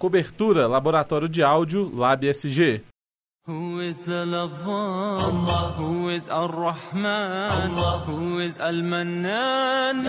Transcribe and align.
Cobertura 0.00 0.68
Laboratório 0.68 1.28
de 1.28 1.42
Áudio 1.42 1.90
Lab 1.92 2.24
SG. 2.24 2.82
Who 3.48 3.82
is 3.82 3.98
the 3.98 4.24
lover? 4.24 4.70
Allah. 4.70 5.74
Who 5.76 6.08
is 6.12 6.28
Ar-Rahman? 6.28 7.50
Allah. 7.50 8.04
Who 8.06 8.40
is 8.40 8.60
Al-Mannan? 8.60 10.04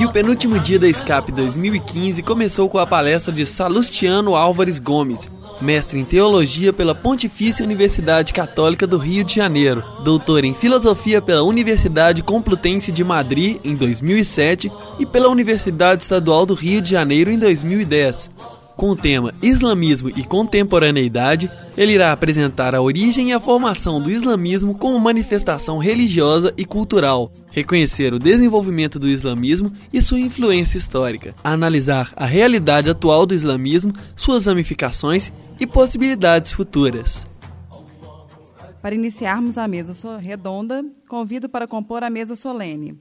E 0.00 0.04
o 0.04 0.10
penúltimo 0.10 0.58
dia 0.58 0.76
da 0.80 0.88
Escape 0.88 1.30
2015 1.30 2.20
começou 2.24 2.68
com 2.68 2.78
a 2.78 2.86
palestra 2.86 3.32
de 3.32 3.46
Salustiano 3.46 4.34
Álvares 4.34 4.80
Gomes, 4.80 5.30
mestre 5.60 5.98
em 5.98 6.04
teologia 6.04 6.72
pela 6.72 6.94
Pontifícia 6.94 7.64
Universidade 7.64 8.32
Católica 8.32 8.86
do 8.86 8.96
Rio 8.96 9.24
de 9.24 9.34
Janeiro, 9.34 9.84
doutor 10.04 10.44
em 10.44 10.54
filosofia 10.54 11.20
pela 11.20 11.42
Universidade 11.42 12.22
Complutense 12.22 12.90
de 12.90 13.04
Madrid 13.04 13.58
em 13.64 13.74
2007 13.74 14.70
e 14.98 15.06
pela 15.06 15.28
Universidade 15.28 16.02
Estadual 16.02 16.46
do 16.46 16.54
Rio 16.54 16.80
de 16.80 16.90
Janeiro 16.90 17.30
em 17.30 17.38
2010. 17.38 18.59
Com 18.80 18.88
o 18.88 18.96
tema 18.96 19.34
Islamismo 19.42 20.08
e 20.08 20.24
Contemporaneidade, 20.24 21.50
ele 21.76 21.92
irá 21.92 22.12
apresentar 22.12 22.74
a 22.74 22.80
origem 22.80 23.28
e 23.28 23.32
a 23.34 23.38
formação 23.38 24.00
do 24.00 24.10
islamismo 24.10 24.78
como 24.78 24.98
manifestação 24.98 25.76
religiosa 25.76 26.54
e 26.56 26.64
cultural, 26.64 27.30
reconhecer 27.50 28.14
o 28.14 28.18
desenvolvimento 28.18 28.98
do 28.98 29.06
islamismo 29.06 29.70
e 29.92 30.00
sua 30.00 30.18
influência 30.18 30.78
histórica, 30.78 31.34
analisar 31.44 32.10
a 32.16 32.24
realidade 32.24 32.88
atual 32.88 33.26
do 33.26 33.34
islamismo, 33.34 33.92
suas 34.16 34.46
ramificações 34.46 35.30
e 35.60 35.66
possibilidades 35.66 36.50
futuras. 36.50 37.26
Para 38.80 38.94
iniciarmos 38.94 39.58
a 39.58 39.68
mesa 39.68 40.16
redonda, 40.16 40.82
convido 41.06 41.50
para 41.50 41.68
compor 41.68 42.02
a 42.02 42.08
mesa 42.08 42.34
solene 42.34 42.98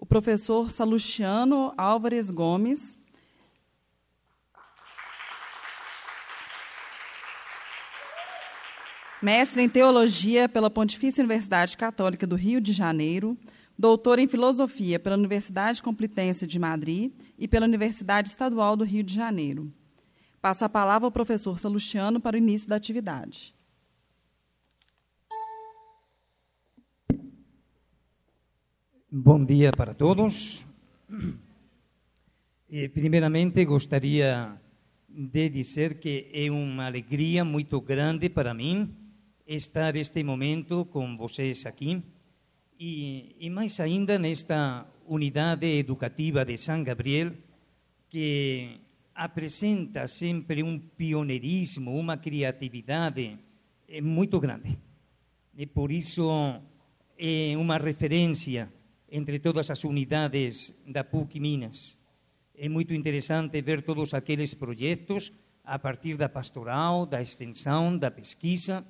o 0.00 0.06
professor 0.06 0.70
Salustiano 0.70 1.72
Álvares 1.76 2.30
Gomes, 2.30 2.97
mestre 9.20 9.62
em 9.62 9.68
teologia 9.68 10.48
pela 10.48 10.70
Pontifícia 10.70 11.22
Universidade 11.22 11.76
Católica 11.76 12.26
do 12.26 12.36
Rio 12.36 12.60
de 12.60 12.72
Janeiro, 12.72 13.36
doutor 13.76 14.18
em 14.18 14.28
filosofia 14.28 14.98
pela 14.98 15.16
Universidade 15.16 15.82
Complutense 15.82 16.46
de 16.46 16.58
Madrid 16.58 17.12
e 17.36 17.48
pela 17.48 17.66
Universidade 17.66 18.28
Estadual 18.28 18.76
do 18.76 18.84
Rio 18.84 19.02
de 19.02 19.14
Janeiro. 19.14 19.72
Passa 20.40 20.66
a 20.66 20.68
palavra 20.68 21.06
ao 21.06 21.12
professor 21.12 21.58
Salustiano 21.58 22.20
para 22.20 22.36
o 22.36 22.38
início 22.38 22.68
da 22.68 22.76
atividade. 22.76 23.54
Bom 29.10 29.44
dia 29.44 29.72
para 29.72 29.94
todos. 29.94 30.64
Primeiramente, 32.92 33.64
gostaria 33.64 34.60
de 35.08 35.48
dizer 35.48 35.98
que 35.98 36.30
é 36.32 36.50
uma 36.50 36.86
alegria 36.86 37.44
muito 37.44 37.80
grande 37.80 38.28
para 38.28 38.54
mim 38.54 38.94
estar 39.48 39.96
este 39.96 40.22
momento 40.22 40.84
com 40.84 41.16
vocês 41.16 41.64
aqui 41.64 42.02
e, 42.78 43.34
e 43.40 43.48
mais 43.48 43.80
ainda 43.80 44.18
nesta 44.18 44.86
unidade 45.06 45.66
educativa 45.78 46.44
de 46.44 46.58
São 46.58 46.84
Gabriel 46.84 47.32
que 48.10 48.78
apresenta 49.14 50.06
sempre 50.06 50.62
um 50.62 50.78
pioneirismo, 50.78 51.98
uma 51.98 52.18
criatividade 52.18 53.38
eh, 53.88 54.02
muito 54.02 54.38
grande. 54.38 54.78
E 55.56 55.66
por 55.66 55.90
isso 55.90 56.28
é 57.16 57.56
uma 57.56 57.78
referência 57.78 58.70
entre 59.10 59.38
todas 59.38 59.70
as 59.70 59.82
unidades 59.82 60.74
da 60.86 61.02
PUC 61.02 61.40
Minas. 61.40 61.96
É 62.54 62.68
muito 62.68 62.92
interessante 62.92 63.62
ver 63.62 63.80
todos 63.80 64.12
aqueles 64.12 64.52
projetos 64.52 65.32
a 65.64 65.78
partir 65.78 66.18
da 66.18 66.28
pastoral, 66.28 67.06
da 67.06 67.22
extensão, 67.22 67.96
da 67.96 68.10
pesquisa, 68.10 68.84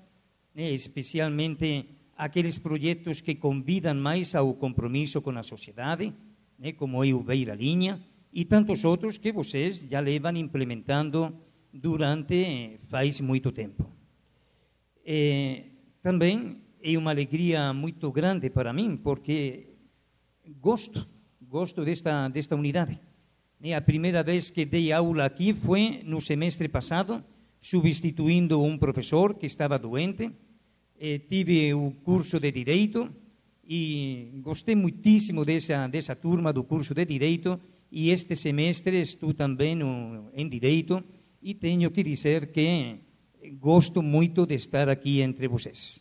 especialmente 0.67 1.87
aqueles 2.17 2.59
projetos 2.59 3.21
que 3.21 3.37
convidam 3.37 3.95
mais 3.95 4.35
ao 4.35 4.53
compromisso 4.55 5.23
com 5.23 5.31
a 5.39 5.43
sociedade, 5.43 6.13
né, 6.59 6.73
como 6.73 7.05
é 7.05 7.13
o 7.13 7.23
Beira 7.23 7.55
Linha, 7.55 8.01
e 8.33 8.45
tantos 8.45 8.85
outros 8.85 9.19
que 9.19 9.33
vocês 9.33 9.87
já 9.89 10.01
levam 10.01 10.37
implementando 10.37 11.33
durante 11.73 12.77
faz 12.89 13.21
muito 13.21 13.53
tempo. 13.53 13.89
É, 15.07 15.65
também 16.03 16.61
é 16.83 16.99
uma 16.99 17.11
alegria 17.11 17.73
muito 17.73 18.11
grande 18.11 18.51
para 18.51 18.73
mim, 18.73 18.97
porque 18.97 19.69
gosto, 20.61 21.09
gosto 21.41 21.85
desta, 21.85 22.29
desta 22.29 22.57
unidade. 22.57 23.01
Né, 23.61 23.75
a 23.75 23.81
primeira 23.81 24.23
vez 24.23 24.51
que 24.51 24.65
dei 24.65 24.93
aula 24.93 25.25
aqui 25.25 25.55
foi 25.55 26.03
no 26.05 26.21
semestre 26.21 26.69
passado, 26.69 27.25
substituindo 27.61 28.63
um 28.63 28.77
professor 28.77 29.35
que 29.35 29.47
estava 29.47 29.79
doente, 29.79 30.31
eh, 31.01 31.21
tive 31.29 31.73
o 31.75 31.93
curso 32.03 32.41
de 32.41 32.51
Direito 32.51 33.09
e 33.65 34.41
gostei 34.43 34.75
muitíssimo 34.75 35.45
dessa, 35.45 35.87
dessa 35.87 36.17
turma 36.17 36.53
do 36.53 36.65
curso 36.65 36.93
de 36.95 37.05
Direito 37.05 37.61
e 37.91 38.11
este 38.11 38.35
semestre 38.35 39.01
estou 39.01 39.33
também 39.33 39.77
no, 39.77 40.31
em 40.35 40.49
Direito 40.49 41.03
e 41.41 41.55
tenho 41.55 41.91
que 41.91 42.03
dizer 42.03 42.51
que 42.51 42.97
gosto 43.61 44.03
muito 44.03 44.45
de 44.45 44.57
estar 44.57 44.89
aqui 44.89 45.21
entre 45.21 45.47
vocês. 45.47 46.01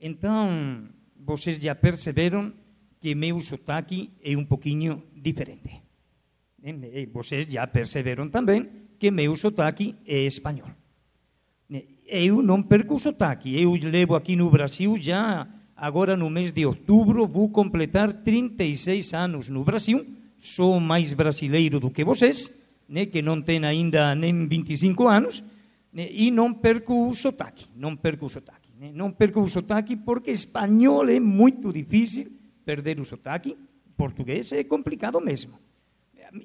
Então, 0.00 0.88
vocês 1.16 1.58
já 1.58 1.74
perceberam 1.74 2.52
que 3.00 3.14
meu 3.14 3.40
sotaque 3.40 4.10
é 4.22 4.36
um 4.36 4.44
pouquinho 4.44 5.04
diferente. 5.16 5.82
Vocês 7.12 7.46
já 7.46 7.66
perceberam 7.66 8.28
também 8.28 8.68
que 8.98 9.10
meu 9.10 9.34
sotaque 9.34 9.94
é 10.06 10.26
espanhol 10.26 10.83
eu 12.14 12.40
não 12.42 12.62
perco 12.62 12.94
o 12.94 12.98
sotaque. 12.98 13.60
Eu 13.60 13.72
levo 13.72 14.14
aqui 14.14 14.36
no 14.36 14.48
Brasil 14.50 14.96
já, 14.96 15.46
agora 15.76 16.16
no 16.16 16.30
mês 16.30 16.52
de 16.52 16.64
outubro, 16.64 17.26
vou 17.26 17.48
completar 17.48 18.12
36 18.12 19.12
anos 19.14 19.48
no 19.48 19.64
Brasil. 19.64 20.06
Sou 20.38 20.78
mais 20.78 21.12
brasileiro 21.12 21.80
do 21.80 21.90
que 21.90 22.04
vocês, 22.04 22.54
né, 22.88 23.06
que 23.06 23.20
não 23.20 23.42
têm 23.42 23.64
ainda 23.64 24.14
nem 24.14 24.46
25 24.46 25.08
anos, 25.08 25.42
né, 25.92 26.08
e 26.10 26.30
não 26.30 26.54
perco 26.54 27.08
o 27.08 27.14
sotaque. 27.14 27.66
Não 27.74 27.96
perco 27.96 28.26
o 28.26 28.28
sotaque. 28.28 28.68
Né, 28.78 28.92
não 28.94 29.10
perco 29.10 29.40
o 29.40 29.48
sotaque 29.48 29.96
porque 29.96 30.30
espanhol 30.30 31.08
é 31.08 31.18
muito 31.18 31.72
difícil 31.72 32.30
perder 32.64 33.00
o 33.00 33.04
sotaque, 33.04 33.56
português 33.96 34.52
é 34.52 34.62
complicado 34.62 35.20
mesmo. 35.20 35.58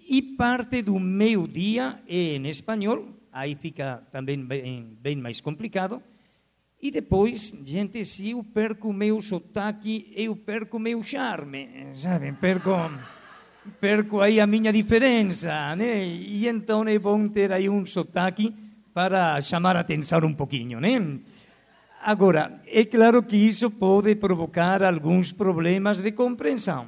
E 0.08 0.22
parte 0.22 0.82
do 0.82 1.00
meu 1.00 1.48
dia 1.48 2.00
é 2.08 2.36
em 2.36 2.48
espanhol, 2.48 3.19
aí 3.32 3.56
fica 3.56 4.04
também 4.12 4.44
bem, 4.44 4.98
bem 5.00 5.16
mais 5.16 5.42
complicado. 5.42 6.02
E 6.82 6.92
depois, 6.92 7.54
gente, 7.66 8.06
se 8.06 8.30
eu 8.32 8.44
perco 8.44 8.90
o 8.90 8.94
meu 8.94 9.22
sotaque, 9.22 10.14
eu 10.16 10.36
perco 10.36 10.78
o 10.78 10.80
meu 10.80 11.04
charme, 11.04 11.68
sabe? 11.94 12.32
Perco, 12.34 12.72
perco 13.82 14.22
aí 14.22 14.40
a 14.40 14.48
minha 14.48 14.72
diferença, 14.72 15.76
né? 15.76 16.06
E 16.06 16.48
então 16.48 16.88
é 16.88 16.98
bom 16.98 17.28
ter 17.28 17.52
aí 17.52 17.68
um 17.68 17.86
sotaque 17.86 18.56
para 18.94 19.42
chamar 19.42 19.76
a 19.76 19.82
atenção 19.82 20.20
um 20.26 20.34
pouquinho, 20.34 20.80
né? 20.80 21.20
Agora, 22.02 22.62
é 22.66 22.86
claro 22.86 23.22
que 23.22 23.36
isso 23.36 23.70
pode 23.70 24.16
provocar 24.16 24.82
alguns 24.82 25.34
problemas 25.34 26.00
de 26.00 26.14
compreensão. 26.14 26.88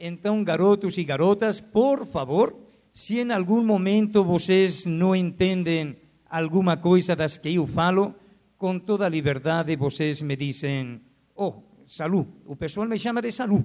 Então, 0.00 0.42
garotos 0.42 0.98
e 0.98 1.04
garotas, 1.04 1.60
por 1.60 2.04
favor, 2.04 2.56
se 2.98 3.20
em 3.20 3.30
algum 3.30 3.62
momento 3.62 4.24
vocês 4.24 4.84
não 4.84 5.14
entendem 5.14 5.96
alguma 6.28 6.76
coisa 6.76 7.14
das 7.14 7.36
que 7.36 7.54
eu 7.54 7.64
falo, 7.64 8.12
com 8.58 8.76
toda 8.76 9.06
a 9.06 9.08
liberdade 9.08 9.76
vocês 9.76 10.20
me 10.20 10.34
dizem, 10.34 11.00
oh, 11.36 11.62
Salu, 11.86 12.26
o 12.44 12.56
pessoal 12.56 12.88
me 12.88 12.98
chama 12.98 13.22
de 13.22 13.30
Salu. 13.30 13.64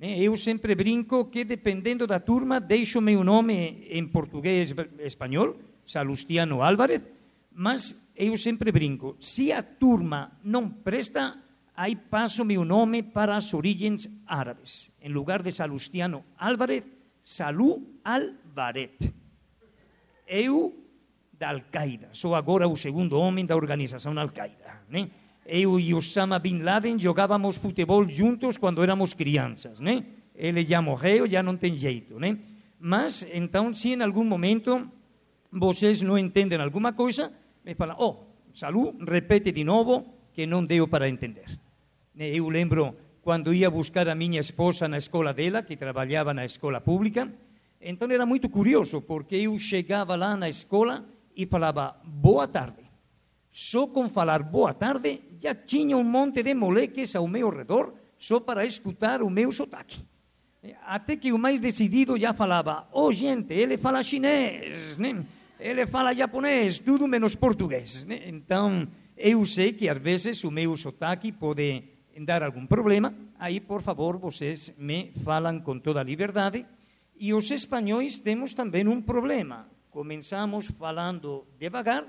Eu 0.00 0.36
sempre 0.36 0.76
brinco 0.76 1.24
que, 1.24 1.42
dependendo 1.44 2.06
da 2.06 2.20
turma, 2.20 2.60
deixo 2.60 3.00
meu 3.00 3.24
nome 3.24 3.84
em 3.90 4.06
português 4.06 4.72
espanhol, 5.00 5.56
Salustiano 5.84 6.62
Álvarez, 6.62 7.02
mas 7.52 8.12
eu 8.14 8.36
sempre 8.36 8.70
brinco, 8.70 9.16
se 9.18 9.50
a 9.50 9.60
turma 9.60 10.38
não 10.44 10.68
presta, 10.68 11.36
aí 11.76 11.96
passo 11.96 12.44
meu 12.44 12.64
nome 12.64 13.02
para 13.02 13.36
as 13.36 13.52
origens 13.52 14.08
árabes. 14.24 14.88
Em 15.02 15.08
lugar 15.08 15.42
de 15.42 15.50
Salustiano 15.50 16.22
Álvarez, 16.38 16.84
Salu 17.24 17.82
Álvarez 18.04 18.41
Baret. 18.52 19.12
Eu 20.26 20.78
da 21.38 21.50
Al-Qaeda, 21.50 22.10
sou 22.12 22.34
agora 22.34 22.68
o 22.68 22.76
segundo 22.76 23.18
homem 23.18 23.44
da 23.44 23.56
organização 23.56 24.16
Al-Qaeda. 24.16 24.82
Né? 24.88 25.10
Eu 25.44 25.80
e 25.80 25.92
Osama 25.92 26.38
Bin 26.38 26.62
Laden 26.62 26.98
jogávamos 26.98 27.56
futebol 27.56 28.08
juntos 28.08 28.56
quando 28.56 28.82
éramos 28.82 29.12
crianças. 29.12 29.80
Né? 29.80 30.04
Ele 30.36 30.64
já 30.64 30.80
morreu, 30.80 31.26
já 31.26 31.42
não 31.42 31.56
tem 31.56 31.74
jeito. 31.74 32.18
Né? 32.20 32.38
Mas, 32.78 33.26
então, 33.32 33.74
se 33.74 33.94
em 33.94 34.02
algum 34.02 34.24
momento 34.24 34.88
vocês 35.50 36.00
não 36.00 36.16
entendem 36.16 36.60
alguma 36.60 36.92
coisa, 36.92 37.32
me 37.64 37.74
falam, 37.74 37.96
oh, 37.98 38.32
Salu, 38.54 38.94
repete 39.04 39.50
de 39.50 39.64
novo, 39.64 40.06
que 40.32 40.46
não 40.46 40.64
deu 40.64 40.86
para 40.86 41.08
entender. 41.08 41.58
Eu 42.16 42.48
lembro 42.48 42.94
quando 43.22 43.52
ia 43.52 43.70
buscar 43.70 44.08
a 44.08 44.14
minha 44.14 44.40
esposa 44.40 44.86
na 44.86 44.98
escola 44.98 45.32
dela, 45.32 45.62
que 45.62 45.76
trabalhava 45.76 46.34
na 46.34 46.44
escola 46.44 46.80
pública, 46.80 47.32
Então 47.82 48.08
era 48.10 48.24
muito 48.24 48.48
curioso, 48.48 49.00
porque 49.00 49.36
eu 49.36 49.58
chegava 49.58 50.14
lá 50.14 50.36
na 50.36 50.48
escola 50.48 51.04
e 51.36 51.44
falava 51.46 51.96
boa 52.04 52.46
tarde. 52.46 52.82
Só 53.50 53.86
com 53.86 54.08
falar 54.08 54.42
boa 54.42 54.72
tarde, 54.72 55.20
já 55.40 55.54
tinha 55.54 55.96
um 55.96 56.04
monte 56.04 56.42
de 56.42 56.54
moleques 56.54 57.14
ao 57.16 57.26
meu 57.26 57.50
redor, 57.50 57.92
só 58.16 58.38
para 58.38 58.64
escutar 58.64 59.20
o 59.20 59.28
meu 59.28 59.50
sotaque. 59.50 60.02
Até 60.86 61.16
que 61.16 61.32
o 61.32 61.38
mais 61.38 61.58
decidido 61.58 62.16
já 62.16 62.32
falava, 62.32 62.88
oh 62.92 63.10
gente, 63.12 63.52
ele 63.52 63.76
fala 63.76 64.02
chinês, 64.02 64.96
né? 64.96 65.24
ele 65.62 65.86
fala 65.86 66.14
japonês, 66.14 66.78
tudo 66.78 67.06
menos 67.06 67.34
português. 67.34 68.04
Né? 68.04 68.22
Então, 68.26 68.86
eu 69.16 69.44
sei 69.46 69.72
que 69.72 69.88
às 69.88 69.98
vezes 69.98 70.42
o 70.44 70.50
meu 70.50 70.76
sotaque 70.76 71.30
pode 71.30 71.84
dar 72.20 72.42
algum 72.42 72.66
problema, 72.66 73.14
aí, 73.38 73.60
por 73.60 73.80
favor, 73.80 74.18
vocês 74.18 74.72
me 74.76 75.12
falam 75.24 75.60
com 75.60 75.78
toda 75.78 76.00
a 76.00 76.04
liberdade. 76.04 76.66
E 77.22 77.32
os 77.32 77.48
espanhóis 77.52 78.18
temos 78.18 78.52
também 78.52 78.88
um 78.88 79.00
problema. 79.00 79.68
Começamos 79.92 80.66
falando 80.66 81.46
devagar, 81.56 82.02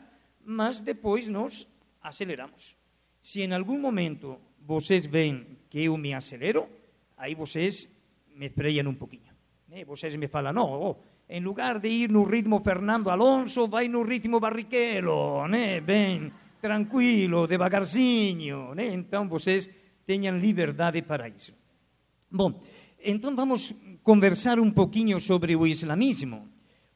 mas 0.43 0.81
depois 0.81 1.27
nos 1.27 1.67
aceleramos. 2.01 2.75
Se 3.21 3.43
em 3.43 3.53
algum 3.53 3.77
momento 3.77 4.39
vocês 4.65 5.05
veem 5.05 5.45
que 5.69 5.83
eu 5.83 5.95
me 5.97 6.15
acelero, 6.15 6.67
aí 7.15 7.35
vocês 7.35 7.87
me 8.35 8.49
freiam 8.49 8.89
um 8.89 8.95
pouquinho. 8.95 9.29
Né? 9.67 9.85
Vocês 9.85 10.15
me 10.15 10.27
falam, 10.27 10.51
não, 10.51 10.81
oh, 10.81 10.95
em 11.29 11.41
lugar 11.41 11.77
de 11.77 11.89
ir 11.89 12.09
no 12.09 12.23
ritmo 12.23 12.59
Fernando 12.61 13.11
Alonso, 13.11 13.67
vai 13.67 13.87
no 13.87 14.01
ritmo 14.01 14.39
Barrichello, 14.39 15.47
né? 15.47 15.79
bem 15.79 16.33
tranquilo, 16.59 17.45
devagarzinho. 17.45 18.73
Né? 18.73 18.87
Então 18.87 19.29
vocês 19.29 19.69
tenham 20.07 20.39
liberdade 20.39 21.03
para 21.03 21.29
isso. 21.29 21.53
Bom, 22.31 22.59
então 23.05 23.35
vamos 23.35 23.75
conversar 24.03 24.59
um 24.59 24.69
pouquinho 24.69 25.17
sobre 25.19 25.55
o 25.55 25.65
islamismo. 25.65 26.49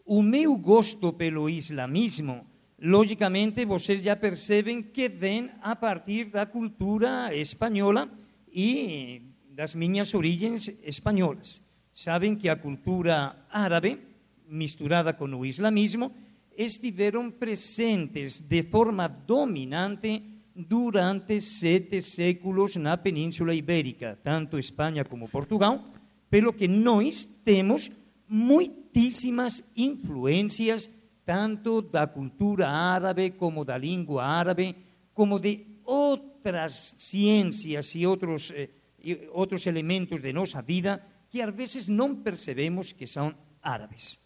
O 0.05 0.21
meu 0.21 0.57
gosto 0.57 1.13
pelo 1.13 1.49
islamismo, 1.49 2.45
logicamente, 2.79 3.65
vocês 3.65 4.03
já 4.03 4.15
percebem 4.15 4.83
que 4.83 5.07
vem 5.07 5.49
a 5.61 5.75
partir 5.75 6.25
da 6.25 6.45
cultura 6.45 7.33
espanhola 7.33 8.09
e 8.51 9.21
das 9.51 9.73
minhas 9.73 10.13
origens 10.13 10.67
espanholas. 10.83 11.61
Sabem 11.93 12.35
que 12.35 12.49
a 12.49 12.57
cultura 12.57 13.35
árabe, 13.49 13.99
misturada 14.47 15.13
com 15.13 15.25
o 15.33 15.45
islamismo, 15.45 16.11
estiveram 16.57 17.31
presentes 17.31 18.39
de 18.39 18.63
forma 18.63 19.07
dominante 19.07 20.23
durante 20.53 21.39
sete 21.39 22.01
séculos 22.01 22.75
na 22.75 22.97
Península 22.97 23.53
Ibérica, 23.53 24.17
tanto 24.23 24.57
Espanha 24.57 25.05
como 25.05 25.29
Portugal, 25.29 25.83
pelo 26.29 26.53
que 26.53 26.67
nós 26.67 27.25
temos 27.25 27.91
muitíssimas 28.27 29.63
influências 29.75 30.89
tanto 31.25 31.81
da 31.81 32.07
cultura 32.07 32.69
árabe 32.69 33.31
como 33.31 33.65
da 33.65 33.77
língua 33.77 34.23
árabe, 34.23 34.75
como 35.13 35.39
de 35.39 35.81
outras 35.83 36.95
ciências 36.97 37.93
e 37.95 38.07
outros, 38.07 38.51
eh, 38.51 38.69
e 39.03 39.27
outros 39.33 39.67
elementos 39.67 40.21
de 40.21 40.31
nossa 40.31 40.61
vida 40.61 41.03
que 41.29 41.41
às 41.41 41.53
vezes 41.53 41.87
não 41.89 42.15
percebemos 42.15 42.93
que 42.93 43.05
são 43.05 43.35
árabes. 43.61 44.19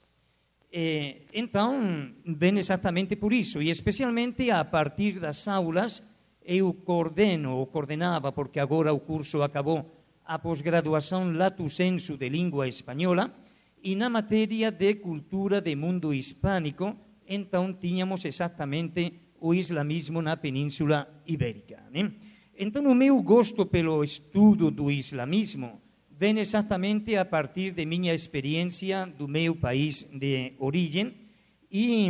Eh, 0.71 1.23
então, 1.33 2.13
vem 2.23 2.57
exatamente 2.59 3.15
por 3.15 3.33
isso, 3.33 3.61
e 3.61 3.69
especialmente 3.69 4.51
a 4.51 4.63
partir 4.63 5.19
das 5.19 5.47
aulas 5.47 6.03
eu 6.43 6.73
coordeno, 6.73 7.57
ou 7.57 7.65
coordenava, 7.65 8.31
porque 8.31 8.59
agora 8.59 8.93
o 8.93 8.99
curso 8.99 9.41
acabou, 9.41 10.00
a 10.31 10.39
pós-graduação 10.39 11.33
Lato 11.33 11.67
Sensu 11.69 12.15
de 12.15 12.29
Língua 12.29 12.65
Espanhola, 12.65 13.35
e 13.83 13.97
na 13.97 14.09
matéria 14.09 14.71
de 14.71 14.95
cultura 14.95 15.59
de 15.59 15.75
mundo 15.75 16.13
hispânico, 16.13 16.95
então 17.27 17.73
tínhamos 17.73 18.23
exatamente 18.23 19.11
o 19.41 19.53
islamismo 19.53 20.21
na 20.21 20.37
Península 20.37 21.21
Ibérica. 21.27 21.83
Né? 21.91 22.13
Então, 22.57 22.85
o 22.85 22.95
meu 22.95 23.21
gosto 23.21 23.65
pelo 23.65 24.01
estudo 24.05 24.71
do 24.71 24.89
islamismo 24.89 25.81
vem 26.09 26.39
exatamente 26.39 27.17
a 27.17 27.25
partir 27.25 27.73
de 27.73 27.85
minha 27.85 28.13
experiência 28.13 29.05
do 29.07 29.27
meu 29.27 29.53
país 29.57 30.03
de 30.13 30.53
origem 30.59 31.13
e 31.69 32.09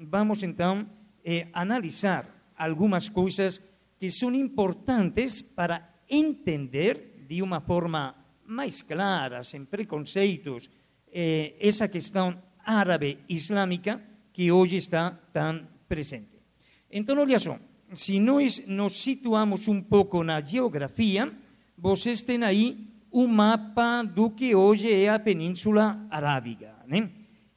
vamos 0.00 0.42
então 0.42 0.84
eh, 1.24 1.46
analisar 1.52 2.52
algumas 2.58 3.08
coisas 3.08 3.62
que 3.96 4.10
são 4.10 4.34
importantes 4.34 5.40
para 5.40 5.88
entender 6.08 7.09
de 7.30 7.40
uma 7.42 7.60
forma 7.60 8.12
mais 8.44 8.82
clara, 8.82 9.44
sem 9.44 9.64
preconceitos, 9.64 10.68
eh, 11.12 11.54
essa 11.60 11.86
questão 11.86 12.36
árabe-islâmica 12.64 14.02
que 14.32 14.50
hoje 14.50 14.76
está 14.76 15.12
tão 15.32 15.64
presente. 15.88 16.42
Então, 16.90 17.16
olha 17.16 17.38
só, 17.38 17.56
se 17.92 18.18
nós 18.18 18.60
nos 18.66 19.00
situamos 19.00 19.68
um 19.68 19.80
pouco 19.80 20.24
na 20.24 20.40
geografia, 20.40 21.32
vocês 21.78 22.20
têm 22.20 22.42
aí 22.42 22.84
o 23.12 23.28
mapa 23.28 24.02
do 24.02 24.28
que 24.30 24.52
hoje 24.56 24.92
é 24.92 25.08
a 25.08 25.20
Península 25.20 26.04
Arábiga. 26.10 26.74
Né? 26.84 27.10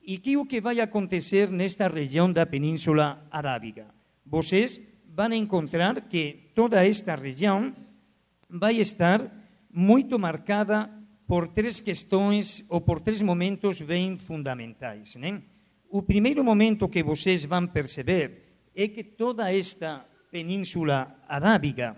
E 0.03 0.19
que 0.19 0.37
o 0.37 0.45
que 0.45 0.61
vai 0.61 0.79
acontecer 0.79 1.49
nesta 1.49 1.87
região 1.87 2.31
da 2.31 2.45
Península 2.45 3.25
Arábiga? 3.31 3.87
Vocês 4.23 4.79
vão 5.09 5.33
encontrar 5.33 5.99
que 6.01 6.51
toda 6.53 6.85
esta 6.85 7.15
região 7.15 7.73
vai 8.47 8.75
estar 8.75 9.42
muito 9.73 10.19
marcada 10.19 10.87
por 11.27 11.47
três 11.47 11.79
questões 11.79 12.63
ou 12.69 12.79
por 12.79 12.99
três 12.99 13.21
momentos 13.21 13.81
bem 13.81 14.17
fundamentais. 14.17 15.15
Né? 15.15 15.41
O 15.89 16.03
primeiro 16.03 16.43
momento 16.43 16.87
que 16.87 17.01
vocês 17.01 17.43
vão 17.43 17.65
perceber 17.65 18.43
é 18.75 18.87
que 18.87 19.03
toda 19.03 19.51
esta 19.51 20.05
península 20.31 21.15
arábiga 21.27 21.97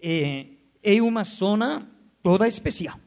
é, 0.00 0.46
é 0.82 1.02
uma 1.02 1.24
zona 1.24 1.88
toda 2.22 2.46
especial. 2.46 2.98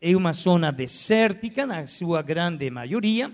É 0.00 0.14
uma 0.14 0.32
zona 0.32 0.70
desértica, 0.70 1.66
na 1.66 1.86
sua 1.86 2.22
grande 2.22 2.70
maioria, 2.70 3.32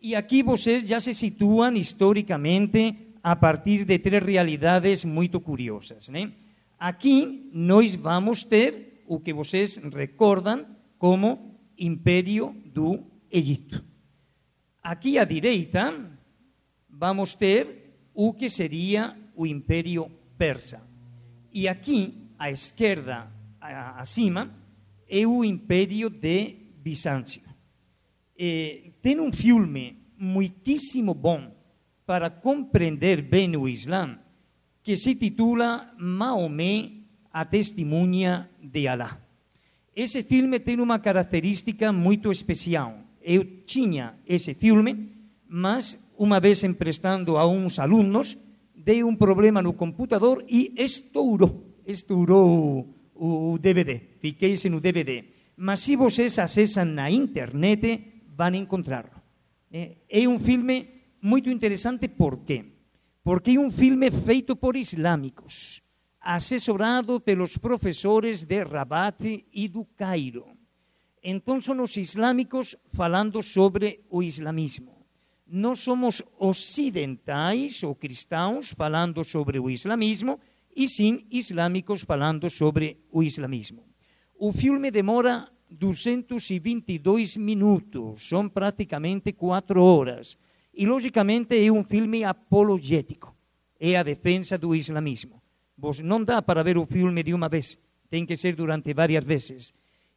e 0.00 0.14
aqui 0.14 0.42
vocês 0.42 0.82
já 0.82 0.98
se 0.98 1.12
situam 1.12 1.76
historicamente 1.76 2.96
a 3.22 3.36
partir 3.36 3.84
de 3.84 3.98
três 3.98 4.24
realidades 4.24 5.04
muito 5.04 5.40
curiosas. 5.40 6.08
Né? 6.08 6.32
Aqui 6.78 7.50
nós 7.52 7.94
vamos 7.94 8.44
ter 8.44 8.95
o 9.06 9.20
que 9.20 9.32
vocês 9.32 9.76
recordam 9.76 10.66
como 10.98 11.60
Império 11.78 12.54
do 12.66 13.04
Egito. 13.30 13.84
Aqui 14.82 15.18
à 15.18 15.24
direita 15.24 15.92
vamos 16.88 17.34
ter 17.34 18.08
o 18.14 18.32
que 18.32 18.48
seria 18.48 19.16
o 19.34 19.46
Império 19.46 20.10
Persa. 20.38 20.82
E 21.52 21.68
aqui 21.68 22.30
à 22.38 22.50
esquerda, 22.50 23.30
acima, 23.60 24.54
é 25.08 25.26
o 25.26 25.44
Império 25.44 26.10
de 26.10 26.54
Bizâncio. 26.78 27.42
Eh, 28.38 28.92
tem 29.00 29.20
um 29.20 29.32
filme 29.32 29.98
muitíssimo 30.18 31.14
bom 31.14 31.54
para 32.04 32.30
compreender 32.30 33.22
bem 33.22 33.56
o 33.56 33.68
Islã, 33.68 34.18
que 34.82 34.96
se 34.96 35.14
titula 35.14 35.92
Maomé, 35.98 36.95
a 37.36 37.44
testemunha 37.44 38.48
de 38.62 38.88
Alá. 38.88 39.20
Esse 39.94 40.22
filme 40.22 40.58
tem 40.58 40.80
uma 40.80 40.98
característica 40.98 41.92
muito 41.92 42.32
especial. 42.32 42.98
Eu 43.20 43.44
tinha 43.66 44.14
esse 44.26 44.54
filme, 44.54 45.12
mas 45.46 45.98
uma 46.16 46.40
vez 46.40 46.64
emprestando 46.64 47.36
a 47.36 47.46
uns 47.46 47.78
alunos, 47.78 48.38
dei 48.74 49.04
um 49.04 49.14
problema 49.14 49.60
no 49.60 49.74
computador 49.74 50.42
e 50.48 50.72
estourou, 50.78 51.76
estourou 51.86 52.88
o 53.14 53.58
DVD. 53.58 54.00
Fiquei 54.18 54.56
sem 54.56 54.72
o 54.72 54.80
DVD. 54.80 55.24
Mas 55.58 55.80
se 55.80 55.94
vocês 55.94 56.38
acessam 56.38 56.86
na 56.86 57.10
internet, 57.10 58.00
vão 58.34 58.54
encontrá-lo. 58.54 59.10
É 59.70 60.26
um 60.26 60.38
filme 60.38 60.88
muito 61.20 61.50
interessante, 61.50 62.08
por 62.08 62.38
quê? 62.38 62.64
Porque 63.22 63.50
é 63.50 63.60
um 63.60 63.70
filme 63.70 64.10
feito 64.10 64.56
por 64.56 64.74
islâmicos, 64.74 65.82
assessorado 66.26 67.20
pelos 67.20 67.56
professores 67.56 68.42
de 68.42 68.64
Rabat 68.64 69.46
e 69.52 69.68
do 69.68 69.84
Cairo. 69.84 70.44
Então, 71.22 71.60
são 71.60 71.80
os 71.80 71.96
islâmicos 71.96 72.74
falando 72.92 73.40
sobre 73.44 74.04
o 74.10 74.24
islamismo. 74.24 75.06
Nós 75.46 75.78
somos 75.78 76.20
ocidentais 76.36 77.80
ou 77.84 77.94
cristãos 77.94 78.72
falando 78.72 79.22
sobre 79.22 79.60
o 79.60 79.70
islamismo 79.70 80.40
e 80.74 80.88
sim 80.88 81.24
islâmicos 81.30 82.02
falando 82.02 82.50
sobre 82.50 82.98
o 83.12 83.22
islamismo. 83.22 83.84
O 84.36 84.52
filme 84.52 84.90
demora 84.90 85.48
222 85.70 87.36
minutos, 87.36 88.28
são 88.28 88.48
praticamente 88.48 89.32
quatro 89.32 89.80
horas. 89.80 90.36
E, 90.74 90.84
logicamente, 90.84 91.56
é 91.56 91.70
um 91.70 91.84
filme 91.84 92.24
apologético. 92.24 93.32
É 93.78 93.96
a 93.96 94.02
defesa 94.02 94.58
do 94.58 94.74
islamismo. 94.74 95.40
Não 96.02 96.24
dá 96.24 96.40
para 96.40 96.62
ver 96.62 96.78
o 96.78 96.86
filme 96.86 97.22
de 97.22 97.34
uma 97.34 97.48
vez, 97.48 97.78
tem 98.08 98.24
que 98.24 98.36
ser 98.36 98.56
durante 98.56 98.94
várias 98.94 99.24
vezes. 99.24 99.74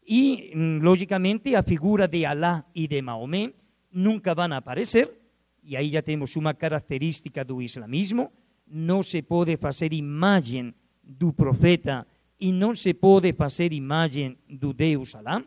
E, 0.08 0.52
logicamente, 0.82 1.56
a 1.56 1.64
figura 1.64 2.08
de 2.08 2.26
Alá 2.26 2.66
e 2.74 2.88
de 2.88 3.02
Maomé 3.02 3.54
nunca 3.92 4.34
van 4.34 4.54
a 4.54 4.58
aparecer, 4.58 5.12
e 5.64 5.76
aí 5.76 5.92
já 5.92 6.02
temos 6.02 6.36
uma 6.36 6.54
característica 6.54 7.44
do 7.44 7.62
islamismo, 7.62 8.32
não 8.66 9.04
se 9.04 9.22
pode 9.22 9.58
fazer 9.58 9.94
imagem 9.94 10.74
do 11.04 11.34
profeta 11.34 12.08
e 12.40 12.52
não 12.52 12.74
se 12.74 12.94
pode 12.94 13.34
fazer 13.34 13.74
imagem 13.74 14.38
do 14.50 14.74
Deus 14.74 15.14
Alá. 15.16 15.44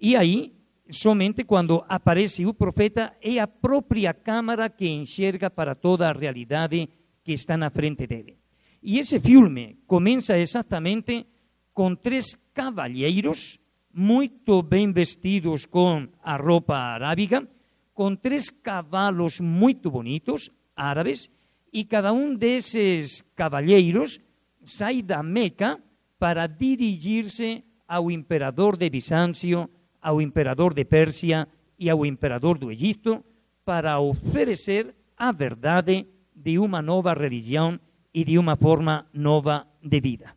E 0.00 0.14
aí, 0.14 0.54
somente 0.90 1.44
quando 1.44 1.84
aparece 1.88 2.46
o 2.46 2.54
profeta, 2.54 3.16
é 3.20 3.38
a 3.38 3.46
própria 3.46 4.14
câmara 4.14 4.70
que 4.70 4.88
enxerga 4.88 5.50
para 5.50 5.74
toda 5.74 6.08
a 6.08 6.12
realidade 6.12 6.88
que 7.22 7.32
está 7.32 7.56
na 7.56 7.70
frente 7.70 8.06
dele. 8.06 8.39
E 8.82 8.98
esse 8.98 9.20
filme 9.20 9.78
começa 9.86 10.38
exatamente 10.38 11.26
com 11.74 11.94
três 11.94 12.34
cavalheiros 12.54 13.58
muito 13.92 14.62
bem 14.62 14.92
vestidos 14.92 15.66
com 15.66 16.08
a 16.22 16.36
roupa 16.36 16.76
arábica, 16.76 17.46
com 17.92 18.16
três 18.16 18.48
cavalos 18.48 19.40
muito 19.40 19.90
bonitos, 19.90 20.50
árabes, 20.74 21.30
e 21.72 21.84
cada 21.84 22.12
um 22.12 22.34
desses 22.34 23.22
cavalheiros 23.36 24.20
sai 24.64 25.02
da 25.02 25.22
Meca 25.22 25.78
para 26.18 26.46
dirigir-se 26.46 27.62
ao 27.86 28.10
imperador 28.10 28.76
de 28.76 28.88
Bizâncio, 28.88 29.68
ao 30.00 30.20
imperador 30.22 30.72
de 30.72 30.84
Pérsia 30.84 31.46
e 31.78 31.90
ao 31.90 32.06
imperador 32.06 32.56
do 32.56 32.70
Egito 32.70 33.24
para 33.64 34.00
oferecer 34.00 34.94
a 35.16 35.32
verdade 35.32 36.06
de 36.34 36.58
uma 36.58 36.80
nova 36.80 37.12
religião 37.12 37.78
e 38.12 38.24
de 38.24 38.38
uma 38.38 38.56
forma 38.56 39.06
nova 39.12 39.66
de 39.82 40.00
vida. 40.00 40.34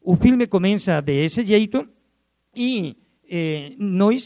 O 0.00 0.16
filme 0.16 0.46
começa 0.46 1.00
desse 1.00 1.44
jeito 1.44 1.88
e 2.54 2.96
eh, 3.28 3.76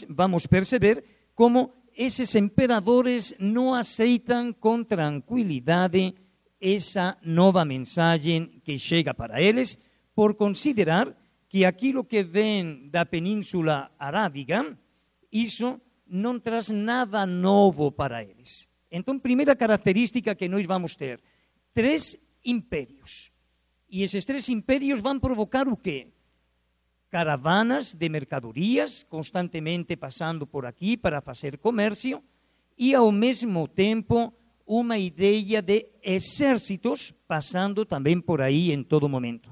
vamos 0.09 0.47
perceber 0.47 1.03
como 1.35 1.71
esses 1.95 2.33
imperadores 2.35 3.33
não 3.39 3.73
aceitam 3.73 4.51
com 4.51 4.83
tranquilidade 4.83 6.13
essa 6.59 7.17
nova 7.23 7.63
mensagem 7.63 8.61
que 8.63 8.79
chega 8.79 9.13
para 9.13 9.41
eles, 9.41 9.77
por 10.15 10.33
considerar 10.33 11.15
que 11.47 11.63
aquilo 11.63 12.03
que 12.03 12.23
vem 12.23 12.89
da 12.89 13.05
Península 13.05 13.91
Arábica, 13.99 14.77
isso 15.31 15.79
não 16.07 16.39
traz 16.39 16.69
nada 16.69 17.25
novo 17.25 17.91
para 17.91 18.23
eles. 18.23 18.67
Então, 18.91 19.19
primeira 19.19 19.55
característica 19.55 20.35
que 20.35 20.47
nós 20.47 20.65
vamos 20.65 20.95
ter: 20.95 21.19
três 21.73 22.17
impérios. 22.45 23.31
E 23.89 24.03
esses 24.03 24.25
três 24.25 24.47
impérios 24.49 25.01
vão 25.01 25.19
provocar 25.19 25.67
o 25.67 25.77
quê? 25.77 26.07
Caravanas 27.09 27.93
de 27.93 28.09
mercadorias 28.09 29.03
constantemente 29.03 29.95
passando 29.95 30.45
por 30.45 30.65
aqui 30.65 30.97
para 30.97 31.21
fazer 31.21 31.57
comércio 31.57 32.23
e, 32.77 32.93
ao 32.93 33.11
mesmo 33.11 33.67
tempo, 33.67 34.33
uma 34.67 34.97
ideia 34.97 35.61
de 35.61 35.87
exércitos 36.03 37.13
passando 37.27 37.85
também 37.85 38.19
por 38.19 38.41
aí 38.41 38.71
em 38.71 38.83
todo 38.83 39.07
momento. 39.07 39.49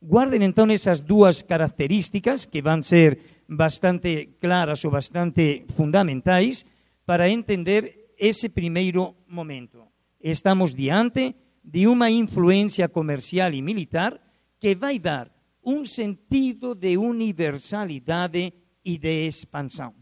Guardem 0.00 0.42
então 0.42 0.70
essas 0.70 1.00
duas 1.00 1.42
características 1.42 2.44
que 2.44 2.62
vão 2.62 2.82
ser 2.82 3.18
bastante 3.48 4.36
claras 4.40 4.84
ou 4.84 4.90
bastante 4.90 5.64
fundamentais 5.76 6.64
para 7.04 7.28
entender 7.28 8.14
esse 8.18 8.48
primeiro 8.48 9.14
momento. 9.28 9.86
Estamos 10.20 10.72
diante 10.72 11.34
de 11.62 11.86
uma 11.86 12.10
influência 12.10 12.88
comercial 12.88 13.52
e 13.52 13.62
militar 13.62 14.20
que 14.58 14.74
vai 14.74 14.98
dar 14.98 15.30
um 15.64 15.84
sentido 15.84 16.74
de 16.74 16.96
universalidade 16.96 18.52
e 18.84 18.98
de 18.98 19.26
expansão. 19.26 19.94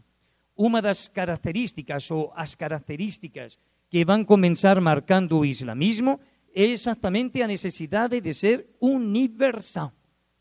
Uma 0.55 0.81
das 0.81 1.07
características 1.07 2.09
ou 2.11 2.31
as 2.35 2.55
características 2.55 3.57
que 3.89 4.03
vão 4.05 4.23
começar 4.23 4.79
marcando 4.81 5.39
o 5.39 5.45
islamismo 5.45 6.19
é 6.53 6.65
exatamente 6.65 7.41
a 7.41 7.47
necessidade 7.47 8.19
de 8.21 8.33
ser 8.33 8.75
universal. 8.81 9.93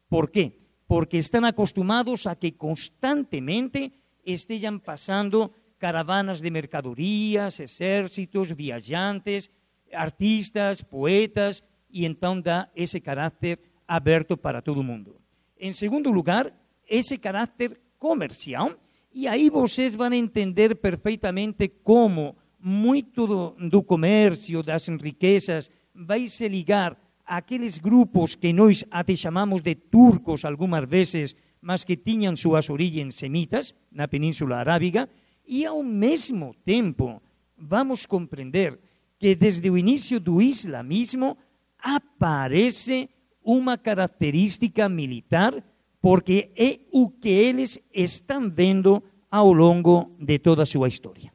Por 0.08 0.30
quê? 0.30 0.52
Porque 0.86 1.18
estão 1.18 1.44
acostumados 1.44 2.26
a 2.26 2.34
que 2.34 2.52
constantemente 2.52 3.92
estejam 4.24 4.78
passando 4.78 5.52
caravanas 5.78 6.40
de 6.40 6.50
mercadorias, 6.50 7.60
exércitos, 7.60 8.50
viajantes, 8.50 9.48
artistas, 9.92 10.82
poetas, 10.82 11.62
e 11.90 12.04
então 12.04 12.40
dá 12.40 12.68
esse 12.74 13.00
caráter 13.00 13.58
aberto 13.86 14.36
para 14.36 14.62
todo 14.62 14.82
mundo. 14.82 15.16
Em 15.58 15.72
segundo 15.72 16.10
lugar, 16.10 16.52
esse 16.88 17.18
caráter 17.18 17.78
comercial, 17.98 18.72
e 19.12 19.26
aí 19.26 19.50
vocês 19.50 19.94
vão 19.94 20.12
entender 20.12 20.76
perfeitamente 20.76 21.68
como 21.82 22.36
muito 22.58 23.26
do, 23.26 23.82
comércio, 23.82 24.62
das 24.62 24.86
riquezas, 24.86 25.70
vai 25.94 26.26
se 26.28 26.48
ligar 26.48 26.96
àqueles 27.26 27.78
grupos 27.78 28.34
que 28.34 28.52
nós 28.52 28.84
até 28.90 29.16
chamamos 29.16 29.62
de 29.62 29.74
turcos 29.74 30.44
algumas 30.44 30.88
vezes, 30.88 31.34
mas 31.60 31.84
que 31.84 31.96
tinham 31.96 32.36
suas 32.36 32.70
origens 32.70 33.14
semitas 33.16 33.74
na 33.90 34.06
Península 34.06 34.58
Arábiga, 34.58 35.08
e 35.46 35.66
ao 35.66 35.82
mesmo 35.82 36.54
tempo 36.64 37.20
vamos 37.58 38.06
compreender 38.06 38.78
que 39.20 39.34
desde 39.34 39.68
o 39.68 39.76
início 39.76 40.18
do 40.18 40.40
islamismo 40.40 41.36
aparece 41.78 43.10
uma 43.44 43.76
característica 43.76 44.88
militar, 44.88 45.62
porque 46.00 46.50
é 46.56 46.80
o 46.90 47.10
que 47.10 47.28
eles 47.28 47.78
estão 47.92 48.50
vendo 48.50 49.02
ao 49.30 49.52
longo 49.52 50.16
de 50.18 50.38
toda 50.38 50.62
a 50.62 50.66
sua 50.66 50.88
história. 50.88 51.30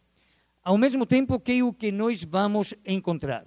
Ao 0.63 0.79
mesmo 0.79 1.05
tempo 1.05 1.39
que 1.39 1.59
é 1.59 1.63
o 1.63 1.71
que 1.71 1.91
nós 1.91 2.23
vamos 2.23 2.73
encontrar. 2.83 3.45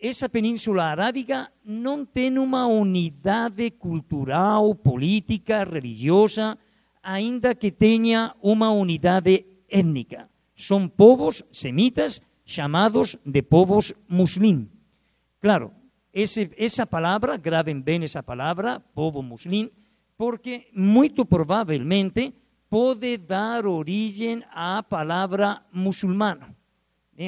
Essa 0.00 0.28
península 0.28 0.84
arábica 0.86 1.52
não 1.64 2.04
tem 2.04 2.38
uma 2.38 2.66
unidade 2.66 3.70
cultural, 3.70 4.74
política, 4.74 5.62
religiosa, 5.62 6.58
ainda 7.00 7.54
que 7.54 7.70
tenha 7.70 8.34
uma 8.42 8.72
unidade 8.72 9.46
étnica. 9.68 10.28
São 10.56 10.88
povos 10.88 11.44
semitas 11.52 12.20
chamados 12.50 13.16
de 13.24 13.42
povos 13.42 13.94
muslim. 14.08 14.68
Claro, 15.40 15.72
essa 16.12 16.84
palavra, 16.84 17.36
gravem 17.36 17.80
bem 17.80 18.02
essa 18.02 18.22
palavra, 18.22 18.80
povo 18.92 19.22
muslim, 19.22 19.70
porque 20.18 20.66
muito 20.74 21.24
provavelmente 21.24 22.34
pode 22.68 23.16
dar 23.18 23.64
origem 23.64 24.42
à 24.50 24.82
palavra 24.82 25.62
muçulmano. 25.72 26.54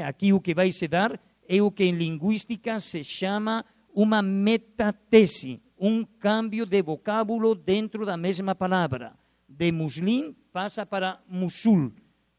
Aqui 0.04 0.32
o 0.32 0.40
que 0.40 0.54
vai 0.54 0.72
se 0.72 0.88
dar 0.88 1.18
é 1.48 1.62
o 1.62 1.70
que 1.70 1.84
em 1.84 1.92
linguística 1.92 2.80
se 2.80 3.04
chama 3.04 3.64
uma 3.94 4.22
metatese, 4.22 5.60
um 5.78 6.04
cambio 6.04 6.66
de 6.66 6.82
vocábulo 6.82 7.54
dentro 7.54 8.04
da 8.04 8.16
mesma 8.16 8.54
palavra. 8.54 9.12
De 9.48 9.70
muslim 9.70 10.34
passa 10.52 10.84
para 10.84 11.20
musul. 11.28 11.92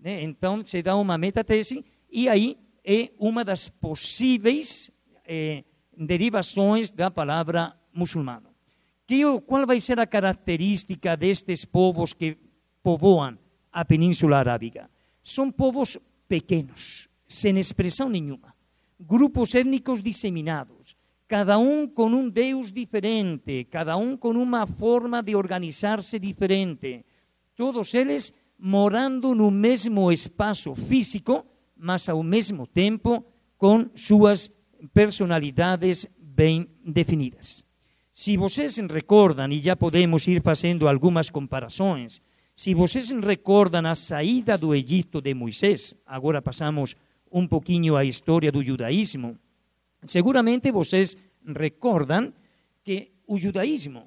Então 0.04 0.66
se 0.66 0.82
dá 0.82 0.96
uma 0.96 1.18
metatese 1.18 1.86
e 2.12 2.28
aí 2.28 2.58
é 2.84 3.12
uma 3.18 3.44
das 3.44 3.70
possíveis 3.70 4.92
eh, 5.26 5.64
derivações 5.98 6.92
da 6.92 7.10
palavra 7.10 7.76
muçulmano. 7.94 8.50
Que, 9.06 9.24
qual 9.42 9.66
vai 9.66 9.80
ser 9.80 10.00
a 10.00 10.08
característica 10.08 11.16
destes 11.16 11.66
povos 11.66 12.14
que 12.14 12.38
povoam 12.84 13.38
a 13.72 13.84
Península 13.84 14.38
Arábica. 14.38 14.90
São 15.24 15.50
povos 15.50 15.98
pequenos, 16.28 17.10
sem 17.28 17.58
expressão 17.58 18.10
nenhuma. 18.10 18.54
Grupos 19.00 19.56
étnicos 19.56 20.04
disseminados, 20.04 20.96
cada 21.28 21.58
um 21.58 21.88
com 21.88 22.08
um 22.08 22.30
Deus 22.30 22.72
diferente, 22.72 23.66
cada 23.66 23.98
um 23.98 24.16
com 24.16 24.32
uma 24.32 24.68
forma 24.68 25.24
de 25.24 25.36
organizar-se 25.36 26.20
diferente. 26.20 27.06
Todos 27.56 27.94
eles 27.94 28.34
morando 28.60 29.34
no 29.34 29.50
mesmo 29.50 30.12
espaço 30.12 30.76
físico, 30.76 31.46
mas 31.84 32.08
ao 32.08 32.24
mesmo 32.24 32.66
tempo 32.66 33.26
com 33.58 33.90
suas 33.94 34.50
personalidades 34.94 36.08
bem 36.18 36.68
definidas. 36.84 37.62
Se 38.14 38.38
vocês 38.38 38.78
recordam, 38.78 39.52
e 39.52 39.60
já 39.60 39.76
podemos 39.76 40.26
ir 40.28 40.42
fazendo 40.42 40.88
algumas 40.88 41.30
comparações, 41.30 42.22
se 42.56 42.74
vocês 42.74 43.12
recordam 43.12 43.86
a 43.86 43.96
saída 43.96 44.58
do 44.58 44.74
Egito 44.74 45.20
de 45.20 45.34
Moisés, 45.34 45.94
agora 46.06 46.42
passamos 46.42 46.96
um 47.30 47.46
pouquinho 47.46 47.98
a 47.98 48.06
história 48.06 48.52
do 48.52 48.64
judaísmo, 48.64 49.38
seguramente 50.06 50.72
vocês 50.72 51.18
recordam 51.46 52.34
que 52.82 53.12
o 53.28 53.38
judaísmo 53.38 54.06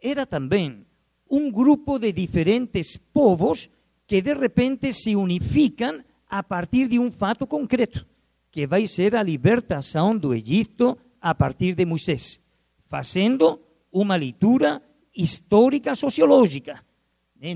era 0.00 0.24
também 0.24 0.86
um 1.30 1.50
grupo 1.50 1.98
de 1.98 2.10
diferentes 2.10 2.96
povos 2.96 3.68
que 4.06 4.22
de 4.22 4.32
repente 4.32 4.92
se 4.94 5.14
unificam 5.14 6.02
a 6.28 6.42
partir 6.42 6.88
de 6.88 6.98
um 6.98 7.10
fato 7.10 7.46
concreto, 7.46 8.06
que 8.50 8.66
vai 8.66 8.86
ser 8.86 9.16
a 9.16 9.22
libertação 9.22 10.16
do 10.16 10.34
Egito 10.34 10.96
a 11.20 11.34
partir 11.34 11.74
de 11.74 11.84
Moisés, 11.84 12.40
fazendo 12.88 13.60
uma 13.92 14.16
leitura 14.16 14.82
histórica 15.14 15.94
sociológica 15.94 16.80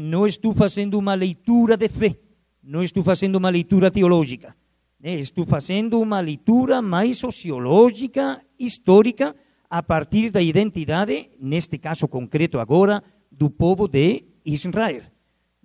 não 0.00 0.26
estou 0.26 0.54
fazendo 0.54 0.98
uma 0.98 1.14
leitura 1.14 1.76
de 1.76 1.88
fé, 1.88 2.16
não 2.62 2.82
estou 2.82 3.02
fazendo 3.02 3.36
uma 3.36 3.50
leitura 3.50 3.90
teológica. 3.90 4.54
Né? 5.00 5.14
Estou 5.14 5.44
fazendo 5.44 6.00
uma 6.00 6.20
leitura 6.20 6.80
mais 6.80 7.18
sociológica, 7.18 8.40
histórica, 8.58 9.34
a 9.68 9.82
partir 9.82 10.30
da 10.30 10.40
identidade, 10.40 11.30
neste 11.40 11.78
caso 11.78 12.06
concreto 12.06 12.60
agora, 12.60 13.02
do 13.30 13.50
povo 13.50 13.88
de 13.88 14.22
Israel. 14.44 15.02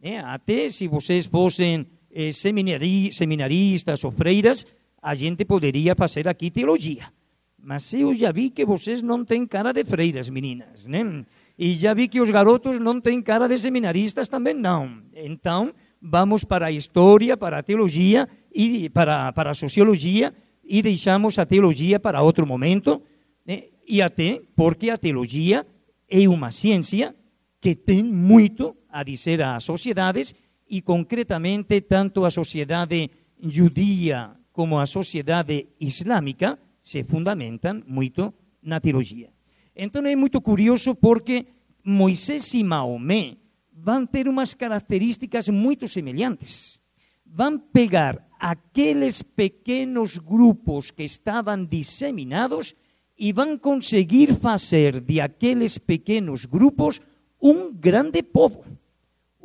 Né? 0.02 0.20
Até 0.20 0.70
se 0.70 0.88
vocês 0.88 1.28
fossem 1.28 1.86
eh, 2.12 2.32
seminari, 2.32 3.12
seminaristas 3.12 4.04
ou 4.04 4.12
freiras, 4.12 4.66
a 5.02 5.16
gente 5.16 5.46
poderia 5.46 5.96
fazer 5.96 6.28
aqui 6.28 6.52
teologia. 6.52 7.12
Mas 7.60 7.94
eu 7.94 8.14
já 8.14 8.32
vi 8.32 8.50
que 8.50 8.66
vocês 8.66 9.02
não 9.02 9.26
têm 9.26 9.46
cara 9.46 9.74
de 9.74 9.84
freiras, 9.84 10.30
meninas, 10.30 10.88
né? 10.88 11.26
E 11.58 11.76
já 11.76 11.94
vi 11.94 12.08
que 12.08 12.22
os 12.22 12.30
garotos 12.30 12.80
não 12.80 13.02
têm 13.02 13.22
cara 13.22 13.48
de 13.48 13.58
seminaristas 13.58 14.28
também 14.28 14.54
não. 14.54 15.02
Então, 15.14 15.74
vamos 16.02 16.44
para 16.44 16.68
a 16.68 16.72
história, 16.72 17.36
para 17.36 17.58
a 17.58 17.64
teologia 17.64 18.30
e 18.54 18.90
para, 18.90 19.32
para 19.34 19.52
a 19.52 19.56
sociologia 19.56 20.34
e 20.64 20.82
deixamos 20.82 21.38
a 21.40 21.46
teologia 21.46 22.00
para 22.00 22.22
outro 22.22 22.46
momento. 22.46 23.02
Né? 23.46 23.64
E 23.88 24.02
até 24.02 24.42
porque 24.56 24.90
a 24.90 24.98
teologia 24.98 25.66
é 26.08 26.30
uma 26.30 26.52
ciência 26.52 27.16
que 27.60 27.76
tem 27.76 28.04
muito 28.04 28.76
a 28.90 29.04
dizer 29.04 29.42
às 29.42 29.64
sociedades 29.64 30.36
e 30.69 30.81
concretamente 30.81 31.81
tanto 31.81 32.25
a 32.25 32.31
sociedade 32.31 33.09
judia 33.41 34.31
como 34.51 34.79
a 34.79 34.86
sociedade 34.86 35.67
islâmica 35.79 36.57
se 36.81 37.03
fundamentam 37.03 37.83
muito 37.88 38.33
na 38.63 38.79
teologia. 38.79 39.29
Então 39.75 40.05
é 40.05 40.15
muito 40.15 40.41
curioso 40.41 40.95
porque 40.95 41.45
Moisés 41.83 42.53
e 42.53 42.63
Maomé 42.63 43.38
vão 43.71 44.05
ter 44.05 44.27
umas 44.27 44.53
características 44.53 45.50
muito 45.50 45.88
semelhantes. 45.88 46.79
Vão 47.25 47.59
pegar 47.59 48.25
aqueles 48.39 49.21
pequenos 49.21 50.17
grupos 50.17 50.91
que 50.91 51.03
estavam 51.03 51.63
disseminados 51.63 52.74
e 53.17 53.31
vão 53.31 53.57
conseguir 53.57 54.36
fazer 54.36 55.00
de 55.00 55.19
aqueles 55.19 55.77
pequenos 55.77 56.45
grupos 56.45 57.01
um 57.41 57.71
grande 57.71 58.24
povo, 58.24 58.63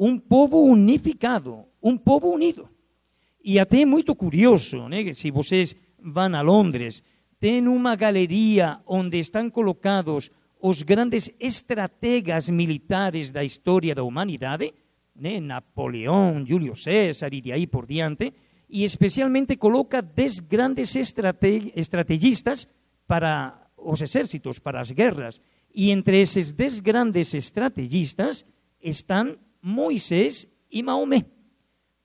um 0.04 0.18
povo 0.18 0.64
unificado, 0.64 1.64
um 1.80 1.96
povo 1.96 2.34
unido. 2.34 2.68
E 3.44 3.60
até 3.60 3.82
é 3.82 3.86
muito 3.86 4.16
curioso, 4.16 4.88
né? 4.88 5.14
se 5.14 5.30
vocês 5.30 5.76
vão 5.96 6.34
a 6.34 6.40
Londres, 6.40 7.04
tem 7.38 7.68
uma 7.68 7.94
galeria 7.94 8.80
onde 8.84 9.20
estão 9.20 9.48
colocados 9.48 10.28
os 10.60 10.82
grandes 10.82 11.30
estrategas 11.38 12.48
militares 12.48 13.30
da 13.30 13.44
história 13.44 13.94
da 13.94 14.02
humanidade, 14.02 14.74
né? 15.14 15.38
Napoleão, 15.38 16.44
Júlio 16.44 16.74
César 16.74 17.32
e 17.32 17.40
de 17.40 17.52
aí 17.52 17.68
por 17.68 17.86
diante, 17.86 18.32
e 18.68 18.82
especialmente 18.82 19.56
coloca 19.56 20.02
dez 20.02 20.40
grandes 20.40 20.96
estrate 20.96 21.72
estrategistas 21.76 22.66
para 23.06 23.68
os 23.76 24.02
exércitos, 24.02 24.58
para 24.58 24.80
as 24.80 24.90
guerras. 24.90 25.40
E 25.72 25.92
entre 25.92 26.20
esses 26.20 26.50
dez 26.50 26.80
grandes 26.80 27.34
estrategistas 27.34 28.44
estão 28.82 29.36
Moisés 29.62 30.48
e 30.70 30.82
Maomé. 30.82 31.24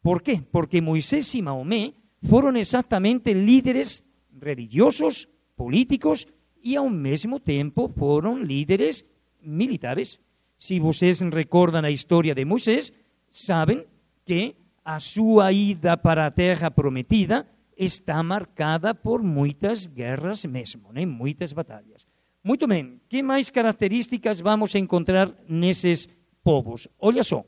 Por 0.01 0.21
quê? 0.21 0.41
Porque 0.51 0.79
Moisés 0.79 1.33
e 1.33 1.41
Maomé 1.41 1.93
foram 2.21 2.55
exatamente 2.55 3.33
líderes 3.33 4.03
religiosos, 4.39 5.27
políticos 5.55 6.27
e 6.63 6.77
ao 6.77 6.89
mesmo 6.89 7.39
tempo 7.39 7.91
foram 7.97 8.41
líderes 8.41 9.03
militares. 9.41 10.19
Se 10.57 10.79
vocês 10.79 11.19
recordam 11.19 11.83
a 11.83 11.91
história 11.91 12.33
de 12.33 12.45
Moisés, 12.45 12.93
sabem 13.31 13.85
que 14.25 14.55
a 14.83 14.99
sua 14.99 15.51
ida 15.51 15.97
para 15.97 16.25
a 16.25 16.31
terra 16.31 16.71
prometida 16.71 17.47
está 17.77 18.23
marcada 18.23 18.95
por 18.95 19.21
muitas 19.21 19.85
guerras 19.85 20.45
mesmo, 20.45 20.91
né? 20.91 21.05
muitas 21.05 21.53
batalhas. 21.53 22.05
Muito 22.43 22.67
bem, 22.67 23.01
que 23.09 23.21
mais 23.21 23.49
características 23.49 24.39
vamos 24.39 24.73
encontrar 24.75 25.33
nesses 25.47 26.09
povos? 26.43 26.87
Olha 26.99 27.23
só, 27.23 27.45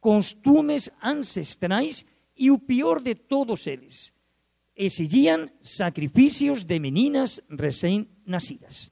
costumes 0.00 0.90
ancestrais 1.02 2.04
e 2.36 2.50
o 2.50 2.58
pior 2.58 3.00
de 3.00 3.14
todos 3.14 3.66
eles, 3.66 4.12
exigiam 4.74 5.48
sacrifícios 5.62 6.64
de 6.64 6.78
meninas 6.78 7.40
recém-nascidas. 7.50 8.90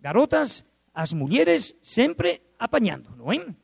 Garotas, 0.00 0.64
as 0.94 1.12
mulheres 1.12 1.76
sempre 1.82 2.40
apanhando, 2.58 3.14
não 3.16 3.30
é? 3.30 3.54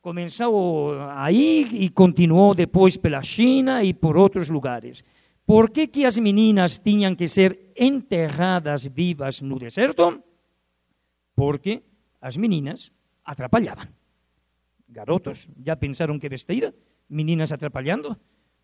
Começou 0.00 1.00
aí 1.10 1.66
e 1.72 1.90
continuou 1.90 2.54
depois 2.54 2.96
pela 2.96 3.24
China 3.24 3.82
e 3.82 3.92
por 3.92 4.16
outros 4.16 4.48
lugares. 4.48 5.02
Por 5.44 5.68
que, 5.68 5.88
que 5.88 6.04
as 6.04 6.16
meninas 6.16 6.78
tinham 6.78 7.16
que 7.16 7.26
ser 7.26 7.72
enterradas 7.76 8.84
vivas 8.84 9.40
no 9.40 9.58
deserto? 9.58 10.22
Porque 11.34 11.82
as 12.20 12.36
meninas 12.36 12.92
atrapalhavam. 13.24 13.88
Garotos, 14.96 15.46
já 15.62 15.76
pensaram 15.76 16.18
que 16.18 16.26
besteira? 16.26 16.74
Meninas 17.06 17.52
atrapalhando? 17.52 18.16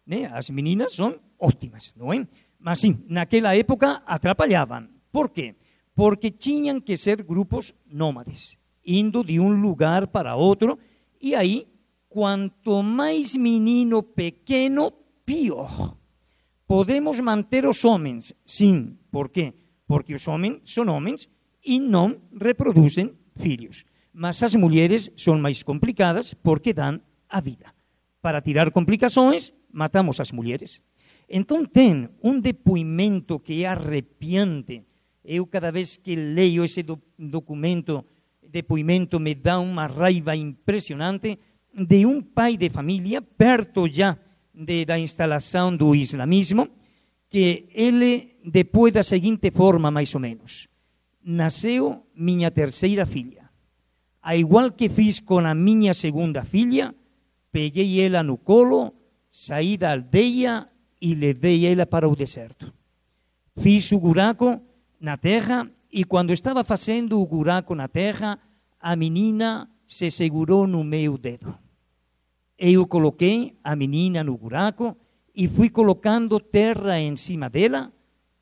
Né? 0.06 0.30
As 0.32 0.48
meninas 0.48 0.94
são 0.94 1.20
ótimas, 1.38 1.92
não 1.94 2.10
é? 2.10 2.26
Mas 2.58 2.80
sim, 2.80 3.04
naquela 3.06 3.54
época 3.54 4.02
atrapalhavam. 4.06 4.88
Por 5.12 5.28
quê? 5.28 5.54
Porque 5.94 6.30
tinham 6.30 6.80
que 6.80 6.96
ser 6.96 7.22
grupos 7.22 7.74
nómades, 7.84 8.56
indo 8.82 9.22
de 9.22 9.38
um 9.38 9.60
lugar 9.60 10.06
para 10.06 10.34
outro, 10.34 10.78
e 11.20 11.34
aí, 11.34 11.68
quanto 12.08 12.82
mais 12.82 13.36
menino 13.36 14.02
pequeno, 14.02 14.90
pior. 15.26 15.94
Podemos 16.66 17.20
manter 17.20 17.66
os 17.66 17.84
homens, 17.84 18.32
sim. 18.46 18.96
Por 19.10 19.28
quê? 19.28 19.52
Porque 19.86 20.14
os 20.14 20.26
homens 20.26 20.62
são 20.64 20.86
homens 20.86 21.28
e 21.62 21.78
não 21.78 22.22
reproduzem 22.40 23.12
filhos. 23.36 23.84
Mas 24.12 24.42
as 24.42 24.54
mulheres 24.54 25.10
são 25.16 25.38
mais 25.38 25.62
complicadas 25.62 26.34
porque 26.34 26.72
dão 26.72 27.00
a 27.28 27.40
vida. 27.40 27.66
Para 28.20 28.42
tirar 28.42 28.70
complicações, 28.70 29.52
matamos 29.72 30.20
as 30.20 30.30
mulheres. 30.30 30.80
Então 31.28 31.64
tem 31.64 32.08
um 32.22 32.38
depoimento 32.38 33.40
que 33.40 33.64
é 33.64 33.68
arrepiante. 33.68 34.84
Eu, 35.24 35.46
cada 35.46 35.70
vez 35.70 35.96
que 35.96 36.14
leio 36.14 36.64
esse 36.64 36.82
do, 36.82 37.00
documento, 37.18 38.04
depoimento, 38.46 39.18
me 39.18 39.34
dá 39.34 39.58
uma 39.58 39.86
raiva 39.86 40.36
impressionante 40.36 41.38
de 41.74 42.04
um 42.04 42.20
pai 42.20 42.56
de 42.56 42.68
família, 42.68 43.22
perto 43.22 43.88
já 43.88 44.18
de, 44.54 44.84
da 44.84 44.98
instalação 44.98 45.74
do 45.74 45.94
islamismo, 45.94 46.68
que 47.30 47.66
ele, 47.72 48.36
depois 48.44 48.92
da 48.92 49.02
seguinte 49.02 49.50
forma, 49.50 49.90
mais 49.90 50.14
ou 50.14 50.20
menos, 50.20 50.68
nasceu 51.24 52.04
minha 52.14 52.50
terceira 52.50 53.06
filha. 53.06 53.41
A 54.22 54.36
igual 54.36 54.70
que 54.70 54.88
fiz 54.88 55.18
com 55.18 55.40
a 55.40 55.52
minha 55.54 55.92
segunda 55.92 56.44
filha, 56.44 56.94
peguei 57.50 58.00
ela 58.00 58.22
no 58.22 58.38
colo, 58.38 58.94
saí 59.28 59.76
da 59.76 59.92
aldeia 59.92 60.68
e 61.00 61.12
levei 61.14 61.66
ela 61.66 61.84
para 61.84 62.08
o 62.08 62.14
deserto. 62.14 62.72
Fiz 63.56 63.90
o 63.90 63.98
buraco 63.98 64.62
na 65.00 65.16
terra 65.16 65.68
e 65.90 66.04
quando 66.04 66.32
estava 66.32 66.62
fazendo 66.62 67.20
o 67.20 67.26
buraco 67.26 67.74
na 67.74 67.88
terra, 67.88 68.38
a 68.80 68.94
menina 68.94 69.68
se 69.86 70.08
segurou 70.10 70.68
no 70.68 70.84
meu 70.84 71.18
dedo. 71.18 71.58
Eu 72.56 72.86
coloquei 72.86 73.58
a 73.64 73.74
menina 73.74 74.22
no 74.22 74.38
buraco 74.38 74.96
e 75.34 75.48
fui 75.48 75.68
colocando 75.68 76.38
terra 76.38 76.98
em 76.98 77.16
cima 77.16 77.50
dela, 77.50 77.92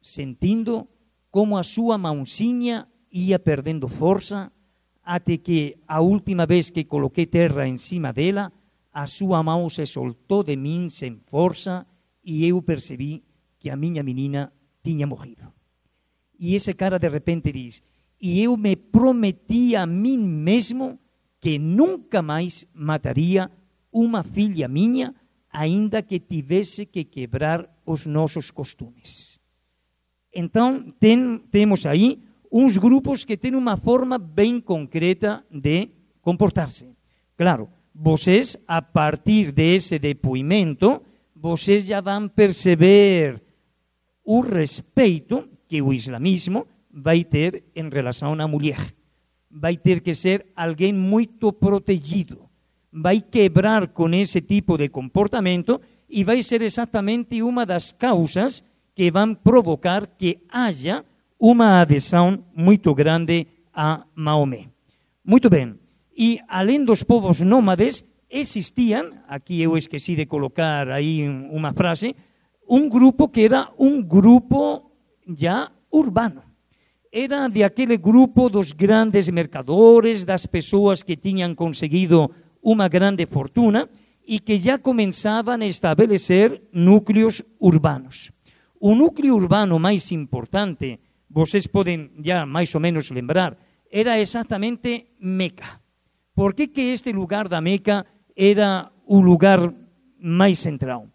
sentindo 0.01 0.87
como 1.31 1.57
a 1.57 1.62
sua 1.62 1.97
mãozinha 1.97 2.87
ia 3.11 3.38
perdendo 3.38 3.88
força, 3.88 4.53
até 5.11 5.38
que 5.38 5.77
a 5.88 6.01
última 6.01 6.46
vez 6.46 6.70
que 6.70 6.85
coloquei 6.85 7.27
terra 7.27 7.66
em 7.66 7.77
cima 7.77 8.12
dela, 8.12 8.53
a 8.92 9.09
sua 9.09 9.42
mão 9.42 9.68
se 9.68 9.85
soltou 9.85 10.44
de 10.44 10.55
mim 10.55 10.88
sem 10.88 11.18
força 11.27 11.85
e 12.23 12.46
eu 12.46 12.62
percebi 12.62 13.25
que 13.59 13.68
a 13.70 13.75
minha 13.75 14.05
menina 14.05 14.53
tinha 14.85 15.09
morrido. 15.09 15.53
E 16.38 16.55
esse 16.55 16.75
cara 16.75 16.96
de 16.96 17.09
repente 17.09 17.51
diz: 17.51 17.83
E 18.20 18.40
eu 18.40 18.57
me 18.57 18.77
prometi 18.77 19.75
a 19.75 19.85
mim 19.85 20.16
mesmo 20.16 21.01
que 21.40 21.59
nunca 21.59 22.23
mais 22.23 22.64
mataria 22.73 23.51
uma 23.92 24.23
filha 24.23 24.68
minha, 24.68 25.12
ainda 25.51 26.03
que 26.03 26.20
tivesse 26.20 26.87
que 26.87 27.03
quebrar 27.03 27.68
os 27.85 28.07
nossos 28.07 28.53
costumes. 28.53 29.40
Então, 30.33 30.88
tem, 31.01 31.38
temos 31.51 31.85
aí 31.85 32.23
uns 32.51 32.77
grupos 32.77 33.25
que 33.25 33.37
têm 33.37 33.55
uma 33.55 33.77
forma 33.77 34.19
bem 34.19 34.61
concreta 34.61 35.45
de 35.51 35.89
comportar-se. 36.21 36.89
Claro, 37.37 37.69
vocês, 37.95 38.57
a 38.67 38.83
partir 38.83 39.53
desse 39.53 39.99
depoimento, 39.99 41.03
vocês 41.35 41.87
já 41.87 42.01
vão 42.01 42.29
perceber 42.29 43.43
o 44.25 44.41
respeito 44.41 45.49
que 45.69 45.81
o 45.81 45.93
islamismo 45.93 46.67
vai 46.93 47.25
ter 47.25 47.65
em 47.75 47.89
relação 47.89 48.33
à 48.33 48.49
mulher. 48.49 48.79
Vai 49.51 49.77
ter 49.77 50.01
que 50.01 50.15
ser 50.15 50.47
alguém 50.55 50.93
muito 50.93 51.53
protegido. 51.53 52.49
Vai 52.93 53.21
quebrar 53.21 53.89
com 53.89 54.09
esse 54.11 54.41
tipo 54.41 54.77
de 54.77 54.89
comportamento 54.89 55.81
e 56.09 56.25
vai 56.25 56.43
ser 56.43 56.63
exatamente 56.63 57.43
uma 57.43 57.65
das 57.65 57.93
causas 57.93 58.65
que 58.95 59.11
vão 59.11 59.35
provocar 59.35 60.07
que 60.07 60.39
haja 60.49 61.05
uma 61.40 61.81
adesão 61.81 62.44
muito 62.55 62.94
grande 62.94 63.46
a 63.72 64.05
Maomé. 64.14 64.66
Muito 65.24 65.48
bem. 65.48 65.74
E 66.14 66.38
além 66.46 66.85
dos 66.85 67.03
povos 67.03 67.40
nômades, 67.40 68.05
existiam, 68.29 69.12
aqui 69.26 69.62
eu 69.62 69.74
esqueci 69.76 70.14
de 70.14 70.26
colocar 70.26 70.88
aí 70.90 71.26
uma 71.50 71.72
frase, 71.72 72.14
um 72.68 72.88
grupo 72.90 73.26
que 73.26 73.46
era 73.46 73.70
um 73.79 74.03
grupo 74.03 74.92
já 75.35 75.70
urbano. 75.90 76.42
Era 77.11 77.48
de 77.48 77.64
aquele 77.64 77.96
grupo 77.96 78.50
dos 78.50 78.72
grandes 78.72 79.29
mercadores, 79.31 80.24
das 80.24 80.44
pessoas 80.46 81.03
que 81.03 81.16
tinham 81.16 81.55
conseguido 81.55 82.31
uma 82.62 82.87
grande 82.87 83.24
fortuna 83.24 83.88
e 84.29 84.38
que 84.38 84.59
já 84.59 84.79
começavam 84.79 85.55
a 85.55 85.66
estabelecer 85.66 86.62
núcleos 86.72 87.42
urbanos. 87.59 88.31
O 88.79 88.94
núcleo 88.94 89.35
urbano 89.35 89.79
mais 89.79 90.12
importante, 90.12 91.00
vocês 91.31 91.66
podem 91.66 92.11
já 92.23 92.45
mais 92.45 92.75
ou 92.75 92.81
menos 92.81 93.09
lembrar, 93.11 93.57
era 93.90 94.19
exatamente 94.19 95.14
Meca. 95.21 95.81
Por 96.35 96.55
que, 96.55 96.69
que 96.69 96.81
este 96.93 97.12
lugar 97.12 97.49
da 97.49 97.61
Meca 97.61 98.05
era 98.37 98.90
o 99.07 99.21
lugar 99.21 99.73
mais 100.19 100.59
central? 100.59 101.09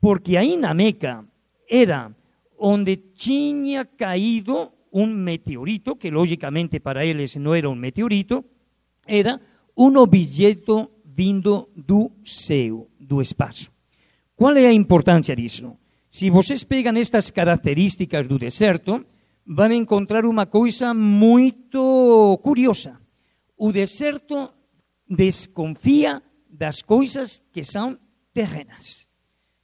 Porque 0.00 0.36
aí 0.36 0.56
na 0.56 0.72
Meca 0.72 1.24
era 1.68 2.10
onde 2.58 2.96
tinha 3.14 3.84
caído 3.84 4.72
um 4.92 5.06
meteorito, 5.06 5.96
que 5.96 6.10
logicamente 6.10 6.80
para 6.80 7.04
eles 7.04 7.36
não 7.36 7.54
era 7.54 7.68
um 7.68 7.74
meteorito, 7.74 8.44
era 9.06 9.40
um 9.76 9.96
objeto 9.98 10.90
vindo 11.04 11.68
do 11.76 12.10
céu, 12.24 12.88
do 12.98 13.20
espaço. 13.20 13.70
Qual 14.34 14.56
é 14.56 14.66
a 14.66 14.72
importância 14.72 15.34
disso? 15.34 15.76
Se 16.10 16.30
vocês 16.30 16.64
pegam 16.64 16.96
estas 16.96 17.30
características 17.30 18.26
do 18.26 18.38
deserto, 18.38 19.04
vão 19.48 19.72
encontrar 19.72 20.26
uma 20.26 20.44
coisa 20.44 20.92
muito 20.92 22.38
curiosa. 22.42 23.00
O 23.56 23.72
deserto 23.72 24.52
desconfia 25.08 26.22
das 26.50 26.82
coisas 26.82 27.42
que 27.50 27.64
são 27.64 27.98
terrenas. 28.34 29.06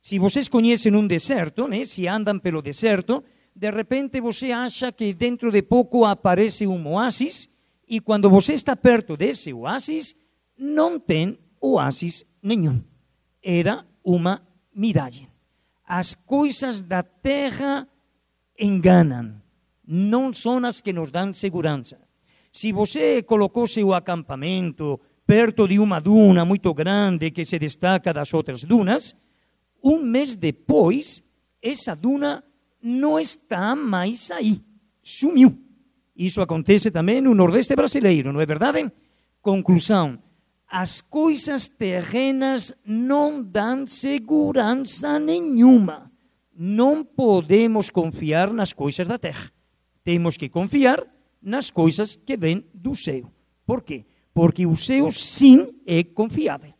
Se 0.01 0.18
vocês 0.18 0.49
conhecem 0.49 0.97
um 0.97 1.07
deserto, 1.07 1.68
né, 1.68 1.85
se 1.85 2.09
andam 2.09 2.38
pelo 2.38 2.62
deserto, 2.62 3.23
de 3.55 3.70
repente 3.70 4.20
você 4.23 4.53
acha 4.53 4.90
que 4.90 5.12
dentro 5.12 5.53
de 5.53 5.62
pouco 5.62 6.07
aparece 6.07 6.66
um 6.66 6.88
oásis 6.88 7.49
e 7.87 8.01
quando 8.01 8.31
você 8.31 8.55
está 8.55 8.75
perto 8.75 9.18
desse 9.18 9.53
oásis, 9.53 10.16
não 10.57 10.99
tem 10.99 11.38
oásis 11.61 12.25
nenhum. 12.42 12.83
Era 13.42 13.85
uma 14.03 14.42
miragem. 14.75 15.29
As 15.87 16.14
coisas 16.14 16.81
da 16.81 17.03
terra 17.03 17.87
enganam, 18.59 19.44
não 19.87 20.33
são 20.33 20.64
as 20.64 20.81
que 20.81 20.92
nos 20.92 21.11
dão 21.11 21.33
segurança. 21.33 21.99
Se 22.53 22.73
você 22.73 23.23
colocou 23.23 23.66
seu 23.66 23.92
acampamento 23.92 25.01
perto 25.27 25.66
de 25.66 25.79
uma 25.79 26.01
duna 26.01 26.44
muito 26.44 26.73
grande 26.73 27.31
que 27.31 27.44
se 27.44 27.59
destaca 27.59 28.12
das 28.12 28.33
outras 28.33 28.62
dunas, 28.62 29.16
um 29.83 29.99
mês 29.99 30.35
depois, 30.35 31.23
essa 31.61 31.94
duna 31.94 32.44
não 32.83 33.18
está 33.18 33.75
mais 33.75 34.31
aí, 34.31 34.61
sumiu. 35.03 35.59
Isso 36.16 36.40
acontece 36.40 36.90
também 36.90 37.20
no 37.20 37.35
Nordeste 37.35 37.75
brasileiro, 37.75 38.33
não 38.33 38.40
é 38.40 38.47
verdade? 38.47 38.90
Conclusão: 39.42 40.18
as 40.68 41.01
coisas 41.01 41.68
terrenas 41.68 42.73
não 42.85 43.42
dão 43.42 43.87
segurança 43.87 45.18
nenhuma. 45.18 46.11
Não 46.57 47.05
podemos 47.05 47.90
confiar 47.90 48.53
nas 48.53 48.73
coisas 48.73 49.07
da 49.09 49.18
terra. 49.18 49.51
Temos 50.05 50.37
que 50.37 50.51
confiar 50.51 51.03
nas 51.43 51.71
coisas 51.71 52.17
que 52.17 52.37
ven 52.37 52.64
do 52.75 52.95
céu. 52.95 53.33
Por 53.67 53.83
quê? 53.83 54.05
Porque 54.33 54.67
o 54.67 54.77
céu 54.77 55.11
sim 55.11 55.81
é 55.87 56.05
confiável. 56.05 56.75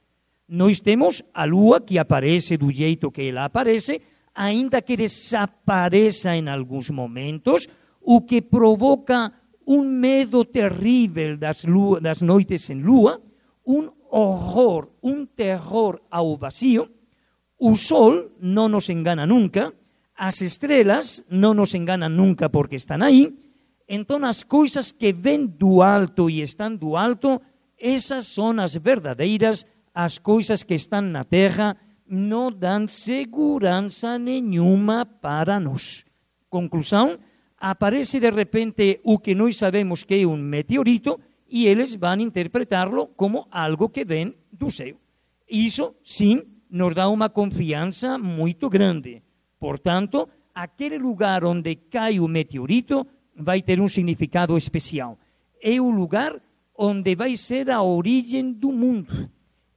Nós 0.47 0.79
temos 0.79 1.23
a 1.33 1.45
lua 1.45 1.81
que 1.81 1.99
aparece 1.99 2.57
do 2.57 2.71
jeito 2.71 3.11
que 3.11 3.23
ela 3.23 3.47
aparece, 3.47 4.03
ainda 4.35 4.83
que 4.83 4.97
desapareça 4.97 6.37
em 6.37 6.49
alguns 6.49 6.91
momentos, 6.91 7.67
o 8.01 8.21
que 8.21 8.43
provoca 8.43 9.33
um 9.67 9.83
medo 9.83 10.45
terrível 10.45 11.39
das, 11.39 11.65
lua, 11.65 12.01
das 12.01 12.21
noites 12.21 12.69
en 12.69 12.83
lua, 12.83 13.23
um 13.67 13.89
horror, 14.11 14.91
um 15.03 15.25
terror 15.25 16.03
ao 16.11 16.37
vazio. 16.37 16.91
O 17.59 17.75
sol 17.77 18.31
não 18.39 18.69
nos 18.69 18.91
engana 18.91 19.27
nunca, 19.27 19.73
as 20.17 20.41
estrelas 20.41 21.25
não 21.29 21.55
nos 21.55 21.75
enganam 21.75 22.09
nunca 22.09 22.49
porque 22.49 22.77
estão 22.77 23.03
aí. 23.03 23.35
Então, 23.89 24.25
as 24.25 24.43
coisas 24.43 24.93
que 24.93 25.13
vêm 25.13 25.47
do 25.47 25.83
alto 25.83 26.31
e 26.31 26.41
estão 26.41 26.75
do 26.75 26.97
alto, 26.97 27.41
essas 27.79 28.29
são 28.29 28.59
as 28.61 28.75
verdadeiras 28.75 29.67
as 29.95 30.19
coisas 30.19 30.65
que 30.65 30.75
estão 30.75 31.01
na 31.01 31.23
terra 31.23 31.77
não 32.07 32.51
dão 32.51 32.89
segurança 32.89 34.19
nenhuma 34.19 35.07
para 35.07 35.61
nós. 35.61 36.05
Conclusão: 36.51 37.17
aparece 37.57 38.19
de 38.19 38.31
repente 38.31 39.01
o 39.05 39.19
que 39.19 39.35
nós 39.35 39.57
sabemos 39.57 40.03
que 40.03 40.21
é 40.21 40.27
um 40.27 40.37
meteorito 40.37 41.21
e 41.49 41.67
eles 41.67 41.95
vão 41.95 42.19
interpretá-lo 42.19 43.07
como 43.07 43.47
algo 43.51 43.89
que 43.89 44.05
vem 44.05 44.35
do 44.53 44.71
céu. 44.71 44.97
Isso, 45.49 45.95
sim, 46.03 46.43
nos 46.69 46.95
dá 46.95 47.09
uma 47.09 47.29
confiança 47.29 48.19
muito 48.19 48.69
grande. 48.69 49.23
Portanto, 49.67 50.29
aquele 50.55 50.99
lugar 50.99 51.41
onde 51.45 51.73
cai 51.95 52.15
o 52.21 52.29
meteorito 52.29 53.07
vai 53.49 53.63
ter 53.63 53.81
um 53.81 53.89
significado 53.89 54.57
especial. 54.65 55.13
É 55.63 55.81
o 55.81 55.91
lugar 55.91 56.33
onde 56.77 57.13
vai 57.15 57.33
ser 57.37 57.71
a 57.71 57.81
origem 57.83 58.53
do 58.53 58.71
mundo 58.83 59.31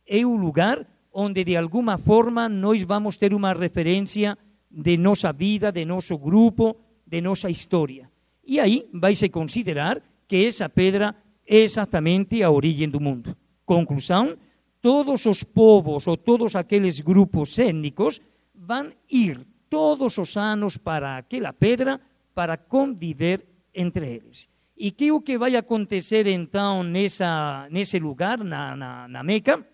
é 0.07 0.25
o 0.25 0.35
lugar 0.35 0.87
onde 1.13 1.43
de 1.43 1.57
alguma 1.57 1.97
forma 1.97 2.47
nós 2.47 2.81
vamos 2.83 3.17
ter 3.17 3.33
uma 3.33 3.53
referência 3.53 4.37
de 4.71 4.97
nossa 4.97 5.33
vida, 5.33 5.71
de 5.71 5.83
nosso 5.83 6.17
grupo, 6.17 6.77
de 7.05 7.19
nossa 7.21 7.49
história. 7.49 8.09
E 8.45 8.59
aí 8.59 8.87
vai 8.93 9.13
se 9.15 9.29
considerar 9.29 10.01
que 10.27 10.45
essa 10.45 10.69
pedra 10.69 11.13
é 11.45 11.57
exatamente 11.57 12.41
a 12.41 12.49
origem 12.49 12.89
do 12.89 13.01
mundo. 13.01 13.35
Conclusão: 13.65 14.37
todos 14.81 15.25
os 15.25 15.43
povos 15.43 16.07
ou 16.07 16.15
todos 16.15 16.55
aqueles 16.55 17.01
grupos 17.01 17.59
étnicos 17.59 18.21
vão 18.55 18.91
ir 19.11 19.45
todos 19.69 20.17
os 20.17 20.37
anos 20.37 20.77
para 20.77 21.17
aquela 21.17 21.53
pedra 21.53 21.99
para 22.33 22.57
conviver 22.57 23.45
entre 23.73 24.07
eles. 24.07 24.47
E 24.77 24.91
que 24.91 25.11
o 25.11 25.21
que 25.21 25.37
vai 25.37 25.55
acontecer 25.55 26.27
então 26.27 26.83
nessa, 26.83 27.67
nesse 27.71 27.97
lugar, 27.99 28.37
na, 28.43 28.75
na, 28.75 29.07
na 29.07 29.23
Meca? 29.23 29.65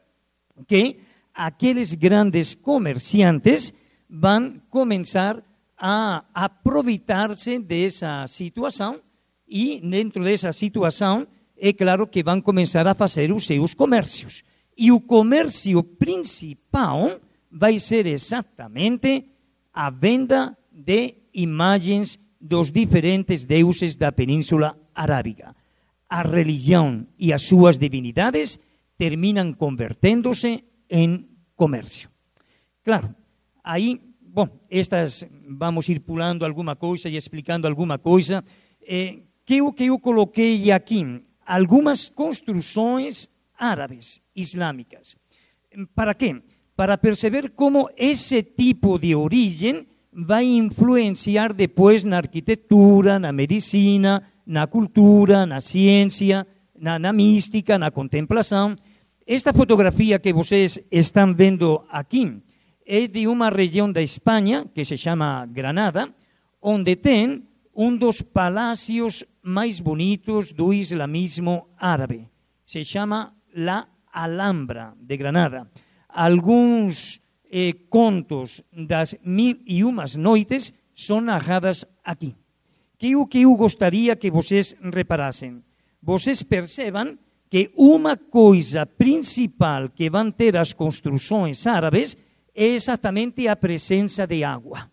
que 0.68 1.00
aqueles 1.34 1.96
grandes 1.96 2.54
comerciantes 2.54 3.74
vão 4.10 4.62
começar 4.70 5.44
a 5.78 6.24
aproveitar-se 6.34 7.60
dessa 7.60 8.26
situação 8.28 9.02
e 9.48 9.82
dentro 9.82 10.24
dessa 10.24 10.52
situação 10.54 11.28
é 11.58 11.74
claro 11.74 12.08
que 12.08 12.24
vão 12.24 12.40
começar 12.40 12.88
a 12.88 12.96
fazer 12.96 13.32
os 13.32 13.46
seus 13.46 13.74
comércios. 13.74 14.44
E 14.78 14.92
o 14.92 15.00
comércio 15.00 15.84
principal 15.84 17.20
vai 17.52 17.80
ser 17.80 18.06
exatamente 18.08 19.26
a 19.74 19.90
venda 19.90 20.58
de 20.72 21.30
imagens 21.34 22.20
dos 22.40 22.72
diferentes 22.72 23.46
deuses 23.46 23.96
da 23.96 24.12
Península 24.12 24.78
Arábiga. 24.94 25.56
A 26.10 26.22
religião 26.22 27.08
e 27.18 27.34
as 27.34 27.44
suas 27.44 27.80
divindades 27.80 28.60
terminan 28.98 29.54
convirtiéndose 29.58 30.64
en 30.88 31.28
comercio. 31.56 32.10
Claro, 32.84 33.16
aí, 33.64 33.98
bom, 34.22 34.48
estas 34.70 35.26
vamos 35.48 35.90
ir 35.90 36.02
pulando 36.02 36.46
alguma 36.46 36.76
coisa 36.76 37.10
e 37.10 37.18
explicando 37.18 37.68
alguma 37.68 37.98
coisa. 37.98 38.44
Eh, 38.82 39.24
que 39.46 39.62
o 39.62 39.74
que 39.74 39.86
eu 39.88 39.98
coloquei 39.98 40.72
aqui? 40.72 41.02
Algumas 41.46 42.10
construções 42.10 43.28
árabes, 43.58 44.22
islâmicas. 44.36 45.18
Para 45.96 46.14
quê? 46.14 46.42
Para 46.76 46.98
perceber 46.98 47.52
como 47.52 47.90
esse 47.96 48.42
tipo 48.42 48.98
de 48.98 49.16
origem 49.16 49.88
vai 50.12 50.46
influenciar 50.46 51.54
depois 51.54 52.04
na 52.04 52.18
arquitetura, 52.18 53.20
na 53.20 53.32
medicina, 53.32 54.24
na 54.46 54.68
cultura, 54.68 55.46
na 55.46 55.62
ciência, 55.62 56.46
na, 56.78 56.98
na 56.98 57.14
mística, 57.14 57.78
na 57.78 57.92
contemplação. 57.92 58.76
Esta 59.26 59.54
fotografia 59.54 60.20
que 60.20 60.34
vocês 60.34 60.80
estão 60.92 61.34
vendo 61.34 61.84
aqui 61.90 62.42
é 62.86 63.08
de 63.08 63.28
uma 63.28 63.50
região 63.50 63.92
da 63.92 64.02
Espanha, 64.02 64.66
que 64.74 64.84
se 64.84 64.98
chama 64.98 65.46
Granada, 65.46 66.14
onde 66.62 66.96
tem 66.96 67.44
um 67.76 67.96
dos 67.96 68.22
palácios 68.22 69.24
mais 69.42 69.80
bonitos 69.80 70.52
do 70.52 70.74
islamismo 70.74 71.68
árabe. 71.78 72.30
Se 72.66 72.84
chama 72.84 73.34
La 73.56 73.88
Alhambra 74.12 74.94
de 75.00 75.18
Granada. 75.18 75.68
Alguns 76.14 77.20
eh, 77.52 77.74
contos 77.90 78.62
das 78.72 79.16
mil 79.26 79.58
e 79.66 79.84
umas 79.84 80.16
noites 80.16 80.72
são 80.96 81.20
narradas 81.20 81.86
aqui. 82.04 82.36
Que 82.98 83.16
o 83.16 83.26
que 83.26 83.42
eu 83.42 83.56
gostaria 83.56 84.16
que 84.16 84.30
vocês 84.30 84.76
reparassem? 84.94 85.64
Vocês 86.02 86.44
percebam 86.44 87.18
que 87.50 87.72
uma 87.76 88.16
coisa 88.16 88.86
principal 88.86 89.90
que 89.90 90.10
vão 90.10 90.32
ter 90.32 90.56
as 90.56 90.72
construções 90.74 91.66
árabes 91.68 92.16
é 92.54 92.66
exatamente 92.66 93.48
a 93.48 93.56
presença 93.56 94.28
de 94.28 94.44
água. 94.44 94.92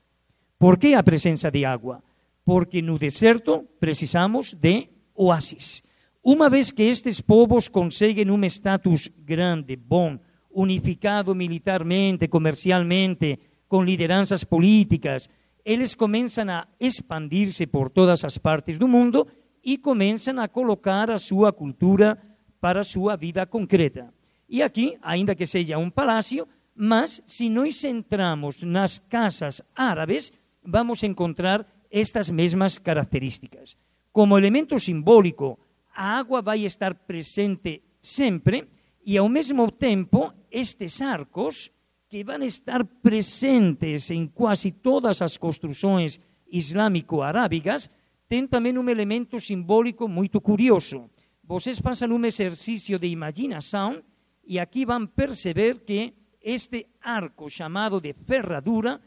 Por 0.59 0.79
que 0.79 0.95
a 0.95 1.03
presença 1.03 1.51
de 1.51 1.65
água? 1.65 2.03
Porque 2.45 2.83
no 2.83 2.99
deserto 2.99 3.65
precisamos 3.79 4.55
de 4.55 4.89
oásis. 5.15 5.83
Uma 6.23 6.51
vez 6.51 6.71
que 6.71 6.83
estes 6.83 7.21
povos 7.21 7.69
conseguem 7.69 8.31
um 8.31 8.45
status 8.45 9.09
grande, 9.25 9.77
bom, 9.77 10.19
unificado 10.53 11.35
militarmente, 11.35 12.29
comercialmente, 12.29 13.39
com 13.69 13.83
lideranças 13.85 14.45
políticas, 14.45 15.29
eles 15.65 15.95
começam 15.95 16.49
a 16.51 16.67
expandir-se 16.79 17.67
por 17.67 17.91
todas 17.91 18.25
as 18.25 18.39
partes 18.39 18.79
do 18.79 18.89
mundo 18.89 19.27
e 19.63 19.79
começam 19.79 20.41
a 20.41 20.49
colocar 20.49 21.11
a 21.11 21.19
sua 21.19 21.53
cultura 21.53 22.19
para 22.61 22.81
a 22.81 22.85
sua 22.85 23.17
vida 23.17 23.47
concreta. 23.47 24.13
E 24.49 24.63
aqui, 24.63 24.99
ainda 25.01 25.35
que 25.35 25.47
seja 25.47 25.79
um 25.79 25.91
palácio, 25.91 26.49
mas 26.75 27.23
se 27.27 27.49
nós 27.49 27.85
entramos 27.85 28.63
nas 28.63 28.99
casas 28.99 29.63
árabes, 29.77 30.33
vamos 30.65 31.03
encontrar 31.03 31.67
estas 31.91 32.31
mesmas 32.31 32.79
características. 32.79 33.77
Como 34.13 34.37
elemento 34.37 34.79
simbólico, 34.79 35.59
a 35.95 36.19
água 36.19 36.43
vai 36.43 36.65
estar 36.65 36.95
presente 36.95 37.83
sempre 38.03 38.67
e, 39.05 39.17
ao 39.17 39.29
mesmo 39.29 39.71
tempo, 39.71 40.33
estes 40.51 41.01
arcos, 41.01 41.71
que 42.09 42.25
vão 42.25 42.43
estar 42.43 42.85
presentes 42.85 44.11
em 44.11 44.27
quase 44.27 44.73
todas 44.73 45.23
as 45.23 45.37
construções 45.37 46.19
islâmico-arábicas, 46.51 47.89
têm 48.29 48.47
também 48.47 48.77
um 48.77 48.89
elemento 48.89 49.39
simbólico 49.39 50.09
muito 50.09 50.41
curioso. 50.41 51.09
Vocês 51.45 51.79
fazem 51.79 52.11
um 52.13 52.25
exercício 52.25 52.99
de 52.99 53.07
imaginação 53.07 54.03
e 54.45 54.59
aqui 54.59 54.85
vão 54.85 55.07
perceber 55.07 55.81
que 55.81 56.15
este 56.43 56.87
arco 57.01 57.49
chamado 57.49 58.01
de 58.01 58.13
ferradura, 58.13 59.01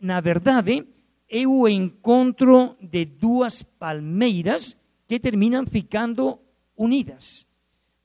na 0.00 0.20
verdade, 0.20 0.86
é 1.28 1.46
o 1.46 1.68
encontro 1.68 2.76
de 2.80 3.04
duas 3.04 3.62
palmeiras 3.62 4.76
que 5.06 5.20
terminam 5.20 5.64
ficando 5.66 6.38
unidas. 6.76 7.49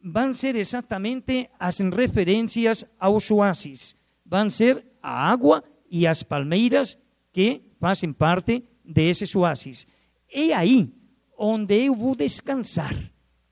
Vão 0.08 0.36
ser 0.36 0.56
exatamente 0.56 1.50
as 1.60 1.80
referências 1.80 2.86
aos 3.00 3.32
oásis. 3.32 3.96
Vão 4.24 4.52
ser 4.52 4.86
a 5.02 5.32
água 5.32 5.63
e 5.89 6.06
as 6.06 6.22
palmeiras 6.22 6.96
que 7.34 7.63
fazem 7.80 8.13
parte 8.13 8.63
desses 8.86 9.36
oásis. 9.36 9.88
É 10.32 10.54
aí 10.54 10.94
onde 11.36 11.86
eu 11.86 11.96
vou 11.96 12.15
descansar, 12.15 12.96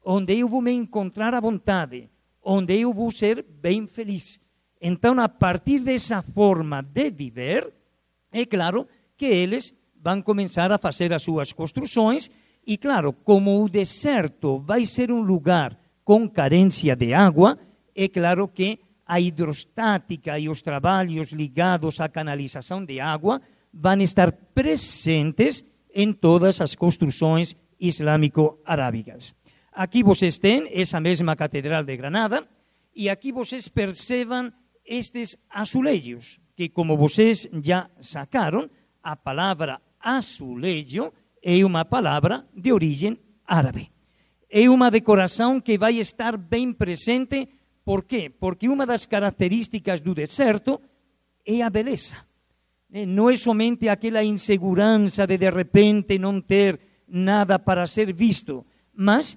onde 0.06 0.38
eu 0.38 0.48
vou 0.48 0.62
me 0.62 0.72
encontrar 0.72 1.34
à 1.34 1.40
vontade, 1.40 2.08
onde 2.44 2.80
eu 2.80 2.94
vou 2.94 3.10
ser 3.10 3.44
bem 3.44 3.88
feliz. 3.88 4.40
Então, 4.80 5.20
a 5.20 5.28
partir 5.28 5.80
dessa 5.80 6.22
forma 6.22 6.84
de 6.84 7.10
viver, 7.10 7.74
é 8.32 8.46
claro 8.46 8.88
que 9.18 9.26
eles 9.26 9.74
vão 10.00 10.22
começar 10.22 10.72
a 10.72 10.78
fazer 10.78 11.14
as 11.14 11.24
suas 11.24 11.52
construções 11.52 12.30
e, 12.64 12.78
claro, 12.78 13.12
como 13.12 13.64
o 13.64 13.68
deserto 13.68 14.60
vai 14.60 14.86
ser 14.86 15.12
um 15.12 15.22
lugar 15.22 15.83
com 16.04 16.28
carência 16.30 16.96
de 16.96 17.14
água, 17.14 17.58
é 17.96 18.08
claro 18.08 18.48
que 18.48 18.80
a 19.06 19.20
hidrostática 19.20 20.40
e 20.40 20.50
os 20.50 20.62
trabalhos 20.62 21.32
ligados 21.32 22.00
à 22.00 22.10
canalização 22.10 22.84
de 22.84 23.00
água 23.00 23.42
vão 23.74 24.02
estar 24.02 24.32
presentes 24.32 25.64
em 25.94 26.12
todas 26.14 26.62
as 26.62 26.76
construções 26.76 27.56
islâmico-arábicas. 27.80 29.36
Aqui 29.72 30.04
vocês 30.04 30.38
têm 30.38 30.70
essa 30.72 31.00
mesma 31.00 31.36
catedral 31.36 31.84
de 31.84 31.98
Granada 31.98 32.48
e 32.96 33.10
aqui 33.10 33.32
vocês 33.32 33.68
percebam 33.68 34.52
estes 34.86 35.38
azulejos, 35.50 36.40
que 36.56 36.70
como 36.70 36.98
vocês 36.98 37.48
já 37.64 37.90
sacaram, 38.00 38.70
a 39.02 39.16
palavra 39.16 39.82
azulejo 40.00 41.12
é 41.42 41.64
uma 41.66 41.84
palavra 41.84 42.46
de 42.56 42.72
origem 42.72 43.18
árabe. 43.46 43.93
É 44.56 44.70
uma 44.70 44.92
decoração 44.92 45.60
que 45.60 45.80
vai 45.80 45.98
estar 45.98 46.38
bem 46.38 46.72
presente, 46.72 47.50
por 47.84 48.04
quê? 48.04 48.30
Porque 48.30 48.70
uma 48.70 48.86
das 48.86 49.04
características 49.08 50.00
do 50.00 50.14
deserto 50.14 50.80
é 51.44 51.64
a 51.64 51.72
beleza. 51.72 52.18
Não 53.08 53.32
é 53.32 53.36
somente 53.36 53.90
aquela 53.90 54.24
insegurança 54.24 55.26
de 55.26 55.40
de 55.40 55.50
repente 55.50 56.20
não 56.20 56.40
ter 56.40 56.80
nada 57.08 57.58
para 57.58 57.88
ser 57.88 58.14
visto, 58.14 58.64
mas 58.94 59.36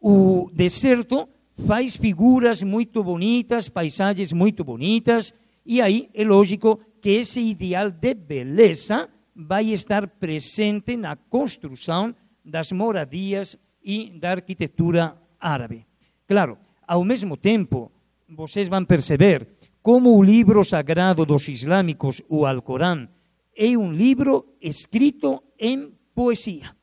o 0.00 0.48
deserto 0.54 1.28
faz 1.66 1.96
figuras 1.96 2.62
muito 2.62 3.02
bonitas, 3.02 3.68
paisagens 3.68 4.32
muito 4.32 4.62
bonitas, 4.62 5.34
e 5.66 5.82
aí 5.82 6.08
é 6.14 6.22
lógico 6.22 6.78
que 7.00 7.10
esse 7.10 7.40
ideal 7.40 7.90
de 7.90 8.14
beleza 8.14 9.10
vai 9.34 9.72
estar 9.72 10.06
presente 10.06 10.96
na 10.96 11.16
construção 11.16 12.14
das 12.44 12.70
moradias 12.70 13.58
e 13.84 14.10
da 14.18 14.32
arquitetura 14.32 15.16
árabe. 15.40 15.86
Claro, 16.26 16.58
ao 16.86 17.04
mesmo 17.04 17.36
tempo, 17.36 17.90
vocês 18.28 18.68
vão 18.68 18.84
perceber 18.84 19.46
como 19.82 20.16
o 20.16 20.22
livro 20.22 20.62
sagrado 20.64 21.26
dos 21.26 21.48
islâmicos, 21.48 22.22
o 22.28 22.46
Alcorão, 22.46 23.08
é 23.56 23.76
um 23.76 23.92
livro 23.92 24.54
escrito 24.60 25.42
em 25.58 25.92
poesia, 26.14 26.74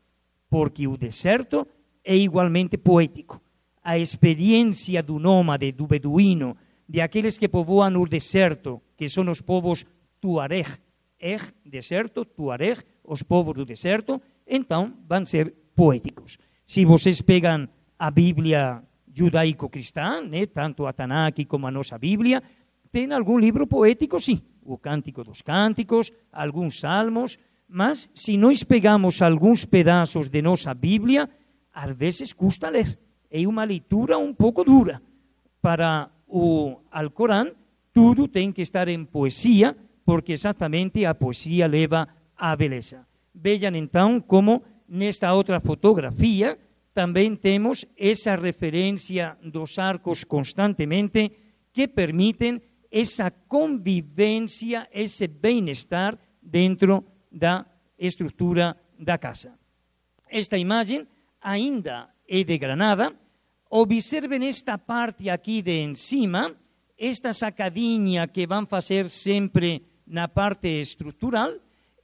porque 0.50 0.88
o 0.88 0.98
deserto 0.98 1.66
é 2.04 2.16
igualmente 2.16 2.78
poético. 2.78 3.42
A 3.84 3.98
experiência 3.98 5.02
do 5.02 5.18
nômade, 5.18 5.72
do 5.72 5.88
beduíno, 5.88 6.58
de 6.88 7.02
aqueles 7.02 7.38
que 7.38 7.48
povoam 7.48 8.02
o 8.02 8.08
deserto, 8.08 8.82
que 8.98 9.08
são 9.08 9.30
os 9.30 9.42
povos 9.42 9.86
tuareg, 10.20 10.70
er, 11.20 11.54
deserto, 11.66 12.26
tuareg, 12.26 12.82
os 13.04 13.24
povos 13.24 13.56
do 13.56 13.66
deserto, 13.66 14.22
então 14.46 14.94
vão 15.08 15.26
ser 15.26 15.54
poéticos. 15.76 16.38
Se 16.70 16.86
vocês 16.86 17.20
pegam 17.20 17.68
a 17.98 18.12
Bíblia 18.12 18.84
judaico-cristã, 19.12 20.22
né, 20.22 20.46
tanto 20.46 20.86
a 20.86 20.94
Tanakh 20.94 21.44
como 21.48 21.66
a 21.66 21.72
nossa 21.72 21.98
Bíblia, 21.98 22.44
tem 22.92 23.12
algum 23.12 23.40
livro 23.40 23.66
poético, 23.66 24.20
sim. 24.20 24.40
O 24.64 24.78
Cântico 24.78 25.24
dos 25.24 25.42
Cânticos, 25.42 26.14
alguns 26.32 26.80
salmos, 26.80 27.40
mas 27.68 28.08
se 28.14 28.38
nós 28.38 28.64
pegamos 28.64 29.20
alguns 29.20 29.66
pedaços 29.66 30.30
de 30.30 30.44
nossa 30.44 30.72
Bíblia, 30.76 31.28
às 31.74 31.98
vezes 31.98 32.34
custa 32.34 32.70
ler. 32.70 33.00
É 33.32 33.48
uma 33.48 33.64
leitura 33.64 34.20
um 34.20 34.32
pouco 34.32 34.64
dura. 34.64 35.02
Para 35.60 36.12
o 36.28 36.78
Alcorão, 36.92 37.52
tudo 37.92 38.28
tem 38.28 38.52
que 38.52 38.62
estar 38.62 38.88
em 38.88 39.04
poesia, 39.04 39.76
porque 40.06 40.34
exatamente 40.34 41.04
a 41.04 41.16
poesia 41.16 41.66
leva 41.66 42.08
à 42.38 42.56
beleza. 42.56 43.08
Vejam 43.34 43.76
então 43.76 44.22
como 44.22 44.62
nesta 44.90 45.34
outra 45.34 45.60
fotografia 45.60 46.58
também 46.94 47.36
temos 47.36 47.86
essa 47.98 48.36
referência 48.36 49.38
dos 49.44 49.78
arcos 49.78 50.24
constantemente 50.24 51.32
que 51.72 51.88
permitem 51.88 52.62
essa 52.92 53.30
convivência, 53.32 54.88
esse 54.92 55.28
bem-estar 55.28 56.18
dentro 56.42 57.06
da 57.32 57.66
estrutura 57.98 58.76
da 58.98 59.18
casa. 59.18 59.54
Esta 60.28 60.58
imagem 60.58 61.08
ainda 61.42 62.10
é 62.28 62.44
de 62.44 62.58
Granada. 62.58 63.14
Observem 63.70 64.48
esta 64.48 64.78
parte 64.78 65.30
aqui 65.30 65.62
de 65.62 65.80
em 65.80 65.96
cima, 65.96 66.56
esta 66.98 67.32
sacadinha 67.34 68.28
que 68.28 68.48
vão 68.48 68.66
fazer 68.66 69.10
sempre 69.10 69.84
na 70.06 70.28
parte 70.28 70.68
estrutural. 70.68 71.52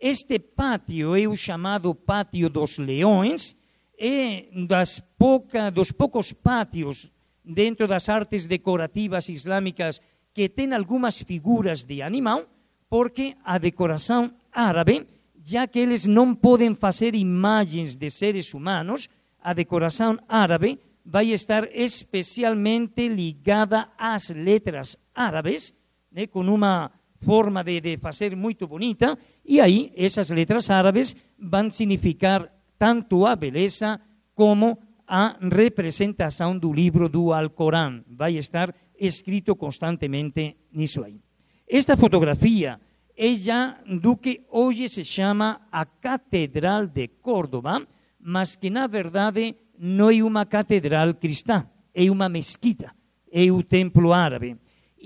Este 0.08 0.38
pátio 0.38 1.15
é 1.15 1.28
o 1.28 1.36
chamado 1.36 1.96
Pátio 1.96 2.48
dos 2.48 2.78
Leões, 2.78 3.56
é 3.98 4.46
das 4.68 5.00
pouca, 5.00 5.72
dos 5.72 5.91
poucos 5.91 6.32
pátios 6.32 7.10
dentro 7.44 7.88
das 7.88 8.08
artes 8.08 8.46
decorativas 8.46 9.30
islâmicas 9.30 10.00
que 10.32 10.48
tem 10.48 10.76
algumas 10.76 11.24
figuras 11.24 11.84
de 11.84 12.04
animal, 12.04 12.46
porque 12.88 13.36
a 13.44 13.58
decoração 13.58 14.32
árabe, 14.52 15.08
já 15.44 15.65
que 15.65 15.80
eles 15.80 16.06
não 16.06 16.36
podem 16.36 16.76
fazer 16.76 17.15
imagens 17.15 17.96
de 17.96 18.12
seres 18.12 18.54
humanos, 18.54 19.10
a 19.41 19.54
decoração 19.54 20.20
árabe 20.30 20.78
vai 21.04 21.32
estar 21.32 21.68
especialmente 21.76 23.08
ligada 23.08 23.89
às 23.98 24.30
letras 24.30 25.00
árabes, 25.15 25.74
né, 26.12 26.28
com 26.28 26.41
uma 26.41 26.91
forma 27.26 27.64
de, 27.64 27.82
de 27.82 27.98
fazer 27.98 28.36
muito 28.36 28.68
bonita, 28.68 29.18
e 29.44 29.60
aí 29.60 29.92
essas 29.96 30.30
letras 30.30 30.70
árabes 30.70 31.16
vão 31.38 31.70
significar 31.70 32.52
tanto 32.78 33.26
a 33.26 33.36
beleza 33.36 34.00
como 34.34 34.78
a 35.08 35.38
representação 35.42 36.58
do 36.58 36.72
livro 36.72 37.10
do 37.10 37.34
Alcorão. 37.34 38.04
Vai 38.08 38.38
estar 38.38 38.74
escrito 39.00 39.56
constantemente 39.56 40.58
nisso 40.72 41.04
aí. 41.04 41.20
Esta 41.68 41.98
fotografia 41.98 42.80
é 43.18 43.36
já 43.36 43.78
do 44.02 44.18
que 44.18 44.42
hoje 44.50 44.88
se 44.90 45.04
chama 45.04 45.62
a 45.72 45.86
Catedral 45.86 46.88
de 46.88 47.08
Córdoba, 47.08 47.86
mas 48.20 48.56
que 48.56 48.70
na 48.70 48.88
verdade 48.88 49.56
não 49.78 50.10
é 50.10 50.24
uma 50.24 50.46
catedral 50.46 51.14
cristã, 51.14 51.68
é 51.94 52.10
uma 52.10 52.30
mesquita, 52.30 52.92
é 53.32 53.52
o 53.52 53.64
templo 53.64 54.14
árabe. 54.14 54.58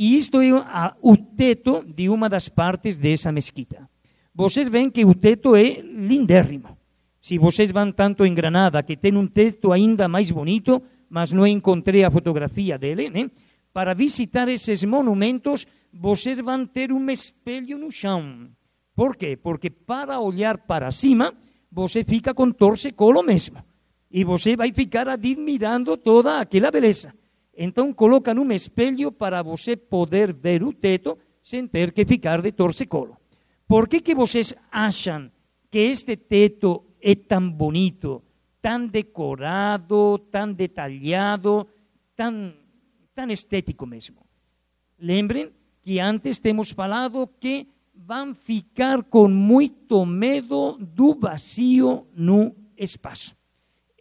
E 0.02 0.16
isto 0.16 0.40
é 0.40 0.50
o 1.02 1.18
teto 1.18 1.84
de 1.84 2.08
uma 2.08 2.30
das 2.30 2.48
partes 2.48 2.98
dessa 2.98 3.34
mesquita. 3.34 3.90
Vocês 4.34 4.70
veem 4.70 4.90
que 4.90 5.04
o 5.04 5.14
teto 5.14 5.58
é 5.58 5.82
lindérrimo. 5.82 6.78
Se 7.20 7.38
vocês 7.38 7.70
vão 7.70 7.92
tanto 7.92 8.26
em 8.26 8.34
Granada, 8.34 8.82
que 8.82 8.96
tem 8.96 9.18
um 9.18 9.28
teto 9.28 9.74
ainda 9.74 10.08
mais 10.08 10.32
bonito, 10.32 10.82
mas 11.10 11.34
não 11.34 11.46
encontrei 11.46 12.06
a 12.06 12.10
fotografia 12.10 12.78
dele, 12.78 13.10
né? 13.10 13.30
para 13.74 13.94
visitar 13.94 14.48
esses 14.48 14.86
monumentos, 14.86 15.68
vocês 15.94 16.40
vão 16.40 16.66
ter 16.66 16.94
um 16.94 17.10
espelho 17.10 17.78
no 17.78 17.92
chão. 17.92 18.48
Por 18.96 19.18
quê? 19.18 19.36
Porque 19.36 19.70
para 19.70 20.22
olhar 20.22 20.60
para 20.60 20.94
cima, 20.94 21.34
você 21.70 22.06
fica 22.06 22.34
com 22.34 22.50
torcicolo 22.52 23.22
mesmo. 23.22 23.62
E 24.10 24.24
você 24.24 24.56
vai 24.56 24.72
ficar 24.72 25.10
admirando 25.10 25.98
toda 25.98 26.40
aquela 26.40 26.72
beleza. 26.72 27.14
Então, 27.62 27.94
coloca 27.94 28.34
um 28.34 28.54
espelho 28.54 29.12
para 29.12 29.44
você 29.44 29.76
poder 29.76 30.32
ver 30.32 30.64
o 30.64 30.72
teto 30.72 31.18
sem 31.44 31.68
ter 31.68 31.92
que 31.92 32.06
ficar 32.06 32.42
de 32.42 32.54
torcicolo. 32.54 33.18
Por 33.68 33.90
que, 33.90 34.00
que 34.00 34.16
vocês 34.16 34.54
acham 34.72 35.30
que 35.70 35.80
este 35.80 36.16
teto 36.16 36.86
é 37.02 37.16
tão 37.16 37.52
bonito, 37.52 38.24
tão 38.62 38.88
decorado, 38.88 40.20
tão 40.32 40.54
detalhado, 40.54 41.68
tão, 42.16 42.54
tão 43.14 43.30
estético 43.30 43.86
mesmo? 43.86 44.26
Lembrem 44.98 45.52
que 45.82 46.00
antes 46.00 46.40
temos 46.40 46.72
falado 46.72 47.28
que 47.42 47.68
vão 47.94 48.34
ficar 48.34 49.04
com 49.04 49.28
muito 49.28 50.06
medo 50.06 50.78
do 50.80 51.14
vazio 51.14 52.08
no 52.16 52.56
espaço. 52.78 53.36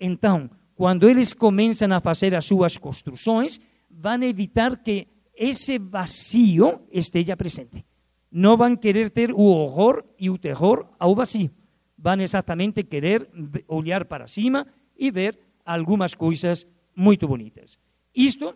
Então, 0.00 0.48
quando 0.78 1.10
eles 1.10 1.34
começam 1.34 1.92
a 1.92 2.00
fazer 2.00 2.36
as 2.36 2.44
suas 2.44 2.76
construções, 2.76 3.60
vão 3.90 4.22
evitar 4.22 4.76
que 4.76 5.08
esse 5.34 5.76
vazio 5.76 6.86
esteja 6.92 7.36
presente. 7.36 7.84
Não 8.30 8.56
vão 8.56 8.76
querer 8.76 9.10
ter 9.10 9.32
o 9.32 9.42
horror 9.42 10.04
e 10.16 10.30
o 10.30 10.38
terror 10.38 10.86
ao 10.96 11.16
vazio. 11.16 11.50
Vão 11.98 12.20
exatamente 12.20 12.84
querer 12.84 13.28
olhar 13.66 14.04
para 14.04 14.28
cima 14.28 14.68
e 14.96 15.10
ver 15.10 15.36
algumas 15.64 16.14
coisas 16.14 16.64
muito 16.94 17.26
bonitas. 17.26 17.76
Isto 18.14 18.54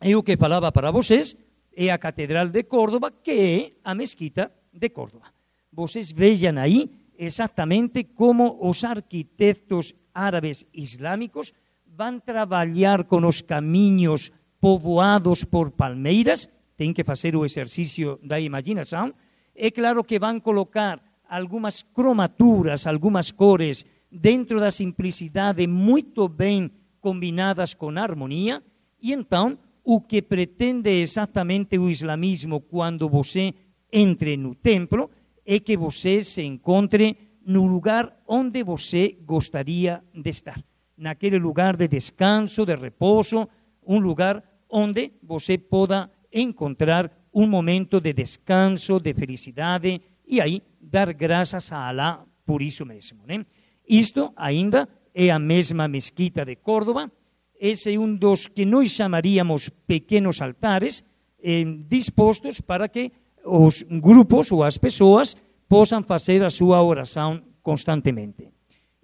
é 0.00 0.16
o 0.16 0.22
que 0.22 0.36
falava 0.36 0.70
para 0.70 0.92
vocês, 0.92 1.36
é 1.74 1.90
a 1.90 1.98
Catedral 1.98 2.50
de 2.50 2.62
Córdoba, 2.62 3.10
que 3.10 3.32
é 3.32 3.72
a 3.82 3.96
Mesquita 3.96 4.52
de 4.72 4.90
Córdoba. 4.90 5.26
Vocês 5.72 6.12
vejam 6.12 6.56
aí 6.56 6.88
exatamente 7.18 8.04
como 8.14 8.58
os 8.60 8.84
arquitetos 8.84 9.92
árabes 10.18 10.66
islâmicos 10.74 11.52
vão 11.86 12.18
trabalhar 12.20 13.04
com 13.04 13.26
os 13.26 13.40
caminhos 13.40 14.30
povoados 14.60 15.44
por 15.44 15.70
palmeiras, 15.70 16.48
tem 16.76 16.92
que 16.92 17.04
fazer 17.04 17.34
o 17.34 17.44
exercício 17.44 18.18
da 18.22 18.38
imaginação. 18.40 19.14
É 19.54 19.70
claro 19.70 20.04
que 20.04 20.18
vão 20.18 20.38
colocar 20.40 21.00
algumas 21.28 21.82
cromaturas, 21.82 22.86
algumas 22.86 23.30
cores, 23.30 23.84
dentro 24.10 24.58
da 24.58 24.70
simplicidade, 24.70 25.66
muito 25.66 26.28
bem 26.28 26.70
combinadas 27.00 27.74
com 27.74 27.96
harmonia, 27.98 28.62
e 29.00 29.12
então 29.12 29.58
o 29.84 30.00
que 30.00 30.22
pretende 30.22 30.90
exatamente 30.90 31.78
o 31.78 31.88
islamismo 31.88 32.60
quando 32.60 33.08
você 33.08 33.54
entre 33.92 34.36
no 34.36 34.54
templo 34.54 35.10
é 35.46 35.58
que 35.58 35.76
você 35.76 36.22
se 36.22 36.42
encontre 36.42 37.16
no 37.48 37.66
lugar 37.66 38.22
onde 38.28 38.62
você 38.62 39.16
gostaria 39.24 40.04
de 40.12 40.30
estar. 40.30 40.62
Naquele 40.98 41.38
lugar 41.38 41.76
de 41.76 41.88
descanso, 41.88 42.66
de 42.66 42.76
repouso, 42.76 43.48
um 43.86 43.98
lugar 43.98 44.42
onde 44.68 45.12
você 45.22 45.56
possa 45.56 46.10
encontrar 46.30 47.10
um 47.32 47.46
momento 47.46 48.00
de 48.00 48.12
descanso, 48.12 49.00
de 49.00 49.14
felicidade 49.14 50.00
e 50.26 50.42
aí 50.42 50.62
dar 50.78 51.14
graças 51.14 51.72
a 51.72 51.88
Allah 51.88 52.26
por 52.44 52.60
isso 52.60 52.84
mesmo. 52.84 53.20
Né? 53.26 53.46
Isto 53.88 54.32
ainda 54.36 54.86
é 55.14 55.30
a 55.30 55.38
mesma 55.38 55.88
mesquita 55.88 56.44
de 56.44 56.56
Córdoba, 56.56 57.10
esse 57.58 57.94
é 57.94 57.98
um 57.98 58.14
dos 58.14 58.46
que 58.46 58.66
nós 58.66 58.90
chamaríamos 58.90 59.70
pequenos 59.86 60.40
altares, 60.42 61.02
eh, 61.42 61.64
dispostos 61.88 62.60
para 62.60 62.88
que 62.88 63.10
os 63.44 63.82
grupos 63.82 64.52
ou 64.52 64.62
as 64.62 64.76
pessoas 64.76 65.34
possam 65.68 66.02
fazer 66.02 66.42
a 66.42 66.50
sua 66.50 66.82
oração 66.82 67.42
constantemente. 67.62 68.48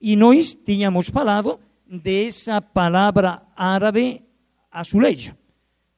E 0.01 0.17
nós 0.17 0.55
tínhamos 0.55 1.09
falado 1.09 1.61
dessa 1.87 2.61
palavra 2.61 3.43
árabe 3.57 4.23
azulejo. 4.71 5.35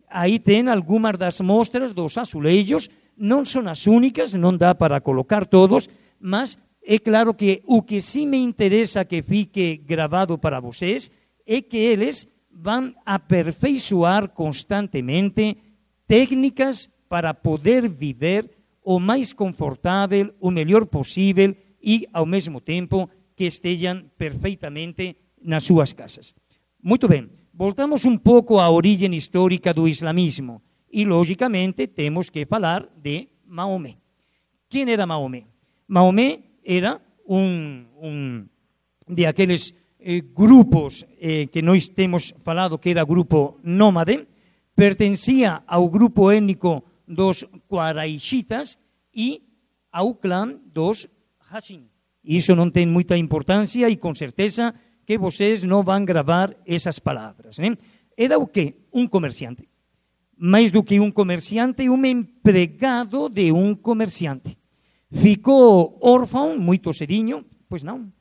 Aí 0.08 0.38
tem 0.38 0.68
algumas 0.68 1.16
das 1.18 1.40
mostras 1.40 1.92
dos 1.92 2.16
azulejos, 2.16 2.88
não 3.16 3.44
são 3.44 3.66
as 3.68 3.86
únicas, 3.86 4.34
não 4.34 4.56
dá 4.56 4.74
para 4.74 5.00
colocar 5.00 5.46
todos, 5.46 5.88
mas 6.20 6.58
é 6.84 6.98
claro 6.98 7.34
que 7.34 7.62
o 7.66 7.82
que 7.82 8.00
sim 8.00 8.26
me 8.26 8.38
interessa 8.38 9.04
que 9.04 9.22
fique 9.22 9.76
gravado 9.78 10.38
para 10.38 10.60
vocês 10.60 11.10
é 11.46 11.60
que 11.60 11.76
eles 11.76 12.28
vão 12.50 12.94
aperfeiçoar 13.04 14.28
constantemente 14.28 15.56
técnicas 16.06 16.88
para 17.08 17.34
poder 17.34 17.88
viver 17.88 18.48
o 18.86 19.00
mais 19.00 19.32
confortável, 19.32 20.32
o 20.40 20.48
melhor 20.48 20.86
possível 20.86 21.56
e, 21.82 22.06
ao 22.12 22.24
mesmo 22.24 22.60
tempo, 22.60 23.10
que 23.34 23.44
estejam 23.44 24.04
perfeitamente 24.16 25.16
nas 25.42 25.64
suas 25.64 25.92
casas. 25.92 26.32
Muito 26.80 27.08
bem, 27.08 27.28
voltamos 27.52 28.04
um 28.04 28.16
pouco 28.16 28.60
à 28.60 28.70
origem 28.70 29.12
histórica 29.16 29.74
do 29.74 29.88
islamismo 29.88 30.62
e, 30.88 31.04
logicamente, 31.04 31.88
temos 31.88 32.30
que 32.30 32.46
falar 32.46 32.86
de 32.96 33.28
Maomé. 33.44 33.96
Quem 34.68 34.88
era 34.88 35.04
Maomé? 35.04 35.46
Maomé 35.88 36.38
era 36.64 37.00
um, 37.28 37.84
um 38.00 38.46
de 39.08 39.26
aqueles 39.26 39.74
eh, 39.98 40.20
grupos 40.20 41.04
eh, 41.20 41.48
que 41.48 41.60
nós 41.60 41.88
temos 41.88 42.32
falado 42.38 42.78
que 42.78 42.90
era 42.90 43.04
grupo 43.04 43.58
nómade, 43.64 44.28
pertencia 44.76 45.64
ao 45.66 45.88
grupo 45.88 46.30
étnico 46.30 46.84
dos 47.06 47.44
Quaraixitas 47.68 48.78
e 49.14 49.42
ao 49.92 50.14
clã 50.14 50.58
dos 50.66 51.08
Hashim. 51.50 51.88
Isso 52.24 52.54
não 52.56 52.70
tem 52.70 52.86
muita 52.86 53.16
importância 53.16 53.88
e 53.88 53.96
com 53.96 54.14
certeza 54.14 54.74
que 55.06 55.16
vocês 55.16 55.62
não 55.62 55.82
vão 55.82 56.04
gravar 56.04 56.54
essas 56.66 56.98
palavras. 56.98 57.58
Né? 57.58 57.78
Era 58.16 58.38
o 58.38 58.46
quê? 58.46 58.74
Um 58.92 59.06
comerciante. 59.06 59.68
Mais 60.36 60.72
do 60.72 60.82
que 60.82 60.98
um 60.98 61.10
comerciante, 61.10 61.88
um 61.88 62.04
empregado 62.04 63.28
de 63.28 63.52
um 63.52 63.74
comerciante. 63.74 64.58
Ficou 65.10 65.96
órfão 66.02 66.58
muito 66.58 66.92
cedinho? 66.92 67.46
Pois 67.68 67.82
não. 67.82 68.12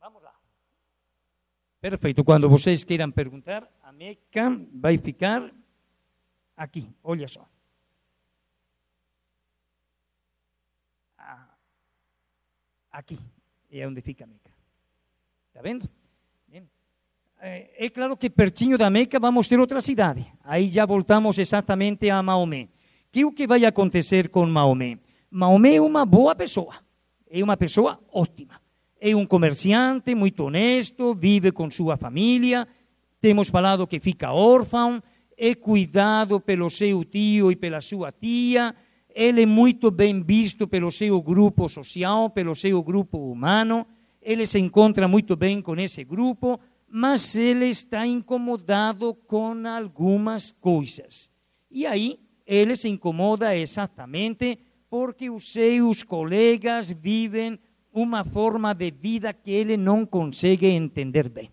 Vamos 0.00 0.22
lá. 0.22 0.34
Perfeito. 1.80 2.24
Quando 2.24 2.48
vocês 2.48 2.84
queiram 2.84 3.10
perguntar, 3.10 3.70
a 3.79 3.79
Meca 4.00 4.58
vai 4.72 4.96
ficar 4.96 5.52
aqui. 6.56 6.88
Olha 7.04 7.28
só. 7.28 7.46
Aqui 12.90 13.18
é 13.70 13.86
onde 13.86 14.00
fica 14.00 14.26
Meca. 14.26 14.50
Está 15.48 15.60
vendo? 15.60 15.86
É, 17.42 17.86
é 17.86 17.90
claro 17.90 18.16
que 18.16 18.30
pertinho 18.30 18.78
da 18.78 18.88
Meca 18.88 19.20
vamos 19.20 19.48
ter 19.48 19.60
outra 19.60 19.82
cidade. 19.82 20.26
Aí 20.44 20.70
já 20.70 20.86
voltamos 20.86 21.38
exatamente 21.38 22.08
a 22.08 22.22
Maomé. 22.22 22.68
Que 23.12 23.26
o 23.26 23.32
que 23.32 23.46
vai 23.46 23.66
acontecer 23.66 24.30
com 24.30 24.46
Maomé? 24.46 24.98
Maomé 25.30 25.74
é 25.74 25.80
uma 25.82 26.06
boa 26.06 26.34
pessoa. 26.34 26.74
É 27.30 27.44
uma 27.44 27.56
pessoa 27.56 28.02
ótima. 28.10 28.62
É 28.98 29.14
um 29.14 29.26
comerciante 29.26 30.14
muito 30.14 30.44
honesto, 30.44 31.14
vive 31.14 31.52
com 31.52 31.70
sua 31.70 31.98
família. 31.98 32.66
Temos 33.20 33.48
falado 33.48 33.86
que 33.86 34.00
fica 34.00 34.32
órfão, 34.32 35.02
é 35.36 35.54
cuidado 35.54 36.40
pelo 36.40 36.70
seu 36.70 37.04
tio 37.04 37.50
e 37.50 37.56
pela 37.56 37.80
sua 37.80 38.10
tia 38.12 38.74
ele 39.14 39.42
é 39.42 39.46
muito 39.46 39.90
bem 39.90 40.22
visto 40.22 40.66
pelo 40.66 40.90
seu 40.90 41.20
grupo 41.20 41.68
social, 41.68 42.30
pelo 42.30 42.54
seu 42.54 42.82
grupo 42.82 43.18
humano, 43.30 43.86
ele 44.22 44.46
se 44.46 44.58
encontra 44.58 45.08
muito 45.08 45.36
bem 45.36 45.60
com 45.62 45.74
esse 45.76 46.04
grupo, 46.04 46.60
mas 46.88 47.34
ele 47.36 47.66
está 47.66 48.06
incomodado 48.06 49.14
com 49.14 49.54
algumas 49.66 50.52
coisas. 50.52 51.30
E 51.70 51.86
aí 51.86 52.18
ele 52.46 52.76
se 52.76 52.88
incomoda 52.88 53.56
exatamente 53.56 54.58
porque 54.88 55.30
os 55.30 55.52
seus 55.52 56.02
colegas 56.02 56.90
vivem 56.90 57.58
uma 57.92 58.24
forma 58.24 58.74
de 58.74 58.90
vida 58.90 59.32
que 59.32 59.50
ele 59.50 59.76
não 59.76 60.04
consegue 60.04 60.66
entender 60.66 61.28
bem. 61.28 61.50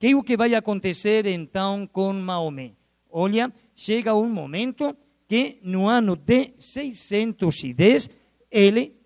Que 0.00 0.08
é 0.08 0.16
o 0.16 0.22
que 0.22 0.34
vai 0.34 0.54
acontecer 0.54 1.26
então 1.26 1.86
com 1.86 2.14
Maomé? 2.14 2.72
Olha, 3.10 3.52
chega 3.76 4.14
um 4.14 4.30
momento 4.30 4.96
que 5.28 5.58
no 5.62 5.86
ano 5.86 6.16
de 6.16 6.54
610 6.56 8.08
ele 8.50 8.96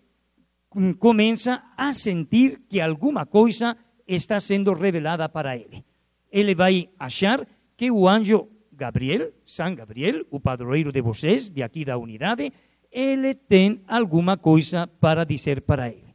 começa 1.01 1.65
a 1.77 1.93
sentir 1.93 2.61
que 2.69 2.81
alguma 2.81 3.27
coisa 3.27 3.77
está 4.07 4.39
sendo 4.39 4.73
revelada 4.73 5.29
para 5.29 5.57
ele. 5.57 5.85
Ele 6.31 6.55
vai 6.55 6.89
achar 6.97 7.45
que 7.77 7.91
o 7.91 8.07
anjo 8.07 8.49
Gabriel, 8.73 9.33
San 9.45 9.75
Gabriel, 9.75 10.25
o 10.31 10.39
padroeiro 10.39 10.93
de 10.93 11.01
vocês, 11.01 11.51
de 11.51 11.61
aqui 11.61 11.85
da 11.85 11.99
unidade, 11.99 12.53
ele 12.93 13.35
tem 13.35 13.81
alguma 13.89 14.37
coisa 14.37 14.87
para 14.87 15.25
dizer 15.25 15.63
para 15.63 15.89
ele. 15.89 16.15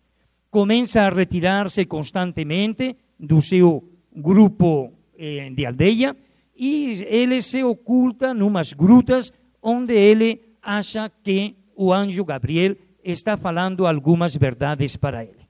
Começa 0.49 1.01
a 1.01 1.09
retirar-se 1.09 1.85
constantemente 1.85 2.95
do 3.19 3.41
seu 3.41 3.98
grupo 4.15 4.93
eh, 5.17 5.49
de 5.49 5.65
aldeia 5.65 6.15
e 6.55 7.03
ele 7.07 7.41
se 7.41 7.63
oculta 7.63 8.33
numas 8.33 8.73
grutas 8.73 9.31
onde 9.61 9.93
ele 9.93 10.41
acha 10.61 11.09
que 11.09 11.55
o 11.75 11.93
anjo 11.93 12.25
Gabriel 12.25 12.75
está 13.03 13.37
falando 13.37 13.87
algumas 13.87 14.35
verdades 14.35 14.97
para 14.97 15.23
ele. 15.23 15.47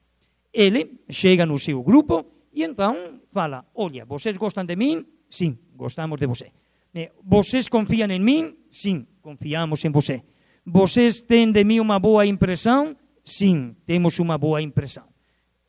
Ele 0.52 1.00
chega 1.08 1.44
no 1.44 1.58
seu 1.58 1.82
grupo 1.82 2.24
e 2.52 2.62
então 2.62 3.20
fala: 3.32 3.64
Olha, 3.74 4.04
vocês 4.04 4.36
gostam 4.36 4.64
de 4.64 4.76
mim? 4.76 5.04
Sim, 5.28 5.58
gostamos 5.74 6.18
de 6.18 6.26
você. 6.26 6.52
Eh, 6.94 7.10
vocês 7.24 7.68
confiam 7.68 8.10
em 8.10 8.20
mim? 8.20 8.56
Sim, 8.70 9.06
confiamos 9.22 9.84
em 9.84 9.90
você. 9.90 10.22
Vocês 10.64 11.20
têm 11.20 11.50
de 11.50 11.64
mim 11.64 11.80
uma 11.80 11.98
boa 11.98 12.26
impressão? 12.26 12.96
Sim, 13.24 13.76
temos 13.86 14.18
uma 14.18 14.36
boa 14.36 14.60
impressão. 14.60 15.04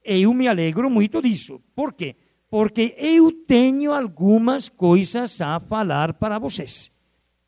Eu 0.03 0.33
me 0.33 0.47
alegro 0.47 0.89
muito 0.89 1.21
disso. 1.21 1.61
Por 1.75 1.93
quê? 1.93 2.15
Porque 2.51 2.93
eu 2.97 3.31
tenho 3.31 3.93
algumas 3.93 4.67
coisas 4.67 5.39
a 5.39 5.57
falar 5.57 6.15
para 6.15 6.37
vocês. 6.37 6.91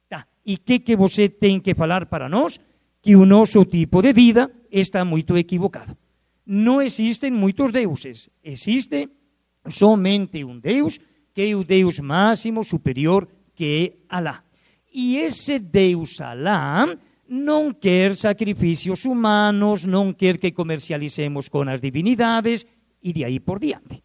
Tá. 0.08 0.26
E 0.46 0.54
o 0.54 0.60
que, 0.60 0.80
que 0.80 0.96
você 0.96 1.28
tem 1.28 1.60
que 1.60 1.76
falar 1.76 2.06
para 2.06 2.30
nós? 2.30 2.58
Que 3.02 3.14
o 3.14 3.26
nosso 3.26 3.66
tipo 3.66 4.02
de 4.02 4.14
vida 4.14 4.50
está 4.72 5.04
muito 5.04 5.38
equivocado. 5.38 5.98
Não 6.46 6.82
existem 6.82 7.32
muitos 7.32 7.74
deuses. 7.74 8.30
Existe 8.42 9.10
somente 9.70 10.42
um 10.46 10.58
Deus, 10.58 10.98
que 11.34 11.52
é 11.52 11.54
o 11.54 11.66
Deus 11.66 12.00
máximo, 12.00 12.64
superior, 12.64 13.28
que 13.54 13.98
é 14.10 14.16
Alá. 14.16 14.42
E 14.94 15.18
esse 15.18 15.60
Deus 15.60 16.22
Alá 16.22 16.88
não 17.28 17.74
quer 17.74 18.16
sacrifícios 18.16 19.04
humanos, 19.04 19.84
não 19.84 20.14
quer 20.14 20.38
que 20.38 20.54
comercializemos 20.54 21.50
com 21.50 21.64
as 21.64 21.82
divinidades 21.82 22.66
e 23.02 23.12
de 23.12 23.26
aí 23.26 23.42
por 23.42 23.60
diante. 23.60 24.02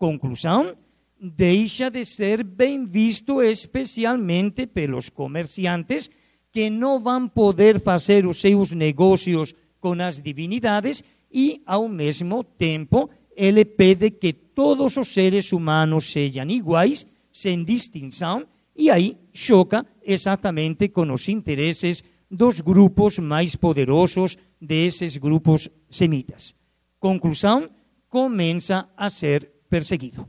Conclusão, 0.00 0.78
deixa 1.20 1.90
de 1.90 2.06
ser 2.06 2.42
bem 2.42 2.86
visto 2.86 3.42
especialmente 3.42 4.66
pelos 4.66 5.10
comerciantes 5.10 6.08
que 6.50 6.70
não 6.70 6.98
vão 6.98 7.28
poder 7.28 7.78
fazer 7.78 8.24
os 8.24 8.40
seus 8.40 8.72
negócios 8.72 9.54
com 9.78 9.92
as 10.00 10.18
divinidades 10.18 11.04
e, 11.30 11.60
ao 11.66 11.86
mesmo 11.86 12.42
tempo, 12.42 13.10
ele 13.36 13.62
pede 13.66 14.10
que 14.10 14.32
todos 14.32 14.96
os 14.96 15.08
seres 15.08 15.52
humanos 15.52 16.10
sejam 16.10 16.48
iguais, 16.48 17.06
sem 17.30 17.62
distinção, 17.62 18.46
e 18.74 18.90
aí 18.90 19.18
choca 19.34 19.84
exatamente 20.02 20.88
com 20.88 21.12
os 21.12 21.28
interesses 21.28 22.02
dos 22.30 22.62
grupos 22.62 23.18
mais 23.18 23.54
poderosos 23.54 24.38
desses 24.58 25.18
grupos 25.18 25.68
semitas. 25.90 26.54
Conclusão, 26.98 27.68
começa 28.08 28.88
a 28.96 29.10
ser 29.10 29.59
perseguido. 29.70 30.28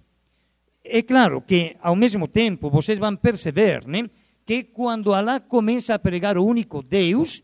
É 0.83 1.01
claro 1.01 1.41
que, 1.41 1.75
ao 1.81 1.95
mesmo 1.95 2.27
tempo, 2.27 2.69
vocês 2.69 2.99
vão 2.99 3.15
perceber 3.15 3.85
né, 3.87 4.09
que 4.45 4.63
quando 4.63 5.13
Alá 5.13 5.39
começa 5.39 5.95
a 5.95 5.99
pregar 5.99 6.37
o 6.37 6.45
único 6.45 6.81
Deus, 6.81 7.43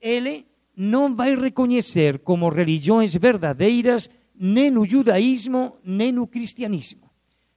ele 0.00 0.44
não 0.76 1.14
vai 1.14 1.34
reconhecer 1.34 2.18
como 2.18 2.48
religiões 2.48 3.14
verdadeiras 3.14 4.10
nem 4.38 4.70
no 4.70 4.86
judaísmo, 4.86 5.76
nem 5.82 6.12
no 6.12 6.26
cristianismo. 6.26 7.10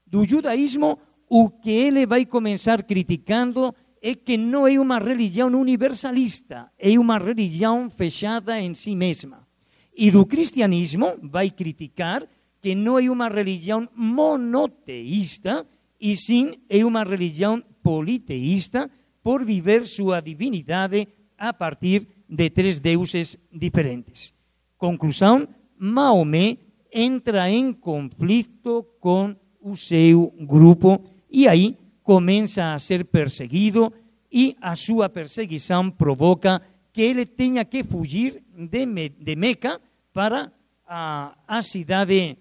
Do 0.07 0.23
judaísmo, 0.23 0.97
o 1.27 1.49
que 1.49 1.69
ele 1.69 2.05
vai 2.05 2.25
começar 2.25 2.81
criticando 2.83 3.75
é 4.01 4.15
que 4.15 4.37
não 4.37 4.65
é 4.65 4.79
uma 4.79 4.97
religião 4.97 5.49
universalista, 5.49 6.71
é 6.79 6.97
uma 6.97 7.17
religião 7.17 7.89
fechada 7.89 8.59
em 8.59 8.73
si 8.73 8.95
mesma. 8.95 9.47
E 9.95 10.09
do 10.09 10.25
cristianismo 10.25 11.17
vai 11.21 11.51
criticar 11.51 12.25
que 12.62 12.76
não 12.76 12.99
é 12.99 13.10
uma 13.10 13.30
religião 13.30 13.88
monoteísta, 13.95 15.66
e 15.99 16.16
sim 16.16 16.55
é 16.70 16.86
uma 16.86 17.03
religião 17.03 17.62
politeísta 17.84 18.89
por 19.22 19.45
viver 19.45 19.86
sua 19.86 20.22
divindade 20.22 21.07
a 21.38 21.53
partir 21.53 22.07
de 22.28 22.49
três 22.49 22.80
deuses 22.80 23.38
diferentes. 23.51 24.34
Conclusão: 24.78 25.47
Maomé 25.78 26.57
entra 26.91 27.49
em 27.49 27.74
conflito 27.74 28.86
com 28.99 29.36
o 29.62 29.76
seu 29.76 30.34
grupo 30.39 31.01
e 31.30 31.47
aí 31.47 31.78
começa 32.03 32.74
a 32.74 32.80
ser 32.80 33.05
perseguido 33.05 33.93
e 34.32 34.55
a 34.62 34.76
sua 34.76 35.10
perseguição 35.10 35.89
provoca 35.91 36.62
que 36.91 37.01
ele 37.01 37.26
tenha 37.26 37.66
que 37.66 37.84
fugir 37.84 38.43
de, 38.55 38.86
Me 38.86 39.10
de 39.10 39.36
Meca 39.36 39.80
para 40.14 40.51
a, 40.88 41.38
a 41.47 41.62
cidade 41.62 42.38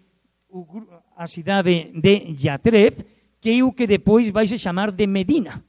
a 1.17 1.27
cidade 1.27 1.93
de 1.95 2.35
Yatreb, 2.43 3.05
que 3.41 3.59
é 3.59 3.65
o 3.65 3.73
que 3.73 3.87
depois 3.87 4.31
vai 4.31 4.47
se 4.47 4.59
chamar 4.59 4.91
de 4.91 5.07
Medina. 5.07 5.65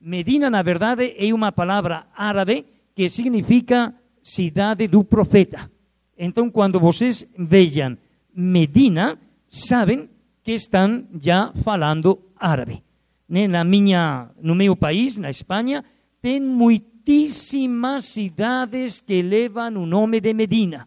Medina, 0.00 0.50
na 0.50 0.62
verdade, 0.62 1.14
é 1.16 1.32
uma 1.32 1.52
palavra 1.52 2.06
árabe 2.14 2.66
que 2.94 3.08
significa 3.08 3.94
cidade 4.22 4.88
do 4.88 5.04
profeta. 5.04 5.70
Então, 6.18 6.50
quando 6.50 6.80
vocês 6.80 7.26
vejam 7.38 7.96
Medina, 8.34 9.18
sabem 9.48 10.08
que 10.42 10.52
estão 10.52 11.06
já 11.20 11.52
falando 11.52 12.18
árabe 12.36 12.82
né, 13.32 13.48
na 13.48 13.64
minha, 13.64 14.28
no 14.42 14.54
meu 14.54 14.76
país, 14.76 15.16
na 15.16 15.30
Espanha, 15.30 15.82
tem 16.20 16.38
muitíssimas 16.38 18.04
cidades 18.04 19.00
que 19.00 19.22
levam 19.22 19.74
o 19.76 19.86
nome 19.86 20.20
de 20.20 20.34
Medina. 20.34 20.86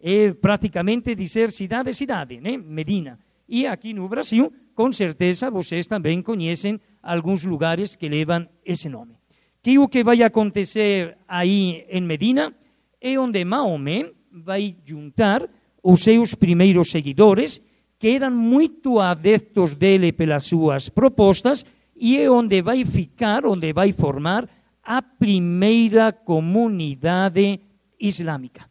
É 0.00 0.32
praticamente 0.32 1.14
dizer 1.14 1.50
cidade, 1.50 1.92
cidade, 1.92 2.40
né? 2.40 2.56
Medina. 2.56 3.18
E 3.48 3.66
aqui 3.66 3.92
no 3.92 4.08
Brasil, 4.08 4.52
com 4.74 4.92
certeza, 4.92 5.50
vocês 5.50 5.86
também 5.86 6.22
conhecem 6.22 6.80
alguns 7.02 7.42
lugares 7.42 7.96
que 7.96 8.08
levam 8.08 8.46
esse 8.64 8.88
nome. 8.88 9.14
Que 9.62 9.78
o 9.78 9.88
que 9.88 10.04
vai 10.04 10.22
acontecer 10.22 11.18
aí 11.26 11.84
em 11.88 12.02
Medina 12.02 12.54
é 13.00 13.18
onde 13.18 13.44
Maomé 13.44 14.12
vai 14.30 14.76
juntar 14.84 15.48
os 15.82 16.00
seus 16.00 16.34
primeiros 16.34 16.90
seguidores, 16.90 17.60
que 17.98 18.08
eram 18.10 18.30
muito 18.30 19.00
adeptos 19.00 19.74
dele 19.74 20.12
pelas 20.12 20.44
suas 20.44 20.88
propostas, 20.88 21.64
e 21.96 22.18
é 22.18 22.30
onde 22.30 22.62
vai 22.62 22.84
ficar, 22.84 23.44
onde 23.46 23.72
vai 23.72 23.92
formar 23.92 24.48
a 24.82 25.02
primeira 25.02 26.12
comunidade 26.12 27.60
islâmica. 27.98 28.67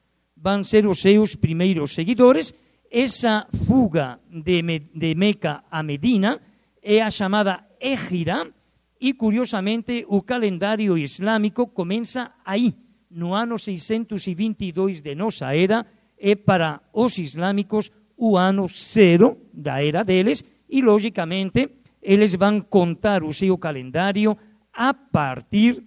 Vão 0.48 0.64
ser 0.64 0.88
os 0.88 1.02
seus 1.02 1.36
primeiros 1.36 1.92
seguidores. 1.92 2.56
Essa 2.90 3.48
fuga 3.68 4.18
de, 4.32 4.62
de 4.96 5.14
Meca 5.14 5.66
a 5.70 5.84
Medina 5.84 6.40
é 6.82 7.02
a 7.02 7.12
chamada 7.12 7.68
Égira, 7.82 8.48
e 8.98 9.12
curiosamente 9.14 10.06
o 10.08 10.22
calendário 10.22 10.98
islâmico 10.98 11.68
começa 11.68 12.32
aí, 12.46 12.74
no 13.12 13.34
ano 13.34 13.60
622 13.60 15.02
de 15.02 15.16
nossa 15.16 15.54
era, 15.54 15.86
é 16.18 16.34
para 16.34 16.80
os 16.94 17.18
islâmicos 17.18 17.92
o 18.16 18.38
ano 18.38 18.70
zero 18.70 19.50
da 19.52 19.84
era 19.84 20.02
deles, 20.02 20.46
e 20.70 20.82
logicamente 20.82 21.72
eles 22.02 22.36
vão 22.36 22.62
contar 22.62 23.22
o 23.22 23.34
seu 23.34 23.58
calendário 23.58 24.38
a 24.72 24.94
partir 24.94 25.84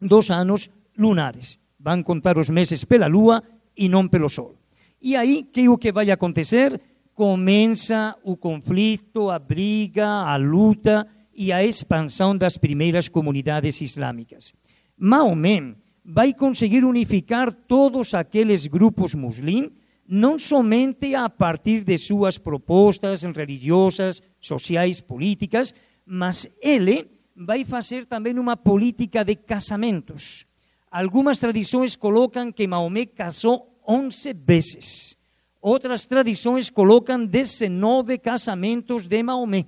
dos 0.00 0.30
anos 0.30 0.70
lunares. 0.96 1.60
Vão 1.78 2.02
contar 2.02 2.38
os 2.38 2.48
meses 2.48 2.82
pela 2.82 3.06
lua 3.06 3.42
e 3.80 3.88
não 3.88 4.06
pelo 4.06 4.28
sol. 4.28 4.54
E 5.00 5.16
aí, 5.16 5.42
que 5.42 5.66
o 5.70 5.78
que 5.78 5.90
vai 5.90 6.10
acontecer? 6.10 6.78
Começa 7.14 8.14
o 8.22 8.36
conflito, 8.36 9.30
a 9.30 9.38
briga, 9.38 10.06
a 10.06 10.36
luta 10.36 11.06
e 11.34 11.50
a 11.50 11.64
expansão 11.64 12.36
das 12.36 12.58
primeiras 12.58 13.08
comunidades 13.08 13.80
islâmicas. 13.80 14.52
Maomé 14.98 15.74
vai 16.04 16.34
conseguir 16.34 16.84
unificar 16.84 17.50
todos 17.50 18.12
aqueles 18.12 18.66
grupos 18.66 19.14
muslims 19.14 19.70
não 20.06 20.38
somente 20.38 21.14
a 21.14 21.30
partir 21.30 21.84
de 21.84 21.96
suas 21.96 22.36
propostas 22.36 23.22
religiosas, 23.22 24.20
sociais, 24.40 25.00
políticas, 25.00 25.72
mas 26.04 26.50
ele 26.60 27.06
vai 27.34 27.64
fazer 27.64 28.04
também 28.06 28.36
uma 28.38 28.56
política 28.56 29.24
de 29.24 29.36
casamentos. 29.36 30.44
Algumas 30.90 31.38
tradições 31.38 31.94
colocam 31.94 32.50
que 32.50 32.66
Maomé 32.66 33.06
casou 33.06 33.69
11 33.90 34.34
vezes. 34.34 35.16
Outras 35.60 36.06
tradições 36.06 36.70
colocam 36.70 37.26
19 37.26 38.18
casamentos 38.18 39.08
de 39.08 39.20
Maomé. 39.20 39.66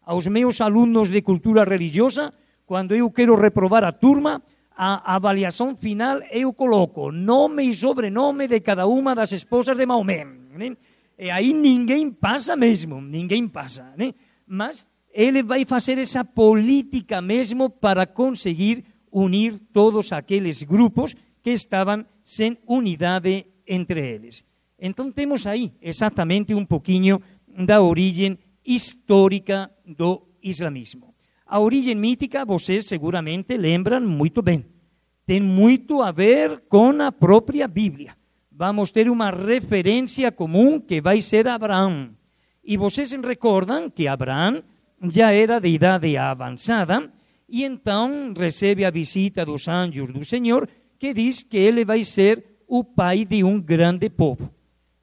Aos 0.00 0.28
meus 0.28 0.60
alunos 0.60 1.10
de 1.10 1.20
cultura 1.22 1.64
religiosa, 1.64 2.32
quando 2.64 2.94
eu 2.94 3.10
quero 3.10 3.34
reprovar 3.34 3.82
a 3.82 3.90
turma, 3.90 4.40
a 4.76 5.16
avaliação 5.16 5.76
final 5.76 6.20
eu 6.30 6.52
coloco 6.52 7.10
nome 7.10 7.64
e 7.64 7.74
sobrenome 7.74 8.46
de 8.46 8.60
cada 8.60 8.86
uma 8.86 9.12
das 9.12 9.32
esposas 9.32 9.76
de 9.76 9.84
Maomé. 9.84 10.24
Né? 10.24 10.76
E 11.18 11.28
aí 11.30 11.52
ninguém 11.52 12.12
passa 12.12 12.54
mesmo, 12.54 13.00
ninguém 13.00 13.48
passa. 13.48 13.92
Né? 13.96 14.14
Mas 14.46 14.86
ele 15.12 15.42
vai 15.42 15.64
fazer 15.64 15.98
essa 15.98 16.24
política 16.24 17.20
mesmo 17.20 17.68
para 17.68 18.06
conseguir 18.06 18.84
unir 19.10 19.60
todos 19.72 20.12
aqueles 20.12 20.62
grupos 20.62 21.14
que 21.42 21.50
estavam 21.50 22.06
sem 22.24 22.56
unidade 22.68 23.46
entre 23.66 24.00
eles. 24.00 24.44
Então 24.78 25.10
temos 25.10 25.46
aí 25.46 25.72
exatamente 25.80 26.54
um 26.54 26.64
pouquinho 26.64 27.20
da 27.48 27.80
origem 27.80 28.38
histórica 28.64 29.70
do 29.86 30.22
islamismo. 30.42 31.14
A 31.46 31.60
origem 31.60 31.94
mítica, 31.94 32.44
vocês 32.44 32.86
seguramente 32.86 33.56
lembram 33.56 34.00
muito 34.00 34.42
bem. 34.42 34.64
Tem 35.26 35.40
muito 35.40 36.02
a 36.02 36.10
ver 36.10 36.64
com 36.68 36.90
a 37.02 37.12
própria 37.12 37.68
Bíblia. 37.68 38.16
Vamos 38.50 38.90
ter 38.90 39.08
uma 39.08 39.30
referência 39.30 40.30
comum 40.30 40.80
que 40.80 41.00
vai 41.00 41.20
ser 41.20 41.48
Abraão. 41.48 42.10
E 42.62 42.76
vocês 42.76 43.12
recordam 43.12 43.90
que 43.90 44.08
Abraão 44.08 44.62
já 45.02 45.32
era 45.32 45.58
de 45.58 45.68
idade 45.68 46.16
avançada 46.16 47.12
e 47.48 47.64
então 47.64 48.32
recebe 48.36 48.84
a 48.84 48.90
visita 48.90 49.44
dos 49.44 49.68
anjos 49.68 50.12
do 50.12 50.24
Senhor 50.24 50.68
que 50.98 51.12
diz 51.12 51.42
que 51.42 51.56
ele 51.56 51.84
vai 51.84 52.04
ser 52.04 52.53
o 52.66 52.84
pai 52.84 53.24
de 53.24 53.44
um 53.44 53.60
grande 53.60 54.08
povo. 54.08 54.52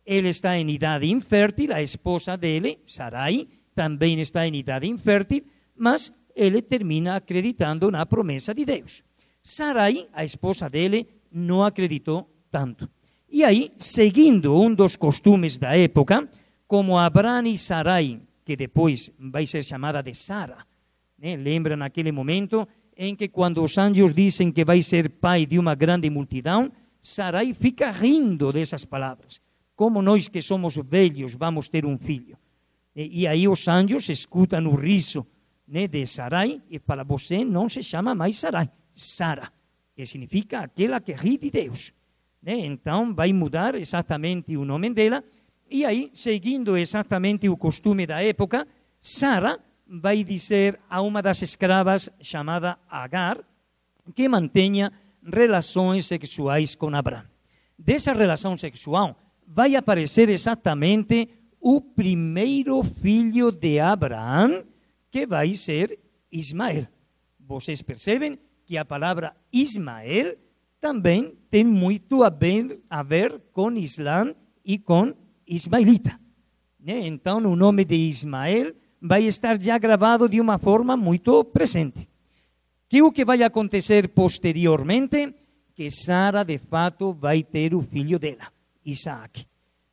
Ele 0.06 0.30
está 0.30 0.58
em 0.58 0.70
idade 0.70 1.10
infértil, 1.10 1.74
a 1.74 1.82
esposa 1.82 2.36
dele, 2.36 2.80
Sarai, 2.86 3.48
também 3.76 4.20
está 4.20 4.48
em 4.48 4.56
idade 4.56 4.88
infértil, 4.88 5.44
mas 5.76 6.12
ele 6.36 6.62
termina 6.62 7.16
acreditando 7.16 7.92
na 7.92 8.06
promessa 8.06 8.54
de 8.54 8.66
Deus. 8.66 9.04
Sarai, 9.44 10.08
a 10.14 10.24
esposa 10.24 10.70
dele, 10.70 11.08
não 11.32 11.64
acreditou 11.64 12.30
tanto. 12.52 12.90
E 13.30 13.44
aí, 13.44 13.72
seguindo 13.78 14.54
um 14.60 14.74
dos 14.74 14.96
costumes 14.96 15.58
da 15.58 15.78
época, 15.78 16.28
como 16.68 16.98
Abraão 16.98 17.46
e 17.48 17.58
Sarai, 17.58 18.20
que 18.44 18.56
depois 18.56 19.12
vai 19.18 19.46
ser 19.46 19.64
chamada 19.64 20.02
de 20.02 20.14
Sara, 20.14 20.58
né? 21.18 21.36
lembra 21.36 21.78
naquele 21.78 22.12
momento 22.12 22.68
em 22.98 23.16
que 23.16 23.30
quando 23.30 23.64
os 23.64 23.78
anjos 23.78 24.14
dizem 24.14 24.52
que 24.52 24.66
vai 24.66 24.82
ser 24.82 25.10
pai 25.10 25.46
de 25.46 25.58
uma 25.58 25.76
grande 25.76 26.10
multidão, 26.10 26.72
Sarai 27.02 27.54
fica 27.54 27.92
rindo 27.92 28.52
dessas 28.52 28.86
palavras. 28.86 29.42
Como 29.76 30.02
nós 30.02 30.28
que 30.28 30.42
somos 30.42 30.76
velhos 30.76 31.34
vamos 31.34 31.68
ter 31.68 31.86
um 31.86 31.98
filho? 31.98 32.38
E, 32.96 33.22
e 33.22 33.28
aí 33.28 33.48
os 33.48 33.68
anjos 33.68 34.10
escutam 34.10 34.66
o 34.68 34.76
riso 34.76 35.26
né, 35.68 35.88
de 35.88 36.06
Sarai 36.06 36.62
e 36.70 36.80
para 36.80 37.04
você 37.04 37.44
não 37.44 37.68
se 37.68 37.82
chama 37.82 38.14
mais 38.14 38.38
Sarai, 38.38 38.70
Sara, 38.96 39.52
que 39.96 40.06
significa 40.06 40.60
aquela 40.60 41.00
que 41.00 41.14
ri 41.14 41.38
de 41.38 41.50
Deus. 41.50 41.94
Né? 42.42 42.58
Então 42.60 43.14
vai 43.14 43.34
mudar 43.34 43.76
exatamente 43.76 44.56
o 44.56 44.66
nome 44.66 44.90
dela 44.92 45.24
e 45.74 45.86
aí, 45.86 46.12
seguindo 46.14 46.76
exatamente 46.76 47.48
o 47.48 47.56
costume 47.56 48.06
da 48.06 48.22
época, 48.22 48.68
Sara 49.02 49.58
vai 49.88 50.22
dizer 50.22 50.78
a 50.90 51.02
uma 51.02 51.22
das 51.22 51.42
escravas 51.42 52.10
chamada 52.20 52.78
Agar 52.90 53.40
que 54.14 54.28
mantenha 54.28 54.92
relações 55.24 56.06
sexuais 56.06 56.76
com 56.76 56.96
Abraão. 56.96 57.24
Dessa 57.78 58.14
relação 58.14 58.56
sexual 58.58 59.18
vai 59.48 59.76
aparecer 59.76 60.30
exatamente 60.30 61.30
o 61.60 61.82
primeiro 61.82 62.82
filho 62.84 63.52
de 63.52 63.80
Abraão, 63.80 64.64
que 65.10 65.26
vai 65.28 65.54
ser 65.56 66.00
Ismael. 66.32 66.88
Vocês 67.40 67.82
percebem 67.82 68.40
que 68.66 68.78
a 68.78 68.86
palavra 68.86 69.36
Ismael 69.52 70.38
também 70.80 71.38
tem 71.50 71.64
muito 71.64 72.24
a 72.24 72.30
ver, 72.30 72.80
a 72.90 73.04
ver 73.04 73.40
com 73.52 73.72
Islã 73.74 74.34
e 74.66 74.80
com 74.80 75.14
ismaelita. 75.46 76.20
Então, 76.84 77.38
o 77.40 77.56
nome 77.56 77.86
de 77.86 77.96
Ismael 77.96 78.74
vai 79.00 79.24
estar 79.26 79.62
já 79.62 79.78
gravado 79.78 80.28
de 80.28 80.40
uma 80.40 80.58
forma 80.58 80.98
muito 80.98 81.44
presente. 81.44 82.08
Que 82.92 83.02
o 83.02 83.10
que 83.10 83.24
vai 83.24 83.42
acontecer 83.42 84.10
posteriormente? 84.10 85.34
Que 85.74 85.90
Sara, 85.90 86.44
de 86.44 86.58
fato, 86.58 87.14
vai 87.14 87.42
ter 87.42 87.74
o 87.74 87.82
filho 87.82 88.20
dela, 88.20 88.52
Isaac. 88.86 89.48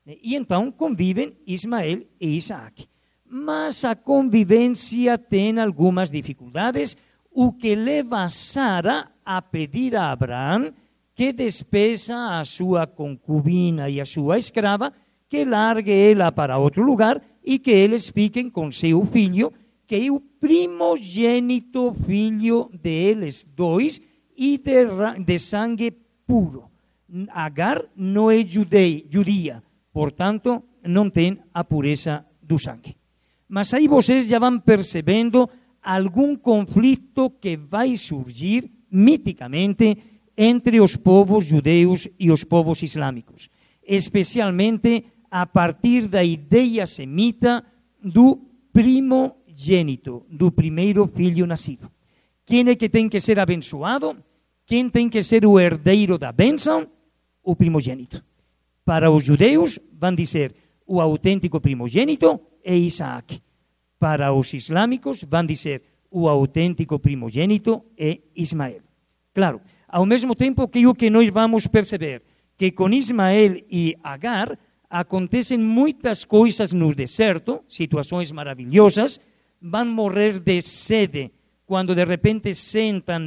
E 0.04 0.34
então 0.34 0.72
convivem 0.72 1.36
Ismael 1.46 2.02
e 2.20 2.36
Isaac. 2.36 2.88
Mas 3.24 3.84
a 3.84 3.94
convivência 3.94 5.16
tem 5.16 5.60
algumas 5.60 6.10
dificuldades, 6.10 6.96
o 7.30 7.52
que 7.52 7.76
leva 7.76 8.28
Sara 8.30 9.08
a 9.24 9.40
pedir 9.40 9.94
a 9.94 10.10
Abraão 10.10 10.74
que 11.14 11.32
despeça 11.32 12.40
a 12.40 12.44
sua 12.44 12.84
concubina 12.84 13.88
e 13.88 14.00
a 14.00 14.04
sua 14.04 14.40
escrava, 14.40 14.92
que 15.28 15.44
largue 15.44 15.92
ela 15.92 16.32
para 16.32 16.58
outro 16.58 16.82
lugar 16.82 17.22
e 17.44 17.60
que 17.60 17.70
eles 17.70 18.08
fiquem 18.08 18.50
com 18.50 18.72
seu 18.72 19.04
filho, 19.04 19.52
que 19.88 20.10
o 20.10 20.20
primogênito 20.20 21.94
filho 22.06 22.70
deles 22.74 23.44
dois 23.56 23.98
e 24.36 24.58
de, 24.58 24.84
de 25.24 25.38
sangue 25.38 25.90
puro. 26.26 26.70
Agar 27.30 27.82
não 27.96 28.30
é 28.30 28.44
judei, 28.46 29.06
judia, 29.10 29.62
portanto, 29.90 30.62
não 30.86 31.08
tem 31.08 31.38
a 31.54 31.64
pureza 31.64 32.26
do 32.42 32.58
sangue. 32.58 32.96
Mas 33.48 33.72
aí 33.72 33.88
vocês 33.88 34.28
já 34.28 34.38
vão 34.38 34.60
percebendo 34.60 35.48
algum 35.82 36.36
conflito 36.36 37.30
que 37.30 37.56
vai 37.56 37.96
surgir 37.96 38.70
miticamente 38.90 39.96
entre 40.36 40.82
os 40.82 40.96
povos 40.96 41.46
judeus 41.46 42.06
e 42.18 42.30
os 42.30 42.44
povos 42.44 42.82
islâmicos, 42.82 43.48
especialmente 43.82 45.06
a 45.30 45.46
partir 45.46 46.06
da 46.06 46.22
ideia 46.22 46.86
semita 46.86 47.64
do 48.04 48.48
primogênito, 49.58 50.24
do 50.30 50.52
primeiro 50.52 51.04
filho 51.08 51.44
nascido. 51.44 51.90
Quem 52.46 52.68
é 52.68 52.76
que 52.76 52.88
tem 52.88 53.08
que 53.08 53.20
ser 53.20 53.40
abençoado? 53.40 54.16
Quem 54.64 54.88
tem 54.88 55.08
que 55.08 55.20
ser 55.20 55.44
o 55.44 55.58
herdeiro 55.58 56.16
da 56.16 56.30
bênção? 56.30 56.86
O 57.42 57.56
primogênito. 57.56 58.22
Para 58.84 59.10
os 59.10 59.24
judeus, 59.24 59.78
vão 59.92 60.14
dizer, 60.14 60.54
o 60.86 61.00
autêntico 61.00 61.60
primogênito 61.60 62.40
é 62.62 62.76
Isaac. 62.76 63.42
Para 63.98 64.32
os 64.32 64.54
islâmicos, 64.54 65.24
vão 65.28 65.44
dizer, 65.44 65.82
o 66.08 66.28
autêntico 66.28 66.98
primogênito 67.00 67.82
é 67.98 68.20
Ismael. 68.36 68.82
Claro, 69.34 69.60
ao 69.88 70.06
mesmo 70.06 70.36
tempo 70.36 70.68
que 70.68 70.86
o 70.86 70.94
que 70.94 71.10
nós 71.10 71.28
vamos 71.30 71.66
perceber, 71.66 72.22
que 72.56 72.70
com 72.70 72.88
Ismael 72.90 73.60
e 73.68 73.96
Agar, 74.04 74.56
acontecem 74.88 75.58
muitas 75.58 76.24
coisas 76.24 76.72
no 76.72 76.94
deserto, 76.94 77.60
situações 77.68 78.30
maravilhosas, 78.30 79.20
vão 79.60 79.86
morrer 79.86 80.40
de 80.40 80.60
sede 80.62 81.32
quando 81.66 81.94
de 81.94 82.04
repente 82.04 82.54
sentam 82.54 83.20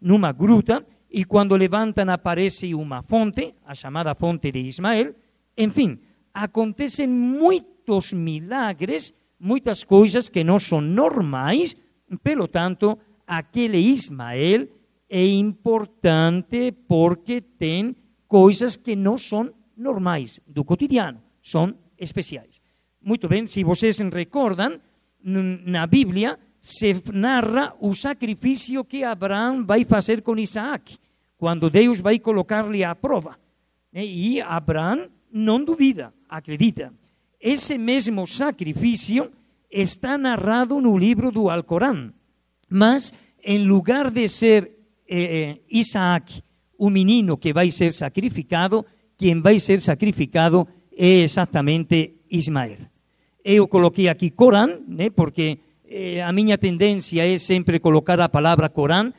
numa 0.00 0.32
gruta 0.32 0.86
e 1.10 1.24
quando 1.24 1.56
levantam 1.56 2.08
aparece 2.08 2.74
uma 2.74 3.02
fonte, 3.02 3.54
a 3.64 3.74
chamada 3.74 4.14
fonte 4.14 4.50
de 4.52 4.60
Ismael. 4.60 5.14
Enfim, 5.56 5.98
acontecem 6.32 7.08
muitos 7.08 8.12
milagres, 8.12 9.12
muitas 9.38 9.84
coisas 9.84 10.28
que 10.28 10.44
não 10.44 10.58
são 10.58 10.80
normais, 10.80 11.76
pelo 12.22 12.48
tanto, 12.48 12.98
aquele 13.26 13.78
Ismael 13.78 14.68
é 15.08 15.26
importante 15.26 16.72
porque 16.88 17.40
tem 17.40 17.94
coisas 18.26 18.76
que 18.76 18.96
não 18.96 19.18
são 19.18 19.52
normais 19.76 20.40
do 20.46 20.64
cotidiano, 20.64 21.20
são 21.42 21.74
especiais. 21.98 22.60
Muito 23.02 23.28
bem, 23.28 23.46
se 23.46 23.64
vocês 23.64 23.98
recordam, 23.98 24.80
na 25.24 25.86
Bíblia 25.86 26.38
se 26.60 26.94
narra 27.12 27.74
o 27.80 27.94
sacrifício 27.94 28.84
que 28.84 29.02
Abraão 29.02 29.64
vai 29.64 29.84
fazer 29.84 30.22
com 30.22 30.38
Isaac, 30.38 30.96
quando 31.36 31.68
Deus 31.68 32.00
vai 32.00 32.18
colocar-lhe 32.18 32.84
à 32.84 32.94
prova. 32.94 33.36
E 33.92 34.40
Abraão 34.40 35.08
não 35.32 35.64
duvida, 35.64 36.14
acredita. 36.28 36.92
Esse 37.40 37.76
mesmo 37.76 38.26
sacrifício 38.26 39.30
está 39.70 40.16
narrado 40.16 40.80
no 40.80 40.96
livro 40.96 41.32
do 41.32 41.50
Alcorão, 41.50 42.12
mas 42.68 43.12
em 43.42 43.66
lugar 43.66 44.10
de 44.10 44.28
ser 44.28 44.70
eh, 45.08 45.58
eh, 45.58 45.58
Isaac, 45.68 46.42
o 46.78 46.88
menino 46.88 47.36
que 47.36 47.52
vai 47.52 47.70
ser 47.70 47.92
sacrificado, 47.92 48.86
quem 49.16 49.40
vai 49.40 49.58
ser 49.58 49.80
sacrificado 49.80 50.68
é 50.96 51.22
exatamente 51.22 52.22
Ismael. 52.30 52.91
Eu 53.44 53.66
coloquei 53.66 54.08
aqui 54.08 54.30
Corão, 54.30 54.82
né, 54.86 55.10
porque 55.10 55.58
eh, 55.88 56.22
a 56.22 56.32
minha 56.32 56.56
tendência 56.56 57.26
é 57.26 57.38
sempre 57.38 57.80
colocar 57.80 58.20
a 58.20 58.28
palavra 58.28 58.68
Corão. 58.68 59.12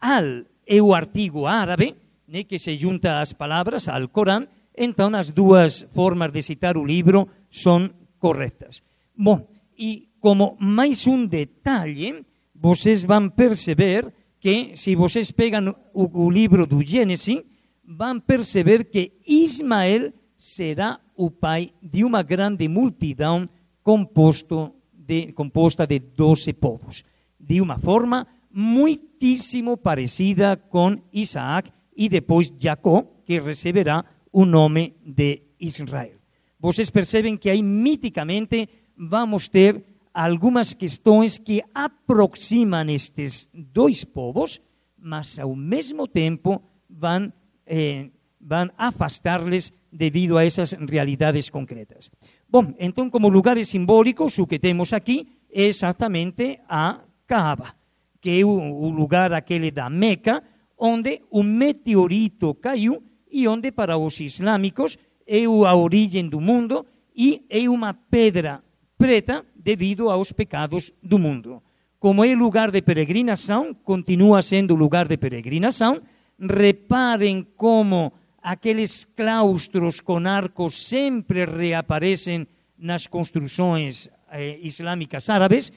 Al 0.00 0.44
é 0.66 0.82
o 0.82 0.92
artigo 0.92 1.46
árabe, 1.46 1.94
né, 2.26 2.42
que 2.44 2.58
se 2.58 2.76
junta 2.76 3.20
às 3.20 3.32
palavras, 3.32 3.88
al 3.88 4.08
Corão, 4.08 4.46
então 4.76 5.14
as 5.14 5.30
duas 5.30 5.86
formas 5.92 6.32
de 6.32 6.42
citar 6.42 6.76
o 6.76 6.84
livro 6.84 7.28
são 7.50 7.90
corretas. 8.18 8.82
Bom, 9.16 9.46
e 9.78 10.08
como 10.20 10.56
mais 10.58 11.06
um 11.06 11.24
detalhe, 11.26 12.24
vocês 12.54 13.02
vão 13.02 13.28
perceber 13.28 14.12
que, 14.40 14.72
se 14.76 14.96
vocês 14.96 15.30
pegam 15.30 15.74
o, 15.94 16.24
o 16.24 16.30
livro 16.30 16.66
do 16.66 16.82
Gênesis, 16.82 17.42
vão 17.86 18.18
perceber 18.18 18.84
que 18.84 19.12
Ismael 19.26 20.12
será 20.36 20.98
o 21.16 21.30
pai 21.30 21.70
de 21.82 22.04
uma 22.04 22.22
grande 22.22 22.66
multidão 22.66 23.46
composto 23.90 24.72
de, 24.92 25.32
composta 25.32 25.84
de 25.84 25.98
doze 25.98 26.52
povos, 26.52 27.02
de 27.40 27.60
uma 27.60 27.76
forma 27.76 28.24
muitíssimo 28.52 29.76
parecida 29.76 30.56
com 30.56 30.96
Isaac 31.12 31.72
e 31.96 32.08
depois 32.08 32.52
Jacó, 32.56 33.02
que 33.26 33.40
receberá 33.40 34.04
o 34.32 34.44
nome 34.44 34.94
de 35.04 35.42
Israel. 35.58 36.18
Vocês 36.60 36.88
percebem 36.88 37.36
que 37.36 37.50
aí 37.50 37.64
miticamente 37.64 38.68
vamos 38.96 39.48
ter 39.48 39.84
algumas 40.14 40.72
questões 40.72 41.36
que 41.36 41.60
aproximam 41.74 42.88
estes 42.90 43.48
dois 43.52 44.04
povos, 44.04 44.60
mas 44.96 45.36
ao 45.36 45.56
mesmo 45.56 46.06
tempo 46.06 46.62
vão, 46.88 47.32
eh, 47.66 48.10
vão 48.40 48.70
afastar-les 48.78 49.72
devido 49.90 50.38
a 50.38 50.44
essas 50.44 50.72
realidades 50.72 51.50
concretas. 51.50 52.08
Bom, 52.50 52.74
então, 52.80 53.08
como 53.08 53.28
lugares 53.28 53.68
simbólicos, 53.68 54.36
o 54.38 54.46
que 54.46 54.58
temos 54.58 54.92
aqui 54.92 55.28
é 55.52 55.66
exatamente 55.66 56.58
a 56.68 56.98
Kaaba, 57.24 57.76
que 58.20 58.40
é 58.40 58.44
o, 58.44 58.90
lugar 58.90 59.32
aquele 59.32 59.70
da 59.70 59.88
Meca, 59.88 60.42
onde 60.76 61.22
o 61.30 61.44
meteorito 61.44 62.52
caiu 62.54 63.04
e 63.30 63.46
onde, 63.46 63.70
para 63.70 63.96
os 63.96 64.18
islâmicos, 64.18 64.98
é 65.24 65.44
a 65.44 65.74
origem 65.76 66.28
do 66.28 66.40
mundo 66.40 66.84
e 67.14 67.46
é 67.48 67.68
uma 67.68 67.94
pedra 67.94 68.64
preta 68.98 69.46
devido 69.54 70.10
aos 70.10 70.32
pecados 70.32 70.92
do 71.00 71.20
mundo. 71.20 71.62
Como 72.00 72.24
é 72.24 72.34
lugar 72.34 72.72
de 72.72 72.82
peregrinação, 72.82 73.72
continua 73.72 74.42
sendo 74.42 74.74
lugar 74.74 75.06
de 75.06 75.16
peregrinação. 75.16 76.00
Reparem 76.36 77.46
como 77.56 78.12
aqueles 78.42 79.04
claustros 79.04 80.00
com 80.00 80.26
arcos 80.26 80.86
sempre 80.86 81.44
reaparecem 81.44 82.46
nas 82.78 83.06
construções 83.06 84.08
eh, 84.30 84.58
islâmicas 84.62 85.28
árabes. 85.28 85.72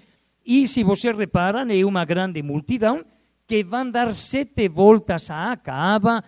E 0.46 0.68
se 0.68 0.84
vocês 0.84 1.16
reparam, 1.18 1.70
é 1.70 1.86
uma 1.86 2.06
grande 2.06 2.42
multidão 2.42 3.04
que 3.48 3.64
vão 3.64 3.90
dar 3.92 4.16
sete 4.16 4.70
voltas 4.70 5.30
à 5.30 5.56
Kaaba, 5.58 6.24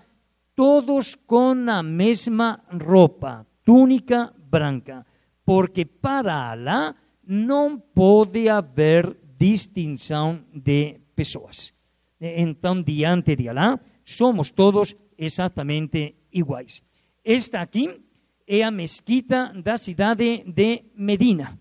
todos 0.55 1.15
com 1.15 1.55
a 1.69 1.81
mesma 1.83 2.61
roupa, 2.71 3.45
túnica 3.63 4.33
branca, 4.37 5.05
porque 5.45 5.85
para 5.85 6.51
Alá 6.51 6.95
não 7.27 7.79
pode 7.79 8.47
haver 8.49 9.17
distinção 9.37 10.45
de 10.53 10.99
pessoas. 11.15 11.73
Então, 12.19 12.81
diante 12.81 13.35
de 13.35 13.49
Alá, 13.49 13.79
somos 14.05 14.51
todos 14.51 14.95
exatamente 15.17 16.24
iguais. 16.35 16.83
Esta 17.23 17.61
aqui 17.61 17.89
é 18.45 18.61
a 18.61 18.69
mesquita 18.69 19.51
da 19.55 19.77
cidade 19.77 20.43
de 20.45 20.83
Medina. 20.95 21.57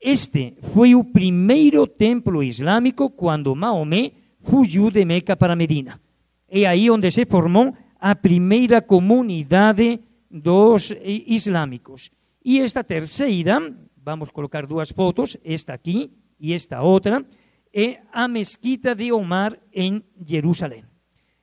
Este 0.00 0.56
foi 0.62 0.94
o 0.94 1.04
primeiro 1.04 1.86
templo 1.86 2.42
islâmico 2.42 3.10
quando 3.10 3.54
Maomé 3.54 4.12
fugiu 4.42 4.90
de 4.90 5.04
Meca 5.04 5.36
para 5.36 5.56
Medina. 5.56 6.00
É 6.48 6.66
aí 6.66 6.90
onde 6.90 7.10
se 7.10 7.24
formou 7.24 7.72
a 8.00 8.14
primeira 8.16 8.82
comunidade 8.82 10.00
dos 10.30 10.92
islâmicos. 11.04 12.10
E 12.44 12.60
esta 12.60 12.82
terceira, 12.82 13.60
vamos 13.96 14.30
colocar 14.30 14.66
duas 14.66 14.90
fotos, 14.90 15.36
esta 15.44 15.74
aqui 15.74 16.10
e 16.38 16.54
esta 16.54 16.82
outra, 16.82 17.24
é 17.72 18.00
a 18.12 18.26
mesquita 18.26 18.94
de 18.94 19.12
Omar 19.12 19.56
em 19.72 20.02
Jerusalém. 20.26 20.89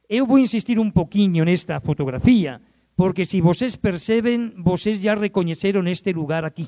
Eu 0.09 0.25
vou 0.25 0.39
insistir 0.39 0.79
um 0.79 0.89
pouquinho 0.89 1.43
nesta 1.43 1.79
fotografia, 1.79 2.61
porque 2.95 3.25
se 3.25 3.41
vocês 3.41 3.75
percebem, 3.75 4.53
vocês 4.57 5.01
já 5.01 5.15
reconheceram 5.15 5.85
este 5.87 6.13
lugar 6.13 6.45
aqui. 6.45 6.67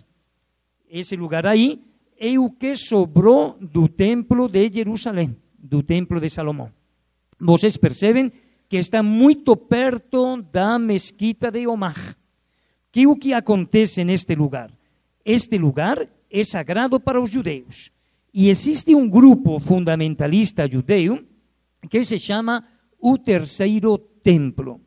Esse 0.89 1.15
lugar 1.15 1.45
aí 1.45 1.81
é 2.19 2.37
o 2.37 2.49
que 2.49 2.75
sobrou 2.75 3.57
do 3.61 3.87
templo 3.87 4.47
de 4.49 4.69
Jerusalém 4.73 5.37
do 5.61 5.83
Templo 5.83 6.19
de 6.19 6.29
Salomão. 6.29 6.71
Vocês 7.39 7.77
percebem 7.77 8.31
que 8.67 8.77
está 8.77 9.03
muito 9.03 9.55
perto 9.55 10.41
da 10.41 10.79
mesquita 10.79 11.51
de 11.51 11.67
Omar. 11.67 12.15
Que 12.91 13.05
o 13.05 13.15
que 13.15 13.33
acontece 13.33 14.03
neste 14.03 14.35
lugar? 14.35 14.71
Este 15.23 15.57
lugar 15.57 16.07
é 16.29 16.43
sagrado 16.43 16.99
para 16.99 17.21
os 17.21 17.31
judeus. 17.31 17.91
E 18.33 18.49
existe 18.49 18.95
um 18.95 19.09
grupo 19.09 19.59
fundamentalista 19.59 20.69
judeu 20.69 21.23
que 21.89 22.03
se 22.03 22.17
chama 22.17 22.63
o 23.01 23.17
Terceiro 23.17 23.97
Templo. 24.23 24.81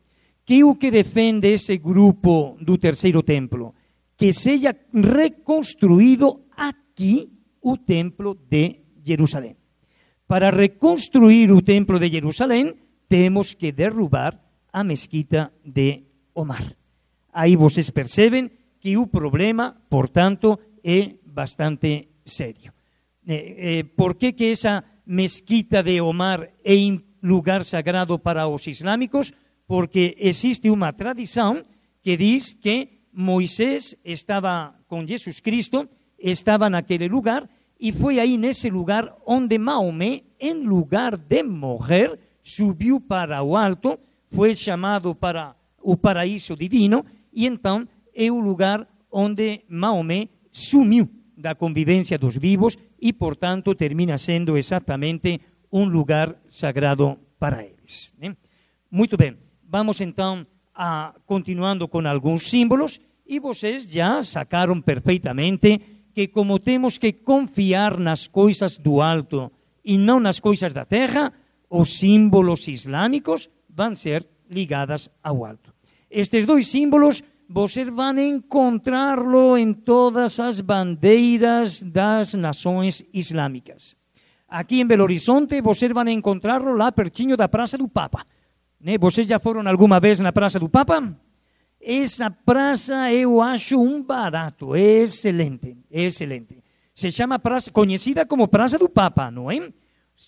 Que 0.45 0.59
é 0.59 0.65
o 0.65 0.75
que 0.75 0.91
defende 0.91 1.53
esse 1.53 1.77
grupo 1.77 2.57
do 2.59 2.77
Terceiro 2.77 3.23
Templo? 3.23 3.73
Que 4.17 4.33
seja 4.33 4.75
reconstruído 4.93 6.45
aqui 6.55 7.29
o 7.61 7.77
Templo 7.77 8.37
de 8.49 8.83
Jerusalém. 9.03 9.55
Para 10.27 10.49
reconstruir 10.49 11.51
o 11.51 11.61
templo 11.61 11.99
de 11.99 12.09
Jerusalém, 12.09 12.73
temos 13.07 13.53
que 13.53 13.71
derrubar 13.71 14.39
a 14.71 14.83
mesquita 14.83 15.53
de 15.63 16.03
Omar. 16.33 16.75
Aí 17.31 17.55
vocês 17.55 17.89
percebem 17.91 18.49
que 18.79 18.97
o 18.97 19.05
problema, 19.05 19.75
portanto, 19.89 20.59
é 20.83 21.15
bastante 21.25 22.09
sério. 22.25 22.73
Eh, 23.27 23.55
eh, 23.57 23.83
por 23.95 24.15
que, 24.15 24.33
que 24.33 24.51
essa 24.51 24.83
mesquita 25.05 25.83
de 25.83 26.01
Omar 26.01 26.49
é 26.63 26.75
lugar 27.23 27.63
sagrado 27.63 28.19
para 28.19 28.47
os 28.47 28.67
islâmicos? 28.67 29.31
Porque 29.65 30.15
existe 30.19 30.69
uma 30.69 30.91
tradição 30.91 31.63
que 32.01 32.17
diz 32.17 32.53
que 32.53 32.99
Moisés 33.13 33.95
estava 34.03 34.75
com 34.87 35.07
Jesus 35.07 35.39
Cristo, 35.39 35.89
estava 36.19 36.69
naquele 36.69 37.07
lugar 37.07 37.49
e 37.79 37.91
foi 37.91 38.19
aí 38.19 38.37
nesse 38.37 38.69
lugar 38.69 39.15
onde 39.25 39.57
Maomé, 39.57 40.21
em 40.39 40.63
lugar 40.63 41.17
de 41.17 41.43
morrer, 41.43 42.19
subiu 42.43 42.99
para 42.99 43.41
o 43.41 43.55
alto, 43.55 43.99
foi 44.29 44.55
chamado 44.55 45.15
para 45.15 45.55
o 45.81 45.97
paraíso 45.97 46.55
divino, 46.55 47.05
e 47.33 47.45
então 47.45 47.87
é 48.15 48.31
o 48.31 48.39
lugar 48.39 48.87
onde 49.11 49.61
Maomé 49.67 50.27
sumiu 50.51 51.09
da 51.37 51.55
convivência 51.55 52.17
dos 52.17 52.37
vivos 52.37 52.77
e, 53.01 53.11
portanto, 53.11 53.75
termina 53.75 54.17
sendo 54.17 54.57
exatamente 54.57 55.41
um 55.73 55.85
lugar 55.85 56.35
sagrado 56.51 57.17
para 57.39 57.63
eles. 57.63 58.13
Né? 58.19 58.37
Muito 58.91 59.17
bem, 59.17 59.35
vamos 59.67 59.99
então 59.99 60.43
a, 60.75 61.15
continuando 61.25 61.87
com 61.87 62.07
alguns 62.07 62.43
símbolos, 62.47 63.01
e 63.25 63.39
vocês 63.39 63.89
já 63.89 64.21
sacaram 64.21 64.79
perfeitamente 64.79 65.81
que 66.13 66.27
como 66.27 66.59
temos 66.59 66.99
que 66.99 67.11
confiar 67.11 67.97
nas 67.97 68.27
coisas 68.27 68.77
do 68.77 69.01
alto 69.01 69.51
e 69.83 69.97
não 69.97 70.19
nas 70.19 70.39
coisas 70.39 70.71
da 70.71 70.85
terra, 70.85 71.33
os 71.67 71.97
símbolos 71.97 72.67
islâmicos 72.67 73.49
vão 73.67 73.95
ser 73.95 74.27
ligados 74.47 75.09
ao 75.23 75.43
alto. 75.43 75.73
Estes 76.11 76.45
dois 76.45 76.67
símbolos 76.67 77.23
vocês 77.49 77.89
vão 77.89 78.19
encontrá-lo 78.19 79.57
em 79.57 79.73
todas 79.73 80.39
as 80.39 80.61
bandeiras 80.61 81.81
das 81.81 82.35
nações 82.35 83.03
islâmicas. 83.11 83.95
Aqui 84.53 84.81
em 84.81 84.85
Belo 84.85 85.01
Horizonte, 85.01 85.59
vocês 85.63 85.91
vão 85.91 86.07
encontrá-lo 86.07 86.77
lá 86.77 86.91
pertinho 86.91 87.35
da 87.35 87.49
Praça 87.49 87.75
do 87.75 87.89
Papa. 87.89 88.23
Né? 88.79 88.99
Vocês 88.99 89.25
já 89.25 89.39
foram 89.39 89.67
alguma 89.67 89.99
vez 89.99 90.19
na 90.19 90.31
Praça 90.31 90.59
do 90.59 90.69
Papa? 90.69 91.11
Essa 91.81 92.29
praça 92.29 93.11
eu 93.11 93.41
acho 93.41 93.79
um 93.79 94.03
barato, 94.03 94.75
é 94.75 95.01
excelente, 95.01 95.75
é 95.89 96.03
excelente. 96.03 96.59
Se 96.93 97.11
chama 97.11 97.39
praça, 97.39 97.71
conhecida 97.71 98.27
como 98.27 98.47
Praça 98.47 98.77
do 98.77 98.87
Papa, 98.87 99.31
não 99.31 99.49
é? 99.49 99.73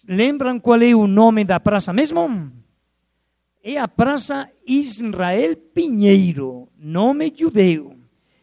Lembram 0.07 0.59
qual 0.59 0.81
é 0.81 0.95
o 0.95 1.05
nome 1.05 1.45
da 1.45 1.59
praça 1.59 1.93
mesmo? 1.93 2.51
É 3.63 3.77
a 3.77 3.87
Praça 3.87 4.49
Israel 4.65 5.55
Pinheiro, 5.71 6.67
nome 6.79 7.31
judeu. 7.33 7.95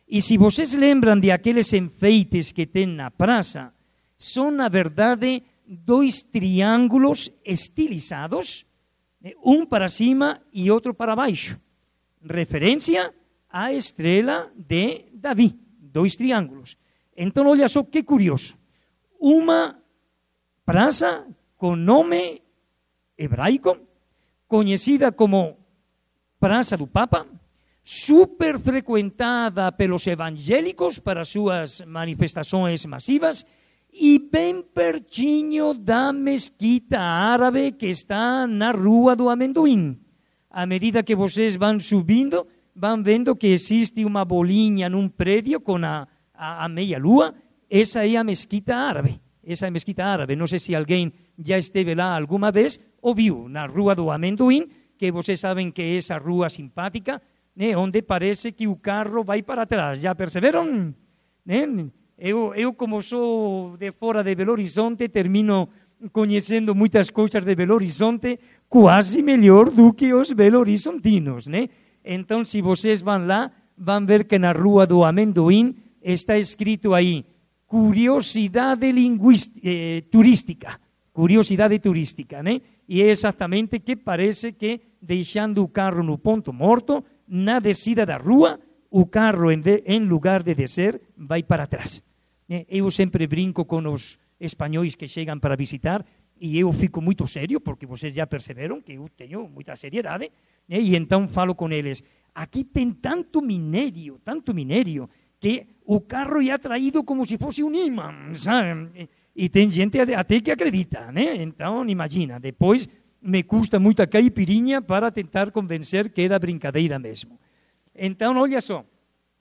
E 0.09 0.23
se 0.23 0.39
vocês 0.39 0.75
lembram 0.75 1.19
de 1.19 1.33
aqueles 1.33 1.73
enfeites 1.73 2.53
que 2.53 2.67
tem 2.67 2.87
na 2.87 3.11
praça, 3.11 3.75
são, 4.17 4.53
na 4.53 4.69
verdade, 4.69 5.43
dois 5.67 6.23
triângulos 6.23 7.31
estilizados, 7.45 8.67
um 9.45 9.65
para 9.65 9.89
cima 9.89 10.41
e 10.53 10.71
outro 10.71 10.93
para 10.93 11.15
baixo 11.15 11.61
referência 12.29 13.13
à 13.51 13.73
estrela 13.73 14.51
de 14.57 15.07
Davi, 15.13 15.59
dois 15.79 16.17
triângulos. 16.17 16.77
Então, 17.17 17.47
olha 17.47 17.69
só 17.69 17.83
que 17.83 18.03
curioso. 18.03 18.57
Uma 19.21 19.79
praça 20.65 21.27
com 21.57 21.77
nome 21.77 22.43
hebraico, 23.17 23.79
conhecida 24.49 25.13
como 25.13 25.59
Praça 26.41 26.77
do 26.77 26.89
Papa, 26.89 27.27
super 27.85 28.59
frequentada 28.59 29.71
pelos 29.71 30.07
evangélicos 30.07 30.99
para 30.99 31.25
suas 31.25 31.81
manifestações 31.83 32.85
massivas 32.85 33.47
e 33.93 34.19
bem 34.19 34.63
pertinho 34.63 35.75
da 35.75 36.13
mesquita 36.13 36.99
árabe 36.99 37.73
que 37.73 37.87
está 37.87 38.47
na 38.47 38.73
Rua 38.73 39.15
do 39.15 39.29
Amendoim. 39.29 39.99
À 40.51 40.65
medida 40.65 41.03
que 41.03 41.15
vocês 41.15 41.57
vão 41.57 41.79
subindo, 41.79 42.47
vão 42.75 43.03
vendo 43.03 43.37
que 43.37 43.49
existe 43.49 44.05
uma 44.05 44.25
bolinha 44.25 44.89
num 44.89 45.09
prédio 45.09 45.61
com 45.61 45.77
a, 45.77 46.09
a, 46.35 46.65
a 46.65 46.69
meia-lua. 46.69 47.35
Essa 47.69 48.07
é 48.07 48.17
a 48.17 48.25
mesquita 48.25 48.75
árabe. 48.75 49.21
Essa 49.45 49.67
é 49.67 49.69
a 49.69 49.71
mesquita 49.71 50.05
árabe. 50.05 50.37
Não 50.37 50.47
sei 50.47 50.59
se 50.59 50.75
alguém 50.75 51.13
já 51.39 51.59
esteve 51.59 51.95
lá 51.95 52.17
alguma 52.17 52.51
vez 52.51 52.81
ou 53.01 53.15
viu 53.15 53.49
na 53.49 53.67
Rua 53.67 53.95
do 53.95 54.11
Amendoim, 54.11 54.69
que 54.97 55.13
vocês 55.13 55.41
sabem 55.41 55.71
que 55.71 55.83
é 55.83 55.97
essa 55.97 56.17
rua 56.17 56.49
simpática, 56.49 57.21
né, 57.55 57.77
onde 57.77 58.01
parece 58.01 58.53
que 58.53 58.69
o 58.69 58.77
carro 58.77 59.25
vai 59.25 59.43
para 59.43 59.67
trás. 59.67 60.01
Já 60.01 60.15
perceberam? 60.15 60.95
Né? 61.45 61.91
Eu, 62.25 62.55
eu, 62.55 62.73
como 62.73 63.03
sou 63.03 63.77
de 63.77 63.91
fora 63.91 64.23
de 64.23 64.37
Belo 64.37 64.53
Horizonte, 64.53 65.09
termino 65.09 65.69
conhecendo 66.13 66.73
muitas 66.73 67.11
coisas 67.11 67.45
de 67.45 67.53
Belo 67.57 67.75
Horizonte 67.75 68.39
quase 68.69 69.21
melhor 69.23 69.71
do 69.71 69.93
que 69.93 70.15
os 70.15 70.31
belo 70.31 70.61
horizontinos, 70.61 71.49
né? 71.49 71.69
Então, 72.05 72.45
se 72.45 72.63
vocês 72.63 73.03
vão 73.03 73.27
lá, 73.27 73.51
vão 73.77 74.07
ver 74.07 74.23
que 74.29 74.39
na 74.39 74.53
Rua 74.53 74.87
do 74.87 75.03
Amendoim 75.03 75.75
está 76.01 76.39
escrito 76.39 76.95
aí 76.95 77.27
curiosidade 77.67 78.87
eh, 79.65 80.05
turística, 80.09 80.79
curiosidade 81.13 81.81
turística, 81.81 82.41
né? 82.41 82.61
E 82.89 83.03
é 83.03 83.09
exatamente 83.09 83.81
que 83.81 83.97
parece 83.97 84.53
que 84.53 84.81
deixando 85.03 85.65
o 85.65 85.69
carro 85.69 86.05
no 86.05 86.19
ponto 86.19 86.53
morto, 86.53 87.05
na 87.27 87.59
descida 87.59 88.07
da 88.07 88.17
rua, 88.17 88.61
o 88.89 89.07
carro, 89.07 89.51
em, 89.51 89.59
de, 89.59 89.83
em 89.87 89.99
lugar 90.07 90.45
de 90.45 90.55
descer, 90.55 91.01
vai 91.17 91.43
para 91.43 91.67
trás. 91.67 92.01
Eu 92.69 92.91
sempre 92.91 93.27
brinco 93.27 93.65
com 93.65 93.87
os 93.93 94.19
espanhóis 94.39 94.95
que 94.95 95.07
chegam 95.09 95.39
para 95.39 95.57
visitar 95.57 96.05
e 96.41 96.59
eu 96.59 96.73
fico 96.73 97.01
muito 97.01 97.27
sério, 97.27 97.61
porque 97.61 97.87
vocês 97.87 98.13
já 98.13 98.27
perceberam 98.27 98.81
que 98.81 98.95
eu 98.95 99.09
tenho 99.17 99.49
muita 99.49 99.77
seriedade, 99.77 100.31
e 100.69 100.97
então 100.97 101.29
falo 101.29 101.55
com 101.55 101.71
eles. 101.71 102.03
Aqui 102.35 102.65
tem 102.65 102.91
tanto 102.91 103.41
minério, 103.41 104.21
tanto 104.25 104.53
minério, 104.53 105.09
que 105.39 105.67
o 105.85 106.01
carro 106.01 106.43
é 106.43 106.51
atraído 106.51 107.05
como 107.05 107.25
se 107.25 107.39
fosse 107.39 107.63
um 107.63 107.73
imã, 107.73 108.35
sabe? 108.35 109.09
E 109.37 109.49
tem 109.49 109.71
gente 109.71 110.01
até 110.01 110.41
que 110.41 110.51
acredita, 110.51 111.13
né? 111.13 111.37
Então, 111.37 111.89
imagina, 111.89 112.41
depois 112.41 112.89
me 113.23 113.45
custa 113.45 113.79
muita 113.79 114.07
caipirinha 114.07 114.83
para 114.83 115.11
tentar 115.13 115.53
convencer 115.53 116.11
que 116.11 116.23
era 116.23 116.39
brincadeira 116.39 116.99
mesmo. 116.99 117.39
Então, 117.95 118.37
olha 118.37 118.61
só, 118.61 118.85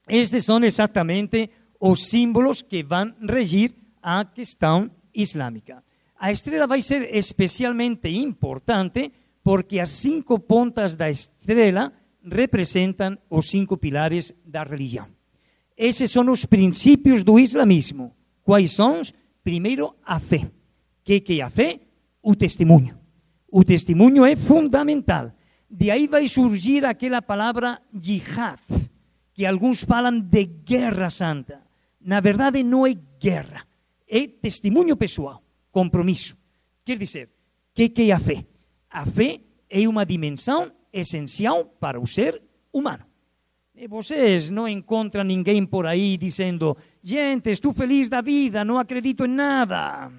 estes 0.07 0.45
são 0.45 0.63
exatamente 0.63 1.49
os 1.81 2.05
símbolos 2.05 2.61
que 2.61 2.83
vão 2.83 3.11
regir 3.27 3.73
a 4.01 4.23
questão 4.23 4.89
islâmica. 5.13 5.83
A 6.19 6.31
estrela 6.31 6.67
vai 6.67 6.81
ser 6.81 7.15
especialmente 7.15 8.07
importante 8.07 9.11
porque 9.43 9.79
as 9.79 9.91
cinco 9.91 10.39
pontas 10.39 10.93
da 10.93 11.09
estrela 11.09 11.91
representam 12.23 13.17
os 13.27 13.49
cinco 13.49 13.77
pilares 13.77 14.31
da 14.45 14.63
religião. 14.63 15.07
Esses 15.75 16.11
são 16.11 16.29
os 16.31 16.45
princípios 16.45 17.23
do 17.23 17.39
islamismo. 17.39 18.15
Quais 18.43 18.73
são? 18.73 19.01
Primeiro, 19.43 19.95
a 20.05 20.19
fé. 20.19 20.45
O 20.45 20.51
que 21.03 21.39
é 21.39 21.41
a 21.41 21.49
fé? 21.49 21.79
O 22.21 22.35
testemunho. 22.35 22.95
O 23.51 23.63
testemunho 23.63 24.23
é 24.23 24.35
fundamental. 24.35 25.31
De 25.67 25.89
aí 25.89 26.05
vai 26.07 26.27
surgir 26.27 26.85
aquela 26.85 27.23
palavra 27.23 27.81
jihad, 27.99 28.59
que 29.33 29.45
alguns 29.47 29.83
falam 29.83 30.19
de 30.19 30.45
guerra 30.45 31.09
santa. 31.09 31.70
Na 32.03 32.19
verdade, 32.19 32.63
não 32.63 32.85
é 32.85 32.93
guerra, 33.19 33.65
é 34.07 34.27
testemunho 34.27 34.97
pessoal, 34.97 35.43
compromisso. 35.71 36.35
Quer 36.83 36.97
dizer, 36.97 37.27
o 37.27 37.29
que, 37.75 37.89
que 37.89 38.09
é 38.09 38.13
a 38.13 38.19
fé? 38.19 38.45
A 38.89 39.05
fé 39.05 39.39
é 39.69 39.87
uma 39.87 40.05
dimensão 40.05 40.71
essencial 40.91 41.65
para 41.65 41.99
o 41.99 42.07
ser 42.07 42.41
humano. 42.73 43.05
E 43.75 43.87
vocês 43.87 44.49
não 44.49 44.67
encontram 44.67 45.23
ninguém 45.23 45.65
por 45.65 45.85
aí 45.85 46.17
dizendo: 46.17 46.75
gente, 47.01 47.49
estou 47.49 47.73
feliz 47.73 48.09
da 48.09 48.21
vida, 48.21 48.65
não 48.65 48.77
acredito 48.77 49.25
em 49.25 49.29
nada. 49.29 50.11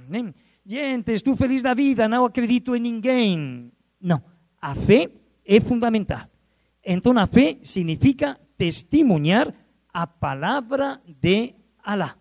Gente, 0.64 1.12
estou 1.12 1.36
feliz 1.36 1.62
da 1.62 1.74
vida, 1.74 2.08
não 2.08 2.24
acredito 2.24 2.74
em 2.74 2.80
ninguém. 2.80 3.70
Não, 4.00 4.22
a 4.60 4.74
fé 4.74 5.10
é 5.44 5.60
fundamental. 5.60 6.28
Então, 6.84 7.16
a 7.18 7.26
fé 7.26 7.58
significa 7.62 8.40
testemunhar 8.56 9.52
a 9.92 10.06
palavra 10.06 11.00
de 11.06 11.54
Alá. 11.82 12.16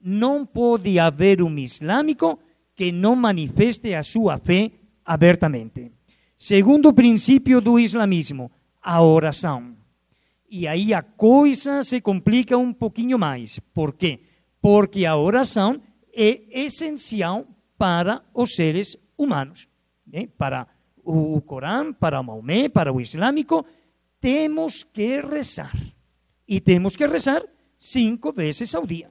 Não 0.00 0.44
pode 0.44 0.98
haver 0.98 1.42
um 1.42 1.58
islâmico 1.58 2.38
que 2.74 2.92
não 2.92 3.16
manifeste 3.16 3.94
a 3.94 4.02
sua 4.02 4.38
fé 4.38 4.70
abertamente. 5.04 5.90
Segundo 6.38 6.92
princípio 6.92 7.60
do 7.60 7.78
islamismo, 7.78 8.50
a 8.82 9.02
oração. 9.02 9.74
E 10.50 10.68
aí 10.68 10.92
a 10.92 11.02
coisa 11.02 11.82
se 11.82 12.00
complica 12.00 12.56
um 12.58 12.72
pouquinho 12.72 13.18
mais. 13.18 13.58
Por 13.58 13.94
quê? 13.94 14.20
Porque 14.60 15.06
a 15.06 15.16
oração 15.16 15.80
é 16.14 16.42
essencial 16.50 17.46
para 17.78 18.22
os 18.34 18.54
seres 18.54 18.96
humanos. 19.16 19.66
Né? 20.06 20.28
Para 20.36 20.68
o 21.02 21.40
Corão, 21.40 21.92
para 21.92 22.20
o 22.20 22.24
Maomé, 22.24 22.68
para 22.68 22.92
o 22.92 23.00
islâmico, 23.00 23.64
temos 24.20 24.84
que 24.84 25.20
rezar. 25.20 25.74
E 26.46 26.60
temos 26.60 26.94
que 26.94 27.06
rezar 27.06 27.42
cinco 27.86 28.32
vezes 28.32 28.74
ao 28.74 28.86
dia. 28.86 29.10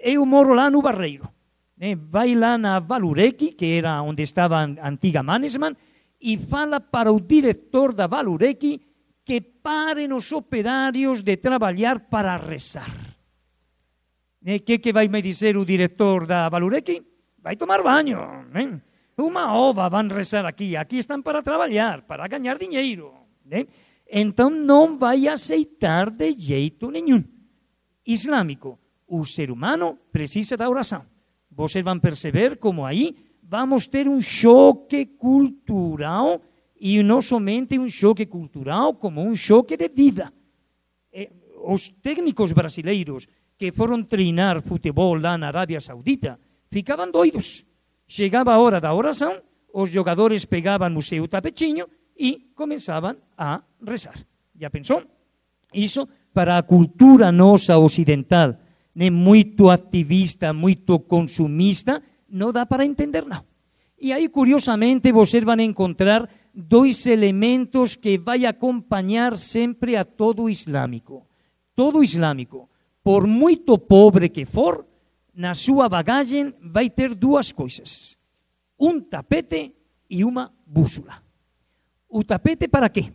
Eu 0.00 0.26
moro 0.26 0.52
lá 0.52 0.70
no 0.70 0.82
Barreiro. 0.82 1.28
Né? 1.76 1.96
Vai 1.96 2.34
lá 2.34 2.58
na 2.58 2.78
Valureki, 2.78 3.52
que 3.52 3.78
era 3.78 4.02
onde 4.02 4.22
estava 4.22 4.58
a 4.58 4.88
antiga 4.88 5.22
Mannesman, 5.22 5.74
e 6.20 6.36
fala 6.36 6.80
para 6.80 7.12
o 7.12 7.20
diretor 7.20 7.92
da 7.92 8.06
Valureki 8.06 8.80
que 9.24 9.40
parem 9.40 10.12
os 10.12 10.30
operários 10.32 11.22
de 11.22 11.36
trabalhar 11.36 12.00
para 12.00 12.36
rezar. 12.36 12.94
O 14.42 14.46
né? 14.46 14.58
que, 14.58 14.78
que 14.78 14.92
vai 14.92 15.08
me 15.08 15.22
dizer 15.22 15.56
o 15.56 15.64
diretor 15.64 16.26
da 16.26 16.48
Valureki? 16.48 17.02
Vai 17.42 17.56
tomar 17.56 17.82
banho. 17.82 18.44
Né? 18.52 18.80
Uma 19.16 19.54
ova 19.54 19.88
vão 19.88 20.06
rezar 20.08 20.44
aqui. 20.44 20.76
Aqui 20.76 20.98
estão 20.98 21.22
para 21.22 21.42
trabalhar, 21.42 22.02
para 22.02 22.28
ganhar 22.28 22.58
dinheiro. 22.58 23.12
Né? 23.44 23.66
Então 24.10 24.50
não 24.50 24.98
vai 24.98 25.26
aceitar 25.26 26.10
de 26.10 26.32
jeito 26.32 26.90
nenhum. 26.90 27.24
Islâmico, 28.06 28.78
o 29.06 29.24
ser 29.24 29.50
humano 29.50 29.98
precisa 30.12 30.56
da 30.56 30.68
oração. 30.68 31.04
Vocês 31.50 31.84
vão 31.84 31.98
perceber 32.00 32.58
como 32.58 32.84
aí 32.84 33.16
vamos 33.42 33.86
ter 33.86 34.08
um 34.08 34.20
choque 34.20 35.06
cultural 35.06 36.40
e 36.78 37.02
não 37.02 37.22
somente 37.22 37.78
um 37.78 37.88
choque 37.88 38.26
cultural, 38.26 38.94
como 38.94 39.22
um 39.22 39.36
choque 39.36 39.76
de 39.76 39.88
vida. 39.88 40.32
Os 41.64 41.88
técnicos 41.88 42.52
brasileiros 42.52 43.26
que 43.56 43.72
foram 43.72 44.02
treinar 44.02 44.60
futebol 44.62 45.14
lá 45.14 45.38
na 45.38 45.46
Arábia 45.46 45.80
Saudita 45.80 46.38
ficavam 46.70 47.10
doidos. 47.10 47.64
Chegava 48.06 48.52
a 48.52 48.58
hora 48.58 48.80
da 48.80 48.92
oração, 48.92 49.40
os 49.72 49.90
jogadores 49.90 50.44
pegavam 50.44 50.94
o 50.96 51.02
seu 51.02 51.26
tapetinho 51.28 51.86
e 52.18 52.50
começavam 52.54 53.16
a 53.36 53.62
rezar. 53.86 54.18
Já 54.58 54.68
pensou? 54.68 55.02
Isso 55.72 56.08
para 56.34 56.58
a 56.58 56.62
cultura 56.62 57.30
nossa 57.30 57.78
ocidental, 57.78 58.56
né, 58.94 59.08
muito 59.08 59.70
ativista, 59.70 60.52
muito 60.52 60.98
consumista, 60.98 62.02
não 62.28 62.52
dá 62.52 62.66
para 62.66 62.84
entender, 62.84 63.24
não. 63.24 63.44
E 64.00 64.12
aí, 64.12 64.28
curiosamente, 64.28 65.12
vocês 65.12 65.44
vão 65.44 65.58
encontrar 65.60 66.28
dois 66.52 67.06
elementos 67.06 67.96
que 67.96 68.18
vai 68.18 68.44
acompanhar 68.44 69.38
sempre 69.38 69.96
a 69.96 70.04
todo 70.04 70.50
islâmico. 70.50 71.26
Todo 71.74 72.02
islâmico, 72.02 72.68
por 73.02 73.26
muito 73.26 73.78
pobre 73.78 74.28
que 74.28 74.44
for, 74.44 74.84
na 75.34 75.54
sua 75.54 75.88
bagagem 75.88 76.52
vai 76.60 76.90
ter 76.90 77.14
duas 77.14 77.52
coisas: 77.52 78.18
um 78.78 79.00
tapete 79.00 79.72
e 80.10 80.24
uma 80.24 80.52
bússola. 80.66 81.22
O 82.08 82.22
tapete 82.22 82.68
para 82.68 82.88
quê? 82.88 83.12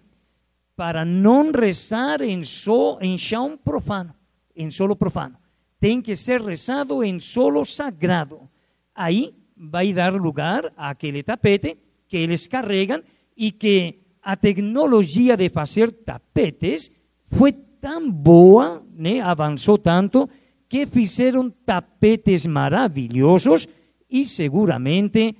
Para 0.80 1.04
não 1.04 1.52
rezar 1.52 2.22
em, 2.22 2.42
so, 2.42 2.98
em 3.02 3.18
chão 3.18 3.58
profano, 3.58 4.16
em 4.56 4.72
solo 4.72 4.96
profano. 4.96 5.36
Tem 5.78 6.02
que 6.02 6.16
ser 6.16 6.40
rezado 6.40 7.04
em 7.04 7.20
solo 7.20 7.66
sagrado. 7.66 8.50
Aí 8.96 9.36
vai 9.58 9.92
dar 9.92 10.14
lugar 10.14 10.72
àquele 10.78 11.22
tapete 11.22 11.78
que 12.08 12.16
eles 12.16 12.48
carregam 12.48 13.04
e 13.36 13.52
que 13.52 14.00
a 14.24 14.38
tecnologia 14.38 15.36
de 15.36 15.50
fazer 15.50 15.92
tapetes 15.92 16.90
foi 17.28 17.52
tão 17.52 18.10
boa, 18.10 18.82
né, 18.96 19.20
avançou 19.20 19.78
tanto, 19.78 20.30
que 20.70 20.86
fizeram 20.86 21.50
tapetes 21.50 22.46
maravilhosos 22.46 23.68
e 24.10 24.26
seguramente 24.26 25.36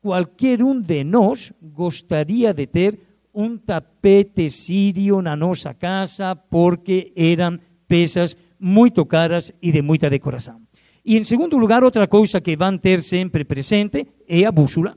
qualquer 0.00 0.60
um 0.60 0.80
de 0.80 1.04
nós 1.04 1.52
gostaria 1.62 2.52
de 2.52 2.66
ter 2.66 3.11
um 3.34 3.56
tapete 3.56 4.50
sírio 4.50 5.22
na 5.22 5.34
nossa 5.36 5.74
casa 5.74 6.36
porque 6.36 7.12
eram 7.16 7.58
peças 7.88 8.36
muito 8.58 9.04
caras 9.06 9.52
e 9.60 9.72
de 9.72 9.82
muita 9.82 10.08
decoração. 10.08 10.60
E 11.04 11.18
em 11.18 11.24
segundo 11.24 11.58
lugar, 11.58 11.82
outra 11.82 12.06
coisa 12.06 12.40
que 12.40 12.56
vão 12.56 12.78
ter 12.78 13.02
sempre 13.02 13.44
presente 13.44 14.06
é 14.28 14.44
a 14.44 14.52
bússola. 14.52 14.96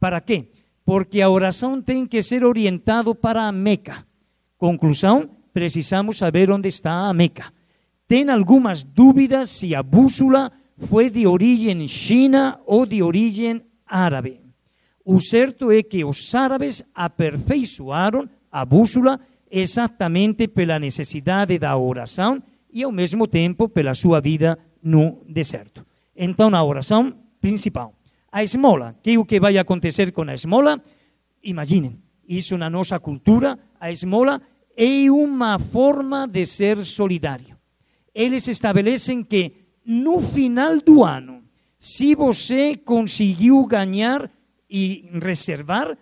Para 0.00 0.20
quê? 0.20 0.50
Porque 0.84 1.20
a 1.20 1.30
oração 1.30 1.80
tem 1.80 2.06
que 2.06 2.20
ser 2.22 2.44
orientado 2.44 3.14
para 3.14 3.46
a 3.46 3.52
Meca. 3.52 4.04
Conclusão, 4.58 5.30
precisamos 5.52 6.18
saber 6.18 6.50
onde 6.50 6.68
está 6.68 7.08
a 7.08 7.14
Meca. 7.14 7.52
Tem 8.06 8.28
algumas 8.28 8.82
dúvidas 8.82 9.50
se 9.50 9.74
a 9.74 9.82
bússola 9.82 10.52
foi 10.76 11.08
de 11.08 11.26
origem 11.26 11.86
china 11.86 12.60
ou 12.66 12.84
de 12.84 13.02
origem 13.02 13.62
árabe. 13.86 14.43
O 15.04 15.20
certo 15.20 15.70
é 15.70 15.82
que 15.82 16.02
os 16.04 16.34
árabes 16.34 16.82
aperfeiçoaram 16.94 18.28
a 18.50 18.64
bússola 18.64 19.20
exatamente 19.50 20.48
pela 20.48 20.78
necessidade 20.78 21.58
da 21.58 21.76
oração 21.76 22.42
e, 22.72 22.82
ao 22.82 22.90
mesmo 22.90 23.26
tempo, 23.26 23.68
pela 23.68 23.94
sua 23.94 24.20
vida 24.20 24.58
no 24.82 25.22
deserto. 25.28 25.84
Então, 26.16 26.54
a 26.54 26.64
oração 26.64 27.12
principal. 27.40 27.94
A 28.32 28.42
esmola, 28.42 28.96
que 29.02 29.12
é 29.12 29.18
o 29.18 29.24
que 29.24 29.38
vai 29.38 29.58
acontecer 29.58 30.10
com 30.10 30.22
a 30.22 30.34
esmola? 30.34 30.82
Imaginem, 31.42 31.98
isso 32.26 32.56
na 32.56 32.70
nossa 32.70 32.98
cultura, 32.98 33.58
a 33.78 33.92
esmola 33.92 34.40
é 34.76 35.10
uma 35.10 35.58
forma 35.58 36.26
de 36.26 36.46
ser 36.46 36.84
solidário. 36.84 37.56
Eles 38.14 38.48
estabelecem 38.48 39.22
que 39.22 39.52
no 39.84 40.20
final 40.20 40.78
do 40.80 41.04
ano, 41.04 41.42
se 41.78 42.14
você 42.14 42.74
conseguiu 42.76 43.66
ganhar 43.66 44.30
e 44.68 45.08
reservar 45.22 45.96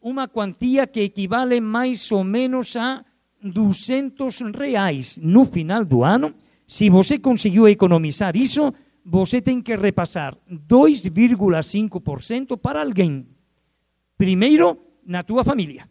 uma 0.00 0.28
quantia 0.28 0.86
que 0.86 1.00
equivale 1.00 1.60
mais 1.60 2.10
ou 2.12 2.24
menos 2.24 2.76
a 2.76 3.04
200 3.42 4.40
reais 4.54 5.18
no 5.20 5.44
final 5.44 5.84
do 5.84 6.04
ano, 6.04 6.32
se 6.66 6.88
você 6.90 7.18
conseguiu 7.18 7.68
economizar 7.68 8.36
isso, 8.36 8.72
você 9.04 9.40
tem 9.40 9.60
que 9.60 9.74
repassar 9.74 10.36
2,5% 10.50 12.56
para 12.58 12.82
alguém. 12.82 13.26
Primeiro, 14.16 14.78
na 15.06 15.22
tua 15.22 15.42
família. 15.42 15.88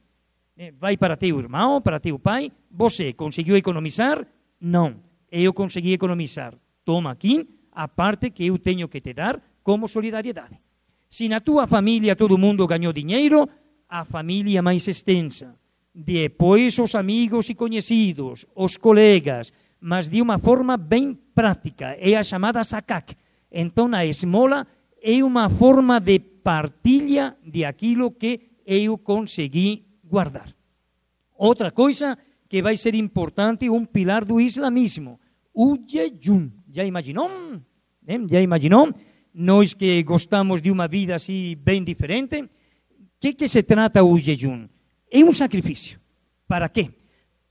Eh, 0.56 0.72
vai 0.78 0.96
para 0.98 1.18
teu 1.18 1.40
irmão, 1.40 1.82
para 1.82 2.00
teu 2.00 2.20
pai. 2.20 2.52
Você 2.70 3.14
conseguiu 3.14 3.58
economizar? 3.58 4.28
Não. 4.62 4.98
Eu 5.32 5.52
consegui 5.54 5.94
economizar. 5.94 6.54
Toma 6.86 7.10
aqui 7.12 7.50
a 7.72 7.88
parte 7.88 8.30
que 8.30 8.46
eu 8.46 8.60
tenho 8.60 8.88
que 8.88 9.02
te 9.02 9.14
dar 9.14 9.42
como 9.64 9.88
solidariedade. 9.88 10.60
Se 11.10 11.28
na 11.30 11.40
tua 11.40 11.68
família 11.68 12.16
todo 12.16 12.38
mundo 12.38 12.68
ganhou 12.68 12.92
dinheiro, 12.92 13.48
a 13.88 14.04
família 14.04 14.62
mais 14.62 14.88
extensa. 14.88 15.56
Depois 15.94 16.78
os 16.78 16.94
amigos 16.94 17.50
e 17.50 17.56
conhecidos, 17.56 18.46
os 18.56 18.78
colegas, 18.78 19.52
mas 19.80 20.08
de 20.08 20.22
uma 20.22 20.38
forma 20.38 20.78
bem 20.78 21.18
prática. 21.34 21.96
É 22.00 22.16
a 22.16 22.24
chamada 22.24 22.64
sakak. 22.64 23.16
Então, 23.52 23.90
a 23.94 24.06
esmola 24.06 24.68
é 25.02 25.24
uma 25.24 25.50
forma 25.50 26.00
de 26.00 26.20
partilha 26.20 27.38
de 27.44 27.64
aquilo 27.64 28.12
que 28.12 28.42
eu 28.66 28.98
consegui 28.98 29.86
guardar. 30.04 30.54
Outra 31.36 31.72
coisa 31.72 32.18
que 32.50 32.62
vai 32.62 32.76
ser 32.76 32.96
importante, 32.96 33.70
um 33.70 33.86
pilar 33.86 34.26
do 34.26 34.40
islamismo, 34.40 35.20
o 35.54 35.78
jejum. 35.88 36.50
Já 36.70 36.84
imaginou? 36.84 37.30
Já 38.30 38.42
imaginou? 38.42 38.94
Nós 39.40 39.74
que 39.74 40.02
gostamos 40.02 40.62
de 40.62 40.72
uma 40.72 40.88
vida 40.88 41.14
assim 41.14 41.56
bem 41.56 41.84
diferente, 41.84 42.42
o 42.42 42.50
que, 43.20 43.34
que 43.34 43.48
se 43.48 43.62
trata 43.62 44.04
o 44.04 44.18
jejum? 44.18 44.68
É 45.12 45.24
um 45.24 45.32
sacrifício. 45.32 46.00
Para 46.48 46.68
quê? 46.68 46.92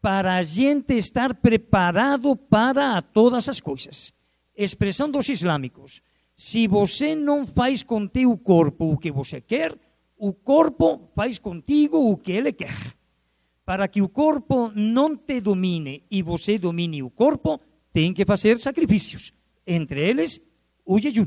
para 0.07 0.37
a 0.37 0.43
gente 0.45 0.95
estar 0.95 1.35
preparado 1.35 2.37
para 2.37 3.03
todas 3.03 3.49
as 3.49 3.59
coisas. 3.59 4.15
Expressão 4.57 5.11
dos 5.11 5.29
islâmicos. 5.29 6.01
Se 6.37 6.69
você 6.69 7.17
não 7.17 7.45
faz 7.45 7.83
com 7.83 8.07
teu 8.07 8.39
corpo 8.39 8.85
o 8.93 8.97
que 8.97 9.11
você 9.11 9.41
quer, 9.41 9.77
o 10.17 10.33
corpo 10.33 11.11
faz 11.17 11.41
contigo 11.41 11.99
o 11.99 12.17
que 12.17 12.31
ele 12.31 12.53
quer. 12.53 12.77
Para 13.65 13.89
que 13.89 14.01
o 14.01 14.09
corpo 14.09 14.71
não 14.77 15.17
te 15.17 15.41
domine 15.41 16.05
e 16.09 16.23
você 16.23 16.57
domine 16.57 17.03
o 17.03 17.11
corpo, 17.11 17.61
tem 17.93 18.15
que 18.15 18.25
fazer 18.25 18.61
sacrifícios. 18.61 19.33
Entre 19.67 20.09
eles, 20.09 20.41
o 20.85 21.01
jejum. 21.01 21.27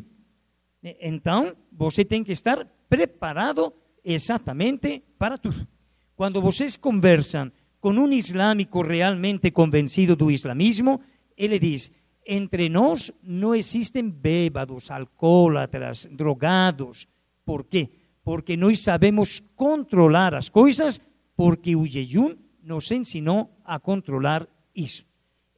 Então, 0.82 1.55
você 1.71 2.05
tem 2.05 2.23
que 2.23 2.32
estar 2.32 2.65
preparado 2.88 3.73
exatamente 4.03 5.03
para 5.17 5.38
tudo. 5.38 5.67
Quando 6.15 6.41
vocês 6.41 6.77
conversam 6.77 7.51
con 7.80 7.97
un 7.97 8.11
islámico 8.11 8.82
realmente 8.82 9.51
convencido 9.51 10.15
do 10.15 10.32
islamismo, 10.32 11.01
ele 11.36 11.59
diz: 11.59 11.91
entre 12.25 12.69
nós 12.69 13.11
não 13.23 13.55
existem 13.55 14.09
bêbados, 14.09 14.91
alcoólatras, 14.91 16.07
drogados. 16.11 17.07
Por 17.45 17.65
quê? 17.65 17.89
Porque 18.23 18.55
nós 18.57 18.80
sabemos 18.80 19.41
controlar 19.55 20.36
as 20.36 20.49
coisas, 20.49 21.01
porque 21.36 21.75
o 21.75 21.86
nos 22.61 22.91
ensinou 22.91 23.49
a 23.63 23.80
controlar 23.80 24.47
isso. 24.75 25.05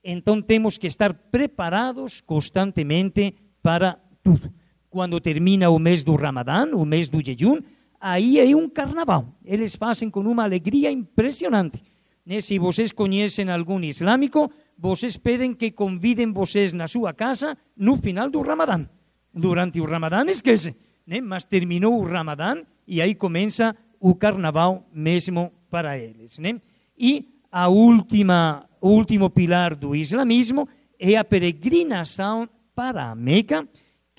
Então 0.04 0.42
temos 0.42 0.78
que 0.78 0.88
estar 0.88 1.14
preparados 1.14 2.22
constantemente 2.22 3.36
para 3.62 4.00
tudo. 4.24 4.61
Quando 4.92 5.20
termina 5.20 5.72
o 5.72 5.80
mês 5.80 6.04
do 6.04 6.16
Ramadã, 6.16 6.68
o 6.76 6.86
mês 6.86 7.10
do 7.10 7.26
jejum, 7.26 7.60
aí 8.00 8.40
é 8.40 8.56
um 8.56 8.70
carnaval. 8.70 9.34
Eles 9.44 9.76
fazem 9.76 10.08
com 10.08 10.20
uma 10.20 10.44
alegria 10.44 10.92
impressionante 10.92 11.82
né? 12.26 12.42
Se 12.42 12.58
vocês 12.60 12.92
conhecem 12.92 13.50
algum 13.50 13.80
islâmico, 13.82 14.52
vocês 14.78 15.18
pedem 15.18 15.54
que 15.54 15.72
convidem 15.72 16.32
vocês 16.32 16.74
na 16.74 16.88
sua 16.88 17.14
casa 17.14 17.58
no 17.76 17.98
final 17.98 18.30
do 18.30 18.42
Ramadã. 18.42 18.88
Durante 19.34 19.80
o 19.80 19.86
Ramadã, 19.86 20.24
esquece. 20.30 20.76
Né? 21.06 21.22
Mas 21.22 21.44
terminou 21.44 22.00
o 22.00 22.06
Ramadã 22.06 22.64
e 22.88 23.02
aí 23.02 23.16
começa 23.16 23.76
o 24.00 24.16
carnaval 24.16 24.88
mesmo 24.94 25.52
para 25.70 25.98
eles. 25.98 26.38
Né? 26.40 26.62
E 26.98 27.28
a 27.52 27.68
última, 27.68 28.66
o 28.80 28.90
último 28.90 29.30
pilar 29.30 29.76
do 29.76 29.96
islamismo 29.96 30.68
é 31.00 31.16
a 31.16 31.24
peregrinação 31.24 32.48
para 32.76 33.12
a 33.12 33.16
Meca, 33.16 33.68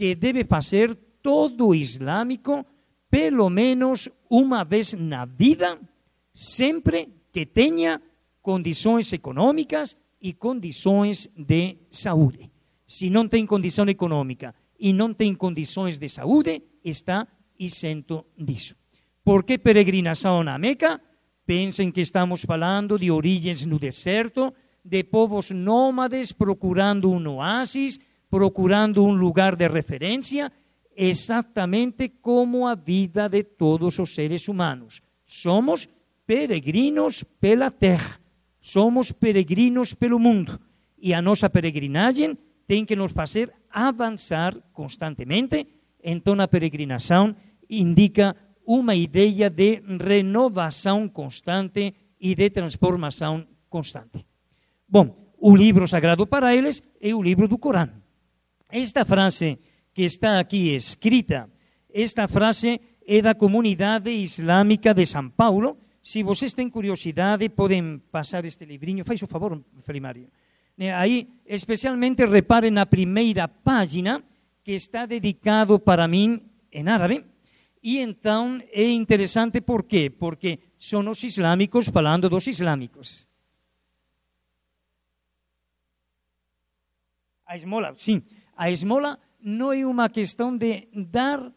que 0.02 0.16
deve 0.16 0.42
fazer 0.42 0.96
todo 1.22 1.72
islâmico 1.72 2.66
pelo 3.08 3.48
menos 3.48 4.08
uma 4.28 4.64
vez 4.64 4.94
na 4.94 5.24
vida, 5.24 5.78
sempre 6.34 7.08
que 7.30 7.46
tenha 7.46 8.02
condições 8.42 9.12
econômicas 9.12 9.96
e 10.20 10.32
condições 10.32 11.28
de 11.36 11.76
saúde. 11.92 12.50
Se 12.84 13.08
não 13.10 13.28
tem 13.28 13.46
condição 13.46 13.86
econômica 13.86 14.52
e 14.76 14.92
não 14.92 15.14
tem 15.14 15.36
condições 15.36 15.98
de 15.98 16.08
saúde, 16.08 16.60
está 16.84 17.28
isento 17.56 18.26
disso. 18.36 18.74
Por 19.24 19.44
que 19.44 19.56
peregrinação 19.56 20.42
na 20.42 20.58
Meca? 20.58 21.00
Pensem 21.46 21.92
que 21.92 22.00
estamos 22.00 22.42
falando 22.44 22.98
de 22.98 23.08
origens 23.08 23.64
no 23.64 23.78
deserto, 23.78 24.52
de 24.84 25.04
povos 25.04 25.52
nômades 25.52 26.32
procurando 26.32 27.08
um 27.08 27.36
oásis, 27.36 28.00
procurando 28.32 29.04
um 29.04 29.12
lugar 29.12 29.56
de 29.56 29.68
referência, 29.68 30.50
exatamente 30.96 32.08
como 32.08 32.66
a 32.66 32.74
vida 32.74 33.28
de 33.28 33.44
todos 33.44 33.98
os 33.98 34.14
seres 34.14 34.48
humanos. 34.48 35.02
Somos 35.26 35.86
peregrinos 36.26 37.22
pela 37.38 37.70
terra, 37.70 38.18
somos 38.58 39.12
peregrinos 39.12 39.92
pelo 39.92 40.18
mundo. 40.18 40.58
E 40.96 41.12
a 41.12 41.20
nossa 41.20 41.50
peregrinagem 41.50 42.38
tem 42.66 42.86
que 42.86 42.96
nos 42.96 43.12
fazer 43.12 43.52
avançar 43.70 44.56
constantemente. 44.72 45.66
Então, 46.02 46.40
a 46.40 46.48
peregrinação 46.48 47.36
indica 47.68 48.34
uma 48.64 48.94
ideia 48.94 49.50
de 49.50 49.82
renovação 50.00 51.06
constante 51.06 51.94
e 52.18 52.34
de 52.34 52.48
transformação 52.48 53.46
constante. 53.68 54.24
Bom, 54.88 55.34
o 55.36 55.54
livro 55.54 55.86
sagrado 55.86 56.26
para 56.26 56.56
eles 56.56 56.82
é 56.98 57.14
o 57.14 57.22
livro 57.22 57.46
do 57.46 57.58
Corão. 57.58 58.01
Esta 58.72 59.04
frase 59.04 59.58
que 59.92 60.02
está 60.02 60.40
aqui 60.40 60.74
escrita, 60.74 61.50
esta 61.92 62.26
frase 62.26 62.80
é 63.06 63.20
da 63.20 63.34
comunidade 63.34 64.10
islâmica 64.10 64.94
de 64.94 65.04
São 65.04 65.28
Paulo, 65.28 65.76
se 66.02 66.22
vocês 66.22 66.54
têm 66.54 66.70
curiosidade, 66.70 67.50
podem 67.50 67.98
passar 68.10 68.46
este 68.46 68.64
livrinho. 68.64 69.04
Faz 69.04 69.22
o 69.22 69.26
favor, 69.26 69.62
Felimário. 69.82 70.26
Aí, 70.96 71.28
especialmente, 71.46 72.24
reparem 72.26 72.72
na 72.72 72.86
primeira 72.86 73.46
página, 73.46 74.24
que 74.64 74.72
está 74.72 75.06
dedicado 75.06 75.78
para 75.78 76.08
mim 76.08 76.40
em 76.72 76.88
árabe. 76.88 77.24
E 77.82 77.98
então 77.98 78.58
é 78.72 78.84
interessante 78.90 79.60
por 79.60 79.84
quê? 79.84 80.08
Porque 80.08 80.58
são 80.78 81.08
os 81.10 81.22
islâmicos 81.22 81.88
falando 81.88 82.28
dos 82.28 82.46
islâmicos. 82.46 83.28
A 87.46 87.56
esmola, 87.56 87.92
sim. 87.96 88.22
A 88.62 88.70
esmola 88.70 89.18
não 89.42 89.72
é 89.72 89.84
uma 89.84 90.08
questão 90.08 90.56
de 90.56 90.86
dar 90.94 91.52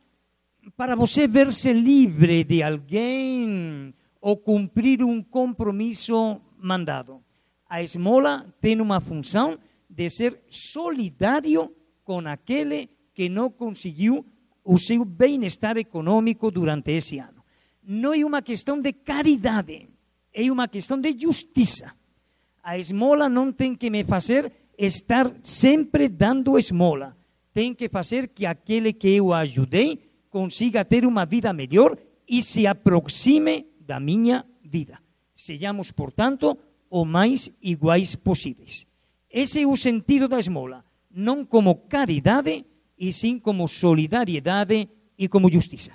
para 0.75 0.95
você 0.95 1.27
ver-se 1.27 1.71
livre 1.71 2.43
de 2.43 2.63
alguém 2.63 3.93
ou 4.19 4.35
cumprir 4.35 5.03
um 5.03 5.21
compromisso 5.21 6.41
mandado. 6.57 7.23
A 7.69 7.83
esmola 7.83 8.51
tem 8.59 8.81
uma 8.81 8.99
função 8.99 9.55
de 9.87 10.09
ser 10.09 10.41
solidário 10.49 11.71
com 12.03 12.27
aquele 12.27 12.89
que 13.13 13.29
não 13.29 13.51
conseguiu 13.51 14.25
o 14.63 14.79
seu 14.79 15.05
bem-estar 15.05 15.77
econômico 15.77 16.49
durante 16.49 16.89
esse 16.89 17.19
ano. 17.19 17.45
Não 17.83 18.15
é 18.15 18.25
uma 18.25 18.41
questão 18.41 18.81
de 18.81 18.91
caridade, 18.91 19.87
é 20.33 20.51
uma 20.51 20.67
questão 20.67 20.99
de 20.99 21.15
justiça. 21.15 21.93
A 22.63 22.79
esmola 22.79 23.29
não 23.29 23.51
tem 23.51 23.75
que 23.75 23.91
me 23.91 24.03
fazer 24.03 24.51
estar 24.77 25.31
sempre 25.43 26.07
dando 26.07 26.57
esmola. 26.57 27.17
Tem 27.53 27.73
que 27.73 27.87
fazer 27.89 28.29
que 28.29 28.45
aquele 28.45 28.91
que 28.91 29.09
eu 29.09 29.33
ajudei 29.33 29.99
consiga 30.29 30.83
ter 30.83 31.05
uma 31.05 31.25
vida 31.25 31.53
melhor 31.53 31.97
e 32.27 32.41
se 32.41 32.67
aproxime 32.67 33.67
da 33.79 33.99
minha 33.99 34.45
vida. 34.63 34.99
Sejamos, 35.35 35.91
portanto, 35.91 36.57
o 36.89 37.05
mais 37.05 37.49
iguais 37.61 38.15
possíveis. 38.15 38.85
Esse 39.29 39.61
é 39.61 39.67
o 39.67 39.75
sentido 39.75 40.27
da 40.27 40.39
esmola, 40.39 40.83
não 41.11 41.45
como 41.45 41.75
caridade, 41.75 42.65
e 42.97 43.11
sim 43.11 43.37
como 43.37 43.67
solidariedade 43.67 44.89
e 45.17 45.27
como 45.27 45.51
justiça. 45.51 45.91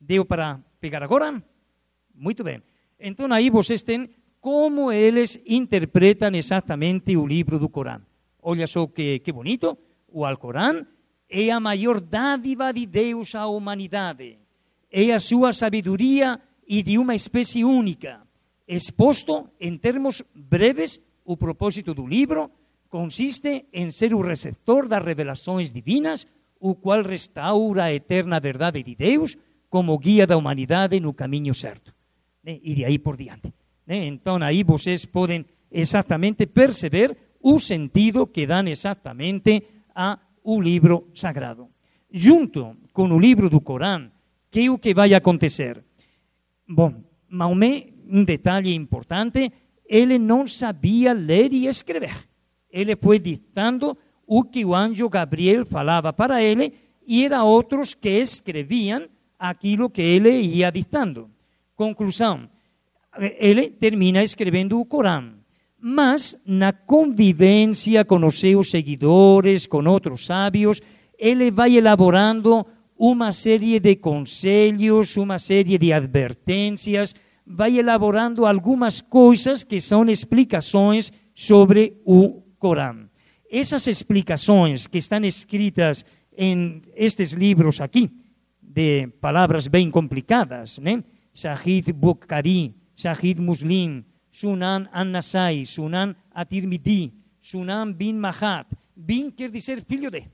Deu 0.00 0.24
para 0.24 0.60
pegar 0.80 1.02
agora? 1.02 1.42
Muito 2.14 2.44
bem. 2.44 2.62
Então 2.98 3.32
aí 3.32 3.48
vocês 3.48 3.82
têm 3.82 4.10
como 4.40 4.90
eles 4.90 5.38
interpretam 5.46 6.34
exatamente 6.34 7.16
o 7.16 7.26
livro 7.26 7.58
do 7.58 7.68
Corão. 7.68 8.00
Olha 8.42 8.66
só 8.66 8.86
que, 8.86 9.18
que 9.18 9.32
bonito. 9.32 9.76
O 10.08 10.24
Alcorão 10.24 10.86
é 11.28 11.50
a 11.50 11.60
maior 11.60 12.00
dádiva 12.00 12.72
de 12.72 12.86
Deus 12.86 13.34
à 13.34 13.46
humanidade. 13.46 14.38
É 14.90 15.12
a 15.12 15.20
sua 15.20 15.52
sabedoria 15.52 16.40
e 16.66 16.82
de 16.82 16.98
uma 16.98 17.14
espécie 17.14 17.64
única. 17.64 18.22
Exposto 18.66 19.50
em 19.60 19.76
termos 19.76 20.22
breves, 20.34 21.00
o 21.24 21.36
propósito 21.36 21.92
do 21.92 22.06
livro 22.06 22.50
consiste 22.88 23.66
em 23.72 23.90
ser 23.90 24.14
o 24.14 24.20
receptor 24.20 24.88
das 24.88 25.04
revelações 25.04 25.70
divinas, 25.70 26.26
o 26.58 26.74
qual 26.74 27.02
restaura 27.02 27.84
a 27.84 27.94
eterna 27.94 28.40
verdade 28.40 28.82
de 28.82 28.94
Deus 28.94 29.36
como 29.68 29.98
guia 29.98 30.26
da 30.26 30.36
humanidade 30.36 30.98
no 30.98 31.14
caminho 31.14 31.54
certo. 31.54 31.94
E 32.44 32.74
de 32.74 32.84
aí 32.84 32.98
por 32.98 33.16
diante. 33.16 33.52
Então 33.92 34.36
aí 34.36 34.62
vocês 34.62 35.04
podem 35.04 35.44
exatamente 35.70 36.46
perceber 36.46 37.16
o 37.42 37.58
sentido 37.58 38.26
que 38.26 38.46
dão 38.46 38.68
exatamente 38.68 39.64
a 39.94 40.18
o 40.44 40.60
livro 40.60 41.08
sagrado. 41.14 41.68
Junto 42.12 42.76
com 42.92 43.08
o 43.08 43.18
livro 43.18 43.50
do 43.50 43.60
Corão, 43.60 44.10
que 44.50 44.66
é 44.66 44.70
o 44.70 44.78
que 44.78 44.94
vai 44.94 45.12
acontecer? 45.14 45.84
Bom, 46.68 47.02
Maomé, 47.28 47.86
um 48.08 48.24
detalhe 48.24 48.74
importante, 48.74 49.50
ele 49.84 50.18
não 50.18 50.46
sabia 50.46 51.12
ler 51.12 51.52
e 51.52 51.66
escrever. 51.66 52.28
Ele 52.70 52.94
foi 52.96 53.18
ditando 53.18 53.96
o 54.26 54.44
que 54.44 54.64
o 54.64 54.74
anjo 54.74 55.08
Gabriel 55.08 55.66
falava 55.66 56.12
para 56.12 56.40
ele 56.42 56.72
e 57.06 57.24
eram 57.24 57.46
outros 57.46 57.92
que 57.92 58.08
escreviam 58.08 59.08
aquilo 59.36 59.90
que 59.90 60.02
ele 60.02 60.30
ia 60.30 60.70
ditando. 60.70 61.28
Conclusão, 61.74 62.48
ele 63.18 63.70
termina 63.70 64.22
escrevendo 64.22 64.78
o 64.78 64.84
Corão 64.84 65.40
mas 65.80 66.36
na 66.44 66.72
convivência 66.72 68.04
com 68.04 68.26
os 68.26 68.38
seus 68.38 68.70
seguidores, 68.70 69.66
com 69.66 69.82
outros 69.88 70.26
sábios, 70.26 70.80
ele 71.18 71.50
vai 71.50 71.76
elaborando 71.76 72.66
uma 72.98 73.32
série 73.32 73.80
de 73.80 73.96
conselhos, 73.96 75.16
uma 75.16 75.38
série 75.38 75.78
de 75.78 75.90
advertências, 75.90 77.14
vai 77.46 77.78
elaborando 77.78 78.44
algumas 78.44 79.00
coisas 79.00 79.64
que 79.64 79.80
são 79.80 80.04
explicações 80.10 81.10
sobre 81.34 81.96
o 82.04 82.42
Corão. 82.58 83.08
Essas 83.50 83.86
explicações 83.86 84.86
que 84.86 84.98
estão 84.98 85.24
escritas 85.24 86.04
em 86.36 86.82
estes 86.94 87.32
livros 87.32 87.80
aqui, 87.80 88.10
de 88.62 89.08
palavras 89.20 89.66
bem 89.66 89.90
complicadas, 89.90 90.78
né? 90.78 91.02
Shahid 91.34 91.92
Bukhari, 91.92 92.74
Shahid 93.00 93.40
Muslim, 93.40 94.04
Sunan 94.30 94.88
an-Nasai, 94.92 95.64
Sunan 95.64 96.14
at-Tirmidhi, 96.34 97.12
Sunan 97.40 97.96
bin 97.96 98.20
Mahat. 98.20 98.68
Bin 98.94 99.30
quer 99.32 99.50
dizer 99.50 99.82
filho 99.88 100.10
de. 100.10 100.28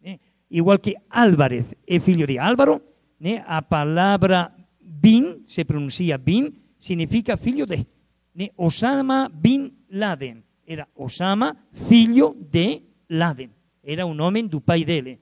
Né? 0.00 0.20
Igual 0.50 0.78
que 0.78 0.94
Álvarez 1.08 1.64
é 1.86 1.98
filho 1.98 2.26
de 2.26 2.38
Álvaro, 2.38 2.82
né? 3.18 3.42
a 3.46 3.62
palavra 3.62 4.52
bin, 4.78 5.42
se 5.46 5.64
pronuncia 5.64 6.18
bin, 6.18 6.52
significa 6.78 7.38
filho 7.38 7.64
de. 7.64 7.86
Né? 8.34 8.50
Osama 8.56 9.30
bin 9.32 9.72
Laden. 9.90 10.44
Era 10.66 10.86
Osama, 10.94 11.56
filho 11.88 12.36
de 12.52 12.82
Laden. 13.08 13.50
Era 13.82 14.04
o 14.04 14.12
nome 14.14 14.42
do 14.42 14.60
pai 14.60 14.84
dele. 14.84 15.18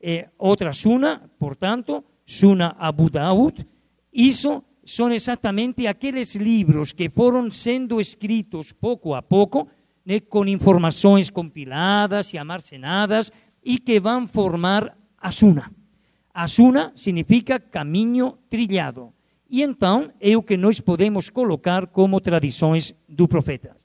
Eh, 0.00 0.28
outra 0.38 0.72
Suna, 0.74 1.30
portanto, 1.38 2.04
Suna 2.26 2.76
Abu 2.78 3.08
Daud, 3.08 3.66
isso 4.12 4.62
são 4.86 5.12
exatamente 5.12 5.86
aqueles 5.86 6.34
livros 6.34 6.92
que 6.92 7.08
foram 7.08 7.50
sendo 7.50 8.00
escritos 8.00 8.72
pouco 8.72 9.14
a 9.14 9.22
pouco, 9.22 9.68
né, 10.04 10.20
informações 10.46 11.30
compiladas 11.30 12.32
e 12.32 12.38
armazenadas, 12.38 13.32
e 13.64 13.78
que 13.78 13.98
vão 13.98 14.26
formar 14.28 14.96
a 15.18 15.32
Suna. 15.32 15.72
A 16.32 16.46
Suna 16.46 16.92
significa 16.94 17.58
caminho 17.58 18.36
trilhado. 18.50 19.12
E 19.48 19.62
então 19.62 20.10
é 20.20 20.36
o 20.36 20.42
que 20.42 20.56
nós 20.56 20.80
podemos 20.80 21.30
colocar 21.30 21.86
como 21.86 22.20
tradições 22.20 22.94
do 23.08 23.26
profeta. 23.28 23.76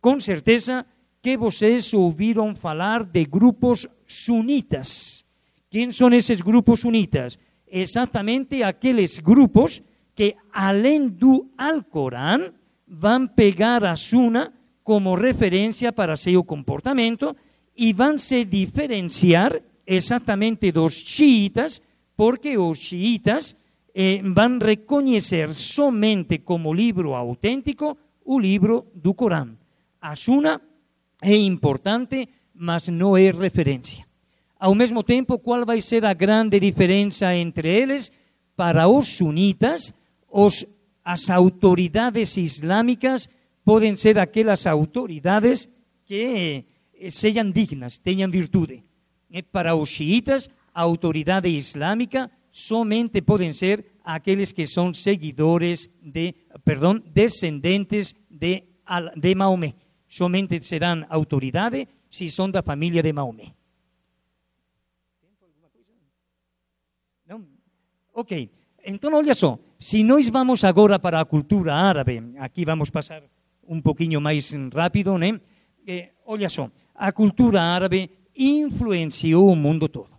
Com 0.00 0.18
certeza 0.20 0.84
que 1.22 1.36
vocês 1.36 1.94
ouviram 1.94 2.54
falar 2.56 3.04
de 3.04 3.24
grupos 3.24 3.86
sunitas. 4.06 5.24
Quem 5.70 5.92
são 5.92 6.12
esses 6.12 6.40
grupos 6.40 6.80
sunitas? 6.80 7.38
Exatamente 7.70 8.62
aqueles 8.62 9.18
grupos 9.18 9.80
que 10.14 10.36
além 10.52 11.08
do 11.08 11.50
Alcorão 11.56 12.52
vão 12.86 13.26
pegar 13.26 13.84
a 13.84 13.96
Suna 13.96 14.52
como 14.84 15.14
referência 15.14 15.92
para 15.92 16.16
seu 16.16 16.44
comportamento 16.44 17.34
e 17.76 17.92
vão 17.92 18.18
se 18.18 18.44
diferenciar 18.44 19.60
exatamente 19.86 20.70
dos 20.70 20.94
xiitas, 20.94 21.80
porque 22.16 22.58
os 22.58 22.78
xiitas 22.78 23.56
eh, 23.94 24.20
vão 24.22 24.58
reconhecer 24.58 25.54
somente 25.54 26.38
como 26.38 26.74
livro 26.74 27.14
autêntico 27.14 27.96
o 28.24 28.38
livro 28.38 28.86
do 28.94 29.14
Corão. 29.14 29.56
A 30.00 30.14
Suna 30.16 30.60
é 31.20 31.34
importante, 31.34 32.28
mas 32.54 32.88
não 32.88 33.16
é 33.16 33.30
referência. 33.30 34.04
Ao 34.58 34.74
mesmo 34.74 35.02
tempo, 35.02 35.38
qual 35.38 35.64
vai 35.66 35.80
ser 35.80 36.04
a 36.04 36.12
grande 36.12 36.60
diferença 36.60 37.34
entre 37.34 37.68
eles? 37.68 38.12
Para 38.54 38.86
os 38.86 39.08
sunitas, 39.08 39.92
os, 40.32 40.64
as 41.04 41.28
autoridades 41.30 42.36
islámicas 42.36 43.28
podem 43.64 43.94
ser 43.94 44.18
aquelas 44.18 44.66
autoridades 44.66 45.68
que 46.04 46.64
eh, 46.94 47.10
sejam 47.10 47.50
dignas, 47.50 47.98
tenham 47.98 48.30
virtude. 48.30 48.82
Eh, 49.30 49.42
para 49.42 49.76
os 49.76 49.88
xiitas, 49.90 50.50
a 50.74 50.84
islâmica 51.46 52.30
somente 52.50 53.20
podem 53.22 53.52
ser 53.52 53.92
aqueles 54.04 54.52
que 54.52 54.66
são 54.66 54.92
seguidores 54.92 55.88
de, 56.00 56.34
perdão, 56.64 56.98
descendentes 56.98 58.14
de, 58.30 58.64
de 59.16 59.34
Maomé. 59.34 59.74
Somente 60.08 60.60
serão 60.64 61.06
autoridade 61.08 61.88
se 62.10 62.30
são 62.30 62.50
da 62.50 62.62
família 62.62 63.02
de 63.02 63.12
Maomé. 63.12 63.54
Não? 67.26 67.46
Ok. 68.12 68.50
Então, 68.84 69.14
olha 69.14 69.34
só. 69.34 69.58
Se 69.82 70.04
nós 70.04 70.28
vamos 70.28 70.62
agora 70.62 70.96
para 70.96 71.18
a 71.18 71.24
cultura 71.24 71.74
árabe, 71.74 72.22
aqui 72.38 72.64
vamos 72.64 72.88
passar 72.88 73.20
um 73.66 73.80
pouquinho 73.80 74.20
mais 74.20 74.54
rápido, 74.72 75.18
né? 75.18 75.40
Eh, 75.84 76.10
olha 76.24 76.48
só, 76.48 76.70
a 76.94 77.10
cultura 77.10 77.60
árabe 77.60 78.08
influenciou 78.38 79.50
o 79.50 79.56
mundo 79.56 79.88
todo. 79.88 80.10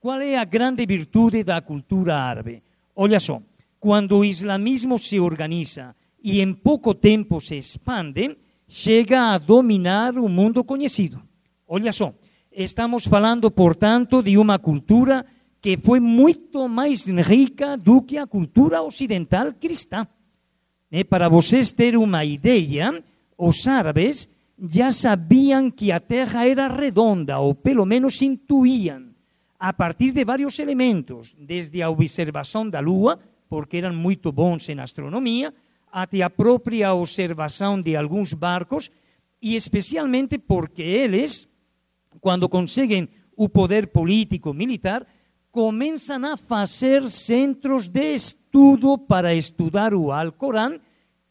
Qual 0.00 0.20
é 0.20 0.36
a 0.36 0.42
grande 0.42 0.84
virtude 0.84 1.44
da 1.44 1.60
cultura 1.60 2.16
árabe? 2.16 2.60
Olha 2.96 3.20
só, 3.20 3.40
quando 3.78 4.18
o 4.18 4.24
islamismo 4.24 4.98
se 4.98 5.20
organiza 5.20 5.94
e 6.20 6.40
em 6.40 6.52
pouco 6.52 6.92
tempo 6.92 7.40
se 7.40 7.54
expande, 7.54 8.36
chega 8.66 9.32
a 9.32 9.38
dominar 9.38 10.18
o 10.18 10.28
mundo 10.28 10.64
conhecido. 10.64 11.22
Olha 11.68 11.92
só, 11.92 12.12
estamos 12.50 13.06
falando, 13.06 13.48
portanto, 13.48 14.20
de 14.24 14.36
uma 14.36 14.58
cultura 14.58 15.24
que 15.64 15.78
foi 15.78 15.98
muito 15.98 16.68
mais 16.68 17.06
rica 17.06 17.74
do 17.74 18.02
que 18.02 18.18
a 18.18 18.26
cultura 18.26 18.82
ocidental 18.82 19.50
cristã. 19.54 20.06
Eh, 20.92 21.04
para 21.04 21.26
vocês 21.26 21.72
terem 21.72 21.98
uma 21.98 22.22
ideia, 22.22 23.02
os 23.38 23.66
árabes 23.66 24.28
já 24.60 24.92
sabiam 24.92 25.70
que 25.70 25.90
a 25.90 25.98
Terra 25.98 26.46
era 26.46 26.68
redonda, 26.68 27.38
ou 27.38 27.54
pelo 27.54 27.86
menos 27.86 28.20
intuíam, 28.20 29.08
a 29.58 29.72
partir 29.72 30.12
de 30.12 30.22
vários 30.22 30.58
elementos, 30.58 31.34
desde 31.38 31.80
a 31.80 31.88
observação 31.88 32.68
da 32.68 32.80
Lua, 32.80 33.18
porque 33.48 33.78
eram 33.78 33.94
muito 33.94 34.30
bons 34.30 34.68
em 34.68 34.78
astronomia, 34.78 35.54
até 35.90 36.20
a 36.20 36.28
própria 36.28 36.92
observação 36.92 37.80
de 37.80 37.96
alguns 37.96 38.34
barcos, 38.34 38.90
e 39.40 39.56
especialmente 39.56 40.36
porque 40.36 40.82
eles, 40.82 41.48
quando 42.20 42.50
conseguem 42.50 43.08
o 43.34 43.48
poder 43.48 43.86
político 43.86 44.52
militar, 44.52 45.06
começam 45.54 46.24
a 46.24 46.36
fazer 46.36 47.08
centros 47.08 47.86
de 47.86 48.16
estudo 48.16 48.98
para 48.98 49.36
estudar 49.36 49.94
o 49.94 50.10
Alcorão, 50.10 50.80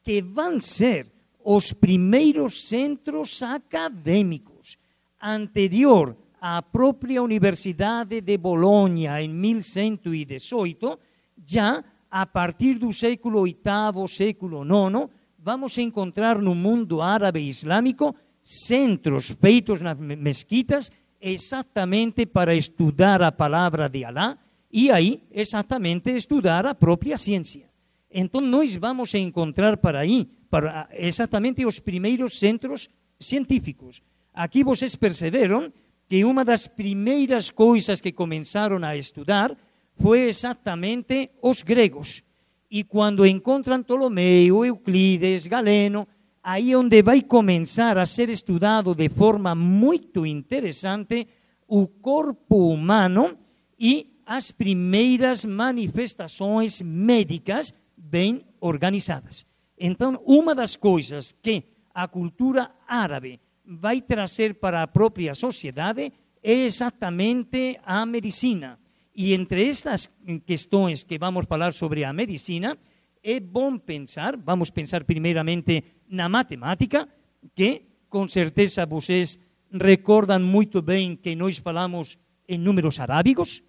que 0.01 0.21
vão 0.21 0.61
ser 0.61 1.11
os 1.43 1.73
primeiros 1.73 2.69
centros 2.69 3.43
acadêmicos. 3.43 4.77
Anterior 5.21 6.15
à 6.39 6.61
própria 6.61 7.21
Universidade 7.21 8.21
de 8.21 8.37
Bolonha, 8.37 9.21
em 9.21 9.27
1118, 9.27 10.97
já 11.45 11.83
a 12.09 12.25
partir 12.25 12.79
do 12.79 12.93
século 12.93 13.43
VIII, 13.43 14.07
século 14.07 14.63
IX, 14.63 15.09
vamos 15.37 15.77
encontrar 15.77 16.39
no 16.39 16.55
mundo 16.55 17.01
árabe 17.01 17.41
e 17.41 17.49
islâmico 17.49 18.15
centros 18.41 19.31
feitos 19.31 19.81
nas 19.81 19.97
mesquitas 19.97 20.89
exatamente 21.23 22.25
para 22.25 22.53
estudar 22.53 23.21
a 23.21 23.31
palavra 23.31 23.87
de 23.87 24.03
Alá 24.03 24.37
e 24.69 24.91
aí 24.91 25.23
exatamente 25.31 26.11
estudar 26.11 26.65
a 26.65 26.75
própria 26.75 27.17
ciência. 27.17 27.69
Então 28.11 28.41
nós 28.41 28.75
vamos 28.75 29.13
encontrar 29.13 29.77
para 29.77 29.99
aí 29.99 30.27
para 30.49 30.89
exatamente 30.91 31.65
os 31.65 31.79
primeiros 31.79 32.37
centros 32.37 32.89
científicos. 33.19 34.01
Aqui 34.33 34.63
vocês 34.63 34.95
perceberam 34.95 35.71
que 36.09 36.25
uma 36.25 36.43
das 36.43 36.67
primeiras 36.67 37.49
coisas 37.49 38.01
que 38.01 38.11
começaram 38.11 38.83
a 38.83 38.97
estudar 38.97 39.55
foi 39.95 40.27
exatamente 40.27 41.31
os 41.41 41.61
gregos. 41.61 42.21
E 42.69 42.83
quando 42.83 43.25
encontram 43.25 43.81
Ptolomeu, 43.81 44.65
Euclides, 44.65 45.47
Galeno, 45.47 46.07
aí 46.43 46.75
onde 46.75 47.01
vai 47.01 47.21
começar 47.21 47.97
a 47.97 48.05
ser 48.05 48.29
estudado 48.29 48.93
de 48.93 49.07
forma 49.07 49.55
muito 49.55 50.25
interessante 50.25 51.25
o 51.65 51.87
corpo 51.87 52.67
humano 52.67 53.37
e 53.79 54.19
as 54.25 54.51
primeiras 54.51 55.45
manifestações 55.45 56.81
médicas 56.81 57.73
bem 57.95 58.45
organizadas. 58.59 59.45
Então, 59.79 60.21
uma 60.25 60.53
das 60.53 60.75
coisas 60.75 61.33
que 61.41 61.63
a 61.93 62.07
cultura 62.07 62.71
árabe 62.87 63.39
vai 63.65 64.01
trazer 64.01 64.55
para 64.55 64.83
a 64.83 64.87
própria 64.87 65.33
sociedade 65.33 66.11
é 66.41 66.53
exatamente 66.53 67.79
a 67.85 68.05
medicina. 68.05 68.77
E 69.15 69.33
entre 69.33 69.69
estas 69.69 70.09
questões 70.45 71.03
que 71.03 71.17
vamos 71.17 71.45
falar 71.45 71.73
sobre 71.73 72.03
a 72.03 72.11
medicina, 72.11 72.77
é 73.23 73.39
bom 73.39 73.77
pensar, 73.77 74.35
vamos 74.35 74.69
pensar 74.69 75.05
primeiramente 75.05 75.83
na 76.09 76.27
matemática, 76.27 77.07
que 77.55 77.83
com 78.09 78.27
certeza 78.27 78.85
vocês 78.85 79.39
recordam 79.71 80.41
muito 80.41 80.81
bem 80.81 81.15
que 81.15 81.33
nós 81.35 81.57
falamos 81.57 82.17
em 82.47 82.57
números 82.57 82.99
arábicos. 82.99 83.63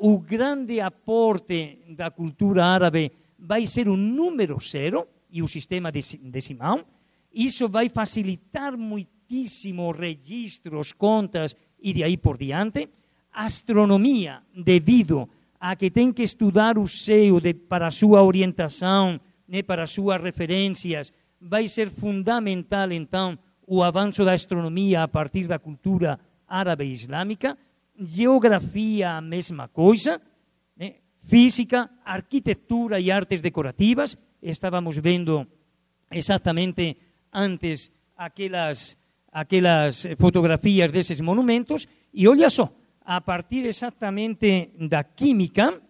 O 0.00 0.18
grande 0.18 0.80
aporte 0.80 1.78
da 1.90 2.10
cultura 2.10 2.66
árabe 2.66 3.12
vai 3.38 3.66
ser 3.66 3.88
o 3.88 3.96
número 3.96 4.58
zero 4.60 5.06
e 5.30 5.42
o 5.42 5.48
sistema 5.48 5.90
decimal. 5.92 6.80
Isso 7.32 7.68
vai 7.68 7.88
facilitar 7.88 8.76
muitíssimo 8.76 9.92
registros, 9.92 10.92
contas 10.92 11.56
e 11.80 11.92
de 11.92 12.02
aí 12.02 12.16
por 12.16 12.36
diante. 12.36 12.88
Astronomia, 13.32 14.42
devido 14.54 15.22
a 15.22 15.41
que 15.78 15.90
tem 15.90 16.12
que 16.12 16.24
estudar 16.24 16.76
o 16.76 16.88
céu 16.88 17.40
de, 17.40 17.54
para 17.54 17.86
a 17.86 17.90
sua 17.92 18.22
orientação, 18.22 19.20
né, 19.46 19.62
para 19.62 19.84
as 19.84 19.92
suas 19.92 20.20
referências, 20.20 21.12
vai 21.40 21.68
ser 21.68 21.88
fundamental, 21.88 22.90
então, 22.90 23.38
o 23.66 23.82
avanço 23.82 24.24
da 24.24 24.32
astronomia 24.32 25.04
a 25.04 25.08
partir 25.08 25.46
da 25.46 25.58
cultura 25.58 26.18
árabe 26.48 26.84
e 26.84 26.92
islâmica, 26.92 27.56
geografia, 27.96 29.12
a 29.12 29.20
mesma 29.20 29.68
coisa, 29.68 30.20
né, 30.76 30.96
física, 31.22 31.88
arquitetura 32.04 32.98
e 32.98 33.10
artes 33.10 33.40
decorativas, 33.40 34.18
estávamos 34.42 34.96
vendo 34.96 35.46
exatamente 36.10 36.96
antes 37.32 37.90
aquelas, 38.16 38.98
aquelas 39.30 40.06
fotografias 40.18 40.90
desses 40.90 41.20
monumentos, 41.20 41.86
e 42.12 42.26
olha 42.26 42.50
só, 42.50 42.72
a 43.04 43.20
partir 43.20 43.64
exatamente 43.66 44.70
da 44.78 45.04
química, 45.04 45.80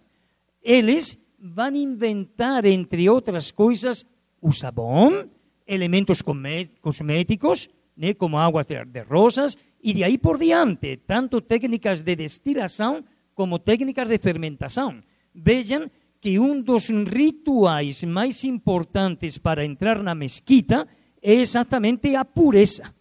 eles 0.63 1.19
vão 1.39 1.75
inventar, 1.75 2.65
entre 2.65 3.09
outras 3.09 3.51
coisas, 3.51 4.07
o 4.41 4.53
sabão, 4.53 5.29
elementos 5.67 6.23
cosméticos, 6.23 7.69
né, 7.97 8.15
como 8.15 8.39
água 8.39 8.65
de 8.65 9.03
rosas, 9.03 9.57
e 9.83 9.93
de 9.93 10.05
aí 10.05 10.19
por 10.19 10.39
diante, 10.39 10.99
tanto 10.99 11.41
técnicas 11.41 12.03
de 12.03 12.15
destilação 12.15 13.05
como 13.35 13.59
técnicas 13.59 14.09
de 14.09 14.19
fermentação. 14.19 15.03
Vejam 15.35 15.91
que 16.21 16.39
um 16.39 16.63
dos 16.63 16.89
rituais 16.89 18.05
mais 18.05 18.45
importantes 18.45 19.39
para 19.39 19.65
entrar 19.65 20.03
na 20.03 20.15
mesquita 20.15 20.87
é 21.21 21.35
exatamente 21.35 22.15
a 22.15 22.25
pureza. 22.25 22.95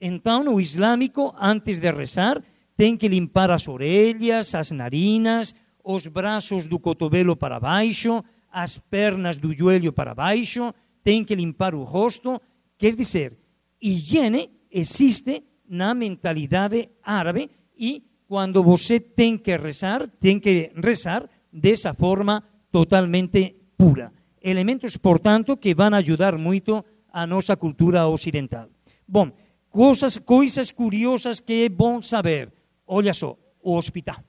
Então, 0.00 0.54
o 0.54 0.60
islâmico, 0.60 1.34
antes 1.38 1.80
de 1.80 1.90
rezar, 1.90 2.42
tem 2.82 2.96
que 2.96 3.06
limpar 3.06 3.48
as 3.52 3.68
orelhas, 3.68 4.56
as 4.56 4.72
narinas, 4.72 5.54
os 5.84 6.08
braços 6.08 6.66
do 6.66 6.80
cotovelo 6.80 7.36
para 7.36 7.60
baixo, 7.60 8.24
as 8.50 8.76
pernas 8.76 9.38
do 9.38 9.56
joelho 9.56 9.92
para 9.92 10.16
baixo, 10.16 10.74
tem 11.04 11.22
que 11.22 11.36
limpar 11.36 11.76
o 11.76 11.84
rosto. 11.84 12.42
Quer 12.76 12.96
dizer, 12.96 13.38
higiene 13.80 14.50
existe 14.68 15.44
na 15.68 15.94
mentalidade 15.94 16.88
árabe 17.04 17.48
e 17.78 18.02
quando 18.26 18.64
você 18.64 18.98
tem 18.98 19.38
que 19.38 19.56
rezar, 19.56 20.08
tem 20.18 20.40
que 20.40 20.72
rezar 20.74 21.30
dessa 21.52 21.94
forma 21.94 22.42
totalmente 22.72 23.58
pura. 23.78 24.12
Elementos, 24.42 24.96
portanto, 24.96 25.56
que 25.56 25.72
vão 25.72 25.94
ajudar 25.94 26.36
muito 26.36 26.84
a 27.12 27.28
nossa 27.28 27.56
cultura 27.56 28.08
ocidental. 28.08 28.68
Bom, 29.06 29.30
coisas, 29.70 30.18
coisas 30.18 30.72
curiosas 30.72 31.38
que 31.38 31.66
é 31.66 31.68
bom 31.68 32.02
saber. 32.02 32.50
Olha 32.94 33.14
só, 33.14 33.38
o 33.62 33.74
hospital. 33.74 34.22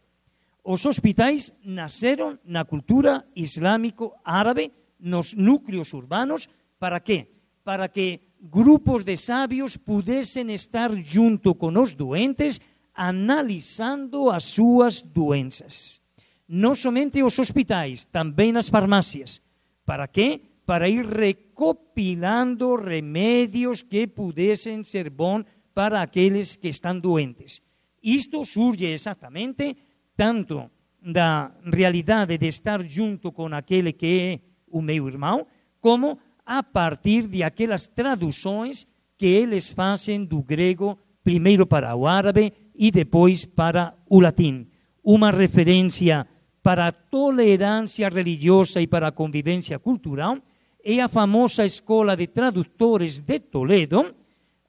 Os 0.64 0.86
hospitais 0.86 1.54
nasceram 1.66 2.40
na 2.46 2.64
cultura 2.64 3.28
islâmico-árabe, 3.36 4.72
nos 4.98 5.34
núcleos 5.34 5.92
urbanos, 5.92 6.48
para 6.80 6.98
quê? 7.02 7.28
Para 7.62 7.90
que 7.90 8.22
grupos 8.42 9.04
de 9.04 9.18
sábios 9.18 9.76
pudessem 9.76 10.50
estar 10.54 10.90
junto 11.04 11.54
com 11.54 11.78
os 11.78 11.94
doentes, 11.94 12.62
analisando 12.96 14.30
as 14.30 14.46
suas 14.46 15.02
doenças. 15.02 16.00
Não 16.48 16.74
somente 16.74 17.22
os 17.22 17.38
hospitais, 17.38 18.06
também 18.06 18.54
nas 18.54 18.70
farmácias. 18.70 19.42
Para 19.86 20.08
quê? 20.08 20.40
Para 20.66 20.88
ir 20.88 21.06
recopilando 21.06 22.78
remédios 22.78 23.82
que 23.82 24.08
pudessem 24.08 24.86
ser 24.86 25.10
bons 25.10 25.44
para 25.74 26.02
aqueles 26.02 26.56
que 26.56 26.70
estão 26.70 26.98
doentes. 26.98 27.62
Isto 28.04 28.44
surge 28.44 28.86
exatamente 28.86 29.78
tanto 30.16 30.70
da 31.02 31.52
realidade 31.64 32.38
de 32.38 32.48
estar 32.48 32.86
junto 32.86 33.32
com 33.32 33.48
aquele 33.54 33.94
que 33.94 34.20
é 34.20 34.40
o 34.68 34.82
meu 34.82 35.08
irmão, 35.08 35.48
como 35.80 36.20
a 36.46 36.62
partir 36.62 37.28
de 37.28 37.44
aquelas 37.44 37.88
traduções 37.88 38.86
que 39.18 39.28
eles 39.28 39.72
fazem 39.72 40.26
do 40.26 40.44
grego, 40.44 41.00
primeiro 41.24 41.66
para 41.66 41.96
o 41.96 42.06
árabe 42.06 42.52
e 42.76 42.92
depois 42.92 43.46
para 43.46 43.96
o 44.10 44.20
latim. 44.20 44.68
Uma 45.04 45.32
referência 45.32 46.28
para 46.62 46.88
a 46.88 46.92
tolerância 46.92 48.10
religiosa 48.10 48.82
e 48.82 48.88
para 48.88 49.08
a 49.08 49.12
convivência 49.12 49.80
cultural 49.80 50.38
é 50.84 51.00
a 51.00 51.08
famosa 51.08 51.66
Escola 51.66 52.16
de 52.16 52.28
Tradutores 52.28 53.20
de 53.20 53.40
Toledo, 53.40 54.14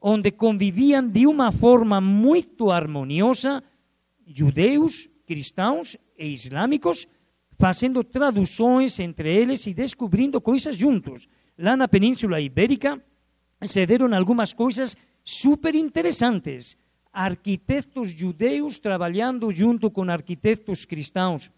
onde 0.06 0.30
conviviam 0.30 1.08
de 1.08 1.26
uma 1.26 1.50
forma 1.50 1.98
muito 1.98 2.70
harmoniosa 2.70 3.64
judeus, 4.26 5.08
cristãos 5.26 5.96
e 6.18 6.26
islâmicos, 6.26 7.08
fazendo 7.58 8.04
traduções 8.04 9.00
entre 9.00 9.34
eles 9.34 9.66
e 9.66 9.72
descobrindo 9.72 10.42
coisas 10.42 10.76
juntos. 10.76 11.26
Lá 11.58 11.74
na 11.74 11.88
Península 11.88 12.38
Ibérica 12.38 13.02
se 13.66 13.86
deram 13.86 14.14
algumas 14.14 14.52
coisas 14.52 14.94
super 15.24 15.74
interessantes. 15.74 16.76
Arquitetos 17.10 18.10
judeus 18.10 18.78
trabalhando 18.78 19.50
junto 19.54 19.90
com 19.90 20.02
arquitetos 20.10 20.84
cristãos 20.84 21.50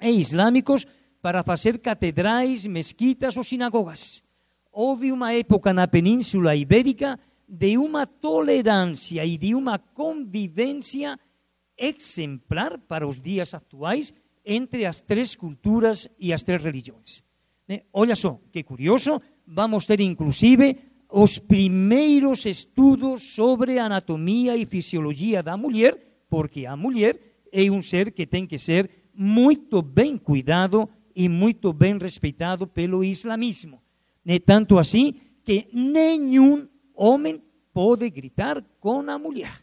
e 0.00 0.08
islâmicos 0.12 0.86
para 1.20 1.42
fazer 1.42 1.78
catedrais, 1.78 2.66
mesquitas 2.66 3.36
ou 3.36 3.44
sinagogas. 3.44 4.22
Houve 4.72 5.12
uma 5.12 5.34
época 5.34 5.74
na 5.74 5.86
Península 5.86 6.56
Ibérica 6.56 7.20
de 7.54 7.76
uma 7.76 8.06
tolerância 8.06 9.22
e 9.26 9.36
de 9.36 9.54
uma 9.54 9.78
convivência 9.78 11.20
exemplar 11.76 12.78
para 12.78 13.06
os 13.06 13.20
dias 13.20 13.52
atuais 13.52 14.14
entre 14.42 14.86
as 14.86 15.02
três 15.02 15.36
culturas 15.36 16.08
e 16.18 16.32
as 16.32 16.42
três 16.42 16.64
religiões. 16.64 17.22
Né? 17.68 17.82
Olha 17.92 18.16
só, 18.16 18.40
que 18.50 18.62
curioso, 18.62 19.20
vamos 19.46 19.84
ter 19.84 20.00
inclusive 20.00 20.78
os 21.10 21.38
primeiros 21.38 22.46
estudos 22.46 23.34
sobre 23.34 23.78
anatomia 23.78 24.56
e 24.56 24.64
fisiologia 24.64 25.42
da 25.42 25.54
mulher 25.54 25.98
porque 26.32 26.64
a 26.64 26.74
mulher 26.74 27.20
é 27.52 27.70
um 27.70 27.82
ser 27.82 28.10
que 28.12 28.26
tem 28.26 28.46
que 28.46 28.58
ser 28.58 28.88
muito 29.14 29.82
bem 29.82 30.16
cuidado 30.16 30.88
e 31.14 31.28
muito 31.28 31.70
bem 31.74 31.98
respeitado 31.98 32.66
pelo 32.66 33.04
islamismo. 33.04 33.82
Né? 34.24 34.38
Tanto 34.38 34.78
assim 34.78 35.12
que 35.44 35.66
nenhum 35.74 36.66
homem 36.94 37.42
pode 37.72 38.08
gritar 38.10 38.62
com 38.80 39.00
a 39.10 39.18
mulher. 39.18 39.62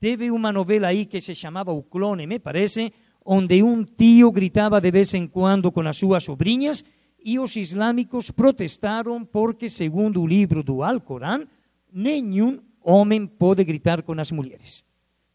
Teve 0.00 0.30
uma 0.30 0.50
novela 0.50 0.88
aí 0.88 1.04
que 1.04 1.20
se 1.20 1.34
chamava 1.34 1.72
O 1.72 1.82
Clone, 1.82 2.26
me 2.26 2.38
parece, 2.38 2.92
onde 3.24 3.62
um 3.62 3.84
tio 3.84 4.32
gritava 4.32 4.80
de 4.80 4.90
vez 4.90 5.12
em 5.14 5.26
quando 5.26 5.70
com 5.70 5.82
as 5.82 5.96
suas 5.96 6.24
sobrinhas 6.24 6.84
e 7.22 7.38
os 7.38 7.54
islâmicos 7.56 8.30
protestaram 8.30 9.24
porque, 9.24 9.68
segundo 9.68 10.22
o 10.22 10.26
livro 10.26 10.62
do 10.62 10.82
Alcorão, 10.82 11.46
nenhum 11.92 12.58
homem 12.82 13.26
pode 13.26 13.62
gritar 13.64 14.02
com 14.02 14.18
as 14.18 14.30
mulheres. 14.30 14.84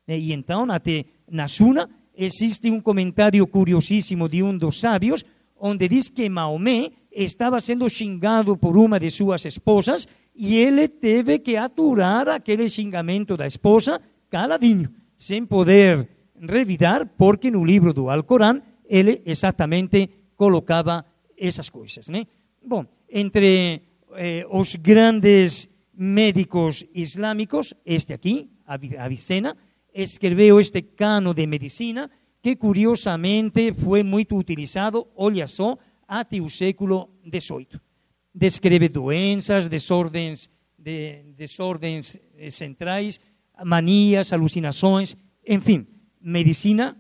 E 0.08 0.34
então, 0.34 0.70
até 0.72 1.06
na 1.30 1.48
Suna, 1.48 1.90
existe 2.16 2.70
um 2.72 2.80
comentário 2.80 3.46
curiosíssimo 3.46 4.28
de 4.28 4.42
um 4.42 4.58
dos 4.58 4.80
sábios, 4.80 5.24
onde 5.58 5.88
diz 5.88 6.10
que 6.10 6.28
Maomé 6.30 6.92
estava 7.16 7.62
sendo 7.62 7.90
xingado 7.90 8.58
por 8.58 8.78
uma 8.78 9.00
de 9.00 9.10
suas 9.10 9.46
esposas 9.46 10.08
e 10.36 10.58
ele 10.58 10.88
teve 10.88 11.40
que 11.40 11.56
aturar 11.56 12.28
aquele 12.28 12.70
xingamento 12.70 13.38
da 13.38 13.48
esposa 13.48 14.02
caladinho, 14.30 14.92
sem 15.18 15.46
poder 15.46 16.10
revidar, 16.38 17.08
porque 17.18 17.50
no 17.50 17.64
livro 17.64 17.94
do 17.94 18.10
Alcorão 18.10 18.62
ele 18.88 19.22
exatamente 19.26 20.10
colocava 20.36 21.06
essas 21.38 21.70
coisas. 21.70 22.10
Né? 22.10 22.28
Bom, 22.64 22.86
entre 23.10 23.82
eh, 24.16 24.46
os 24.50 24.76
grandes 24.76 25.70
médicos 25.94 26.86
islâmicos, 26.94 27.74
este 27.86 28.12
aqui, 28.14 28.50
Avicena, 28.66 29.56
escreveu 29.94 30.60
este 30.60 30.82
cano 30.82 31.34
de 31.34 31.48
medicina 31.48 32.12
que 32.42 32.58
curiosamente 32.58 33.74
foi 33.74 34.04
muito 34.04 34.38
utilizado, 34.38 35.08
olha 35.16 35.48
só, 35.48 35.78
até 36.08 36.40
o 36.42 36.50
século 36.50 37.10
XVIII. 37.24 37.80
Descreve 38.34 38.90
doenças, 38.90 39.68
desordens, 39.68 40.50
de, 40.78 41.34
desordens 41.38 42.18
eh, 42.38 42.50
centrais, 42.50 43.20
manias, 43.64 44.34
alucinações, 44.34 45.16
enfim, 45.48 45.88
medicina 46.22 46.98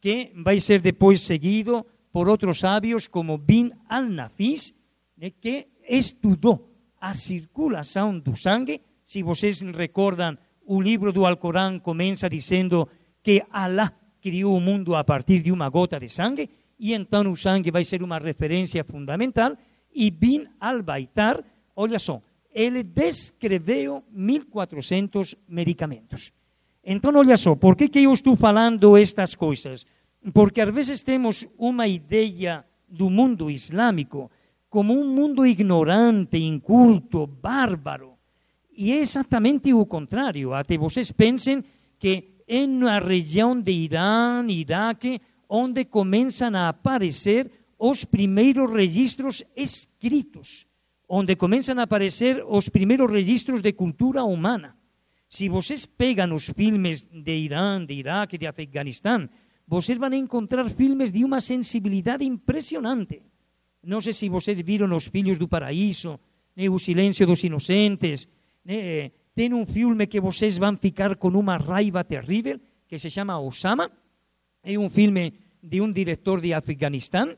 que 0.00 0.32
vai 0.36 0.60
ser 0.60 0.80
depois 0.80 1.20
seguido 1.20 1.84
por 2.12 2.28
outros 2.28 2.58
sábios 2.58 3.06
como 3.06 3.36
Bin 3.36 3.72
al-Nafis, 3.88 4.74
né, 5.16 5.30
que 5.30 5.68
estudou 5.88 6.72
a 7.00 7.14
circulação 7.14 8.18
do 8.18 8.36
sangue. 8.36 8.80
Se 9.04 9.22
vocês 9.22 9.60
recordam, 9.60 10.38
o 10.64 10.80
livro 10.80 11.12
do 11.12 11.26
Alcorão 11.26 11.78
começa 11.78 12.28
dizendo 12.28 12.88
que 13.22 13.42
Allah 13.50 13.92
criou 14.20 14.56
o 14.56 14.60
mundo 14.60 14.94
a 14.94 15.04
partir 15.04 15.40
de 15.42 15.52
uma 15.52 15.68
gota 15.68 15.98
de 15.98 16.08
sangue, 16.08 16.48
e 16.78 16.94
então 16.94 17.30
o 17.30 17.36
sangue 17.36 17.70
vai 17.70 17.84
ser 17.84 18.02
uma 18.02 18.18
referência 18.18 18.84
fundamental. 18.84 19.56
E 19.94 20.10
Bin 20.10 20.46
al-Baitar, 20.60 21.42
olha 21.74 21.98
só, 21.98 22.22
ele 22.54 22.82
descreveu 22.82 24.04
1.400 24.14 25.36
medicamentos. 25.48 26.32
Então, 26.84 27.14
olha 27.16 27.36
só, 27.36 27.54
por 27.54 27.76
que, 27.76 27.88
que 27.88 28.02
eu 28.02 28.12
estou 28.12 28.36
falando 28.36 28.96
estas 28.96 29.34
coisas? 29.34 29.86
Porque 30.32 30.60
às 30.60 30.72
vezes 30.72 31.02
temos 31.02 31.46
uma 31.58 31.86
ideia 31.86 32.64
do 32.88 33.10
mundo 33.10 33.50
islâmico 33.50 34.30
como 34.70 34.98
um 34.98 35.06
mundo 35.06 35.46
ignorante, 35.46 36.38
inculto, 36.38 37.26
bárbaro. 37.26 38.14
E 38.76 38.92
é 38.92 39.00
exatamente 39.00 39.72
o 39.72 39.84
contrário. 39.84 40.54
Até 40.54 40.78
vocês 40.78 41.10
pensem 41.10 41.64
que 41.98 42.42
é 42.46 42.66
na 42.66 42.98
região 42.98 43.60
de 43.60 43.72
Irã, 43.72 44.46
Iraque, 44.48 45.20
onde 45.48 45.86
começam 45.86 46.54
a 46.54 46.68
aparecer 46.68 47.50
os 47.78 48.04
primeiros 48.04 48.70
registros 48.70 49.42
escritos 49.56 50.68
onde 51.08 51.36
começam 51.36 51.78
a 51.78 51.82
aparecer 51.82 52.44
os 52.46 52.68
primeiros 52.68 53.10
registros 53.10 53.62
de 53.62 53.72
cultura 53.72 54.22
humana. 54.24 54.76
Se 55.28 55.48
vocês 55.48 55.86
pegam 55.86 56.34
os 56.34 56.50
filmes 56.50 57.08
de 57.10 57.36
Irã, 57.36 57.84
de 57.84 57.94
Iraque, 57.94 58.36
de 58.36 58.46
Afeganistão, 58.46 59.28
vocês 59.66 59.98
vão 59.98 60.12
encontrar 60.12 60.68
filmes 60.68 61.10
de 61.10 61.24
uma 61.24 61.40
sensibilidade 61.40 62.24
impressionante. 62.24 63.22
Não 63.82 64.00
sei 64.00 64.12
se 64.12 64.28
vocês 64.28 64.60
viram 64.60 64.94
Os 64.94 65.06
Filhos 65.06 65.38
do 65.38 65.48
Paraíso, 65.48 66.20
né, 66.54 66.68
O 66.68 66.78
Silêncio 66.78 67.26
dos 67.26 67.42
Inocentes. 67.42 68.28
Né, 68.64 69.10
tem 69.34 69.52
um 69.54 69.64
filme 69.64 70.06
que 70.06 70.20
vocês 70.20 70.58
vão 70.58 70.76
ficar 70.76 71.16
com 71.16 71.28
uma 71.28 71.56
raiva 71.56 72.04
terrível, 72.04 72.60
que 72.86 72.98
se 72.98 73.08
chama 73.08 73.38
Osama. 73.38 73.90
É 74.70 74.78
um 74.78 74.90
filme 74.90 75.32
de 75.62 75.80
um 75.80 75.90
diretor 75.90 76.42
de 76.42 76.52
Afeganistão, 76.52 77.34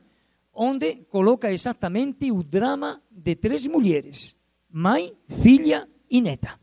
onde 0.53 0.95
coloca 1.09 1.49
exatamente 1.49 2.29
o 2.29 2.43
drama 2.43 3.01
de 3.09 3.35
três 3.37 3.65
mulheres, 3.67 4.35
mãe, 4.69 5.13
filha 5.41 5.87
e 6.09 6.19
neta. 6.19 6.59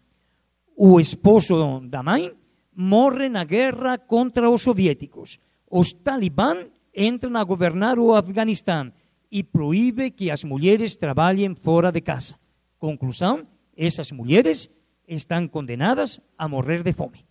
O 0.76 1.00
esposo 1.00 1.80
da 1.88 2.02
mãe 2.02 2.34
morre 2.76 3.30
na 3.30 3.44
guerra 3.44 3.96
contra 3.96 4.50
os 4.50 4.60
soviéticos. 4.60 5.38
Os 5.70 5.94
talibã 5.94 6.66
entram 6.94 7.34
a 7.38 7.44
governar 7.44 7.98
o 7.98 8.14
Afeganistão 8.14 8.92
e 9.32 9.42
proíbe 9.42 10.10
que 10.10 10.30
as 10.30 10.44
mulheres 10.44 10.96
trabalhem 10.96 11.54
fora 11.54 11.90
de 11.90 12.02
casa. 12.02 12.36
Conclusão: 12.78 13.46
essas 13.74 14.12
mulheres 14.12 14.68
estão 15.08 15.48
condenadas 15.48 16.20
a 16.36 16.46
morrer 16.46 16.82
de 16.82 16.92
fome. 16.92 17.24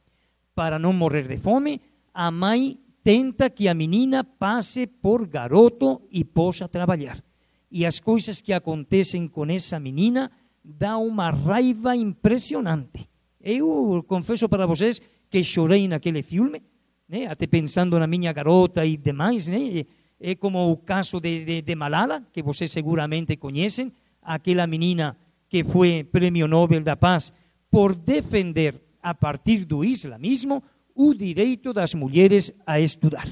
Para 0.56 0.80
não 0.80 0.92
morrer 0.92 1.28
de 1.28 1.38
fome, 1.38 1.80
a 2.12 2.32
mãe 2.32 2.80
tenta 3.08 3.50
que 3.50 3.70
a 3.70 3.74
menina 3.74 4.22
passe 4.22 4.86
por 4.86 5.26
garoto 5.26 6.02
e 6.12 6.26
possa 6.26 6.68
trabalhar. 6.68 7.24
E 7.72 7.86
as 7.86 8.02
coisas 8.02 8.42
que 8.42 8.52
acontecem 8.52 9.30
com 9.30 9.46
essa 9.46 9.80
menina 9.80 10.30
dá 10.62 10.98
uma 10.98 11.30
raiva 11.30 11.96
impressionante. 11.96 13.08
Eu 13.40 14.04
confesso 14.06 14.50
para 14.50 14.66
vocês 14.66 15.02
que 15.30 15.42
chorei 15.42 15.88
naquele 15.88 16.22
filme, 16.22 16.62
né? 17.08 17.28
até 17.28 17.48
pensando 17.48 17.98
na 17.98 18.08
minha 18.08 18.34
garota 18.34 18.86
e 18.86 18.98
demais. 18.98 19.48
Né? 19.48 19.86
É 20.20 20.36
como 20.36 20.70
o 20.70 20.76
caso 20.76 21.22
de, 21.22 21.46
de, 21.46 21.62
de 21.62 21.76
Malala, 21.76 22.22
que 22.34 22.44
vocês 22.44 22.70
seguramente 22.74 23.38
conhecem, 23.38 23.90
aquela 24.22 24.68
menina 24.68 25.16
que 25.48 25.64
foi 25.64 26.04
prêmio 26.04 26.46
Nobel 26.46 26.84
da 26.84 26.98
Paz 26.98 27.32
por 27.72 27.96
defender, 27.96 28.82
a 29.02 29.14
partir 29.14 29.64
do 29.64 29.86
islamismo, 29.86 30.62
o 30.98 31.14
direito 31.14 31.72
das 31.72 31.94
mulheres 31.94 32.52
a 32.66 32.80
estudar. 32.80 33.30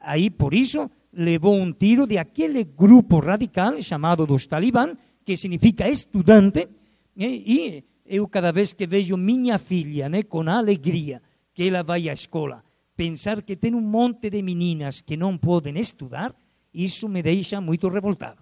Aí, 0.00 0.30
por 0.30 0.54
isso, 0.54 0.88
levou 1.12 1.54
um 1.54 1.72
tiro 1.72 2.06
de 2.06 2.16
aquele 2.16 2.62
grupo 2.62 3.18
radical 3.18 3.82
chamado 3.82 4.24
dos 4.24 4.46
talibã, 4.46 4.94
que 5.24 5.36
significa 5.36 5.90
estudante, 5.90 6.68
né? 7.16 7.26
e 7.26 7.84
eu 8.06 8.28
cada 8.28 8.52
vez 8.52 8.72
que 8.72 8.86
vejo 8.86 9.16
minha 9.16 9.58
filha 9.58 10.08
né, 10.08 10.22
com 10.22 10.48
alegria 10.48 11.20
que 11.52 11.66
ela 11.66 11.82
vai 11.82 12.08
à 12.08 12.12
escola, 12.12 12.62
pensar 12.96 13.42
que 13.42 13.56
tem 13.56 13.74
um 13.74 13.80
monte 13.80 14.30
de 14.30 14.40
meninas 14.42 15.00
que 15.00 15.16
não 15.16 15.36
podem 15.36 15.76
estudar, 15.78 16.34
isso 16.72 17.08
me 17.08 17.22
deixa 17.22 17.60
muito 17.60 17.88
revoltado. 17.88 18.38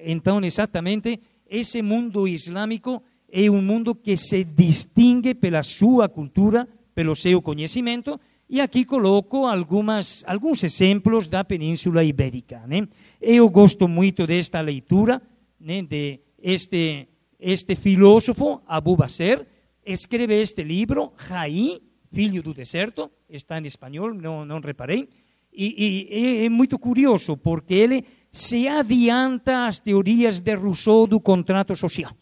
Então, 0.00 0.42
exatamente, 0.42 1.20
esse 1.46 1.82
mundo 1.82 2.26
islâmico 2.26 3.02
é 3.28 3.50
um 3.50 3.60
mundo 3.60 3.94
que 3.94 4.16
se 4.16 4.44
distingue 4.44 5.34
pela 5.34 5.62
sua 5.62 6.08
cultura, 6.08 6.66
pelo 6.96 7.14
seu 7.14 7.42
conhecimento, 7.42 8.18
e 8.48 8.58
aqui 8.58 8.86
coloco 8.86 9.44
algumas, 9.44 10.24
alguns 10.26 10.64
exemplos 10.64 11.28
da 11.28 11.44
Península 11.44 12.02
Ibérica. 12.02 12.64
Né? 12.66 12.88
Eu 13.20 13.50
gosto 13.50 13.86
muito 13.86 14.26
desta 14.26 14.62
leitura 14.62 15.20
né, 15.60 15.82
de 15.82 16.20
este, 16.42 17.06
este 17.38 17.76
filósofo, 17.76 18.62
Abu 18.66 18.96
Basser, 18.96 19.46
escreve 19.84 20.40
este 20.40 20.64
livro, 20.64 21.12
Jaí, 21.28 21.82
Filho 22.10 22.42
do 22.42 22.54
Deserto, 22.54 23.10
está 23.28 23.58
em 23.58 23.66
espanhol, 23.66 24.14
não, 24.14 24.46
não 24.46 24.60
reparei, 24.60 25.06
e, 25.52 26.08
e 26.10 26.46
é 26.46 26.48
muito 26.48 26.78
curioso, 26.78 27.36
porque 27.36 27.74
ele 27.74 28.04
se 28.32 28.68
adianta 28.68 29.66
às 29.66 29.80
teorias 29.80 30.40
de 30.40 30.54
Rousseau 30.54 31.06
do 31.06 31.20
contrato 31.20 31.76
social. 31.76 32.16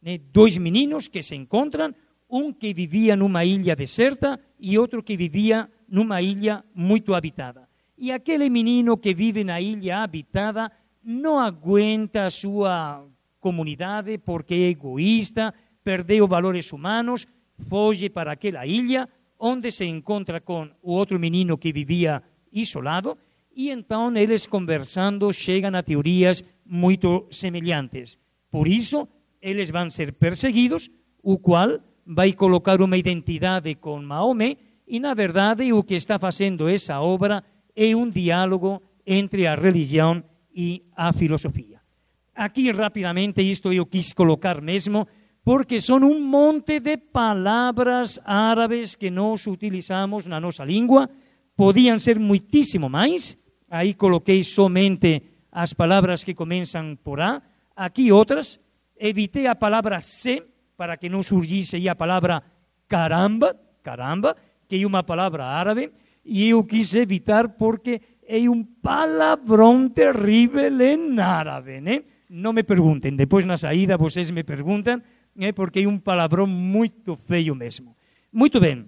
Né? 0.00 0.18
Dois 0.32 0.56
meninos 0.56 1.06
que 1.06 1.22
se 1.22 1.34
encontram, 1.34 1.94
um 2.28 2.52
que 2.52 2.74
vivia 2.74 3.16
numa 3.16 3.44
ilha 3.44 3.76
deserta 3.76 4.38
e 4.58 4.78
outro 4.78 5.02
que 5.02 5.16
vivia 5.16 5.68
numa 5.88 6.20
ilha 6.20 6.64
muito 6.74 7.14
habitada. 7.14 7.68
E 7.96 8.12
aquele 8.12 8.50
menino 8.50 8.96
que 8.96 9.14
vive 9.14 9.44
na 9.44 9.60
ilha 9.60 10.02
habitada 10.02 10.70
não 11.02 11.38
aguenta 11.38 12.26
a 12.26 12.30
sua 12.30 13.06
comunidade 13.40 14.18
porque 14.18 14.54
é 14.54 14.68
egoísta, 14.70 15.54
perdeu 15.84 16.26
valores 16.26 16.72
humanos, 16.72 17.26
foge 17.68 18.10
para 18.10 18.32
aquela 18.32 18.66
ilha 18.66 19.08
onde 19.38 19.70
se 19.70 19.84
encontra 19.84 20.40
com 20.40 20.68
o 20.82 20.92
outro 20.92 21.18
menino 21.18 21.56
que 21.56 21.72
vivia 21.72 22.22
isolado 22.52 23.16
e 23.54 23.70
então 23.70 24.14
eles 24.16 24.46
conversando 24.46 25.32
chegam 25.32 25.74
a 25.74 25.82
teorias 25.82 26.44
muito 26.64 27.26
semelhantes. 27.30 28.18
Por 28.50 28.66
isso, 28.68 29.08
eles 29.40 29.70
vão 29.70 29.88
ser 29.88 30.12
perseguidos, 30.12 30.90
o 31.22 31.38
qual 31.38 31.78
vai 32.06 32.32
colocar 32.32 32.80
uma 32.80 32.96
identidade 32.96 33.74
com 33.74 34.00
Maomé 34.00 34.56
E, 34.86 35.00
na 35.00 35.14
verdade, 35.14 35.72
o 35.72 35.82
que 35.82 35.94
está 35.96 36.16
fazendo 36.16 36.68
essa 36.68 37.00
obra 37.00 37.42
é 37.74 37.94
um 37.96 38.08
diálogo 38.08 38.80
entre 39.04 39.46
a 39.46 39.56
religião 39.56 40.22
e 40.54 40.84
a 40.96 41.12
filosofia. 41.12 41.80
Aqui, 42.34 42.70
rapidamente, 42.70 43.42
isto 43.42 43.72
eu 43.72 43.86
quis 43.86 44.12
colocar 44.12 44.60
mesmo, 44.60 45.08
porque 45.44 45.80
são 45.80 45.98
um 45.98 46.20
monte 46.20 46.78
de 46.78 46.96
palavras 46.96 48.20
árabes 48.24 48.94
que 48.94 49.10
nós 49.10 49.46
utilizamos 49.46 50.26
na 50.26 50.38
nossa 50.38 50.64
língua, 50.64 51.10
podiam 51.56 51.98
ser 51.98 52.18
muitíssimo 52.18 52.88
mais, 52.88 53.36
aí 53.68 53.94
coloquei 53.94 54.44
somente 54.44 55.22
as 55.50 55.72
palavras 55.72 56.22
que 56.22 56.34
começam 56.34 56.96
por 57.02 57.20
A, 57.20 57.42
aqui 57.74 58.12
outras, 58.12 58.60
evitei 58.96 59.46
a 59.46 59.56
palavra 59.56 60.00
se, 60.00 60.42
para 60.76 60.96
que 60.96 61.08
não 61.08 61.22
surgisse 61.22 61.76
aí 61.76 61.88
a 61.88 61.94
palavra 61.94 62.42
caramba, 62.88 63.56
caramba, 63.82 64.36
que 64.68 64.82
é 64.82 64.86
uma 64.86 65.02
palavra 65.02 65.44
árabe, 65.44 65.90
e 66.24 66.48
eu 66.48 66.62
quis 66.64 66.94
evitar 66.94 67.48
porque 67.50 68.00
é 68.26 68.48
um 68.50 68.64
palavrão 68.64 69.88
terrível 69.88 70.80
em 70.80 71.18
árabe, 71.20 71.80
né? 71.80 72.02
Não 72.28 72.52
me 72.52 72.62
perguntem, 72.62 73.14
depois 73.14 73.46
na 73.46 73.56
saída 73.56 73.96
vocês 73.96 74.30
me 74.30 74.42
perguntam, 74.42 75.00
né? 75.34 75.52
porque 75.52 75.80
é 75.80 75.88
um 75.88 75.98
palavrão 75.98 76.46
muito 76.46 77.14
feio 77.14 77.54
mesmo. 77.54 77.96
Muito 78.32 78.58
bem, 78.60 78.84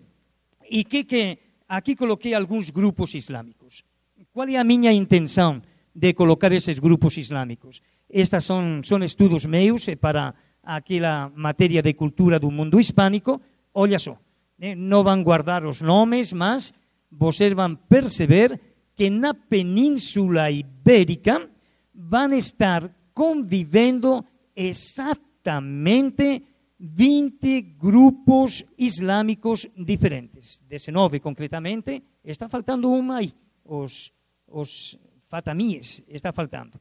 e 0.69 0.82
que, 0.82 1.05
que 1.05 1.39
aqui 1.69 1.94
coloquei 1.94 2.35
alguns 2.35 2.70
grupos 2.70 3.15
islâmicos. 3.15 3.85
Qual 4.32 4.48
é 4.48 4.56
a 4.56 4.65
minha 4.65 4.93
intenção 4.93 5.62
de 5.94 6.12
colocar 6.12 6.52
esses 6.52 6.78
grupos 6.81 7.16
islâmicos? 7.16 7.81
Estas 8.10 8.44
são, 8.44 8.82
são 8.82 9.02
estudos 9.05 9.44
meus 9.44 9.86
para 10.01 10.35
aquela 10.69 11.32
matéria 11.35 11.81
de 11.81 11.95
cultura 11.95 12.39
do 12.39 12.51
mundo 12.51 12.78
hispânico. 12.78 13.40
Olha 13.73 13.99
só, 13.99 14.19
né? 14.59 14.74
não 14.74 15.03
vão 15.03 15.23
guardar 15.23 15.65
os 15.65 15.81
nomes, 15.81 16.31
mas 16.35 16.74
vocês 17.11 17.55
vão 17.55 17.74
perceber 17.74 18.61
que 18.95 19.09
na 19.09 19.32
Península 19.32 20.51
Ibérica 20.51 21.49
vão 21.95 22.35
estar 22.35 22.90
convivendo 23.15 24.23
exatamente 24.55 26.43
20 26.78 27.62
grupos 27.78 28.62
islâmicos 28.77 29.66
diferentes. 29.74 30.61
19 30.69 31.19
concretamente, 31.20 32.03
está 32.23 32.47
faltando 32.47 32.93
uma 32.93 33.19
aí, 33.19 33.32
os, 33.65 34.12
os 34.47 34.99
fatamíes, 35.23 36.03
está 36.07 36.31
faltando. 36.31 36.77
O 36.77 36.81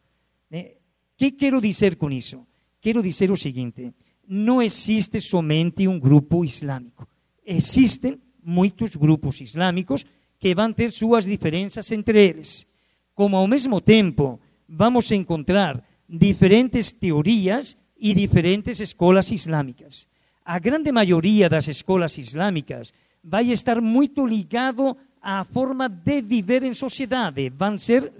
né? 0.51 0.71
que 1.15 1.31
quero 1.31 1.61
dizer 1.61 1.95
com 1.95 2.11
isso? 2.11 2.45
Quero 2.87 3.03
dizer 3.03 3.29
o 3.29 3.35
seguinte: 3.35 3.93
não 4.29 4.61
existe 4.61 5.19
somente 5.19 5.85
um 5.89 5.99
grupo 5.99 6.45
islâmico. 6.45 7.05
Existem 7.45 8.17
muitos 8.41 8.95
grupos 8.95 9.41
islâmicos 9.41 10.05
que 10.39 10.55
vão 10.55 10.71
ter 10.71 10.93
suas 10.93 11.25
diferenças 11.25 11.91
entre 11.91 12.25
eles. 12.25 12.65
Como 13.13 13.35
ao 13.35 13.45
mesmo 13.45 13.81
tempo 13.81 14.39
vamos 14.69 15.11
encontrar 15.11 15.83
diferentes 16.07 16.93
teorias 16.93 17.75
e 17.99 18.13
diferentes 18.13 18.79
escolas 18.79 19.31
islâmicas. 19.31 20.07
A 20.45 20.57
grande 20.57 20.89
maioria 20.89 21.49
das 21.49 21.67
escolas 21.67 22.17
islâmicas 22.17 22.93
vai 23.21 23.51
estar 23.51 23.81
muito 23.81 24.25
ligado 24.25 24.95
à 25.21 25.43
forma 25.43 25.89
de 25.89 26.21
viver 26.21 26.63
em 26.63 26.73
sociedade. 26.73 27.49
Vão 27.49 27.77
ser 27.77 28.13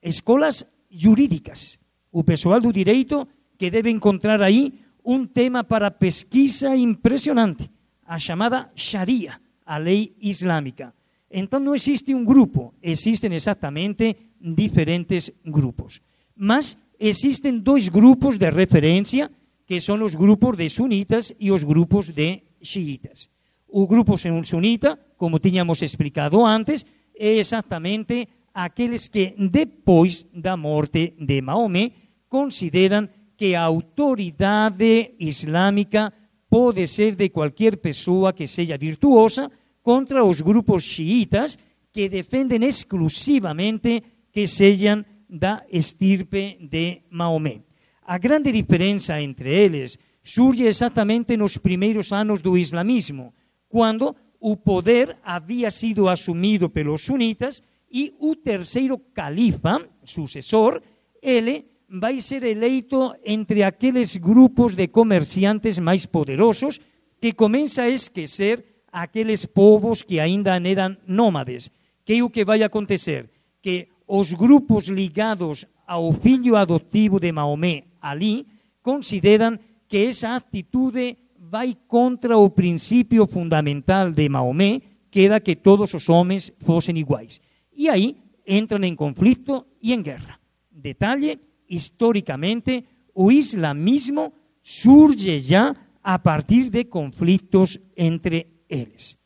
escolas 0.00 0.64
jurídicas. 0.88 1.76
O 2.12 2.22
pessoal 2.22 2.60
do 2.60 2.72
direito 2.72 3.26
que 3.62 3.70
deve 3.70 3.90
encontrar 3.90 4.42
aí 4.42 4.74
um 5.04 5.24
tema 5.24 5.62
para 5.62 5.88
pesquisa 5.88 6.74
impressionante, 6.74 7.70
a 8.04 8.18
chamada 8.18 8.72
Sharia, 8.74 9.38
a 9.64 9.78
lei 9.78 10.16
islâmica. 10.20 10.92
Então 11.30 11.60
não 11.60 11.72
existe 11.72 12.12
um 12.12 12.24
grupo, 12.24 12.74
existem 12.82 13.32
exatamente 13.34 14.16
diferentes 14.40 15.30
grupos. 15.46 16.00
Mas 16.34 16.76
existem 16.98 17.56
dois 17.60 17.88
grupos 17.88 18.36
de 18.36 18.50
referência, 18.50 19.30
que 19.64 19.80
são 19.80 20.02
os 20.02 20.16
grupos 20.16 20.56
de 20.56 20.68
sunitas 20.68 21.32
e 21.38 21.52
os 21.52 21.62
grupos 21.62 22.10
de 22.10 22.42
xiitas. 22.60 23.30
O 23.68 23.86
grupo 23.86 24.16
sunita, 24.18 24.98
como 25.16 25.38
tínhamos 25.38 25.80
explicado 25.82 26.44
antes, 26.44 26.84
é 27.14 27.38
exatamente 27.38 28.28
aqueles 28.52 29.06
que, 29.06 29.36
depois 29.38 30.26
da 30.34 30.56
morte 30.56 31.14
de 31.16 31.40
Maomé, 31.40 31.92
consideram 32.28 33.08
que 33.42 33.56
a 33.56 33.62
autoridade 33.62 35.16
islâmica 35.18 36.14
pode 36.48 36.86
ser 36.86 37.16
de 37.16 37.28
qualquer 37.30 37.78
pessoa 37.78 38.32
que 38.32 38.46
seja 38.46 38.78
virtuosa, 38.78 39.50
contra 39.82 40.22
os 40.22 40.40
grupos 40.40 40.84
xiitas 40.84 41.58
que 41.90 42.08
defendem 42.08 42.62
exclusivamente 42.62 44.00
que 44.30 44.46
sejam 44.46 45.04
da 45.28 45.66
estirpe 45.72 46.56
de 46.60 47.02
Maomé. 47.10 47.62
A 48.06 48.16
grande 48.16 48.52
diferença 48.52 49.20
entre 49.20 49.50
eles 49.52 49.98
surge 50.22 50.62
exatamente 50.62 51.36
nos 51.36 51.58
primeiros 51.58 52.12
anos 52.12 52.42
do 52.42 52.56
islamismo, 52.56 53.34
quando 53.68 54.14
o 54.38 54.56
poder 54.56 55.18
havia 55.24 55.72
sido 55.72 56.08
assumido 56.08 56.70
pelos 56.70 57.02
sunitas 57.02 57.60
e 57.90 58.14
o 58.20 58.36
terceiro 58.36 58.98
califa, 58.98 59.84
sucessor, 60.04 60.80
ele 61.20 61.71
vai 61.92 62.22
ser 62.22 62.42
eleito 62.42 63.14
entre 63.22 63.62
aqueles 63.62 64.16
grupos 64.16 64.74
de 64.74 64.88
comerciantes 64.88 65.78
mais 65.78 66.06
poderosos 66.06 66.80
que 67.20 67.34
começa 67.34 67.82
a 67.82 67.90
esquecer 67.90 68.64
aqueles 68.90 69.44
povos 69.44 70.00
que 70.02 70.18
ainda 70.18 70.56
eram 70.56 70.96
nômades. 71.06 71.70
Que 72.04 72.14
é 72.14 72.22
o 72.22 72.30
que 72.30 72.44
vai 72.44 72.62
acontecer? 72.62 73.28
Que 73.60 73.88
os 74.08 74.32
grupos 74.32 74.88
ligados 74.88 75.66
ao 75.86 76.12
filho 76.12 76.56
adotivo 76.56 77.20
de 77.20 77.30
Maomé, 77.30 77.84
Ali, 78.00 78.46
consideram 78.82 79.58
que 79.86 80.06
essa 80.06 80.34
atitude 80.34 81.18
vai 81.38 81.76
contra 81.86 82.38
o 82.38 82.48
princípio 82.48 83.26
fundamental 83.26 84.10
de 84.10 84.28
Maomé, 84.28 84.80
que 85.10 85.20
era 85.20 85.38
que 85.40 85.54
todos 85.54 85.92
os 85.92 86.08
homens 86.08 86.50
fossem 86.58 86.98
iguais. 86.98 87.38
E 87.76 87.90
aí 87.90 88.16
entram 88.48 88.82
em 88.82 88.96
conflito 88.96 89.66
e 89.80 89.92
em 89.92 90.02
guerra. 90.02 90.40
Detalhe, 90.70 91.38
historicamente, 91.74 92.84
o 93.14 93.30
islamismo 93.32 94.32
surge 94.62 95.38
já 95.38 95.74
a 96.02 96.18
partir 96.18 96.68
de 96.70 96.84
conflitos 96.84 97.78
entre 97.96 98.64
eles. 98.68 99.18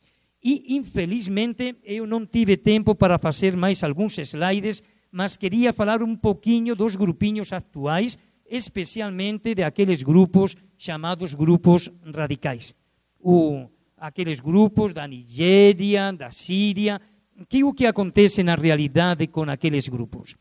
E, 0.43 0.75
infelizmente, 0.75 1.75
eu 1.83 2.07
não 2.07 2.25
tive 2.25 2.57
tempo 2.57 2.95
para 2.95 3.19
fazer 3.19 3.57
mais 3.57 3.83
alguns 3.83 4.17
slides, 4.17 4.81
mas 5.11 5.35
queria 5.35 5.73
falar 5.73 6.01
um 6.01 6.15
pouquinho 6.15 6.75
dos 6.75 6.95
grupinhos 6.95 7.51
atuais, 7.51 8.17
especialmente 8.49 9.55
de 9.55 9.63
aqueles 9.63 10.03
grupos 10.03 10.55
chamados 10.77 11.33
grupos 11.33 11.89
radicais. 12.15 12.73
O, 13.19 13.67
aqueles 13.97 14.39
grupos 14.39 14.93
da 14.93 15.07
Nigéria, 15.07 16.13
da 16.13 16.31
Síria, 16.31 17.01
que 17.49 17.63
o 17.63 17.73
que 17.73 17.85
acontece 17.85 18.41
na 18.43 18.55
realidade 18.55 19.27
com 19.27 19.43
aqueles 19.43 19.87
grupos? 19.87 20.35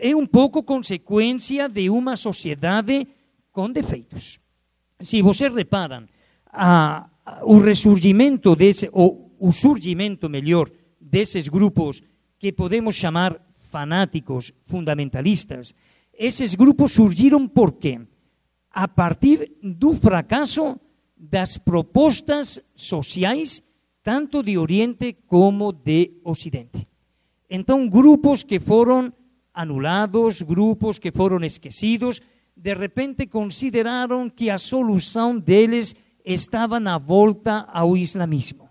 É 0.00 0.14
um 0.14 0.24
pouco 0.24 0.62
consequência 0.62 1.68
de 1.68 1.90
uma 1.90 2.16
sociedade 2.16 3.04
com 3.50 3.68
defeitos. 3.68 4.38
Se 5.02 5.20
vocês 5.20 5.52
reparam, 5.52 6.06
o 7.42 7.58
ressurgimento 7.58 8.54
desse, 8.54 8.88
ou 8.92 9.34
o 9.40 9.50
surgimento 9.50 10.30
melhor, 10.30 10.70
desses 11.00 11.48
grupos 11.48 12.00
que 12.38 12.52
podemos 12.52 12.94
chamar 12.94 13.40
fanáticos, 13.56 14.52
fundamentalistas, 14.64 15.74
esses 16.14 16.54
grupos 16.54 16.92
surgiram 16.92 17.48
por 17.48 17.72
quê? 17.72 18.00
A 18.70 18.86
partir 18.86 19.52
do 19.60 19.94
fracasso 19.94 20.78
das 21.16 21.58
propostas 21.58 22.60
sociais, 22.76 23.62
tanto 24.02 24.44
de 24.44 24.56
Oriente 24.56 25.16
como 25.26 25.72
de 25.72 26.20
Ocidente. 26.22 26.86
Então, 27.50 27.88
grupos 27.88 28.44
que 28.44 28.60
foram 28.60 29.12
anulados, 29.58 30.40
grupos 30.40 31.00
que 31.00 31.10
foram 31.10 31.44
esquecidos, 31.44 32.22
de 32.56 32.74
repente 32.74 33.26
consideraram 33.26 34.30
que 34.30 34.50
a 34.50 34.58
solução 34.58 35.36
deles 35.36 35.96
estava 36.24 36.78
na 36.78 36.96
volta 36.96 37.66
ao 37.72 37.96
islamismo. 37.96 38.68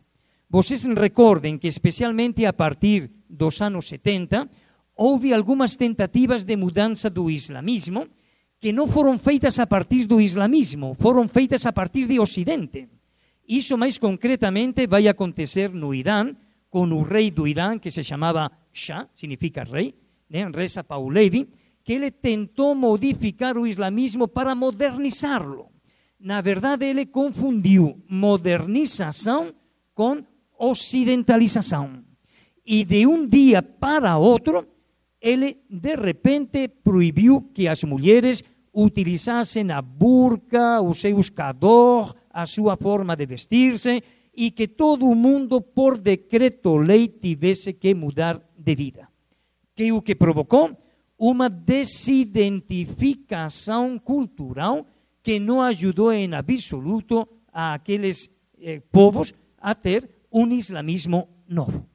Vocês 0.50 0.86
recordem 0.86 1.58
que, 1.58 1.68
especialmente 1.68 2.46
a 2.46 2.54
partir 2.54 3.12
dos 3.30 3.60
anos 3.60 3.90
70, 3.90 4.50
houve 4.96 5.34
algumas 5.34 5.76
tentativas 5.76 6.46
de 6.46 6.56
mudança 6.56 7.10
do 7.10 7.30
islamismo 7.30 8.08
que 8.58 8.72
não 8.72 8.88
foram 8.88 9.20
feitas 9.20 9.60
a 9.60 9.68
partir 9.68 10.08
do 10.08 10.22
islamismo, 10.22 10.94
foram 10.94 11.28
feitas 11.28 11.66
a 11.66 11.74
partir 11.74 12.08
de 12.08 12.18
Ocidente. 12.18 12.88
Isso 13.46 13.78
mais 13.78 13.98
concretamente 13.98 14.88
vai 14.88 15.08
acontecer 15.08 15.70
no 15.70 15.94
Irã, 15.94 16.34
com 16.70 16.88
o 16.88 17.02
rei 17.02 17.30
do 17.30 17.46
Irã, 17.46 17.78
que 17.78 17.92
se 17.92 18.04
chamava 18.04 18.50
Shah, 18.72 19.08
significa 19.14 19.64
rei, 19.64 19.94
né? 20.30 20.50
Reza 20.54 20.84
Pahlavi, 20.84 21.48
que 21.84 21.94
ele 21.94 22.12
tentou 22.12 22.76
modificar 22.76 23.58
o 23.58 23.66
islamismo 23.66 24.28
para 24.28 24.54
modernizá-lo 24.54 25.78
na 26.20 26.42
verdade, 26.42 26.86
ele 26.86 27.06
confundiu 27.06 28.02
modernização 28.10 29.54
com 29.94 30.24
ocidentalização. 30.58 32.04
E 32.66 32.84
de 32.84 33.06
um 33.06 33.28
dia 33.28 33.62
para 33.62 34.18
outro, 34.18 34.68
ele 35.22 35.60
de 35.70 35.96
repente 35.96 36.68
proibiu 36.68 37.42
que 37.54 37.68
as 37.68 37.84
mulheres 37.84 38.44
utilizassem 38.74 39.72
a 39.72 39.82
burca, 39.82 40.82
o 40.82 40.94
seu 40.94 41.18
cador, 41.34 42.16
a 42.30 42.46
sua 42.46 42.76
forma 42.76 43.16
de 43.16 43.26
vestir-se, 43.26 44.04
e 44.36 44.52
que 44.52 44.68
todo 44.68 45.16
mundo, 45.16 45.62
por 45.62 46.00
decreto-lei, 46.00 47.08
tivesse 47.08 47.74
que 47.74 47.94
mudar 47.96 48.42
de 48.58 48.76
vida. 48.76 49.08
Que 49.78 49.92
o 49.92 50.02
que 50.02 50.16
provocou? 50.16 50.76
Uma 51.20 51.50
desidentificação 51.50 54.00
cultural 54.00 54.88
que 55.22 55.40
não 55.40 55.62
ajudou 55.62 56.12
em 56.12 56.34
absoluto 56.34 57.28
a 57.54 57.76
aqueles 57.76 58.28
eh, 58.60 58.82
povos 58.92 59.36
a 59.60 59.76
ter 59.76 60.10
um 60.32 60.48
islamismo 60.48 61.30
novo. 61.48 61.86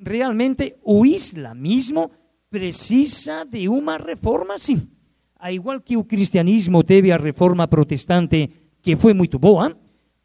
Realmente, 0.00 0.76
o 0.84 1.04
islamismo 1.04 2.08
precisa 2.48 3.44
de 3.44 3.68
uma 3.68 3.96
reforma, 3.96 4.56
sim. 4.56 4.88
A 5.36 5.52
igual 5.52 5.80
que 5.80 5.96
o 5.96 6.04
cristianismo 6.04 6.84
teve 6.84 7.10
a 7.10 7.16
reforma 7.16 7.66
protestante, 7.66 8.48
que 8.80 8.94
foi 8.94 9.12
muito 9.12 9.40
boa, 9.40 9.76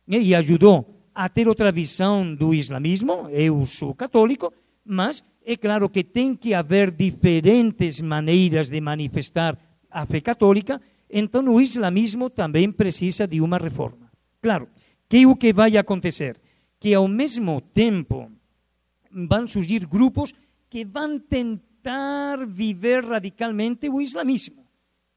e 0.08 0.36
ajudou 0.36 1.08
a 1.16 1.28
ter 1.28 1.48
outra 1.48 1.72
visão 1.72 2.36
do 2.36 2.54
islamismo, 2.54 3.28
eu 3.30 3.66
sou 3.66 3.96
católico, 3.96 4.54
mas 4.86 5.24
é 5.46 5.58
claro 5.58 5.90
que 5.90 6.04
tem 6.04 6.36
que 6.36 6.54
haver 6.54 6.92
diferentes 6.92 8.00
maneiras 8.00 8.70
de 8.70 8.80
manifestar 8.82 9.58
a 9.90 10.06
fé 10.06 10.22
católica, 10.22 10.82
então 11.10 11.44
o 11.46 11.60
islamismo 11.60 12.30
também 12.30 12.72
precisa 12.72 13.28
de 13.28 13.42
uma 13.42 13.58
reforma. 13.58 14.12
Claro, 14.42 14.70
que 15.08 15.26
o 15.26 15.36
que 15.36 15.52
vai 15.52 15.76
acontecer? 15.78 16.40
Que 16.80 16.94
ao 16.94 17.08
mesmo 17.08 17.62
tempo 17.62 18.32
vão 19.12 19.48
surgir 19.48 19.86
grupos 19.88 20.34
que 20.70 20.86
vão 20.86 21.18
tentar 21.18 22.46
viver 22.46 23.04
radicalmente 23.04 23.90
o 23.90 24.00
islamismo. 24.00 24.64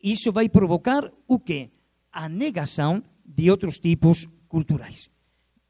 Isso 0.03 0.32
vai 0.32 0.49
provocar 0.49 1.12
o 1.28 1.39
quê? 1.39 1.70
A 2.11 2.28
negação 2.28 3.03
de 3.24 3.51
outros 3.51 3.78
tipos 3.78 4.27
culturais. 4.49 5.11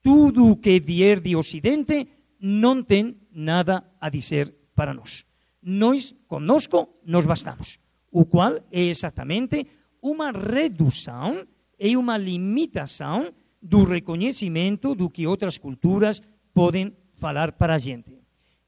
Tudo 0.03 0.51
o 0.51 0.57
que 0.57 0.81
vier 0.81 1.21
de 1.21 1.37
Ocidente 1.37 2.09
não 2.41 2.83
tem 2.83 3.17
nada 3.33 3.85
a 4.01 4.09
dizer 4.09 4.55
para 4.75 4.95
nós. 4.95 5.25
Nós, 5.63 6.15
conosco, 6.27 6.89
nos 7.05 7.27
bastamos. 7.27 7.79
O 8.11 8.25
qual 8.25 8.57
é 8.71 8.81
exatamente 8.83 9.67
uma 10.03 10.33
redução 10.33 11.47
e 11.79 11.97
uma 11.97 12.17
limitação 12.17 13.33
do 13.63 13.85
reconhecimento 13.85 14.95
do 14.95 15.09
que 15.09 15.27
outras 15.27 15.57
culturas 15.57 16.21
podem 16.53 16.93
falar 17.15 17.53
para 17.53 17.75
a 17.75 17.79
gente. 17.79 18.19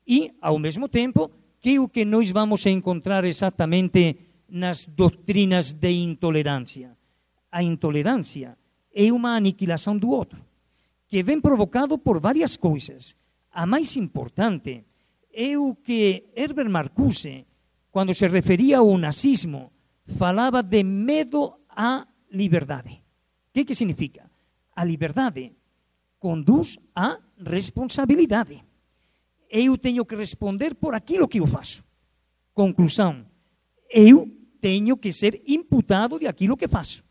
E, 0.07 0.32
ao 0.41 0.59
mesmo 0.59 0.89
tempo, 0.89 1.31
que 1.61 1.78
o 1.78 1.89
que 1.89 2.05
nós 2.05 2.31
vamos 2.31 2.65
encontrar 2.66 3.24
exatamente 3.24 4.16
nas 4.49 4.86
doutrinas 4.86 5.73
de 5.73 5.91
intolerância? 5.91 6.97
A 7.51 7.62
intolerância 7.62 8.57
é 8.95 9.12
uma 9.12 9.35
aniquilação 9.35 9.97
do 9.97 10.11
outro, 10.11 10.45
que 11.09 11.23
vem 11.23 11.41
provocado 11.41 11.99
por 11.99 12.20
várias 12.20 12.57
coisas. 12.57 13.16
A 13.55 13.66
mais 13.66 13.94
importante 13.97 14.85
é 15.32 15.56
o 15.56 15.76
que 15.76 16.26
Herbert 16.35 16.68
Marcuse, 16.68 17.47
quando 17.93 18.12
se 18.12 18.26
referia 18.26 18.78
ao 18.78 18.98
nazismo, 18.98 19.70
falava 20.18 20.60
de 20.60 20.82
medo 20.82 21.55
à 21.68 22.05
liberdade. 22.32 22.90
O 22.90 23.52
que, 23.52 23.64
que 23.64 23.76
significa? 23.76 24.28
A 24.74 24.82
liberdade 24.85 25.52
conduz 26.18 26.78
à 26.97 27.16
responsabilidade. 27.39 28.60
Eu 29.48 29.78
tenho 29.78 30.05
que 30.05 30.16
responder 30.16 30.74
por 30.74 30.93
aquilo 30.93 31.28
que 31.28 31.39
eu 31.39 31.47
faço. 31.47 31.85
Conclusão: 32.52 33.24
eu 33.89 34.28
tenho 34.60 34.97
que 34.97 35.12
ser 35.12 35.40
imputado 35.47 36.18
de 36.18 36.26
aquilo 36.26 36.56
que 36.56 36.66
faço. 36.66 37.05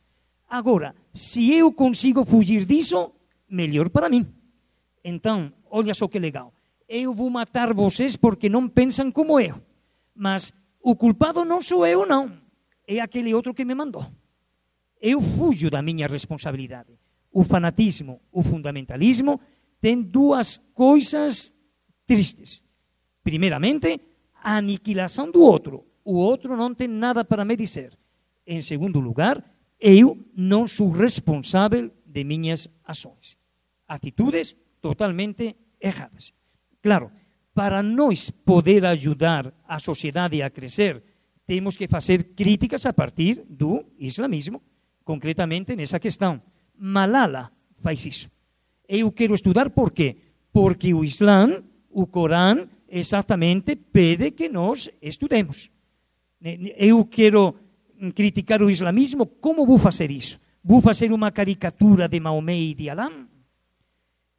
Agora, 0.49 0.93
se 1.13 1.53
eu 1.53 1.71
consigo 1.71 2.25
fugir 2.25 2.65
disso, 2.65 3.13
melhor 3.49 3.89
para 3.89 4.09
mim. 4.09 4.27
Então, 5.03 5.51
olha 5.69 5.93
só 5.93 6.07
que 6.07 6.19
legal. 6.19 6.53
Eu 6.87 7.13
vou 7.13 7.29
matar 7.29 7.73
vocês 7.73 8.15
porque 8.15 8.47
não 8.47 8.67
pensam 8.67 9.11
como 9.11 9.39
eu. 9.39 9.61
Mas 10.15 10.53
o 10.81 10.95
culpado 10.95 11.43
não 11.43 11.61
sou 11.61 11.85
eu, 11.85 12.05
não. 12.05 12.31
É 12.87 12.99
aquele 12.99 13.33
outro 13.33 13.53
que 13.53 13.65
me 13.65 13.75
mandou. 13.75 14.05
Eu 15.01 15.21
fujo 15.21 15.69
da 15.69 15.81
minha 15.81 16.07
responsabilidade. 16.07 16.97
O 17.31 17.43
fanatismo, 17.43 18.21
o 18.31 18.43
fundamentalismo, 18.43 19.39
têm 19.81 20.01
duas 20.01 20.57
coisas 20.73 21.53
tristes. 22.05 22.63
Primeiramente, 23.23 23.99
a 24.35 24.57
aniquilação 24.57 25.31
do 25.31 25.41
outro. 25.41 25.85
O 26.05 26.15
outro 26.15 26.55
não 26.55 26.73
tem 26.73 26.87
nada 26.87 27.23
para 27.25 27.45
me 27.45 27.55
dizer. 27.55 27.97
Em 28.45 28.61
segundo 28.61 28.99
lugar, 28.99 29.43
eu 29.79 30.17
não 30.35 30.67
sou 30.67 30.89
responsável 30.89 31.91
de 32.05 32.23
minhas 32.23 32.69
ações. 32.85 33.37
Atitudes 33.87 34.55
totalmente 34.83 35.55
erradas. 35.79 36.35
Claro, 36.83 37.07
para 37.55 37.81
nós 37.81 38.29
poder 38.29 38.83
ajudar 38.85 39.53
a 39.65 39.79
sociedade 39.79 40.43
a 40.43 40.49
crescer, 40.49 41.01
temos 41.47 41.77
que 41.77 41.87
fazer 41.87 42.35
críticas 42.35 42.85
a 42.85 42.91
partir 42.91 43.45
do 43.47 43.85
islamismo, 43.97 44.61
concretamente 45.05 45.73
nessa 45.75 45.99
questão. 45.99 46.41
Malala 46.77 47.49
faz 47.79 48.05
isso. 48.05 48.27
Eu 48.85 49.09
quero 49.13 49.33
estudar 49.33 49.69
por 49.69 49.91
quê? 49.91 50.17
Porque 50.51 50.93
o 50.93 51.05
Islã, 51.05 51.63
o 51.89 52.05
Corão, 52.05 52.67
exatamente 52.89 53.77
pede 53.77 54.31
que 54.31 54.49
nós 54.49 54.91
estudemos. 55.01 55.71
Eu 56.77 57.05
quero 57.05 57.55
criticar 58.13 58.61
o 58.61 58.69
islamismo, 58.69 59.25
como 59.25 59.65
vou 59.65 59.77
fazer 59.77 60.11
isso? 60.11 60.37
Vou 60.61 60.81
fazer 60.81 61.11
uma 61.13 61.31
caricatura 61.31 62.09
de 62.09 62.19
Maomé 62.19 62.57
e 62.57 62.73
de 62.73 62.89
Alá? 62.89 63.09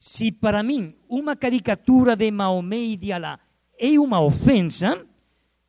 Se 0.05 0.31
para 0.31 0.62
mim 0.62 0.94
uma 1.09 1.35
caricatura 1.35 2.14
de 2.14 2.31
Maomé 2.31 2.76
e 2.76 2.94
de 2.94 3.10
Alá 3.10 3.40
é 3.78 3.98
uma 3.98 4.20
ofensa, 4.20 5.02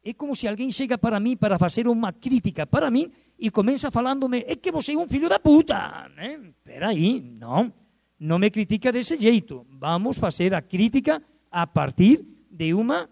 é 0.03 0.13
como 0.13 0.35
se 0.35 0.45
alguém 0.45 0.73
chega 0.73 0.97
para 0.97 1.21
mim 1.21 1.37
para 1.37 1.57
fazer 1.57 1.87
uma 1.87 2.11
crítica 2.11 2.67
para 2.67 2.91
mim 2.91 3.09
e 3.39 3.49
começa 3.49 3.89
falando-me, 3.89 4.39
é 4.39 4.53
que 4.57 4.73
você 4.73 4.91
é 4.91 4.97
um 4.97 5.07
filho 5.07 5.29
da 5.29 5.39
puta. 5.39 6.11
Né? 6.17 6.51
Peraí, 6.65 7.21
não, 7.21 7.71
não 8.19 8.37
me 8.37 8.51
critica 8.51 8.91
desse 8.91 9.17
jeito. 9.17 9.65
Vamos 9.69 10.17
fazer 10.17 10.53
a 10.53 10.61
crítica 10.61 11.23
a 11.49 11.65
partir 11.65 12.25
de, 12.51 12.73
uma, 12.73 13.09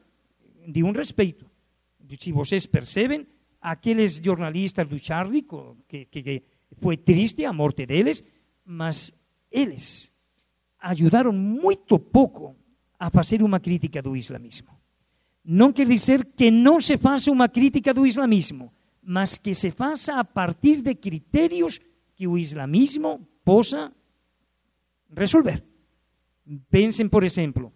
de 0.67 0.83
um 0.83 0.91
respeito. 0.91 1.49
Se 2.19 2.33
vocês 2.33 2.65
percebem, 2.65 3.25
aqueles 3.61 4.17
jornalistas 4.17 4.85
do 4.85 4.99
Charlie, 4.99 5.47
que, 5.87 6.03
que, 6.03 6.21
que 6.21 6.43
foi 6.81 6.97
triste 6.97 7.45
a 7.45 7.53
morte 7.53 7.85
deles, 7.85 8.21
mas 8.65 9.13
eles 9.49 10.11
ajudaram 10.83 11.31
muito 11.31 11.97
pouco 11.97 12.55
a 12.99 13.09
fazer 13.09 13.41
uma 13.41 13.59
crítica 13.59 14.01
do 14.01 14.17
islamismo. 14.17 14.67
Não 15.43 15.71
quer 15.71 15.87
dizer 15.87 16.25
que 16.35 16.51
não 16.51 16.79
se 16.81 16.97
faça 16.97 17.31
uma 17.31 17.47
crítica 17.47 17.93
do 17.93 18.05
islamismo, 18.05 18.71
mas 19.01 19.37
que 19.37 19.53
se 19.55 19.71
faça 19.71 20.19
a 20.19 20.23
partir 20.23 20.81
de 20.81 20.93
critérios 20.95 21.79
que 22.15 22.27
o 22.27 22.37
islamismo 22.37 23.25
possa 23.43 23.91
resolver. 25.15 25.63
Pensem, 26.69 27.07
por 27.07 27.23
exemplo, 27.23 27.71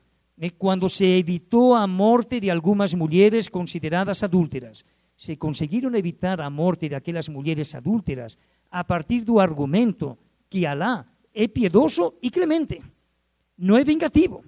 quando 0.57 0.89
se 0.89 1.05
evitou 1.05 1.75
a 1.75 1.87
morte 1.87 2.39
de 2.39 2.49
algumas 2.51 2.93
mulheres 2.93 3.47
consideradas 3.47 4.21
adúlteras. 4.21 4.83
Se 5.17 5.35
conseguiram 5.35 5.95
evitar 5.95 6.39
a 6.41 6.49
morte 6.49 6.89
daquelas 6.89 7.27
mulheres 7.27 7.73
adúlteras 7.73 8.37
a 8.69 8.83
partir 8.83 9.23
do 9.23 9.39
argumento 9.39 10.17
que 10.49 10.65
Alá 10.65 11.07
é 11.33 11.47
piedoso 11.47 12.15
e 12.21 12.29
clemente. 12.29 12.81
Não 13.57 13.77
é 13.77 13.83
vingativo. 13.83 14.43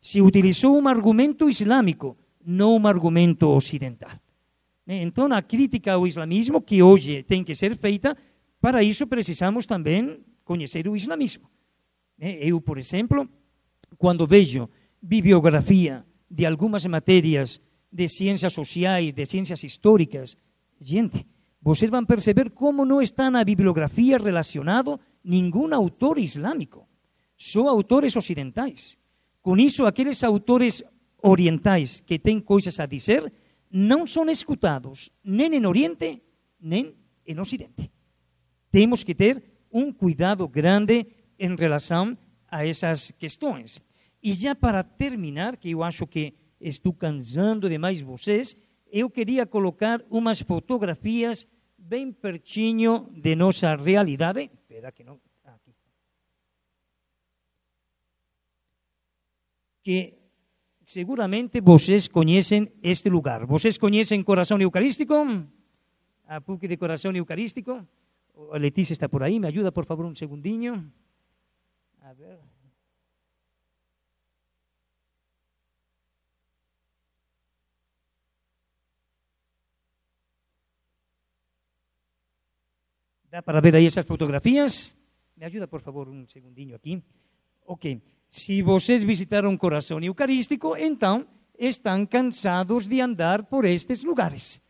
Se 0.00 0.20
utilizou 0.20 0.80
um 0.80 0.88
argumento 0.88 1.48
islâmico 1.48 2.16
não 2.44 2.76
um 2.76 2.86
argumento 2.86 3.48
ocidental. 3.48 4.10
Então, 4.86 5.32
a 5.32 5.40
crítica 5.40 5.94
ao 5.94 6.06
islamismo, 6.06 6.60
que 6.60 6.82
hoje 6.82 7.22
tem 7.22 7.42
que 7.42 7.54
ser 7.54 7.74
feita, 7.76 8.16
para 8.60 8.82
isso 8.82 9.06
precisamos 9.06 9.64
também 9.64 10.20
conhecer 10.44 10.86
o 10.86 10.94
islamismo. 10.94 11.48
Eu, 12.18 12.60
por 12.60 12.76
exemplo, 12.76 13.28
quando 13.96 14.26
vejo 14.26 14.68
bibliografia 15.00 16.04
de 16.30 16.44
algumas 16.44 16.84
matérias 16.84 17.60
de 17.90 18.08
ciências 18.08 18.52
sociais, 18.52 19.12
de 19.12 19.24
ciências 19.24 19.64
históricas, 19.64 20.36
gente, 20.78 21.26
vocês 21.62 21.90
vão 21.90 22.04
perceber 22.04 22.50
como 22.50 22.84
não 22.84 23.00
está 23.00 23.30
na 23.30 23.42
bibliografia 23.42 24.18
relacionado 24.18 25.00
nenhum 25.24 25.74
autor 25.74 26.18
islâmico, 26.18 26.86
só 27.36 27.68
autores 27.68 28.16
ocidentais. 28.16 28.96
Com 29.42 29.56
isso, 29.56 29.84
aqueles 29.84 30.22
autores 30.22 30.82
orientais 31.22 32.00
que 32.00 32.18
têm 32.18 32.40
coisas 32.40 32.78
a 32.80 32.86
dizer 32.86 33.32
não 33.70 34.06
são 34.06 34.28
escutados 34.30 35.10
nem 35.22 35.54
em 35.54 35.66
Oriente 35.66 36.22
nem 36.60 36.94
em 37.26 37.38
Ocidente. 37.38 37.90
Temos 38.70 39.02
que 39.02 39.14
ter 39.14 39.42
um 39.70 39.92
cuidado 39.92 40.46
grande 40.48 41.06
em 41.38 41.54
relação 41.56 42.16
a 42.48 42.66
essas 42.66 43.10
questões. 43.10 43.80
E 44.22 44.32
já 44.32 44.54
para 44.54 44.82
terminar, 44.82 45.56
que 45.56 45.70
eu 45.70 45.82
acho 45.82 46.06
que 46.06 46.34
estou 46.60 46.92
cansando 46.92 47.68
demais 47.68 48.00
vocês, 48.00 48.56
eu 48.90 49.10
queria 49.10 49.44
colocar 49.44 50.00
umas 50.08 50.40
fotografias 50.40 51.46
bem 51.76 52.12
pertinho 52.12 53.10
de 53.12 53.34
nossa 53.34 53.74
realidade. 53.74 54.50
Espera 54.54 54.92
que 54.92 55.04
não. 55.04 55.20
Que 59.84 60.16
seguramente 60.82 61.60
vocês 61.60 62.08
conhecem 62.08 62.72
este 62.82 63.10
lugar. 63.10 63.44
Vocês 63.44 63.76
conhecem 63.76 64.22
Coração 64.22 64.58
Eucarístico? 64.58 65.14
A 66.26 66.40
PUC 66.40 66.66
de 66.66 66.78
Coração 66.78 67.12
Eucarístico? 67.14 67.86
A 68.50 68.56
Letícia 68.56 68.94
está 68.94 69.08
por 69.08 69.22
aí, 69.22 69.38
me 69.38 69.46
ajuda 69.46 69.70
por 69.70 69.84
favor 69.84 70.06
um 70.06 70.14
segundinho. 70.14 70.90
A 72.00 72.14
ver. 72.14 72.38
Dá 83.30 83.42
para 83.42 83.60
ver 83.60 83.74
aí 83.76 83.86
essas 83.86 84.06
fotografias? 84.06 84.96
Me 85.36 85.44
ajuda, 85.44 85.68
por 85.68 85.82
favor, 85.82 86.08
um 86.08 86.26
segundinho 86.26 86.74
aqui. 86.74 87.02
Ok. 87.66 88.00
Se 88.34 88.62
vocês 88.62 89.04
visitaram 89.04 89.56
Coração 89.56 90.00
Eucarístico, 90.00 90.76
então 90.76 91.24
estão 91.56 92.04
cansados 92.04 92.84
de 92.84 93.00
andar 93.00 93.44
por 93.44 93.64
estes 93.64 94.02
lugares. 94.02 94.60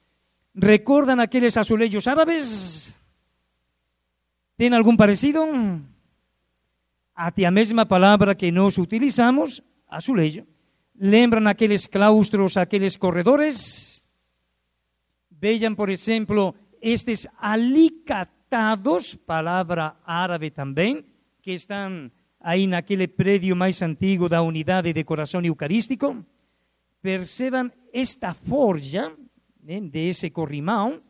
Recordam 0.54 1.18
aqueles 1.18 1.56
azulejos 1.56 2.06
árabes? 2.06 2.94
Tem 4.58 4.70
algum 4.74 4.94
parecido? 4.94 5.40
Até 7.14 7.46
a 7.46 7.50
mesma 7.50 7.86
palavra 7.86 8.34
que 8.34 8.52
nós 8.52 8.76
utilizamos, 8.76 9.62
azulejo. 9.88 10.46
Lembram 10.94 11.48
aqueles 11.48 11.86
claustros, 11.86 12.58
aqueles 12.58 12.98
corredores? 12.98 14.04
Vejam, 15.30 15.74
por 15.74 15.88
exemplo, 15.88 16.54
estes 16.82 17.26
alicates 17.38 19.16
palavra 19.26 19.96
árabe 20.04 20.50
também, 20.50 21.02
que 21.40 21.52
estão 21.52 22.10
aí 22.44 22.66
naquele 22.66 23.08
prédio 23.08 23.56
mais 23.56 23.80
antigo 23.80 24.28
da 24.28 24.42
unidade 24.42 24.92
de 24.92 25.02
coração 25.02 25.40
eucarístico, 25.42 26.22
percebam 27.00 27.72
esta 27.90 28.34
forja 28.34 29.10
né, 29.62 29.80
desse 29.80 30.28
corrimão, 30.28 31.00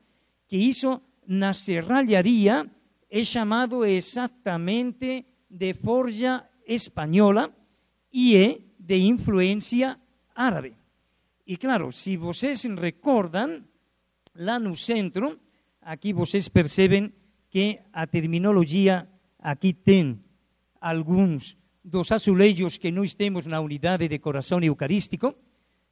que 0.47 0.57
isso 0.57 1.03
na 1.27 1.53
serralharia 1.53 2.71
é 3.11 3.25
chamado 3.25 3.85
exatamente 3.85 5.27
de 5.51 5.75
forja 5.75 6.45
espanhola 6.65 7.53
e 8.13 8.37
é 8.37 8.61
de 8.79 8.99
influência 9.01 9.99
árabe. 10.37 10.77
E 11.45 11.57
claro, 11.57 11.91
se 11.93 12.17
vocês 12.17 12.63
recordam, 12.65 13.65
lá 14.37 14.61
no 14.61 14.77
centro, 14.77 15.37
aqui 15.83 16.13
vocês 16.13 16.49
percebem 16.49 17.13
que 17.51 17.81
a 17.93 18.07
terminologia 18.07 19.09
aqui 19.41 19.73
tem 19.73 20.24
alguns 20.91 21.57
dos 21.83 22.13
azulejos 22.13 22.77
que 22.77 22.91
nós 22.91 23.15
temos 23.15 23.47
na 23.47 23.61
unidade 23.61 24.07
de 24.09 24.19
coração 24.19 24.61
eucarístico, 24.63 25.35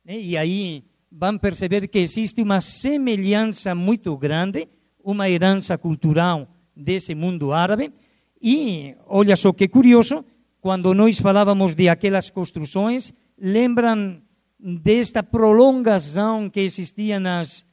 né? 0.05 0.19
e 0.19 0.37
aí 0.37 0.85
vão 1.11 1.39
perceber 1.39 1.89
que 1.89 1.99
existe 1.99 2.43
uma 2.43 2.61
semelhança 2.61 3.75
muito 3.75 4.17
grande, 4.17 4.69
uma 5.03 5.29
herança 5.29 5.79
cultural 5.79 6.49
desse 6.77 7.15
mundo 7.15 7.53
árabe. 7.53 7.93
E 8.41 8.95
olha 9.07 9.37
só 9.37 9.53
que 9.53 9.69
curioso, 9.69 10.25
quando 10.61 10.95
nós 10.95 11.19
falávamos 11.19 11.75
de 11.75 11.89
aquelas 11.89 12.29
construções, 12.31 13.13
lembram 13.39 14.21
desta 14.59 15.23
prolongação 15.23 16.51
que 16.51 16.61
existia 16.61 17.19
nas 17.19 17.65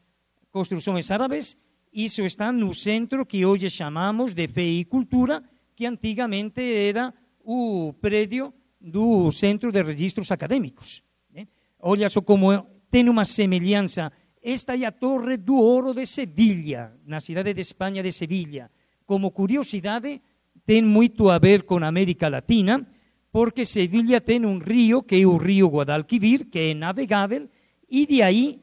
construções 0.52 1.12
árabes? 1.12 1.58
Isso 1.94 2.22
está 2.24 2.52
no 2.52 2.74
centro 2.74 3.26
que 3.26 3.46
hoje 3.46 3.70
chamamos 3.70 4.34
de 4.34 4.48
Fé 4.48 4.64
e 4.64 4.86
Cultura, 4.86 5.44
que 5.80 5.86
antigamente 5.86 6.62
era 6.62 7.14
o 7.40 7.94
prédio 8.02 8.54
do 8.82 9.32
Centro 9.32 9.72
de 9.72 9.82
Registros 9.82 10.30
Acadêmicos. 10.30 11.02
Né? 11.34 11.48
Olha 11.80 12.10
só 12.10 12.20
como 12.22 12.52
tem 12.92 13.08
uma 13.08 13.24
semelhança. 13.24 14.12
Esta 14.44 14.76
é 14.76 14.84
a 14.84 14.92
Torre 14.92 15.38
do 15.38 15.56
Ouro 15.56 15.94
de 15.94 16.06
Sevilha, 16.06 16.92
na 17.06 17.22
cidade 17.22 17.54
de 17.54 17.62
Espanha 17.62 18.04
de 18.04 18.12
Sevilha. 18.12 18.70
Como 19.06 19.32
curiosidade, 19.32 20.22
tem 20.66 20.82
muito 20.82 21.30
a 21.30 21.40
ver 21.40 21.64
com 21.64 21.78
a 21.78 21.88
América 21.88 22.28
Latina, 22.28 22.86
porque 23.32 23.66
Sevilha 23.66 24.20
tem 24.20 24.46
um 24.46 24.58
rio, 24.58 25.02
que 25.02 25.16
é 25.16 25.26
o 25.26 25.38
rio 25.38 25.70
Guadalquivir, 25.70 26.48
que 26.48 26.60
é 26.60 26.74
navegável, 26.74 27.48
e 27.90 28.06
de 28.06 28.22
aí 28.22 28.60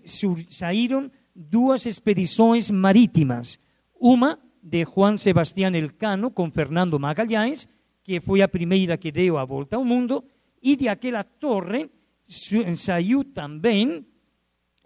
saíram 0.51 1.11
duas 1.35 1.87
expedições 1.87 2.71
marítimas. 2.71 3.59
Uma 3.99 4.39
de 4.67 4.85
Juan 4.85 5.17
Sebastián 5.17 5.79
Elcano 5.79 6.33
com 6.33 6.51
Fernando 6.51 6.99
Magalhães, 6.99 7.69
que 8.03 8.21
foi 8.21 8.43
a 8.43 8.49
primeira 8.49 8.99
que 8.99 9.13
deu 9.13 9.39
a 9.39 9.45
volta 9.45 9.77
ao 9.77 9.85
mundo, 9.85 10.25
e 10.61 10.75
de 10.75 10.89
aquela 10.89 11.23
torre 11.23 11.89
saiu 12.75 13.23
também 13.23 14.05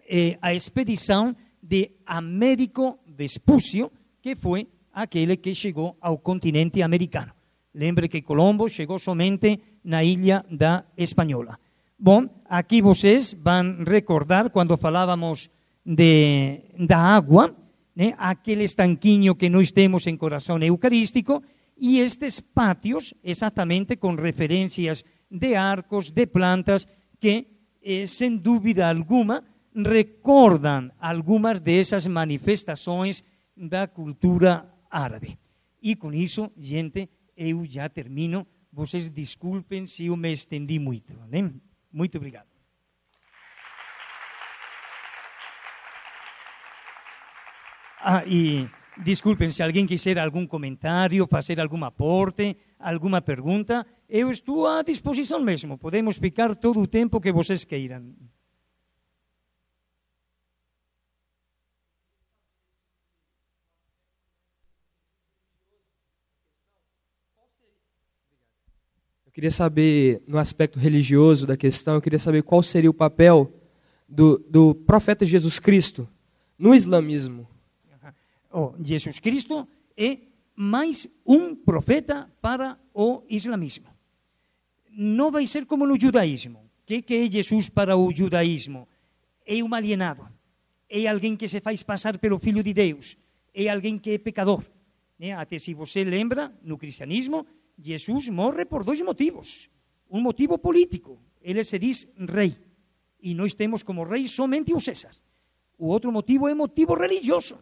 eh, 0.07 0.36
a 0.43 0.52
expedição 0.52 1.35
de 1.62 1.93
Américo 2.05 3.01
Vespúcio, 3.07 3.90
que 4.20 4.36
foi 4.36 4.69
aquele 4.93 5.39
que 5.39 5.55
chegou 5.55 5.97
ao 6.01 6.19
continente 6.19 6.82
americano. 6.82 7.32
Lembre 7.74 8.09
que 8.09 8.20
Colombo 8.20 8.69
chegou 8.69 8.98
somente 8.98 9.61
na 9.82 10.05
ilha 10.05 10.44
da 10.51 10.85
Espanhola. 10.97 11.59
Bom, 11.98 12.28
aqui 12.44 12.82
vocês 12.82 13.32
vão 13.32 13.82
recordar 13.86 14.51
quando 14.51 14.77
falávamos 14.77 15.48
de, 15.85 16.61
da 16.78 16.98
água, 16.98 17.55
né? 18.01 18.14
aquele 18.16 18.64
estanquinho 18.64 19.35
que 19.35 19.51
nós 19.51 19.70
temos 19.70 20.06
em 20.06 20.16
coração 20.16 20.59
eucarístico, 20.62 21.43
e 21.77 21.98
estes 21.98 22.40
pátios, 22.40 23.12
exatamente 23.22 23.97
com 23.97 24.14
referências 24.14 25.05
de 25.31 25.55
arcos, 25.55 26.09
de 26.09 26.27
plantas, 26.27 26.89
que, 27.20 27.47
eh, 27.82 28.06
sem 28.06 28.36
dúvida 28.36 28.89
alguma, 28.89 29.44
recordam 29.74 30.90
algumas 30.98 31.60
dessas 31.60 32.06
manifestações 32.06 33.22
da 33.55 33.86
cultura 33.86 34.66
árabe. 34.90 35.39
E 35.82 35.94
com 35.94 36.12
isso, 36.12 36.51
gente, 36.59 37.09
eu 37.36 37.64
já 37.66 37.86
termino. 37.89 38.47
Vocês 38.72 39.10
desculpem 39.10 39.86
se 39.86 40.06
eu 40.06 40.16
me 40.16 40.32
estendi 40.32 40.78
muito. 40.78 41.12
Né? 41.31 41.51
Muito. 41.93 42.18
Ah, 48.02 48.24
e 48.27 48.66
desculpem, 48.97 49.51
se 49.51 49.62
alguém 49.62 49.86
quiser 49.86 50.18
algum 50.18 50.47
comentário, 50.47 51.27
fazer 51.27 51.60
algum 51.60 51.85
aporte, 51.85 52.56
alguma 52.78 53.20
pergunta, 53.20 53.86
eu 54.09 54.31
estou 54.31 54.66
à 54.66 54.82
disposição 54.82 55.39
mesmo. 55.39 55.77
Podemos 55.77 56.16
ficar 56.16 56.56
todo 56.56 56.81
o 56.81 56.86
tempo 56.86 57.20
que 57.20 57.31
vocês 57.31 57.62
queiram. 57.62 58.14
Eu 69.27 69.32
queria 69.32 69.51
saber, 69.51 70.22
no 70.27 70.39
aspecto 70.39 70.78
religioso 70.78 71.47
da 71.47 71.56
questão, 71.56 71.94
eu 71.94 72.01
queria 72.01 72.18
saber 72.18 72.43
qual 72.43 72.62
seria 72.62 72.90
o 72.90 72.94
papel 72.94 73.52
do, 74.09 74.39
do 74.39 74.74
profeta 74.74 75.27
Jesus 75.27 75.59
Cristo 75.59 76.09
no 76.59 76.74
islamismo 76.74 77.49
oh, 78.51 78.74
Jesus 78.82 79.18
Cristo 79.18 79.66
é 79.97 80.18
mais 80.55 81.09
um 81.24 81.55
profeta 81.55 82.31
para 82.40 82.78
o 82.93 83.22
islamismo. 83.28 83.86
Não 84.90 85.31
vai 85.31 85.47
ser 85.47 85.64
como 85.66 85.86
no 85.86 85.98
judaísmo. 85.98 86.59
O 86.59 86.86
que, 86.86 87.02
que 87.02 87.14
é 87.14 87.70
para 87.72 87.97
o 87.97 88.12
judaísmo? 88.14 88.89
É 89.47 89.62
um 89.62 89.72
alienado. 89.74 90.28
É 90.89 91.06
alguém 91.06 91.36
que 91.36 91.47
se 91.47 91.60
faz 91.60 91.82
passar 91.82 92.18
pelo 92.18 92.39
Filho 92.39 92.62
de 92.62 92.74
Deus. 92.74 93.16
É 93.55 93.68
alguém 93.68 93.98
que 93.98 94.10
é 94.10 94.18
pecador. 94.18 94.64
Até 95.39 95.59
se 95.59 95.74
você 95.74 96.02
lembra, 96.02 96.52
no 96.62 96.77
cristianismo, 96.77 97.47
Jesus 97.78 98.28
morre 98.28 98.64
por 98.64 98.82
dois 98.82 99.01
motivos. 99.01 99.70
Um 100.10 100.20
motivo 100.20 100.59
político. 100.59 101.18
Ele 101.40 101.62
se 101.62 101.78
diz 101.78 102.09
rei. 102.28 102.56
E 103.22 103.35
nós 103.35 103.55
temos 103.55 103.82
como 103.82 104.02
rei 104.05 104.27
somente 104.27 104.74
o 104.74 104.81
César. 104.81 105.14
O 105.78 105.86
outro 105.86 106.10
motivo 106.10 106.48
é 106.48 106.55
motivo 106.55 106.94
religioso 106.94 107.59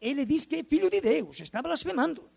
ele 0.00 0.24
diz 0.24 0.44
que 0.44 0.56
é 0.56 0.64
filho 0.64 0.90
de 0.90 1.00
Deus, 1.00 1.40
está 1.40 1.62
blasfemando. 1.62 2.28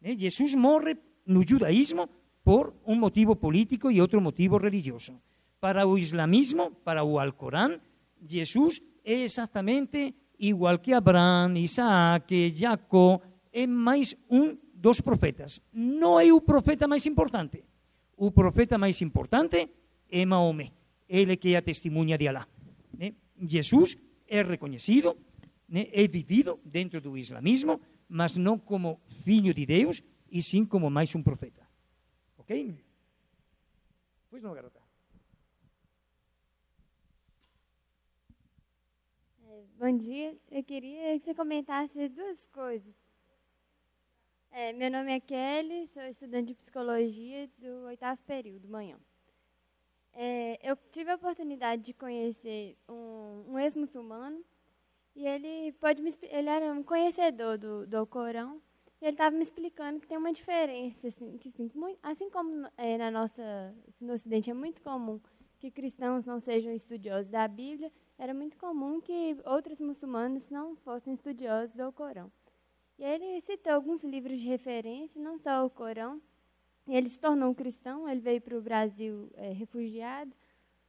Né? 0.00 0.16
Jesus 0.16 0.54
morre 0.54 0.96
no 1.26 1.46
judaísmo 1.46 2.08
por 2.42 2.74
um 2.86 2.94
motivo 2.94 3.34
político 3.34 3.90
e 3.90 4.00
outro 4.00 4.20
motivo 4.20 4.58
religioso. 4.58 5.20
Para 5.60 5.86
o 5.86 5.96
islamismo, 5.96 6.70
para 6.70 7.02
o 7.02 7.18
Alcorão, 7.18 7.80
Jesus 8.22 8.82
é 9.04 9.22
exatamente 9.22 10.14
igual 10.38 10.78
que 10.78 10.92
Abraão, 10.92 11.56
Isaac, 11.56 12.50
Jacó, 12.50 13.20
é 13.52 13.66
mais 13.66 14.14
um 14.28 14.56
dos 14.74 15.00
profetas. 15.00 15.60
Não 15.72 16.20
é 16.20 16.30
o 16.32 16.40
profeta 16.40 16.86
mais 16.86 17.06
importante. 17.06 17.64
O 18.16 18.30
profeta 18.30 18.76
mais 18.76 19.00
importante 19.00 19.70
é 20.10 20.26
Maomé, 20.26 20.72
ele 21.08 21.36
que 21.36 21.54
é 21.54 21.58
a 21.58 22.16
de 22.16 22.28
Alá. 22.28 22.46
Né? 22.96 23.14
Jesus 23.40 23.96
é 24.28 24.42
reconhecido, 24.42 25.16
né? 25.68 25.88
é 25.92 26.06
vivido 26.06 26.60
dentro 26.64 27.00
do 27.00 27.16
islamismo, 27.16 27.80
mas 28.08 28.36
não 28.36 28.58
como 28.58 29.00
filho 29.24 29.52
de 29.52 29.66
Deus, 29.66 30.02
e 30.30 30.42
sim 30.42 30.64
como 30.64 30.90
mais 30.90 31.14
um 31.14 31.22
profeta. 31.22 31.66
Ok? 32.38 32.76
Pois 34.30 34.42
não, 34.42 34.52
garota. 34.54 34.84
Bom 39.78 39.96
dia. 39.96 40.36
Eu 40.50 40.62
queria 40.64 41.18
que 41.18 41.24
você 41.24 41.34
comentasse 41.34 42.08
duas 42.08 42.46
coisas. 42.48 42.94
É, 44.50 44.72
meu 44.72 44.90
nome 44.90 45.12
é 45.12 45.20
Kelly, 45.20 45.88
sou 45.88 46.02
estudante 46.04 46.48
de 46.48 46.54
psicologia 46.54 47.50
do 47.58 47.86
oitavo 47.86 48.20
período, 48.22 48.68
manhã. 48.68 48.96
É, 50.12 50.58
eu 50.62 50.76
tive 50.92 51.10
a 51.10 51.16
oportunidade 51.16 51.82
de 51.82 51.92
conhecer 51.92 52.76
um, 52.88 53.44
um 53.48 53.58
ex-muçulmano 53.58 54.44
e 55.14 55.26
ele 55.26 55.72
pode 55.72 56.02
me, 56.02 56.10
ele 56.30 56.48
era 56.48 56.72
um 56.72 56.82
conhecedor 56.82 57.58
do, 57.58 57.86
do 57.86 58.06
Corão 58.06 58.60
e 59.00 59.06
ele 59.06 59.14
estava 59.14 59.36
me 59.36 59.42
explicando 59.42 60.00
que 60.00 60.06
tem 60.06 60.18
uma 60.18 60.32
diferença, 60.32 61.06
assim, 61.06 61.36
que, 61.38 61.48
assim, 61.48 61.70
assim 62.02 62.30
como 62.30 62.66
é, 62.76 62.98
na 62.98 63.10
nossa 63.10 63.74
no 64.00 64.14
Ocidente 64.14 64.50
é 64.50 64.54
muito 64.54 64.82
comum 64.82 65.20
que 65.64 65.70
cristãos 65.70 66.26
não 66.26 66.40
sejam 66.40 66.72
estudiosos 66.72 67.30
da 67.30 67.48
Bíblia, 67.48 67.90
era 68.18 68.34
muito 68.34 68.58
comum 68.58 69.00
que 69.00 69.34
outros 69.46 69.80
muçulmanos 69.80 70.50
não 70.50 70.76
fossem 70.76 71.14
estudiosos 71.14 71.74
do 71.74 71.90
Corão. 71.90 72.30
E 72.98 73.02
ele 73.02 73.40
citou 73.40 73.72
alguns 73.72 74.04
livros 74.04 74.38
de 74.38 74.46
referência, 74.46 75.20
não 75.20 75.38
só 75.38 75.64
o 75.64 75.70
Corão. 75.70 76.20
Ele 76.86 77.08
se 77.08 77.18
tornou 77.18 77.48
um 77.48 77.54
cristão, 77.54 78.06
ele 78.06 78.20
veio 78.20 78.42
para 78.42 78.58
o 78.58 78.60
Brasil 78.60 79.30
é, 79.36 79.52
refugiado, 79.52 80.32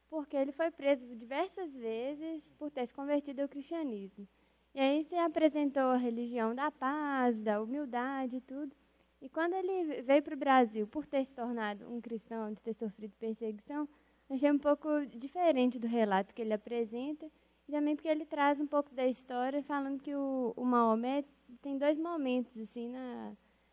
porque 0.08 0.36
ele 0.36 0.52
foi 0.52 0.70
preso 0.70 1.04
diversas 1.14 1.72
vezes 1.74 2.52
por 2.58 2.70
ter 2.70 2.86
se 2.86 2.94
convertido 2.94 3.42
ao 3.42 3.48
cristianismo. 3.48 4.26
E 4.74 4.80
aí 4.80 5.04
se 5.04 5.14
apresentou 5.16 5.82
a 5.82 5.96
religião 5.96 6.54
da 6.54 6.70
paz, 6.70 7.40
da 7.40 7.62
humildade 7.62 8.36
e 8.36 8.40
tudo. 8.40 8.74
E 9.20 9.28
quando 9.28 9.54
ele 9.54 10.02
veio 10.02 10.22
para 10.22 10.34
o 10.34 10.38
Brasil 10.38 10.86
por 10.86 11.06
ter 11.06 11.24
se 11.24 11.32
tornado 11.32 11.90
um 11.90 12.00
cristão, 12.00 12.52
de 12.52 12.62
ter 12.62 12.74
sofrido 12.74 13.14
perseguição, 13.18 13.88
achei 14.28 14.50
um 14.50 14.58
pouco 14.58 14.88
diferente 15.06 15.78
do 15.78 15.86
relato 15.86 16.34
que 16.34 16.42
ele 16.42 16.52
apresenta, 16.52 17.26
e 17.66 17.72
também 17.72 17.96
porque 17.96 18.08
ele 18.08 18.26
traz 18.26 18.60
um 18.60 18.66
pouco 18.66 18.94
da 18.94 19.06
história, 19.06 19.62
falando 19.62 20.00
que 20.00 20.14
o, 20.14 20.52
o 20.56 20.64
Maomé 20.64 21.24
tem 21.62 21.78
dois 21.78 21.98
momentos 21.98 22.56
assim, 22.58 22.88
na, 22.88 23.32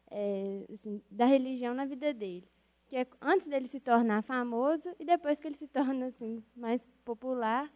é, 0.09 0.65
assim, 0.73 1.01
da 1.11 1.25
religião 1.25 1.73
na 1.73 1.85
vida 1.85 2.13
dele. 2.13 2.47
Que 2.93 2.97
é 2.97 3.07
antes 3.19 3.47
dele 3.47 3.67
se 3.67 3.79
tornar 3.79 4.21
famoso 4.21 4.95
e 4.99 5.03
depois 5.03 5.39
que 5.39 5.47
ele 5.47 5.57
se 5.57 5.67
torna 5.67 6.05
assim, 6.05 6.43
mais 6.55 6.79
popular, 7.03 7.73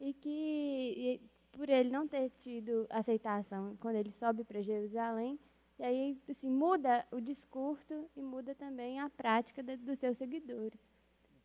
e 0.00 0.12
que 0.12 0.28
e, 0.28 1.20
por 1.52 1.68
ele 1.68 1.90
não 1.90 2.08
ter 2.08 2.28
tido 2.30 2.84
aceitação 2.90 3.76
quando 3.76 3.94
ele 3.94 4.10
sobe 4.10 4.42
para 4.42 4.60
Jerusalém, 4.60 5.38
e 5.78 5.84
aí 5.84 6.18
assim, 6.28 6.50
muda 6.50 7.06
o 7.12 7.20
discurso 7.20 8.10
e 8.16 8.20
muda 8.20 8.52
também 8.52 8.98
a 8.98 9.08
prática 9.08 9.62
de, 9.62 9.76
dos 9.76 9.96
seus 10.00 10.18
seguidores. 10.18 10.80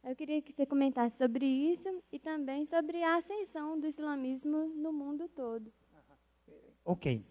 Eu 0.04 0.16
queria 0.16 0.42
que 0.42 0.52
você 0.52 0.66
comentasse 0.66 1.16
sobre 1.16 1.46
isso 1.46 2.04
e 2.12 2.18
também 2.18 2.66
sobre 2.66 3.04
a 3.04 3.18
ascensão 3.18 3.80
do 3.80 3.86
islamismo 3.86 4.70
no 4.70 4.92
mundo 4.92 5.30
todo. 5.30 5.72
Ok. 6.84 7.24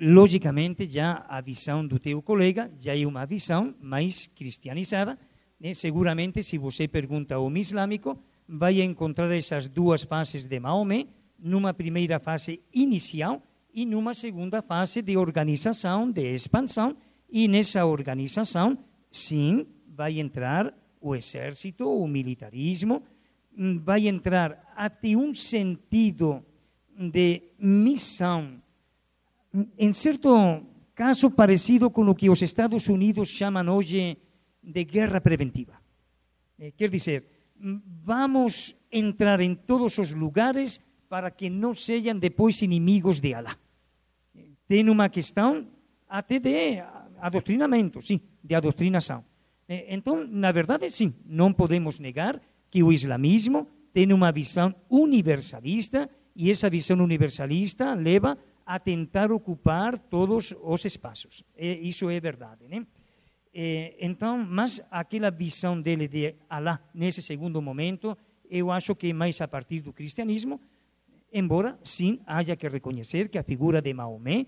Logicamente, 0.00 0.86
já 0.88 1.24
a 1.28 1.40
visão 1.40 1.86
do 1.86 1.98
teu 1.98 2.20
colega 2.20 2.70
já 2.78 2.96
é 2.96 3.06
uma 3.06 3.24
visão 3.24 3.74
mais 3.80 4.26
cristianizada. 4.26 5.16
Né? 5.60 5.72
Seguramente, 5.74 6.42
se 6.42 6.58
você 6.58 6.88
pergunta 6.88 7.36
ao 7.36 7.50
islâmico, 7.56 8.18
vai 8.48 8.82
encontrar 8.82 9.30
essas 9.30 9.68
duas 9.68 10.02
fases 10.02 10.46
de 10.46 10.58
Maomé, 10.58 11.06
numa 11.38 11.74
primeira 11.74 12.18
fase 12.18 12.60
inicial 12.72 13.42
e 13.72 13.86
numa 13.86 14.14
segunda 14.14 14.62
fase 14.62 15.02
de 15.02 15.16
organização, 15.16 16.10
de 16.10 16.34
expansão, 16.34 16.96
e 17.30 17.48
nessa 17.48 17.84
organização, 17.86 18.78
sim, 19.10 19.66
vai 19.88 20.20
entrar 20.20 20.74
o 21.00 21.16
exército, 21.16 21.88
o 21.88 22.06
militarismo, 22.06 23.02
vai 23.82 24.06
entrar 24.06 24.72
até 24.76 25.16
um 25.16 25.34
sentido 25.34 26.44
de 26.96 27.42
missão, 27.58 28.61
em 29.78 29.92
certo 29.92 30.62
caso 30.94 31.30
parecido 31.30 31.90
com 31.90 32.08
o 32.08 32.14
que 32.14 32.30
os 32.30 32.42
Estados 32.42 32.88
Unidos 32.88 33.28
chamam 33.28 33.74
hoje 33.74 34.16
de 34.62 34.84
guerra 34.84 35.20
preventiva. 35.20 35.80
Eh, 36.58 36.72
quer 36.76 36.90
dizer, 36.90 37.24
vamos 38.04 38.74
entrar 38.90 39.40
em 39.40 39.54
todos 39.54 39.98
os 39.98 40.14
lugares 40.14 40.80
para 41.08 41.30
que 41.30 41.50
não 41.50 41.74
sejam 41.74 42.18
depois 42.18 42.62
inimigos 42.62 43.20
de 43.20 43.34
Allah. 43.34 43.58
Tem 44.66 44.88
uma 44.88 45.08
questão 45.08 45.66
até 46.08 46.38
de 46.38 46.82
adoctrinamento, 47.20 48.00
sim, 48.00 48.20
de 48.42 48.54
adoctrinação. 48.54 49.24
Eh, 49.68 49.94
então, 49.94 50.26
na 50.26 50.52
verdade, 50.52 50.90
sim, 50.90 51.14
não 51.26 51.52
podemos 51.52 51.98
negar 51.98 52.40
que 52.70 52.82
o 52.82 52.92
islamismo 52.92 53.68
tem 53.92 54.12
uma 54.12 54.32
visão 54.32 54.74
universalista 54.88 56.08
e 56.34 56.50
essa 56.50 56.70
visão 56.70 56.98
universalista 56.98 57.94
leva 57.94 58.38
a 58.64 58.78
tentar 58.78 59.30
ocupar 59.32 59.98
todos 59.98 60.54
os 60.62 60.84
espaços. 60.84 61.44
isso 61.56 62.08
é 62.10 62.20
verdade, 62.20 62.68
né? 62.68 62.86
então, 64.00 64.38
mas 64.38 64.80
aquela 64.90 65.30
visão 65.30 65.80
dele 65.80 66.08
de 66.08 66.34
Allah 66.48 66.80
nesse 66.94 67.20
segundo 67.20 67.60
momento, 67.60 68.16
eu 68.48 68.70
acho 68.70 68.94
que 68.94 69.08
é 69.08 69.12
mais 69.12 69.40
a 69.40 69.48
partir 69.48 69.80
do 69.80 69.92
cristianismo, 69.92 70.60
embora 71.32 71.78
sim 71.82 72.20
haja 72.26 72.56
que 72.56 72.68
reconhecer 72.68 73.28
que 73.28 73.38
a 73.38 73.42
figura 73.42 73.82
de 73.82 73.92
Maomé 73.92 74.46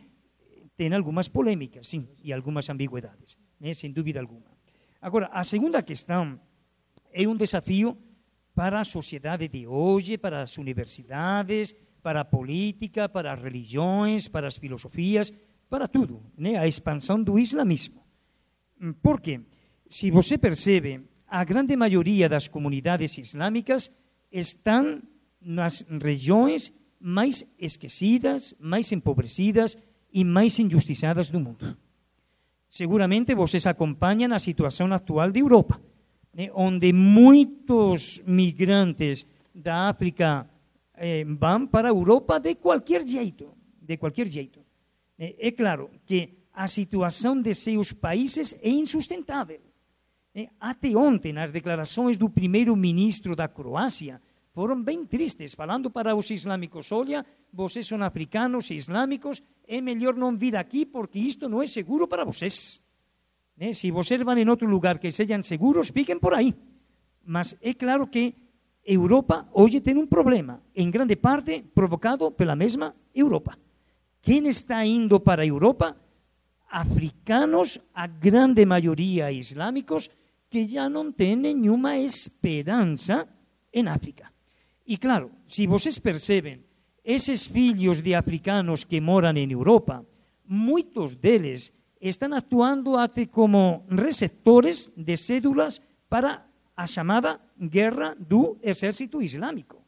tem 0.76 0.92
algumas 0.92 1.28
polêmicas, 1.28 1.88
sim, 1.88 2.08
e 2.22 2.32
algumas 2.32 2.68
ambiguidades, 2.68 3.38
né? 3.60 3.74
sem 3.74 3.92
dúvida 3.92 4.20
alguma. 4.20 4.52
Agora, 5.00 5.26
a 5.32 5.44
segunda 5.44 5.82
questão 5.82 6.40
é 7.12 7.28
um 7.28 7.36
desafio 7.36 7.96
para 8.54 8.80
a 8.80 8.84
sociedade 8.84 9.48
de 9.48 9.66
hoje, 9.66 10.16
para 10.16 10.42
as 10.42 10.56
universidades, 10.58 11.74
para 12.04 12.20
a 12.20 12.24
política, 12.36 13.08
para 13.08 13.32
as 13.32 13.40
religiões, 13.40 14.28
para 14.28 14.46
as 14.46 14.56
filosofias, 14.56 15.32
para 15.70 15.88
tudo, 15.88 16.22
né? 16.36 16.56
a 16.56 16.68
expansão 16.68 17.20
do 17.20 17.38
islamismo. 17.38 18.00
Por 19.02 19.20
quê? 19.20 19.40
Se 19.88 20.10
você 20.10 20.36
percebe, 20.36 21.00
a 21.26 21.42
grande 21.42 21.74
maioria 21.74 22.28
das 22.28 22.46
comunidades 22.46 23.16
islâmicas 23.16 23.90
estão 24.30 25.02
nas 25.40 25.84
regiões 26.00 26.72
mais 27.00 27.44
esquecidas, 27.58 28.54
mais 28.60 28.92
empobrecidas 28.92 29.78
e 30.12 30.24
mais 30.24 30.58
injustiçadas 30.58 31.30
do 31.30 31.40
mundo 31.40 31.76
seguramente 32.74 33.36
vocês 33.36 33.66
acompanham 33.66 34.34
a 34.34 34.40
situação 34.40 34.92
atual 34.92 35.30
de 35.30 35.38
Europa, 35.38 35.80
né, 36.34 36.50
onde 36.54 36.92
muitos 36.92 38.20
migrantes 38.26 39.24
da 39.54 39.88
África 39.90 40.44
eh, 40.96 41.24
vão 41.24 41.66
para 41.66 41.88
Europa 41.88 42.38
de 42.38 42.54
qualquer 42.56 43.06
jeito, 43.06 43.54
de 43.80 43.96
qualquer 43.96 44.26
jeito. 44.26 44.64
É, 45.18 45.52
claro 45.52 45.90
que 46.04 46.44
a 46.52 46.66
situação 46.66 47.40
de 47.40 47.54
seus 47.54 47.92
países 47.92 48.58
é 48.62 48.68
insustentável. 48.68 49.60
É, 50.34 50.48
até 50.58 50.96
ontem, 50.96 51.32
nas 51.32 51.52
declarações 51.52 52.16
do 52.16 52.28
primeiro-ministro 52.28 53.36
da 53.36 53.46
Croácia, 53.46 54.20
foram 54.52 54.82
bem 54.82 55.04
tristes, 55.04 55.54
falando 55.54 55.90
para 55.90 56.14
os 56.14 56.30
islâmicos: 56.30 56.90
olha, 56.92 57.24
vocês 57.52 57.86
são 57.86 58.02
africanos 58.02 58.70
e 58.70 58.74
islâmicos, 58.74 59.42
é 59.66 59.80
melhor 59.80 60.14
não 60.14 60.36
vir 60.36 60.56
aqui 60.56 60.84
porque 60.84 61.18
isto 61.18 61.48
não 61.48 61.62
é 61.62 61.66
seguro 61.66 62.08
para 62.08 62.24
vocês. 62.24 62.80
Né? 63.56 63.72
Se 63.72 63.90
vocês 63.90 64.20
vão 64.22 64.36
em 64.36 64.48
outro 64.48 64.68
lugar 64.68 64.98
que 64.98 65.10
sejam 65.10 65.42
seguros, 65.42 65.90
fiquem 65.90 66.18
por 66.18 66.34
aí. 66.34 66.54
Mas 67.24 67.56
é 67.62 67.72
claro 67.72 68.06
que 68.06 68.34
Europa 68.86 69.48
hoje 69.52 69.80
tem 69.80 69.96
um 69.96 70.06
problema, 70.06 70.60
em 70.74 70.90
grande 70.90 71.16
parte 71.16 71.64
provocado 71.74 72.30
pela 72.30 72.54
mesma 72.54 72.94
Europa. 73.14 73.58
Quem 74.20 74.46
está 74.48 74.84
indo 74.84 75.18
para 75.20 75.42
a 75.42 75.46
Europa? 75.46 75.96
Africanos, 76.70 77.78
a 77.94 78.06
grande 78.06 78.66
maioria 78.66 79.30
islâmicos, 79.32 80.10
que 80.50 80.66
já 80.66 80.88
não 80.88 81.10
têm 81.10 81.36
nenhuma 81.36 81.96
esperança 81.96 83.28
em 83.72 83.88
África. 83.88 84.30
E 84.86 84.98
claro, 84.98 85.30
se 85.46 85.66
vocês 85.66 85.98
percebem, 85.98 86.60
esses 87.04 87.46
filhos 87.46 88.00
de 88.00 88.14
africanos 88.14 88.84
que 88.84 89.00
moram 89.00 89.36
em 89.36 89.50
Europa, 89.50 90.04
muitos 90.46 91.14
deles 91.14 91.72
estão 92.00 92.34
atuando 92.34 92.96
até 92.96 93.26
como 93.26 93.84
receptores 93.88 94.92
de 94.96 95.16
cédulas 95.16 95.80
para 96.08 96.46
a 96.76 96.86
chamada 96.86 97.40
guerra 97.60 98.16
do 98.18 98.58
exército 98.62 99.22
islâmico. 99.22 99.82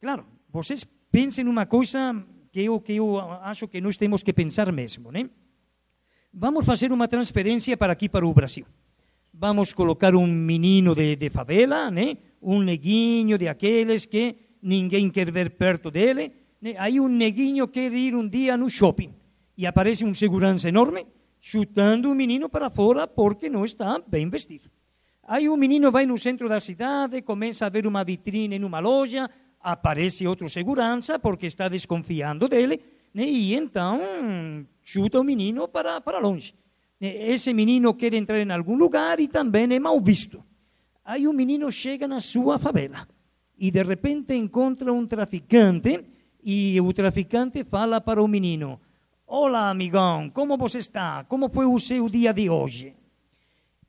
Claro, 0.00 0.24
vocês 0.48 0.84
pensem 1.10 1.46
uma 1.46 1.66
coisa 1.66 2.24
que 2.52 2.60
eu, 2.62 2.80
que 2.80 2.94
eu 2.94 3.20
acho 3.42 3.68
que 3.68 3.80
nós 3.80 3.96
temos 3.96 4.22
que 4.22 4.32
pensar 4.32 4.70
mesmo, 4.72 5.10
né? 5.10 5.28
Vamos 6.32 6.64
fazer 6.64 6.92
uma 6.92 7.08
transferência 7.08 7.76
para 7.76 7.92
aqui, 7.92 8.08
para 8.08 8.26
o 8.26 8.32
Brasil. 8.32 8.64
vamos 9.32 9.72
colocar 9.72 10.14
um 10.14 10.26
menino 10.26 10.94
de, 10.94 11.16
de 11.16 11.30
favela, 11.30 11.90
né? 11.90 12.16
um 12.40 12.60
neguinho 12.60 13.36
de 13.36 13.48
aqueles 13.48 14.06
que 14.06 14.36
ninguém 14.62 15.10
quer 15.10 15.30
ver 15.30 15.50
perto 15.50 15.90
dele. 15.90 16.32
Né? 16.60 16.74
Aí 16.78 17.00
um 17.00 17.08
neguinho 17.08 17.66
quer 17.66 17.92
ir 17.92 18.14
um 18.14 18.28
dia 18.28 18.56
no 18.56 18.70
shopping 18.70 19.12
e 19.56 19.66
aparece 19.66 20.04
um 20.04 20.14
segurança 20.14 20.68
enorme 20.68 21.06
chutando 21.40 22.10
o 22.10 22.14
menino 22.14 22.48
para 22.48 22.70
fora 22.70 23.06
porque 23.06 23.48
não 23.48 23.64
está 23.64 23.98
bem 24.06 24.28
vestido. 24.28 24.70
Aí 25.30 25.48
o 25.48 25.56
menino 25.56 25.92
vai 25.92 26.06
no 26.06 26.18
centro 26.18 26.48
da 26.48 26.58
cidade, 26.58 27.22
começa 27.22 27.64
a 27.64 27.68
ver 27.68 27.86
uma 27.86 28.02
vitrine 28.02 28.58
numa 28.58 28.80
loja, 28.80 29.30
aparece 29.60 30.26
outro 30.26 30.50
segurança 30.50 31.20
porque 31.20 31.46
está 31.46 31.68
desconfiando 31.68 32.48
dele, 32.48 32.80
né? 33.14 33.22
e 33.22 33.54
então 33.54 34.00
chuta 34.82 35.20
o 35.20 35.22
menino 35.22 35.68
para, 35.68 36.00
para 36.00 36.18
longe. 36.18 36.52
Esse 37.00 37.54
menino 37.54 37.94
quer 37.94 38.12
entrar 38.12 38.40
em 38.40 38.50
algum 38.50 38.74
lugar 38.74 39.20
e 39.20 39.28
também 39.28 39.72
é 39.72 39.78
mal 39.78 40.00
visto. 40.00 40.42
Aí 41.04 41.28
o 41.28 41.32
menino 41.32 41.70
chega 41.70 42.08
na 42.08 42.20
sua 42.20 42.58
favela 42.58 43.06
e 43.56 43.70
de 43.70 43.84
repente 43.84 44.34
encontra 44.34 44.92
um 44.92 45.06
traficante 45.06 46.06
e 46.42 46.80
o 46.80 46.92
traficante 46.92 47.62
fala 47.62 48.00
para 48.00 48.20
o 48.20 48.26
menino: 48.26 48.80
Olá, 49.28 49.70
amigão, 49.70 50.28
como 50.28 50.58
você 50.58 50.78
está? 50.78 51.22
Como 51.22 51.48
foi 51.48 51.66
o 51.66 51.78
seu 51.78 52.08
dia 52.08 52.34
de 52.34 52.50
hoje? 52.50 52.96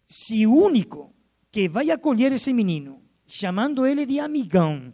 Se 0.06 0.46
o 0.46 0.54
único 0.54 1.12
que 1.52 1.68
vai 1.68 1.92
acolher 1.92 2.32
esse 2.32 2.54
menino, 2.54 3.02
chamando 3.28 3.86
ele 3.86 4.06
de 4.06 4.20
amigão, 4.20 4.94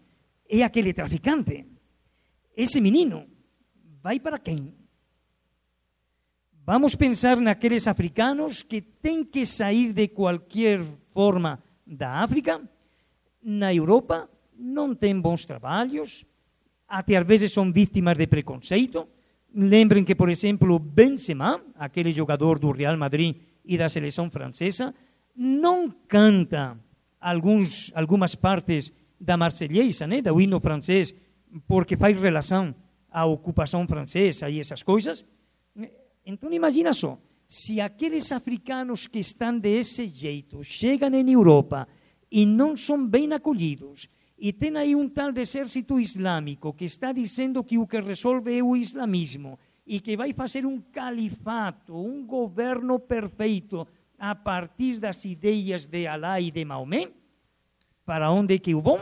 é 0.50 0.64
aquele 0.64 0.94
traficante, 0.94 1.66
esse 2.56 2.82
menino 2.82 3.28
vai 4.02 4.20
para 4.20 4.40
quem? 4.40 4.74
Vamos 6.66 6.96
pensar 6.96 7.38
naqueles 7.38 7.88
africanos 7.88 8.64
que 8.64 8.82
têm 8.82 9.24
que 9.24 9.46
sair 9.46 9.94
de 9.94 10.08
qualquer 10.10 10.82
forma 11.14 11.64
da 11.86 12.24
África, 12.24 12.62
na 13.42 13.74
Europa 13.74 14.30
não 14.58 14.94
têm 14.94 15.22
bons 15.22 15.46
trabalhos, 15.46 16.26
até 16.88 17.16
às 17.16 17.26
vezes 17.26 17.54
são 17.54 17.72
vítimas 17.72 18.18
de 18.18 18.28
preconceito, 18.28 19.08
Lembrem 19.60 20.04
que, 20.04 20.14
por 20.14 20.30
exemplo, 20.30 20.78
Benzema, 20.78 21.62
aquele 21.76 22.12
jogador 22.12 22.60
do 22.60 22.72
Real 22.72 22.98
Madrid 22.98 23.36
e 23.66 23.78
da 23.78 23.90
seleção 23.90 24.30
francesa, 24.30 24.94
não 25.38 25.90
canta 25.90 26.76
alguns, 27.22 27.92
algumas 27.94 28.34
partes 28.34 28.92
da 29.22 29.38
Marselhesa, 29.38 30.08
né, 30.08 30.22
do 30.22 30.42
hino 30.42 30.60
francês, 30.60 31.14
porque 31.68 31.96
faz 31.96 32.20
relação 32.20 32.74
à 33.12 33.24
ocupação 33.26 33.88
francesa 33.88 34.50
e 34.50 34.60
essas 34.60 34.82
coisas. 34.82 35.24
Então, 36.26 36.52
imagina 36.52 36.92
só, 36.92 37.20
se 37.48 37.80
aqueles 37.80 38.32
africanos 38.32 39.06
que 39.06 39.20
estão 39.20 39.58
desse 39.58 40.08
jeito 40.08 40.64
chegam 40.64 41.14
em 41.14 41.32
Europa 41.32 41.88
e 42.32 42.46
não 42.46 42.76
são 42.76 43.08
bem 43.08 43.32
acolhidos, 43.32 44.10
e 44.40 44.52
tem 44.52 44.76
aí 44.76 44.96
um 44.96 45.08
tal 45.08 45.32
de 45.32 45.42
exército 45.42 46.00
islâmico 46.00 46.74
que 46.74 46.86
está 46.86 47.12
dizendo 47.12 47.64
que 47.64 47.78
o 47.78 47.88
que 47.88 48.00
resolve 48.00 48.58
é 48.58 48.64
o 48.64 48.76
islamismo 48.76 49.58
e 49.86 50.00
que 50.00 50.18
vai 50.18 50.34
fazer 50.34 50.66
um 50.66 50.80
califato, 50.80 51.96
um 51.96 52.26
governo 52.26 53.00
perfeito 53.00 53.88
a 54.18 54.34
partir 54.36 55.00
das 55.00 55.24
ideias 55.26 55.86
de 55.86 56.08
Alá 56.08 56.42
e 56.42 56.52
de 56.52 56.66
Maomé, 56.66 57.12
para 58.06 58.32
onde 58.32 58.56
é 58.56 58.60
que 58.60 58.74
o 58.74 58.82
vão? 58.82 59.00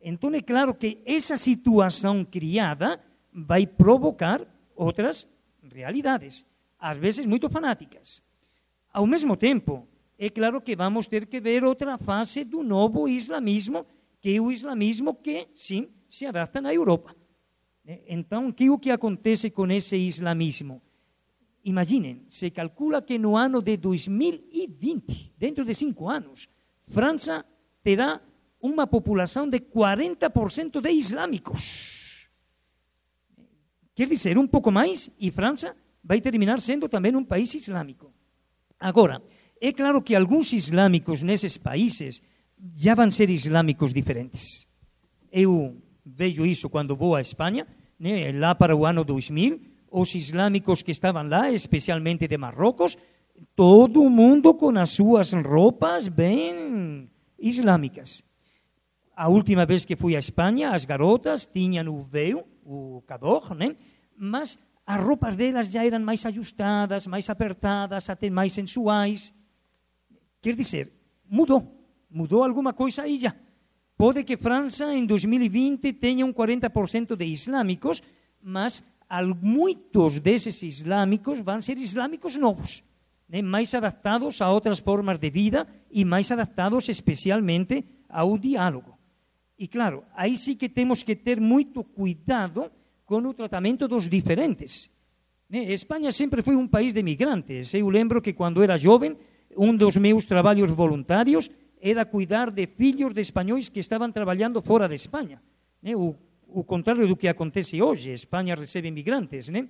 Então 0.00 0.32
é 0.34 0.42
claro 0.42 0.74
que 0.74 1.02
essa 1.04 1.36
situação 1.36 2.24
criada 2.24 3.00
vai 3.32 3.66
provocar 3.66 4.40
outras 4.76 5.26
realidades, 5.72 6.46
às 6.78 6.98
vezes 6.98 7.26
muito 7.26 7.48
fanáticas. 7.48 8.22
Ao 8.92 9.06
mesmo 9.06 9.36
tempo, 9.36 9.88
é 10.18 10.30
claro 10.30 10.60
que 10.60 10.76
vamos 10.76 11.06
ter 11.06 11.26
que 11.26 11.40
ver 11.40 11.64
outra 11.64 11.98
fase 11.98 12.44
do 12.44 12.62
novo 12.62 13.08
islamismo, 13.08 13.86
que 14.20 14.36
é 14.36 14.40
o 14.40 14.52
islamismo 14.52 15.14
que, 15.14 15.48
sim, 15.54 15.88
se 16.08 16.26
adapta 16.26 16.60
na 16.60 16.72
Europa. 16.72 17.16
Então, 18.06 18.52
que 18.52 18.70
o 18.70 18.78
que 18.78 18.90
acontece 18.90 19.50
com 19.50 19.66
esse 19.66 19.96
islamismo? 19.96 20.80
Imaginem, 21.64 22.26
se 22.28 22.50
calcula 22.50 23.00
que 23.00 23.18
no 23.18 23.36
ano 23.36 23.62
de 23.62 23.78
2020, 23.78 25.32
dentro 25.38 25.64
de 25.64 25.74
cinco 25.74 26.10
anos, 26.10 26.48
França 26.86 27.44
terá 27.82 28.20
uma 28.60 28.86
população 28.86 29.48
de 29.48 29.60
40% 29.60 30.80
de 30.80 30.90
islâmicos. 30.90 32.28
Quer 33.94 34.08
dizer, 34.08 34.36
um 34.36 34.46
pouco 34.46 34.70
mais, 34.70 35.10
e 35.18 35.30
França 35.30 35.74
vai 36.02 36.20
terminar 36.20 36.60
sendo 36.60 36.88
também 36.88 37.16
um 37.16 37.24
país 37.24 37.54
islâmico. 37.54 38.12
Agora, 38.78 39.22
é 39.60 39.72
claro 39.72 40.02
que 40.02 40.14
alguns 40.14 40.52
islâmicos 40.52 41.22
nesses 41.22 41.56
países 41.56 42.20
já 42.74 42.94
vão 42.94 43.10
ser 43.10 43.30
islâmicos 43.30 43.92
diferentes. 43.94 44.66
Eu 45.32 45.80
vejo 46.04 46.44
isso 46.44 46.68
quando 46.68 46.94
vou 46.94 47.14
à 47.14 47.20
Espanha, 47.20 47.66
né, 47.98 48.32
lá 48.32 48.54
para 48.54 48.76
o 48.76 48.84
ano 48.84 49.04
2000, 49.04 49.73
os 49.94 50.12
islâmicos 50.16 50.82
que 50.82 50.90
estavam 50.90 51.28
lá, 51.28 51.52
especialmente 51.52 52.26
de 52.26 52.36
Marrocos, 52.36 52.98
todo 53.54 54.10
mundo 54.10 54.52
com 54.54 54.76
as 54.76 54.90
suas 54.90 55.32
roupas 55.32 56.08
bem 56.08 57.08
islâmicas. 57.38 58.24
A 59.14 59.28
última 59.28 59.64
vez 59.64 59.84
que 59.84 59.94
fui 59.94 60.16
à 60.16 60.18
Espanha, 60.18 60.70
as 60.70 60.84
garotas 60.84 61.46
tinham 61.46 61.86
o 61.94 62.02
véu, 62.02 62.44
o 62.64 63.04
cador, 63.06 63.54
né? 63.54 63.76
mas 64.16 64.58
as 64.84 65.00
roupas 65.00 65.36
delas 65.36 65.70
já 65.70 65.86
eram 65.86 66.00
mais 66.00 66.26
ajustadas, 66.26 67.06
mais 67.06 67.30
apertadas, 67.30 68.10
até 68.10 68.28
mais 68.28 68.52
sensuais. 68.52 69.32
Quer 70.42 70.56
dizer, 70.56 70.92
mudou. 71.30 71.70
Mudou 72.10 72.42
alguma 72.42 72.72
coisa 72.72 73.02
aí 73.02 73.16
já. 73.16 73.32
Pode 73.96 74.24
que 74.24 74.36
França 74.36 74.92
em 74.92 75.06
2020 75.06 75.92
tenha 75.92 76.26
um 76.26 76.32
40% 76.32 77.14
de 77.14 77.24
islâmicos, 77.26 78.02
mas 78.42 78.82
muitos 79.40 80.18
desses 80.18 80.62
islâmicos 80.62 81.40
vão 81.40 81.60
ser 81.60 81.78
islâmicos 81.78 82.36
novos, 82.36 82.82
né? 83.28 83.42
mais 83.42 83.74
adaptados 83.74 84.40
a 84.40 84.50
outras 84.50 84.78
formas 84.78 85.18
de 85.18 85.30
vida 85.30 85.66
e 85.90 86.04
mais 86.04 86.30
adaptados 86.30 86.88
especialmente 86.88 87.84
ao 88.08 88.38
diálogo. 88.38 88.98
E 89.58 89.68
claro, 89.68 90.04
aí 90.14 90.36
sim 90.36 90.56
que 90.56 90.68
temos 90.68 91.02
que 91.02 91.14
ter 91.14 91.40
muito 91.40 91.84
cuidado 91.84 92.70
com 93.04 93.18
o 93.18 93.34
tratamento 93.34 93.86
dos 93.86 94.08
diferentes. 94.08 94.90
Né? 95.48 95.72
Espanha 95.72 96.10
sempre 96.10 96.42
foi 96.42 96.56
um 96.56 96.66
país 96.66 96.92
de 96.92 97.02
migrantes. 97.02 97.72
Eu 97.74 97.88
lembro 97.88 98.20
que 98.20 98.32
quando 98.32 98.62
era 98.62 98.76
jovem 98.76 99.16
um 99.56 99.76
dos 99.76 99.96
meus 99.96 100.26
trabalhos 100.26 100.70
voluntários 100.70 101.50
era 101.80 102.04
cuidar 102.04 102.50
de 102.50 102.66
filhos 102.66 103.12
de 103.12 103.20
espanhóis 103.20 103.68
que 103.68 103.78
estavam 103.78 104.10
trabalhando 104.10 104.60
fora 104.60 104.88
de 104.88 104.94
Espanha. 104.94 105.40
Né? 105.82 105.94
O, 105.94 106.16
o 106.54 106.62
contrário 106.62 107.06
do 107.08 107.16
que 107.16 107.28
acontece 107.28 107.82
hoje. 107.82 108.12
Espanha 108.12 108.54
recebe 108.54 108.88
imigrantes. 108.88 109.48
Né? 109.48 109.68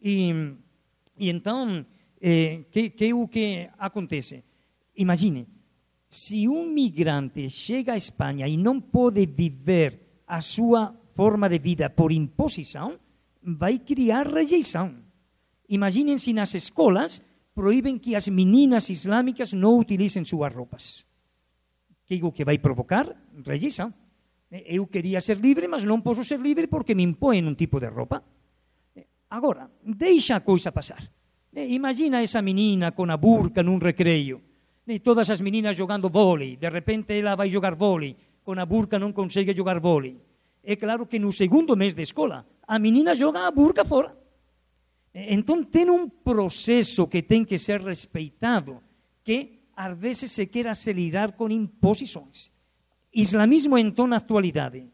E, 0.00 0.32
e 1.16 1.28
então, 1.28 1.84
eh, 2.20 2.64
que, 2.70 2.92
é 3.04 3.14
o 3.14 3.28
que 3.28 3.68
acontece? 3.78 4.42
Imagine, 4.96 5.46
se 6.08 6.48
um 6.48 6.66
migrante 6.72 7.48
chega 7.50 7.92
à 7.92 7.96
Espanha 7.96 8.48
e 8.48 8.56
não 8.56 8.80
pode 8.80 9.26
viver 9.26 10.22
a 10.26 10.40
sua 10.40 10.94
forma 11.14 11.48
de 11.48 11.58
vida 11.58 11.90
por 11.90 12.10
imposição, 12.10 12.98
vai 13.42 13.78
criar 13.78 14.26
rejeição. 14.26 14.94
Imaginem 15.68 16.18
se 16.18 16.32
nas 16.32 16.54
escolas 16.54 17.22
proíben 17.54 17.98
que 17.98 18.16
as 18.16 18.28
meninas 18.28 18.88
islâmicas 18.88 19.52
não 19.52 19.78
utilizem 19.78 20.24
suas 20.24 20.54
roupas. 20.54 21.06
Que 22.06 22.20
é 22.20 22.24
o 22.24 22.32
que 22.32 22.44
vai 22.44 22.58
provocar? 22.58 23.14
Rejeição. 23.44 23.92
Eu 24.52 24.86
queria 24.86 25.20
ser 25.20 25.38
livre, 25.38 25.66
mas 25.66 25.82
não 25.82 26.00
posso 26.02 26.22
ser 26.22 26.38
livre 26.38 26.66
porque 26.66 26.94
me 26.94 27.02
impõem 27.02 27.46
um 27.46 27.54
tipo 27.54 27.80
de 27.80 27.88
roupa. 27.88 28.22
Agora, 29.30 29.70
deixa 29.82 30.36
a 30.36 30.40
coisa 30.40 30.70
passar. 30.70 31.02
Imagina 31.54 32.20
essa 32.20 32.42
menina 32.42 32.92
com 32.92 33.10
a 33.10 33.16
burca 33.16 33.62
num 33.62 33.78
recreio. 33.78 34.42
E 34.86 34.98
todas 34.98 35.30
as 35.30 35.40
meninas 35.40 35.74
jogando 35.74 36.10
vôlei. 36.10 36.56
De 36.56 36.68
repente 36.68 37.18
ela 37.18 37.34
vai 37.34 37.48
jogar 37.48 37.74
vôlei. 37.74 38.14
Com 38.44 38.52
a 38.60 38.66
burca 38.66 38.98
não 38.98 39.10
consegue 39.10 39.56
jogar 39.56 39.80
vôlei. 39.80 40.20
É 40.62 40.76
claro 40.76 41.06
que 41.06 41.18
no 41.18 41.32
segundo 41.32 41.74
mês 41.74 41.94
de 41.94 42.02
escola, 42.02 42.46
a 42.68 42.78
menina 42.78 43.16
joga 43.16 43.46
a 43.46 43.50
burca 43.50 43.86
fora. 43.86 44.14
Então 45.14 45.64
tem 45.64 45.88
um 45.88 46.10
processo 46.10 47.06
que 47.06 47.22
tem 47.22 47.42
que 47.42 47.56
ser 47.56 47.80
respeitado, 47.80 48.82
que 49.24 49.62
às 49.74 49.96
vezes 49.96 50.30
se 50.30 50.46
quer 50.46 50.66
acelerar 50.66 51.32
com 51.32 51.48
imposições. 51.48 52.51
Islamismo, 53.12 53.76
então, 53.76 54.06
na 54.06 54.16
atualidade, 54.16 54.86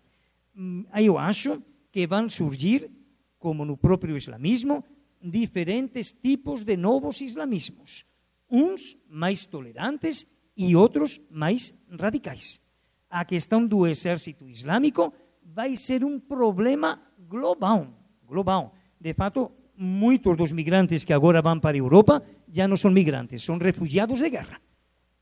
mm, 0.55 0.85
eu 0.97 1.17
acho 1.17 1.63
que 1.93 2.07
vão 2.07 2.29
surgir, 2.29 2.91
como 3.39 3.65
no 3.65 3.77
próprio 3.77 4.17
islamismo, 4.17 4.85
diferentes 5.23 6.13
tipos 6.13 6.65
de 6.65 6.77
novos 6.77 7.21
islamismos. 7.21 8.05
Uns 8.51 8.97
mais 9.09 9.47
tolerantes 9.47 10.27
e 10.57 10.75
outros 10.75 11.21
mais 11.31 11.73
radicais. 11.89 12.61
A 13.09 13.25
questão 13.25 13.65
do 13.67 13.87
exército 13.87 14.49
islâmico 14.49 15.13
vai 15.43 15.77
ser 15.77 16.05
um 16.05 16.19
problema 16.19 17.01
global. 17.29 17.87
global. 18.27 18.75
De 19.01 19.15
fato, 19.15 19.51
muitos 19.77 20.37
dos 20.37 20.53
migrantes 20.53 21.05
que 21.05 21.13
agora 21.13 21.41
vão 21.41 21.61
para 21.61 21.77
a 21.77 21.79
Europa 21.79 22.23
já 22.53 22.67
não 22.67 22.77
são 22.77 22.91
migrantes, 22.91 23.45
são 23.45 23.57
refugiados 23.59 24.19
de 24.19 24.29
guerra. 24.29 24.61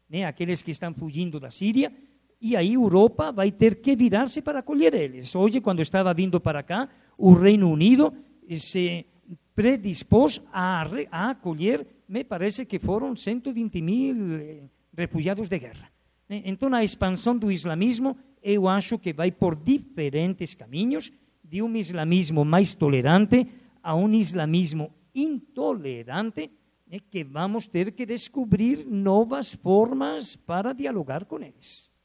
né, 0.09 0.25
aqueles 0.25 0.63
que 0.63 0.71
estão 0.71 0.95
fugindo 0.95 1.41
da 1.41 1.51
Síria, 1.51 1.93
e 2.41 2.55
aí 2.55 2.75
Europa 2.75 3.33
vai 3.33 3.51
ter 3.51 3.77
que 3.77 3.97
virar-se 3.97 4.43
para 4.43 4.61
acolher 4.61 4.95
eles. 4.95 5.35
Hoje, 5.35 5.61
quando 5.61 5.81
estava 5.81 6.13
vindo 6.13 6.41
para 6.41 6.63
cá, 6.63 6.89
o 7.17 7.33
Reino 7.33 7.71
Unido 7.71 8.13
se 8.59 9.07
predispôs 9.55 10.41
a, 10.53 10.87
a 11.11 11.31
acolher, 11.31 11.87
me 12.09 12.23
parece 12.23 12.67
que 12.67 12.79
foram 12.79 13.17
120 13.17 13.83
mil 13.83 14.37
eh, 14.37 14.63
refugiados 14.97 15.49
de 15.49 15.59
guerra. 15.59 15.91
Então, 16.29 16.73
a 16.75 16.83
expansão 16.83 17.39
do 17.39 17.51
islamismo, 17.51 18.17
eu 18.43 18.69
acho 18.69 18.99
que 18.99 19.13
vai 19.13 19.31
por 19.31 19.57
diferentes 19.57 20.55
caminhos, 20.55 21.13
de 21.43 21.63
um 21.63 21.77
islamismo 21.77 22.45
mais 22.45 22.75
tolerante 22.75 23.47
a 23.83 23.95
um 23.95 24.13
islamismo 24.13 24.93
intolerante, 25.15 26.51
né, 26.87 26.99
que 27.09 27.23
vamos 27.23 27.69
ter 27.69 27.93
que 27.93 28.05
descobrir 28.05 28.85
novas 28.85 29.55
formas 29.55 30.35
para 30.35 30.73
dialogar 30.73 31.25
com 31.25 31.39
eles. 31.39 31.96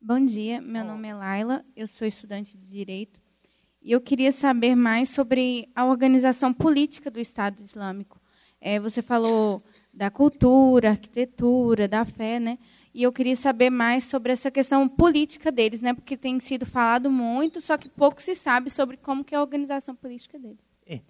Bom 0.00 0.24
dia, 0.24 0.60
meu 0.60 0.84
nome 0.84 1.06
é 1.06 1.14
Laila, 1.14 1.64
eu 1.76 1.86
sou 1.86 2.08
estudante 2.08 2.56
de 2.56 2.66
Direito 2.66 3.20
e 3.80 3.92
eu 3.92 4.00
queria 4.00 4.32
saber 4.32 4.74
mais 4.74 5.10
sobre 5.10 5.68
a 5.76 5.86
organização 5.86 6.52
política 6.52 7.08
do 7.08 7.20
Estado 7.20 7.62
Islâmico. 7.62 8.20
É, 8.60 8.80
você 8.80 9.00
falou 9.00 9.62
da 9.94 10.10
cultura, 10.10 10.90
arquitetura, 10.90 11.86
da 11.86 12.04
fé, 12.04 12.40
né? 12.40 12.58
E 12.92 13.04
eu 13.04 13.12
queria 13.12 13.36
saber 13.36 13.70
mais 13.70 14.02
sobre 14.02 14.32
essa 14.32 14.50
questão 14.50 14.88
política 14.88 15.52
deles, 15.52 15.80
né? 15.80 15.94
Porque 15.94 16.16
tem 16.16 16.40
sido 16.40 16.66
falado 16.66 17.08
muito, 17.08 17.60
só 17.60 17.76
que 17.78 17.88
pouco 17.88 18.20
se 18.20 18.34
sabe 18.34 18.70
sobre 18.70 18.96
como 18.96 19.22
que 19.22 19.36
é 19.36 19.38
a 19.38 19.40
organização 19.40 19.94
política 19.94 20.36
deles. 20.36 20.58
É, 20.84 21.00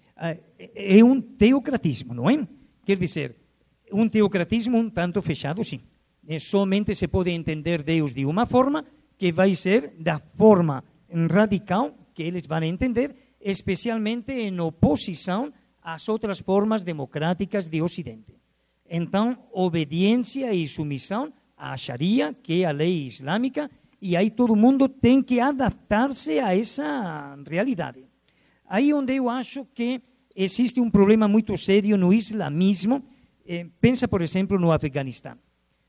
é, 0.58 0.98
é 0.98 1.02
um 1.02 1.18
teocratismo, 1.18 2.12
não 2.12 2.28
é? 2.28 2.46
Quer 2.84 2.98
dizer, 2.98 3.45
um 3.92 4.08
teocratismo 4.08 4.78
um 4.78 4.90
tanto 4.90 5.22
fechado, 5.22 5.62
sim. 5.62 5.80
É, 6.28 6.38
somente 6.38 6.94
se 6.94 7.06
pode 7.06 7.30
entender 7.30 7.82
Deus 7.82 8.12
de 8.12 8.26
uma 8.26 8.46
forma 8.46 8.84
que 9.16 9.32
vai 9.32 9.54
ser 9.54 9.94
da 9.98 10.18
forma 10.18 10.82
radical 11.30 11.94
que 12.12 12.22
eles 12.22 12.46
vão 12.46 12.62
entender, 12.64 13.14
especialmente 13.40 14.32
em 14.32 14.58
oposição 14.60 15.52
às 15.82 16.08
outras 16.08 16.40
formas 16.40 16.82
democráticas 16.82 17.68
de 17.68 17.80
Ocidente. 17.80 18.34
Então, 18.88 19.36
obediência 19.52 20.52
e 20.52 20.66
submissão 20.66 21.32
à 21.56 21.76
Sharia, 21.76 22.34
que 22.42 22.62
é 22.62 22.66
a 22.66 22.72
lei 22.72 23.06
islâmica, 23.06 23.70
e 24.00 24.16
aí 24.16 24.30
todo 24.30 24.56
mundo 24.56 24.88
tem 24.88 25.22
que 25.22 25.40
adaptar-se 25.40 26.38
a 26.38 26.56
essa 26.56 27.36
realidade. 27.48 28.04
Aí 28.68 28.92
onde 28.92 29.14
eu 29.14 29.28
acho 29.28 29.64
que 29.74 30.00
existe 30.34 30.80
um 30.80 30.90
problema 30.90 31.28
muito 31.28 31.56
sério 31.56 31.96
no 31.96 32.12
islamismo, 32.12 33.02
eh, 33.46 33.66
pensa, 33.80 34.08
por 34.08 34.22
exemplo, 34.22 34.58
no 34.58 34.72
Afeganistão. 34.72 35.38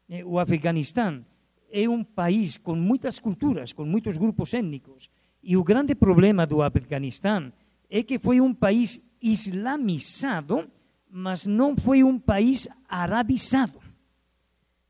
Eh, 0.10 0.24
o 0.24 0.40
Afeganistão 0.40 1.26
é 1.72 1.88
um 1.88 2.04
país 2.04 2.58
com 2.58 2.76
muitas 2.76 3.20
culturas, 3.20 3.74
com 3.74 3.86
muitos 3.86 4.18
grupos 4.18 4.54
étnicos, 4.54 5.10
e 5.44 5.58
o 5.58 5.64
grande 5.64 5.96
problema 5.96 6.46
do 6.46 6.62
Afeganistão 6.62 7.52
é 7.90 8.04
que 8.04 8.20
foi 8.20 8.42
um 8.42 8.54
país 8.54 9.02
islamizado, 9.22 10.70
mas 11.10 11.46
não 11.46 11.76
foi 11.76 12.04
um 12.04 12.20
país 12.20 12.68
arabizado. 12.88 13.80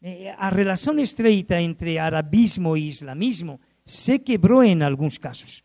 Eh, 0.02 0.36
a 0.38 0.50
relação 0.50 1.00
estreita 1.00 1.60
entre 1.62 1.98
arabismo 1.98 2.76
e 2.76 2.88
islamismo 2.88 3.60
se 3.86 4.20
quebrou 4.20 4.64
em 4.64 4.84
alguns 4.84 5.18
casos. 5.18 5.64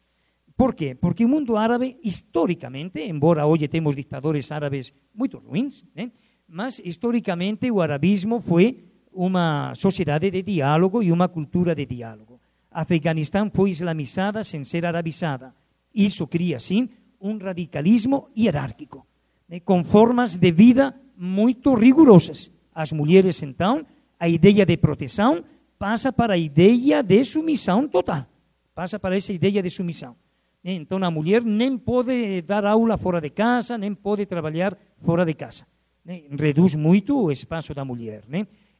Por 0.56 0.74
quê? 0.74 0.94
Porque 0.94 1.24
o 1.24 1.28
mundo 1.28 1.56
árabe, 1.56 1.98
historicamente, 2.04 3.00
embora 3.00 3.46
hoje 3.46 3.66
temos 3.66 3.96
ditadores 3.96 4.52
árabes 4.52 4.92
muito 5.14 5.38
ruins, 5.38 5.84
né? 5.94 6.12
Mas 6.52 6.82
historicamente 6.84 7.70
o 7.70 7.80
arabismo 7.80 8.38
foi 8.38 8.84
uma 9.10 9.74
sociedade 9.74 10.30
de 10.30 10.42
diálogo 10.42 11.02
e 11.02 11.10
uma 11.10 11.26
cultura 11.26 11.74
de 11.74 11.86
diálogo. 11.86 12.38
Afeganistão 12.70 13.50
foi 13.52 13.70
islamizada 13.70 14.44
sem 14.44 14.62
ser 14.62 14.84
arabizada. 14.84 15.54
Isso 15.94 16.26
cria, 16.26 16.60
sim, 16.60 16.90
um 17.18 17.38
radicalismo 17.38 18.28
hierárquico, 18.36 19.06
né? 19.48 19.60
com 19.60 19.82
formas 19.82 20.36
de 20.36 20.52
vida 20.52 20.94
muito 21.16 21.72
rigorosas. 21.72 22.50
As 22.74 22.92
mulheres, 22.92 23.42
então, 23.42 23.86
a 24.20 24.28
ideia 24.28 24.66
de 24.66 24.76
proteção 24.76 25.42
passa 25.78 26.12
para 26.12 26.34
a 26.34 26.38
ideia 26.38 27.02
de 27.02 27.24
submissão 27.24 27.88
total. 27.88 28.26
Passa 28.74 28.98
para 28.98 29.16
essa 29.16 29.32
ideia 29.32 29.62
de 29.62 29.70
submissão. 29.70 30.16
Então 30.62 31.02
a 31.02 31.10
mulher 31.10 31.42
nem 31.42 31.78
pode 31.78 32.42
dar 32.42 32.64
aula 32.66 32.98
fora 32.98 33.22
de 33.22 33.30
casa, 33.30 33.78
nem 33.78 33.94
pode 33.94 34.26
trabalhar 34.26 34.76
fora 35.00 35.24
de 35.24 35.32
casa. 35.32 35.71
Reduz 36.04 36.74
muito 36.74 37.16
o 37.16 37.30
espaço 37.30 37.72
da 37.72 37.84
mulher. 37.84 38.24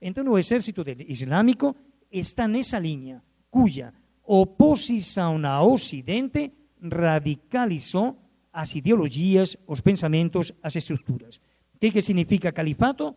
Então 0.00 0.24
o 0.26 0.38
exército 0.38 0.84
islâmico 1.08 1.76
está 2.10 2.48
nessa 2.48 2.78
linha, 2.78 3.22
cuja 3.50 3.94
oposição 4.24 5.44
ao 5.44 5.72
Ocidente 5.72 6.52
radicalizou 6.80 8.18
as 8.52 8.74
ideologias, 8.74 9.56
os 9.66 9.80
pensamentos, 9.80 10.52
as 10.62 10.76
estruturas. 10.76 11.40
O 11.74 11.78
que, 11.78 11.90
que 11.90 12.02
significa 12.02 12.52
califato? 12.52 13.14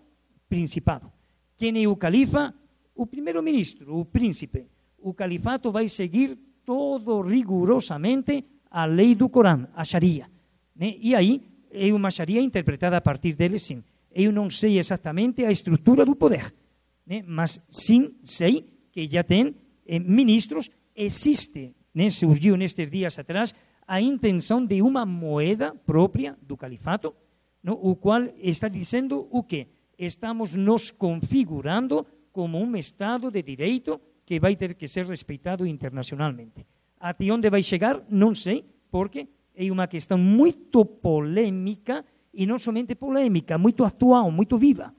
Principado. 0.48 1.11
Quem 1.57 1.84
é 1.84 1.88
o 1.88 1.95
califa? 1.95 2.53
O 2.95 3.06
primeiro-ministro, 3.06 3.98
o 3.98 4.06
príncipe. 4.06 4.68
O 4.99 5.14
califato 5.14 5.72
vai 5.72 5.90
seguir 5.90 6.38
todo 6.64 7.22
rigorosamente 7.22 8.45
a 8.72 8.86
lei 8.86 9.15
do 9.15 9.30
Corão, 9.30 9.68
a 9.76 9.84
Sharia. 9.84 10.30
Né? 10.76 10.95
E 10.99 11.14
aí 11.14 11.41
é 11.69 11.94
uma 11.94 12.10
Sharia 12.10 12.41
interpretada 12.41 12.98
a 12.98 13.02
partir 13.02 13.34
dele, 13.34 13.60
sim. 13.60 13.84
Eu 14.16 14.32
não 14.32 14.50
sei 14.50 14.80
exatamente 14.80 15.44
a 15.44 15.52
estrutura 15.52 16.06
do 16.06 16.16
poder, 16.16 16.56
né? 17.06 17.22
mas 17.28 17.60
sim 17.70 18.16
sei 18.24 18.66
que 18.90 19.06
já 19.12 19.26
tem 19.26 19.54
eh, 19.86 20.00
ministros. 20.00 20.72
Existe, 20.96 21.76
né? 21.94 22.10
surgiu 22.10 22.56
nestes 22.56 22.90
dias 22.90 23.20
atrás, 23.20 23.54
a 23.86 24.00
intenção 24.00 24.66
de 24.66 24.82
uma 24.82 25.06
moeda 25.06 25.76
própria 25.76 26.38
do 26.42 26.56
califato, 26.56 27.14
no? 27.62 27.74
o 27.74 27.98
qual 27.98 28.24
está 28.38 28.70
dizendo 28.70 29.28
o 29.30 29.44
quê? 29.44 29.68
Estamos 30.00 30.56
nos 30.56 30.92
configurando 30.92 32.08
como 32.32 32.58
um 32.58 32.76
Estado 32.78 33.30
de 33.30 33.44
direito 33.44 34.00
que 34.26 34.40
vai 34.40 34.56
ter 34.56 34.76
que 34.76 34.88
ser 34.88 35.06
respeitado 35.06 35.68
internacionalmente. 35.68 36.66
Até 36.98 37.30
onde 37.30 37.50
vai 37.50 37.62
chegar, 37.62 38.02
não 38.10 38.34
sei, 38.34 38.64
porque 38.90 39.28
é 39.54 39.70
uma 39.70 39.88
questão 39.88 40.18
muito 40.18 40.86
polêmica 40.86 42.06
e 42.36 42.45
não 42.45 42.60
somente 42.60 42.94
polêmica, 42.95 43.57
muito 43.57 43.84
atual, 43.84 44.30
muito 44.30 44.57
viva. 44.57 44.94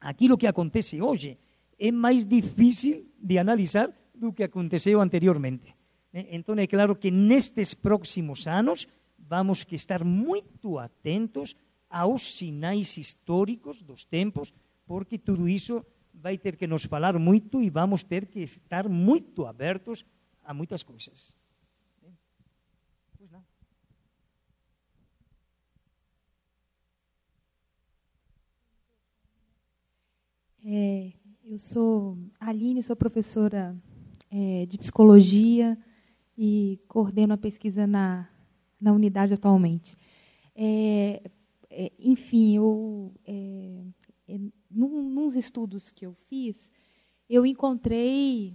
Aquilo 0.00 0.36
que 0.36 0.46
acontece 0.46 1.00
hoje 1.00 1.38
é 1.78 1.90
mais 1.90 2.24
difícil 2.24 3.06
de 3.18 3.38
analisar 3.38 3.90
do 4.14 4.32
que 4.32 4.42
aconteceu 4.42 5.00
anteriormente. 5.00 5.74
Então 6.12 6.54
é 6.54 6.66
claro 6.66 6.94
que 6.96 7.10
nestes 7.10 7.74
próximos 7.74 8.46
anos 8.46 8.86
vamos 9.18 9.64
que 9.64 9.74
estar 9.74 10.04
muito 10.04 10.78
atentos 10.78 11.56
aos 11.90 12.36
sinais 12.36 12.96
históricos 12.96 13.82
dos 13.82 14.04
tempos, 14.04 14.52
porque 14.86 15.18
tudo 15.18 15.48
isso 15.48 15.84
vai 16.14 16.38
ter 16.38 16.56
que 16.56 16.66
nos 16.66 16.84
falar 16.84 17.18
muito 17.18 17.60
e 17.60 17.68
vamos 17.68 18.02
ter 18.02 18.26
que 18.26 18.40
estar 18.40 18.88
muito 18.88 19.46
abertos 19.46 20.04
a 20.42 20.54
muitas 20.54 20.82
coisas. 20.82 21.34
É, 30.68 31.12
eu 31.44 31.60
sou 31.60 32.18
Aline, 32.40 32.82
sou 32.82 32.96
professora 32.96 33.76
é, 34.28 34.66
de 34.66 34.76
psicologia 34.76 35.78
e 36.36 36.80
coordeno 36.88 37.34
a 37.34 37.38
pesquisa 37.38 37.86
na, 37.86 38.28
na 38.80 38.92
unidade 38.92 39.32
atualmente. 39.32 39.96
É, 40.56 41.22
é 41.70 41.92
enfim, 42.00 42.56
eu, 42.56 43.14
é, 43.24 43.80
é, 44.26 44.40
num, 44.68 45.08
nos 45.08 45.36
estudos 45.36 45.92
que 45.92 46.04
eu 46.04 46.14
fiz, 46.26 46.56
eu 47.30 47.46
encontrei 47.46 48.52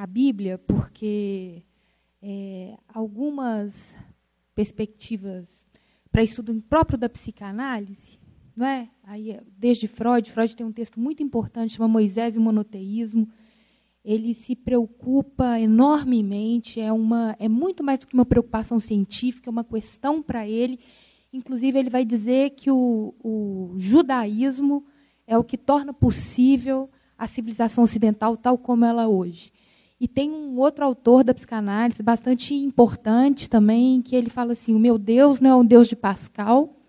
a 0.00 0.06
Bíblia 0.06 0.58
porque 0.58 1.62
algumas 2.88 3.94
perspectivas 4.54 5.48
para 6.10 6.22
estudo 6.22 6.54
próprio 6.60 6.98
da 6.98 7.08
psicanálise, 7.08 8.18
não 8.56 8.66
é? 8.66 8.88
Aí, 9.04 9.38
desde 9.58 9.88
Freud, 9.88 10.30
Freud 10.30 10.54
tem 10.54 10.66
um 10.66 10.72
texto 10.72 11.00
muito 11.00 11.22
importante, 11.22 11.74
chama 11.76 11.88
Moisés 11.88 12.34
e 12.34 12.38
o 12.38 12.42
Monoteísmo. 12.42 13.28
Ele 14.04 14.34
se 14.34 14.56
preocupa 14.56 15.58
enormemente, 15.58 16.80
é, 16.80 16.92
uma, 16.92 17.36
é 17.38 17.48
muito 17.48 17.84
mais 17.84 17.98
do 17.98 18.06
que 18.06 18.14
uma 18.14 18.26
preocupação 18.26 18.80
científica, 18.80 19.48
é 19.48 19.52
uma 19.52 19.64
questão 19.64 20.22
para 20.22 20.46
ele. 20.46 20.78
Inclusive, 21.32 21.78
ele 21.78 21.90
vai 21.90 22.04
dizer 22.04 22.50
que 22.50 22.70
o, 22.70 23.14
o 23.22 23.74
judaísmo 23.78 24.84
é 25.26 25.38
o 25.38 25.44
que 25.44 25.56
torna 25.56 25.92
possível 25.94 26.90
a 27.16 27.26
civilização 27.26 27.84
ocidental 27.84 28.36
tal 28.36 28.58
como 28.58 28.84
ela 28.84 29.04
é 29.04 29.06
hoje. 29.06 29.52
E 30.00 30.08
tem 30.08 30.32
um 30.32 30.58
outro 30.58 30.84
autor 30.84 31.22
da 31.22 31.32
psicanálise, 31.32 32.02
bastante 32.02 32.54
importante 32.54 33.48
também, 33.48 34.02
que 34.02 34.16
ele 34.16 34.28
fala 34.28 34.52
assim: 34.52 34.74
o 34.74 34.78
meu 34.78 34.98
Deus 34.98 35.38
não 35.38 35.50
é 35.50 35.54
um 35.54 35.64
Deus 35.64 35.86
de 35.86 35.94
Pascal, 35.94 36.81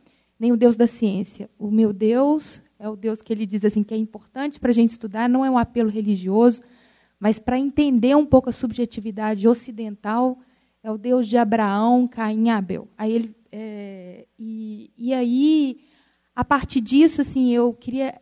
nem 0.44 0.52
o 0.52 0.58
Deus 0.58 0.76
da 0.76 0.88
ciência. 0.88 1.50
O 1.58 1.72
meu 1.72 1.94
Deus 1.94 2.62
é 2.78 2.90
o 2.90 2.98
Deus 2.98 3.22
que 3.22 3.32
ele 3.32 3.46
diz 3.46 3.64
assim 3.64 3.82
que 3.82 3.94
é 3.94 3.98
importante 3.98 4.60
para 4.60 4.72
a 4.72 4.74
gente 4.74 4.90
estudar, 4.90 5.30
não 5.30 5.46
é 5.46 5.50
um 5.50 5.58
apelo 5.58 5.90
religioso, 5.90 6.62
mas 7.18 7.40
para 7.40 7.58
entender 7.58 8.14
um 8.14 8.26
pouco 8.26 8.50
a 8.50 8.52
subjetividade 8.52 9.48
ocidental, 9.48 10.38
é 10.84 10.92
o 10.92 10.98
Deus 10.98 11.30
de 11.30 11.38
Abraão, 11.38 12.06
Caim 12.10 12.50
Abel. 12.50 12.90
Aí 12.98 13.14
ele, 13.14 13.36
é, 13.54 14.26
e, 14.38 14.92
e 14.98 15.14
aí, 15.14 15.80
a 16.36 16.44
partir 16.44 16.82
disso, 16.82 17.22
assim, 17.22 17.54
eu 17.54 17.74
queria 17.74 18.14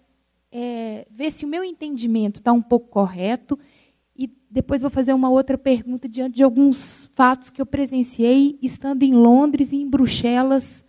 é, 0.51 1.07
ver 1.09 1.31
se 1.31 1.43
o 1.43 1.47
meu 1.47 1.63
entendimento 1.63 2.39
está 2.39 2.53
um 2.53 2.61
pouco 2.61 2.87
correto 2.87 3.57
e 4.15 4.29
depois 4.47 4.83
vou 4.83 4.91
fazer 4.91 5.13
uma 5.13 5.31
outra 5.31 5.57
pergunta 5.57 6.07
diante 6.07 6.35
de 6.35 6.43
alguns 6.43 7.09
fatos 7.15 7.49
que 7.49 7.59
eu 7.59 7.65
presenciei 7.65 8.59
estando 8.61 9.01
em 9.01 9.13
Londres 9.15 9.71
e 9.71 9.77
em 9.77 9.89
Bruxelas, 9.89 10.85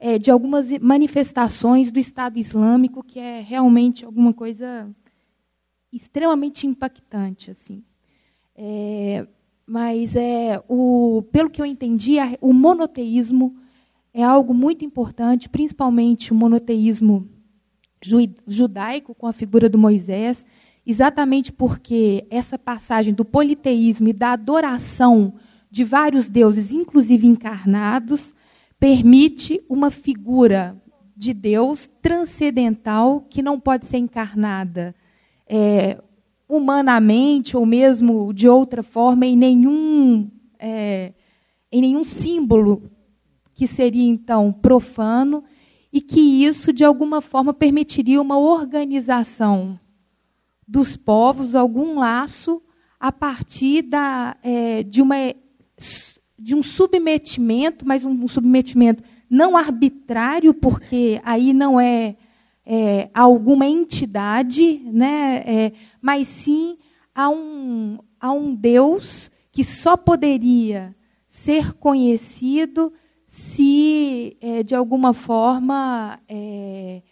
é, 0.00 0.18
de 0.18 0.30
algumas 0.30 0.66
manifestações 0.78 1.92
do 1.92 1.98
Estado 1.98 2.38
Islâmico, 2.38 3.04
que 3.04 3.20
é 3.20 3.42
realmente 3.42 4.02
alguma 4.02 4.32
coisa 4.32 4.88
extremamente 5.92 6.66
impactante. 6.66 7.50
assim. 7.50 7.84
É, 8.56 9.26
mas 9.66 10.16
é 10.16 10.60
o, 10.66 11.22
pelo 11.30 11.50
que 11.50 11.60
eu 11.60 11.66
entendi, 11.66 12.16
o 12.40 12.52
monoteísmo 12.52 13.54
é 14.12 14.24
algo 14.24 14.54
muito 14.54 14.84
importante, 14.84 15.48
principalmente 15.48 16.32
o 16.32 16.34
monoteísmo 16.34 17.28
judaico 18.46 19.14
com 19.14 19.26
a 19.26 19.32
figura 19.32 19.68
do 19.68 19.78
Moisés, 19.78 20.44
exatamente 20.84 21.52
porque 21.52 22.26
essa 22.30 22.58
passagem 22.58 23.12
do 23.12 23.24
politeísmo 23.24 24.08
e 24.08 24.12
da 24.14 24.32
adoração 24.32 25.34
de 25.70 25.84
vários 25.84 26.28
deuses, 26.28 26.72
inclusive 26.72 27.26
encarnados, 27.26 28.34
permite 28.80 29.62
uma 29.68 29.90
figura 29.90 30.82
de 31.14 31.34
Deus 31.34 31.88
transcendental 32.00 33.20
que 33.28 33.42
não 33.42 33.60
pode 33.60 33.84
ser 33.86 33.98
encarnada 33.98 34.94
é, 35.46 36.02
humanamente 36.48 37.56
ou 37.56 37.66
mesmo 37.66 38.32
de 38.32 38.48
outra 38.48 38.82
forma 38.82 39.26
em 39.26 39.36
nenhum, 39.36 40.30
é, 40.58 41.12
em 41.70 41.82
nenhum 41.82 42.02
símbolo 42.02 42.90
que 43.54 43.66
seria 43.66 44.08
então 44.08 44.50
profano 44.50 45.44
e 45.92 46.00
que 46.00 46.44
isso 46.44 46.72
de 46.72 46.82
alguma 46.82 47.20
forma 47.20 47.52
permitiria 47.52 48.22
uma 48.22 48.38
organização 48.38 49.78
dos 50.66 50.96
povos, 50.96 51.54
algum 51.54 51.98
laço 51.98 52.62
a 52.98 53.12
partir 53.12 53.82
da, 53.82 54.36
é, 54.42 54.82
de, 54.82 55.02
uma, 55.02 55.16
de 56.40 56.54
um 56.54 56.62
submetimento, 56.62 57.86
mas 57.86 58.04
um, 58.04 58.26
submetimento 58.26 59.04
não 59.28 59.56
arbitrário, 59.56 60.54
porque 60.54 61.20
aí 61.22 61.52
não 61.52 61.78
é, 61.78 62.16
é 62.64 63.10
alguma 63.12 63.66
entidade, 63.66 64.80
né, 64.86 65.42
é, 65.46 65.72
mas 66.00 66.26
sim 66.26 66.78
a 67.14 67.28
um, 67.28 67.98
a 68.18 68.32
um 68.32 68.54
Deus 68.54 69.30
que 69.52 69.62
só 69.62 69.96
poderia 69.96 70.96
ser 71.28 71.74
conhecido 71.74 72.92
se, 73.26 74.36
é, 74.40 74.62
de 74.62 74.74
alguma 74.74 75.12
forma, 75.12 76.18
é, 76.28 77.02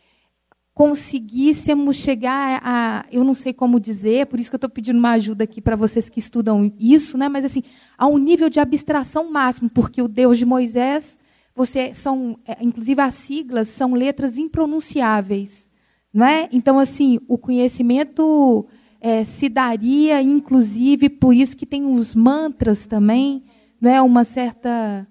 conseguíssemos 0.78 1.96
chegar 1.96 2.60
a, 2.62 3.04
eu 3.10 3.24
não 3.24 3.34
sei 3.34 3.52
como 3.52 3.80
dizer, 3.80 4.26
por 4.26 4.38
isso 4.38 4.48
que 4.48 4.54
eu 4.54 4.58
estou 4.58 4.70
pedindo 4.70 4.96
uma 4.96 5.10
ajuda 5.10 5.42
aqui 5.42 5.60
para 5.60 5.74
vocês 5.74 6.08
que 6.08 6.20
estudam 6.20 6.72
isso, 6.78 7.18
né? 7.18 7.28
mas 7.28 7.44
assim, 7.44 7.64
a 7.98 8.06
um 8.06 8.16
nível 8.16 8.48
de 8.48 8.60
abstração 8.60 9.28
máximo, 9.28 9.68
porque 9.68 10.00
o 10.00 10.06
Deus 10.06 10.38
de 10.38 10.44
Moisés, 10.44 11.18
você 11.52 11.92
são, 11.94 12.38
é, 12.46 12.58
inclusive 12.62 13.02
as 13.02 13.14
siglas 13.14 13.66
são 13.70 13.92
letras 13.92 14.38
impronunciáveis, 14.38 15.68
não 16.14 16.24
é? 16.24 16.48
Então 16.52 16.78
assim, 16.78 17.18
o 17.26 17.36
conhecimento 17.36 18.64
é, 19.00 19.24
se 19.24 19.48
daria, 19.48 20.22
inclusive, 20.22 21.08
por 21.08 21.34
isso 21.34 21.56
que 21.56 21.66
tem 21.66 21.92
os 21.92 22.14
mantras 22.14 22.86
também, 22.86 23.42
não 23.80 23.90
é? 23.90 24.00
Uma 24.00 24.22
certa 24.22 25.08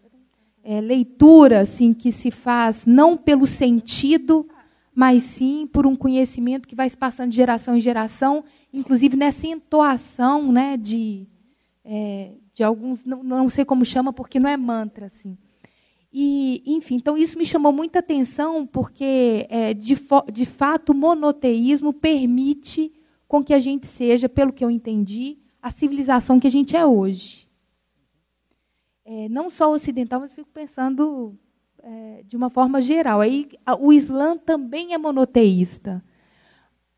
é, 0.64 0.80
leitura 0.80 1.60
assim 1.60 1.94
que 1.94 2.14
se 2.14 2.32
faz 2.32 2.86
não 2.86 3.18
pelo 3.18 3.46
sentido 3.46 4.48
mas 4.98 5.22
sim 5.22 5.68
por 5.68 5.86
um 5.86 5.96
conhecimento 5.96 6.68
que 6.68 6.74
vai 6.74 6.90
se 6.90 6.98
passando 6.98 7.30
de 7.30 7.36
geração 7.36 7.78
em 7.78 7.80
geração, 7.80 8.44
inclusive 8.74 9.16
nessa 9.16 9.46
entoação 9.46 10.52
né, 10.52 10.76
de, 10.76 11.28
é, 11.86 12.32
de 12.52 12.64
alguns, 12.64 13.06
não, 13.06 13.22
não 13.22 13.48
sei 13.48 13.64
como 13.64 13.86
chama, 13.86 14.12
porque 14.12 14.40
não 14.40 14.50
é 14.50 14.58
mantra. 14.58 15.06
Assim. 15.06 15.38
E, 16.12 16.64
enfim, 16.66 16.96
então 16.96 17.16
isso 17.16 17.38
me 17.38 17.46
chamou 17.46 17.72
muita 17.72 18.00
atenção, 18.00 18.66
porque, 18.66 19.46
é, 19.52 19.72
de, 19.76 19.96
de 20.34 20.46
fato, 20.48 20.90
o 20.90 20.96
monoteísmo 20.96 21.94
permite 21.94 22.92
com 23.28 23.44
que 23.44 23.54
a 23.54 23.60
gente 23.60 23.86
seja, 23.86 24.28
pelo 24.28 24.52
que 24.52 24.66
eu 24.66 24.72
entendi, 24.72 25.38
a 25.62 25.70
civilização 25.70 26.40
que 26.40 26.48
a 26.48 26.52
gente 26.52 26.76
é 26.76 26.84
hoje. 26.84 27.48
É, 29.06 29.30
não 29.30 29.48
só 29.48 29.72
ocidental, 29.72 30.22
mas 30.22 30.34
fico 30.34 30.50
pensando 30.52 31.38
é, 31.88 32.24
de 32.28 32.36
uma 32.36 32.50
forma 32.50 32.82
geral. 32.82 33.22
Aí, 33.22 33.48
o 33.80 33.94
Islã 33.94 34.38
também 34.38 34.94
é 34.94 34.98
monoteísta. 34.98 36.04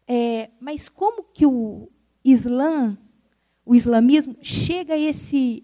É, 0.08 0.50
mas 0.60 0.90
como 0.90 1.24
que 1.24 1.46
o 1.46 1.88
Islã, 2.26 2.98
o 3.64 3.76
islamismo, 3.76 4.36
chega 4.42 4.96
a 4.96 4.98
esse 4.98 5.64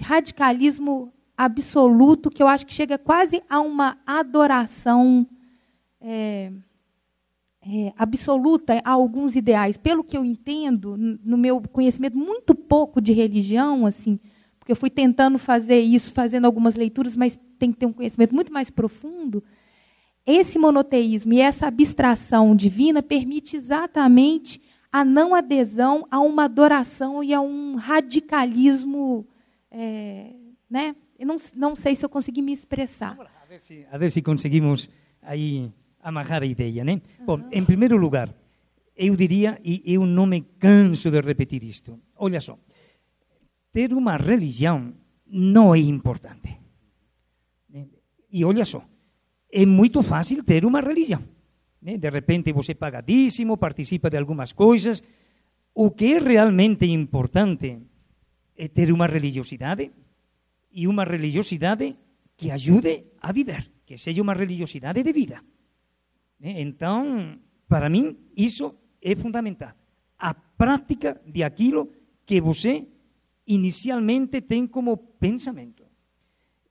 radicalismo 0.00 1.12
absoluto, 1.36 2.30
que 2.30 2.42
eu 2.42 2.48
acho 2.48 2.66
que 2.66 2.74
chega 2.74 2.98
quase 2.98 3.40
a 3.48 3.60
uma 3.60 3.96
adoração 4.04 5.24
é, 6.00 6.50
é, 7.64 7.92
absoluta 7.96 8.80
a 8.84 8.90
alguns 8.90 9.36
ideais. 9.36 9.76
Pelo 9.76 10.02
que 10.02 10.16
eu 10.16 10.24
entendo, 10.24 10.96
no 10.96 11.38
meu 11.38 11.60
conhecimento 11.60 12.18
muito 12.18 12.56
pouco 12.56 13.00
de 13.00 13.12
religião, 13.12 13.86
assim, 13.86 14.18
porque 14.62 14.70
eu 14.70 14.76
fui 14.76 14.90
tentando 14.90 15.38
fazer 15.38 15.80
isso, 15.80 16.12
fazendo 16.12 16.44
algumas 16.44 16.76
leituras, 16.76 17.16
mas 17.16 17.36
tem 17.58 17.72
que 17.72 17.78
ter 17.78 17.86
um 17.86 17.92
conhecimento 17.92 18.32
muito 18.32 18.52
mais 18.52 18.70
profundo, 18.70 19.42
esse 20.24 20.56
monoteísmo 20.56 21.32
e 21.32 21.40
essa 21.40 21.66
abstração 21.66 22.54
divina 22.54 23.02
permite 23.02 23.56
exatamente 23.56 24.62
a 24.92 25.04
não 25.04 25.34
adesão 25.34 26.06
a 26.08 26.20
uma 26.20 26.44
adoração 26.44 27.24
e 27.24 27.34
a 27.34 27.40
um 27.40 27.74
radicalismo. 27.74 29.26
É, 29.68 30.32
né? 30.70 30.94
Eu 31.18 31.26
não, 31.26 31.36
não 31.56 31.74
sei 31.74 31.96
se 31.96 32.04
eu 32.04 32.08
consegui 32.08 32.40
me 32.40 32.52
expressar. 32.52 33.18
A 33.42 33.46
ver 33.46 33.60
se, 33.60 33.84
a 33.90 33.98
ver 33.98 34.12
se 34.12 34.22
conseguimos 34.22 34.88
aí 35.20 35.72
amarrar 36.00 36.44
a 36.44 36.46
ideia. 36.46 36.84
Né? 36.84 37.00
Uhum. 37.18 37.26
Bom, 37.26 37.40
em 37.50 37.64
primeiro 37.64 37.96
lugar, 37.96 38.32
eu 38.96 39.16
diria, 39.16 39.58
e 39.64 39.82
eu 39.84 40.06
não 40.06 40.24
me 40.24 40.42
canso 40.60 41.10
de 41.10 41.20
repetir 41.20 41.64
isto, 41.64 41.98
olha 42.16 42.40
só, 42.40 42.56
ter 43.72 43.92
uma 43.92 44.16
religião 44.16 44.94
não 45.26 45.74
é 45.74 45.78
importante. 45.78 46.60
E 48.30 48.44
olha 48.44 48.64
só, 48.64 48.84
é 49.50 49.66
muito 49.66 50.02
fácil 50.02 50.44
ter 50.44 50.64
uma 50.64 50.80
religião. 50.80 51.22
De 51.80 52.10
repente 52.10 52.52
você 52.52 52.74
paga 52.74 53.00
dízimo, 53.00 53.56
participa 53.56 54.08
de 54.08 54.18
algumas 54.18 54.52
coisas. 54.52 55.02
O 55.74 55.90
que 55.90 56.14
é 56.14 56.18
realmente 56.18 56.86
importante 56.86 57.78
é 58.56 58.68
ter 58.68 58.92
uma 58.92 59.06
religiosidade 59.06 59.90
e 60.70 60.86
uma 60.86 61.04
religiosidade 61.04 61.96
que 62.36 62.50
ajude 62.50 63.12
a 63.20 63.32
viver, 63.32 63.72
que 63.84 63.96
seja 63.96 64.22
uma 64.22 64.34
religiosidade 64.34 65.02
de 65.02 65.12
vida. 65.12 65.42
Então, 66.40 67.38
para 67.68 67.88
mim, 67.88 68.16
isso 68.36 68.74
é 69.00 69.14
fundamental. 69.14 69.72
A 70.18 70.34
prática 70.34 71.20
de 71.26 71.42
aquilo 71.42 71.90
que 72.24 72.40
você 72.40 72.86
inicialmente 73.46 74.40
tem 74.40 74.66
como 74.66 74.96
pensamento. 74.96 75.82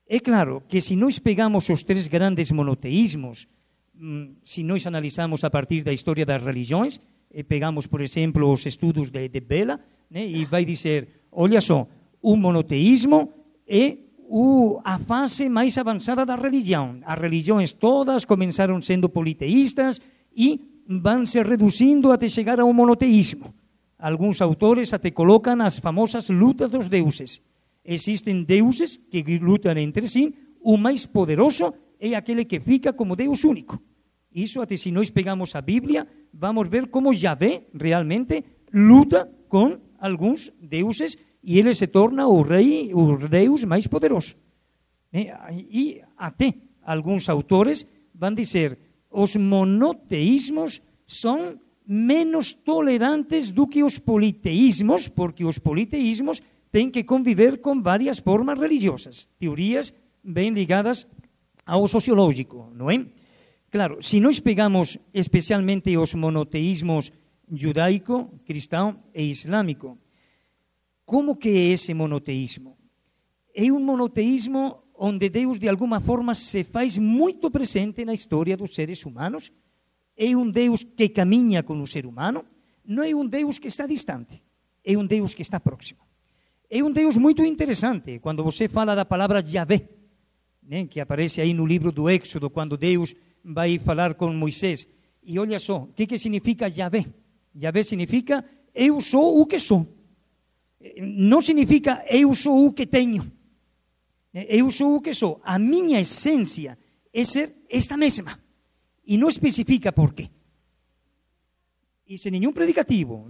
É 0.07 0.19
claro 0.19 0.61
que 0.67 0.81
se 0.81 0.95
nós 0.95 1.19
pegamos 1.19 1.69
os 1.69 1.83
três 1.83 2.07
grandes 2.07 2.51
monoteísmos, 2.51 3.47
mm, 3.93 4.35
se 4.43 4.63
nós 4.63 4.85
analisamos 4.85 5.43
a 5.43 5.49
partir 5.49 5.83
da 5.83 5.93
história 5.93 6.25
das 6.25 6.43
religiões, 6.43 6.99
e 7.33 7.43
pegamos, 7.43 7.87
por 7.87 8.01
exemplo, 8.01 8.51
os 8.51 8.65
estudos 8.65 9.09
de, 9.09 9.29
de 9.29 9.39
Bela, 9.39 9.79
né, 10.09 10.27
e 10.27 10.43
vai 10.43 10.65
dizer, 10.65 11.27
olha 11.31 11.61
só, 11.61 11.87
o 12.21 12.35
monoteísmo 12.35 13.31
é 13.65 13.97
o, 14.27 14.81
a 14.83 14.99
fase 14.99 15.49
mais 15.49 15.77
avançada 15.77 16.25
da 16.25 16.35
religião. 16.35 16.99
As 17.03 17.19
religiões 17.19 17.73
todas 17.73 18.25
começaram 18.25 18.81
sendo 18.81 19.07
politeístas 19.09 20.01
e 20.35 20.59
vão 20.87 21.25
se 21.25 21.41
reduzindo 21.41 22.11
até 22.11 22.27
chegar 22.27 22.59
ao 22.59 22.71
monoteísmo. 22.73 23.53
Alguns 24.01 24.41
autores 24.41 24.91
até 24.93 25.11
colocam 25.11 25.61
as 25.61 25.77
famosas 25.77 26.27
lutas 26.29 26.71
dos 26.71 26.89
deuses. 26.89 27.39
Existem 27.85 28.43
deuses 28.43 28.97
que 28.97 29.21
lutam 29.37 29.77
entre 29.77 30.07
si, 30.09 30.33
o 30.59 30.75
mais 30.75 31.05
poderoso 31.05 31.71
é 31.99 32.15
aquele 32.15 32.43
que 32.45 32.59
fica 32.59 32.91
como 32.93 33.15
Deus 33.15 33.43
único. 33.43 33.79
Isso 34.33 34.59
até 34.59 34.75
se 34.75 34.91
nós 34.91 35.11
pegamos 35.11 35.53
a 35.55 35.61
Bíblia, 35.61 36.07
vamos 36.33 36.67
ver 36.67 36.87
como 36.87 37.13
Yahvé 37.13 37.67
realmente 37.79 38.43
luta 38.73 39.29
com 39.47 39.77
alguns 39.99 40.51
deuses 40.59 41.15
e 41.43 41.59
ele 41.59 41.73
se 41.75 41.85
torna 41.85 42.27
o 42.27 42.41
rei, 42.41 42.91
o 42.93 43.17
Deus 43.27 43.63
mais 43.65 43.85
poderoso. 43.85 44.35
E 45.13 46.01
até 46.17 46.55
alguns 46.81 47.29
autores 47.29 47.85
vão 48.15 48.33
dizer 48.33 48.79
os 49.11 49.35
monoteísmos 49.35 50.81
são 51.05 51.59
menos 51.85 52.53
tolerantes 52.53 53.49
do 53.49 53.67
que 53.67 53.83
os 53.83 53.97
politeísmos, 53.99 55.07
porque 55.07 55.43
os 55.43 55.59
politeísmos 55.59 56.41
têm 56.71 56.89
que 56.89 57.03
conviver 57.03 57.59
com 57.59 57.81
várias 57.81 58.19
formas 58.19 58.57
religiosas, 58.57 59.27
teorias 59.39 59.93
bem 60.23 60.51
ligadas 60.51 61.07
ao 61.65 61.87
sociológico, 61.87 62.71
não 62.73 62.89
é? 62.89 63.05
Claro, 63.69 64.01
se 64.01 64.19
nós 64.19 64.39
pegamos 64.39 64.97
especialmente 65.13 65.95
os 65.97 66.13
monoteísmos 66.13 67.11
judaico, 67.51 68.29
cristão 68.45 68.97
e 69.13 69.23
islâmico, 69.23 69.97
como 71.05 71.35
que 71.35 71.49
é 71.49 71.73
esse 71.73 71.93
monoteísmo? 71.93 72.77
É 73.53 73.71
um 73.71 73.79
monoteísmo 73.79 74.83
onde 74.95 75.29
Deus 75.29 75.59
de 75.59 75.67
alguma 75.67 75.99
forma 75.99 76.35
se 76.35 76.63
faz 76.63 76.97
muito 76.97 77.49
presente 77.49 78.05
na 78.05 78.13
história 78.13 78.55
dos 78.55 78.73
seres 78.75 79.05
humanos 79.05 79.51
é 80.21 80.37
um 80.37 80.51
Deus 80.51 80.83
que 80.83 81.09
caminha 81.09 81.63
com 81.63 81.81
o 81.81 81.87
ser 81.87 82.05
humano, 82.05 82.45
não 82.85 83.01
é 83.01 83.15
um 83.15 83.25
Deus 83.25 83.57
que 83.57 83.67
está 83.67 83.87
distante, 83.87 84.39
é 84.85 84.95
um 84.95 85.03
Deus 85.03 85.33
que 85.33 85.41
está 85.41 85.59
próximo. 85.59 85.99
É 86.69 86.83
um 86.83 86.91
Deus 86.91 87.17
muito 87.17 87.43
interessante, 87.43 88.19
quando 88.19 88.43
você 88.43 88.69
fala 88.69 88.95
da 88.95 89.03
palavra 89.03 89.43
Yahvé, 89.43 89.89
né, 90.61 90.85
que 90.85 90.99
aparece 90.99 91.41
aí 91.41 91.55
no 91.55 91.65
livro 91.65 91.91
do 91.91 92.07
Éxodo, 92.07 92.51
quando 92.51 92.77
Deus 92.77 93.15
vai 93.43 93.79
falar 93.79 94.13
com 94.13 94.31
Moisés. 94.31 94.87
E 95.23 95.39
olha 95.39 95.57
só, 95.57 95.77
o 95.79 95.87
que, 95.87 96.05
que 96.05 96.19
significa 96.19 96.69
Yahvé? 96.69 97.07
Yahvé 97.59 97.81
significa 97.81 98.45
eu 98.75 99.01
sou 99.01 99.41
o 99.41 99.45
que 99.47 99.57
sou. 99.57 99.87
Não 101.01 101.41
significa 101.41 102.05
eu 102.07 102.33
sou 102.35 102.67
o 102.67 102.71
que 102.71 102.85
tenho. 102.85 103.23
Eu 104.33 104.69
sou 104.69 104.95
o 104.95 105.01
que 105.01 105.15
sou. 105.15 105.41
A 105.43 105.57
minha 105.57 105.99
essência 105.99 106.77
é 107.11 107.23
ser 107.23 107.51
esta 107.69 107.97
mesma 107.97 108.39
e 109.05 109.17
não 109.17 109.29
especifica 109.29 109.91
por. 109.91 110.13
E 112.07 112.17
sem 112.17 112.31
nenhum 112.31 112.53
predicativo. 112.53 113.27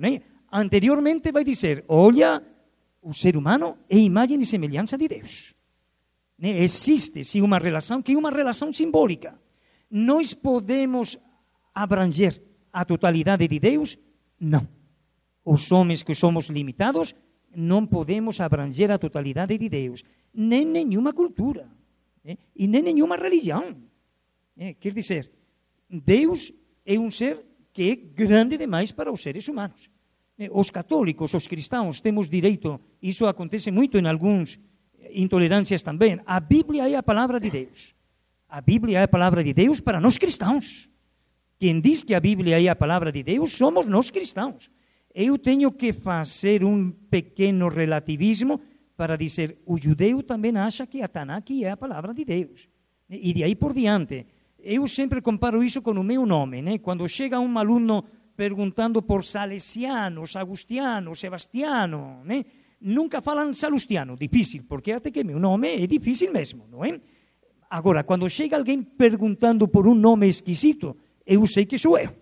Anteriormente 0.52 1.31
vai 1.31 1.43
dizer: 1.43 1.85
olha, 1.88 2.43
o 3.02 3.14
ser 3.14 3.38
humano 3.38 3.80
é 3.89 3.98
imagem 3.98 4.41
e 4.41 4.45
semelhança 4.45 4.98
de 4.98 5.07
Deus. 5.07 5.56
Existe 6.39 7.23
sim 7.23 7.41
uma 7.41 7.60
relação 7.60 8.02
que 8.02 8.14
é 8.14 8.18
uma 8.18 8.31
relação 8.31 8.73
simbólica. 8.73 9.39
Nós 9.89 10.34
podemos 10.34 11.18
abranger 11.73 12.41
a 12.73 12.84
totalidade 12.84 13.48
de 13.48 13.60
Deus? 13.60 13.98
Não. 14.39 14.68
Os 15.45 15.72
homens 15.72 16.03
que 16.03 16.15
somos 16.15 16.48
limitados 16.48 17.14
não 17.56 17.85
podemos 17.85 18.39
abranger 18.39 18.91
a 18.91 18.98
totalidade 18.98 19.57
de 19.57 19.69
Deus, 19.69 20.03
nem 20.34 20.65
nenhuma 20.65 21.14
cultura, 21.14 21.69
né? 22.23 22.38
e 22.56 22.68
nem 22.68 22.81
nenhuma 22.81 23.18
religião. 23.18 23.76
Quer 24.80 24.93
dizer, 24.93 25.31
Deus 26.00 26.54
é 26.86 26.98
um 26.98 27.12
ser 27.12 27.46
que 27.74 27.92
é 27.92 27.96
grande 27.96 28.58
demais 28.58 28.92
para 28.92 29.12
os 29.12 29.22
seres 29.22 29.48
humanos. 29.48 29.90
Eh, 30.38 30.50
os 30.52 30.70
católicos, 30.70 31.34
os 31.34 31.48
cristãos, 31.48 32.00
temos 32.00 32.30
direito, 32.30 32.80
isso 33.02 33.26
acontece 33.26 33.72
muito 33.72 33.98
em 33.98 34.08
alguns 34.08 34.60
intolerâncias 35.14 35.84
também. 35.84 36.20
A 36.26 36.40
Bíblia 36.40 36.90
é 36.90 36.96
a 36.96 37.04
palavra 37.04 37.40
de 37.40 37.50
Deus. 37.50 37.94
A 38.48 38.62
Bíblia 38.62 39.00
é 39.00 39.04
a 39.04 39.08
palavra 39.08 39.44
de 39.44 39.54
Deus 39.54 39.80
para 39.80 40.00
nós 40.00 40.18
cristãos. 40.18 40.90
Quem 41.58 41.80
diz 41.80 42.04
que 42.04 42.16
a 42.16 42.20
Bíblia 42.20 42.62
é 42.62 42.68
a 42.68 42.76
palavra 42.76 43.12
de 43.12 43.24
Deus 43.24 43.54
somos 43.54 43.88
nós 43.88 44.10
cristãos. 44.10 44.70
Eu 45.14 45.38
tenho 45.38 45.72
que 45.72 45.94
fazer 45.94 46.64
um 46.64 46.90
pequeno 46.90 47.68
relativismo 47.70 48.60
para 48.96 49.16
dizer 49.18 49.58
o 49.66 49.78
judeu 49.78 50.24
também 50.24 50.56
acha 50.58 50.88
que 50.88 51.02
a 51.02 51.08
Tanakh 51.08 51.52
é 51.64 51.72
a 51.72 51.78
palavra 51.78 52.14
de 52.14 52.26
Deus. 52.26 52.70
E 53.10 53.34
de 53.34 53.44
aí 53.44 53.56
por 53.56 53.74
diante, 53.74 54.26
eu 54.64 54.88
sempre 54.88 55.22
comparo 55.22 55.64
isso 55.64 55.82
com 55.82 55.92
o 55.92 56.04
meu 56.04 56.26
nome, 56.26 56.62
né? 56.62 56.78
Quando 56.78 57.08
chega 57.08 57.40
um 57.40 57.58
aluno 57.58 58.04
perguntando 58.36 59.02
por 59.02 59.24
Salesiano, 59.24 60.24
Agustiano, 60.36 61.16
Sebastiano, 61.16 62.22
né? 62.24 62.46
Nunca 62.80 63.22
falam 63.22 63.54
Salustiano, 63.54 64.16
difícil, 64.18 64.64
porque 64.68 64.92
até 64.92 65.12
que 65.12 65.24
meu 65.24 65.40
nome 65.40 65.84
é 65.84 65.86
difícil 65.86 66.32
mesmo, 66.32 66.66
não 66.72 66.84
é? 66.84 67.00
Agora, 67.70 68.04
quando 68.04 68.28
chega 68.30 68.58
alguém 68.58 68.82
perguntando 68.82 69.68
por 69.68 69.88
um 69.88 69.96
nome 69.96 70.28
esquisito, 70.28 70.98
eu 71.26 71.46
sei 71.46 71.66
que 71.66 71.78
sou 71.78 71.98
eu. 71.98 72.14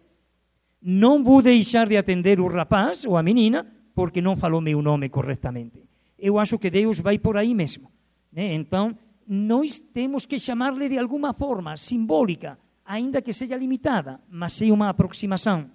Não 0.81 1.23
vou 1.23 1.41
deixar 1.41 1.87
de 1.87 1.97
atender 1.97 2.39
o 2.39 2.47
rapaz 2.47 3.03
ou 3.05 3.17
a 3.17 3.23
menina 3.23 3.65
porque 3.95 4.21
não 4.21 4.35
falou 4.35 4.61
meu 4.61 4.81
nome 4.81 5.09
corretamente. 5.09 5.83
Eu 6.17 6.37
acho 6.37 6.59
que 6.59 6.69
Deus 6.69 6.99
vai 6.99 7.17
por 7.17 7.35
aí 7.35 7.53
mesmo. 7.53 7.91
Né? 8.31 8.53
Então, 8.53 8.95
nós 9.31 9.79
temos 9.79 10.25
que 10.25 10.39
chamarle 10.39 10.89
de 10.89 10.97
alguma 10.97 11.33
forma 11.33 11.77
simbólica, 11.77 12.57
ainda 12.83 13.21
que 13.21 13.31
seja 13.31 13.55
limitada, 13.55 14.19
mas 14.27 14.59
é 14.59 14.71
uma 14.71 14.89
aproximação. 14.89 15.69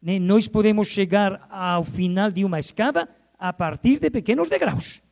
Nós 0.00 0.46
podemos 0.46 0.86
chegar 0.86 1.48
ao 1.50 1.82
final 1.82 2.30
de 2.30 2.44
uma 2.44 2.60
escada 2.60 3.08
a 3.36 3.52
partir 3.52 3.98
de 3.98 4.08
pequenos 4.08 4.48
degraus. 4.48 5.02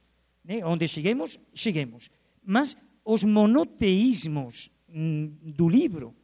Onde 0.64 0.86
cheguemos, 0.86 1.36
cheguemos. 1.52 2.10
Mas 2.44 2.76
os 3.04 3.24
monoteísmos 3.24 4.70
mm, 4.88 5.26
do 5.42 5.68
livro 5.68 6.14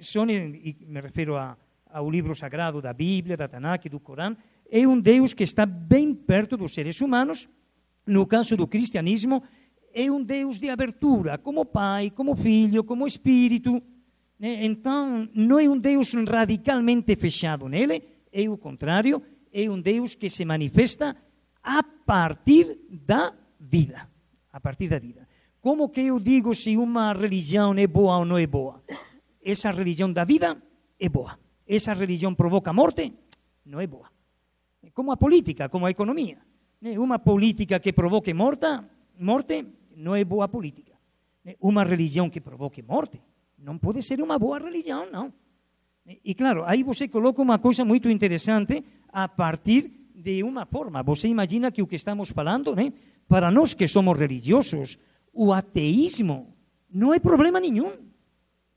são, 0.00 0.28
e 0.28 0.76
me 0.80 1.00
refiro 1.00 1.36
a, 1.36 1.56
ao 1.88 2.10
livro 2.10 2.34
sagrado 2.34 2.82
da 2.82 2.92
Bíblia, 2.92 3.36
da 3.36 3.46
Tanakh, 3.46 3.88
do 3.88 4.00
Corão, 4.00 4.36
é 4.68 4.84
um 4.84 4.98
Deus 4.98 5.32
que 5.32 5.44
está 5.44 5.64
bem 5.64 6.12
perto 6.12 6.56
dos 6.56 6.74
seres 6.74 7.00
humanos. 7.00 7.48
No 8.04 8.26
caso 8.26 8.56
do 8.56 8.66
cristianismo, 8.66 9.44
é 9.94 10.10
um 10.10 10.22
Deus 10.22 10.58
de 10.58 10.68
abertura, 10.68 11.38
como 11.38 11.64
Pai, 11.64 12.10
como 12.10 12.34
Filho, 12.34 12.84
como 12.84 13.06
Espírito. 13.06 13.82
Né? 14.38 14.64
Então, 14.64 15.28
não 15.34 15.58
é 15.58 15.68
um 15.68 15.78
Deus 15.78 16.12
radicalmente 16.12 17.14
fechado 17.16 17.68
nele, 17.68 18.02
é 18.32 18.48
o 18.48 18.56
contrário, 18.56 19.22
é 19.52 19.68
um 19.68 19.80
Deus 19.80 20.14
que 20.14 20.30
se 20.30 20.44
manifesta 20.44 21.16
a 21.62 21.82
partir 21.82 22.78
da 22.90 23.32
vida. 23.60 24.08
A 24.52 24.60
partir 24.60 24.88
da 24.88 24.98
vida. 24.98 25.28
Como 25.60 25.88
que 25.90 26.00
eu 26.00 26.18
digo 26.18 26.54
se 26.54 26.76
uma 26.76 27.12
religião 27.12 27.74
é 27.74 27.86
boa 27.86 28.18
ou 28.18 28.24
não 28.24 28.36
é 28.36 28.46
boa? 28.46 28.82
Essa 29.44 29.70
religião 29.70 30.12
da 30.12 30.24
vida 30.24 30.60
é 30.98 31.08
boa. 31.08 31.38
Essa 31.66 31.94
religião 31.94 32.34
provoca 32.34 32.72
morte? 32.72 33.12
Não 33.64 33.80
é 33.80 33.86
boa. 33.86 34.10
Como 34.92 35.12
a 35.12 35.16
política, 35.16 35.68
como 35.68 35.86
a 35.86 35.90
economia. 35.90 36.38
Né? 36.80 36.98
Uma 36.98 37.18
política 37.18 37.78
que 37.78 37.92
provoque 37.92 38.34
morte, 38.34 39.64
morte 39.92 39.94
não 39.96 40.14
é 40.14 40.24
boa 40.24 40.48
política. 40.48 40.92
Uma 41.60 41.84
religião 41.84 42.30
que 42.30 42.40
provoque 42.40 42.82
morte 42.82 43.20
não 43.58 43.78
pode 43.78 44.02
ser 44.02 44.20
uma 44.20 44.38
boa 44.38 44.58
religião, 44.58 45.10
não. 45.10 45.32
E 46.24 46.34
claro, 46.34 46.64
aí 46.64 46.82
você 46.82 47.06
coloca 47.06 47.40
uma 47.40 47.58
coisa 47.58 47.84
muito 47.84 48.08
interessante 48.08 48.82
a 49.08 49.28
partir 49.28 49.90
de 50.14 50.42
uma 50.42 50.66
forma. 50.66 51.02
Você 51.02 51.28
imagina 51.28 51.70
que 51.70 51.82
o 51.82 51.86
que 51.86 51.96
estamos 51.96 52.30
falando, 52.30 52.74
né? 52.74 52.92
para 53.28 53.50
nós 53.50 53.74
que 53.74 53.86
somos 53.86 54.18
religiosos, 54.18 54.98
o 55.32 55.52
ateísmo 55.52 56.54
não 56.90 57.14
é 57.14 57.20
problema 57.20 57.60
nenhum. 57.60 57.92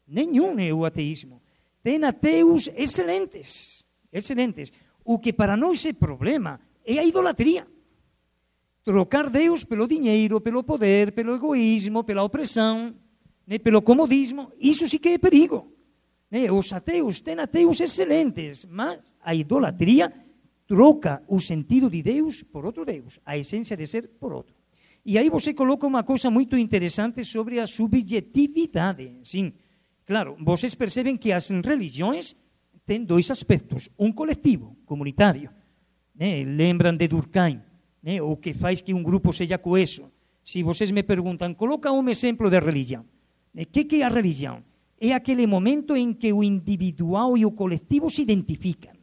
Nenhum 0.08 0.60
é 0.60 0.72
o 0.72 0.86
ateísmo. 0.86 1.42
Tem 1.82 2.04
ateus 2.04 2.70
excelentes, 2.76 3.86
excelentes. 4.12 4.72
O 5.04 5.20
que 5.20 5.34
para 5.34 5.58
nós 5.58 5.86
é 5.86 5.94
problema 5.94 6.60
é 6.86 7.00
a 7.00 7.04
idolatria 7.04 7.68
trocar 8.86 9.32
Deus 9.32 9.64
pelo 9.64 9.88
dinheiro, 9.88 10.40
pelo 10.40 10.64
poder, 10.64 11.12
pelo 11.12 11.36
egoísmo, 11.36 12.04
pela 12.04 12.22
opressão, 12.24 12.96
né, 13.48 13.58
pelo 13.58 13.82
comodismo, 13.82 14.52
isso 14.60 14.88
sim 14.88 15.00
que 15.00 15.10
é 15.10 15.18
perigo. 15.18 15.74
Né? 16.30 16.52
Os 16.52 16.72
ateus 16.72 17.20
têm 17.20 17.40
ateus 17.40 17.80
excelentes, 17.82 18.64
mas 18.66 19.00
a 19.22 19.34
idolatria 19.34 20.14
troca 20.68 21.24
o 21.28 21.40
sentido 21.40 21.90
de 21.90 22.04
Deus 22.04 22.44
por 22.44 22.64
outro 22.64 22.86
Deus, 22.86 23.20
a 23.26 23.36
essência 23.38 23.76
de 23.76 23.88
ser 23.88 24.08
por 24.20 24.32
outro. 24.32 24.54
E 25.04 25.18
aí 25.18 25.30
você 25.30 25.54
coloca 25.54 25.86
uma 25.86 26.04
coisa 26.04 26.30
muito 26.30 26.58
interessante 26.58 27.24
sobre 27.24 27.60
a 27.60 27.68
subjetividade. 27.68 29.18
Sim, 29.24 29.54
claro, 30.06 30.36
vocês 30.40 30.74
percebem 30.76 31.18
que 31.18 31.32
as 31.32 31.50
religiões 31.50 32.36
têm 32.86 33.04
dois 33.04 33.30
aspectos: 33.30 33.90
um 33.98 34.12
coletivo, 34.12 34.76
comunitário. 34.86 35.52
Né? 36.16 36.44
Lembram 36.44 36.96
de 36.96 37.08
Durkheim, 37.08 37.62
né, 38.06 38.22
o 38.22 38.38
que 38.38 38.54
faz 38.54 38.82
que 38.82 38.94
um 38.94 39.02
grupo 39.02 39.34
seja 39.34 39.58
coeso. 39.58 40.12
Se 40.44 40.62
vocês 40.62 40.92
me 40.92 41.02
perguntam, 41.02 41.56
coloca 41.56 41.92
um 41.92 42.08
exemplo 42.08 42.52
de 42.52 42.60
religião. 42.60 43.02
O 43.02 43.06
né, 43.58 43.66
que, 43.66 43.84
que 43.84 44.04
é 44.04 44.06
a 44.06 44.10
religião? 44.10 44.64
É 45.02 45.12
aquele 45.12 45.48
momento 45.48 45.96
em 45.96 46.14
que 46.14 46.32
o 46.32 46.44
individual 46.44 47.36
e 47.36 47.44
o 47.44 47.52
coletivo 47.52 48.12
se 48.12 48.22
identificam. 48.22 48.94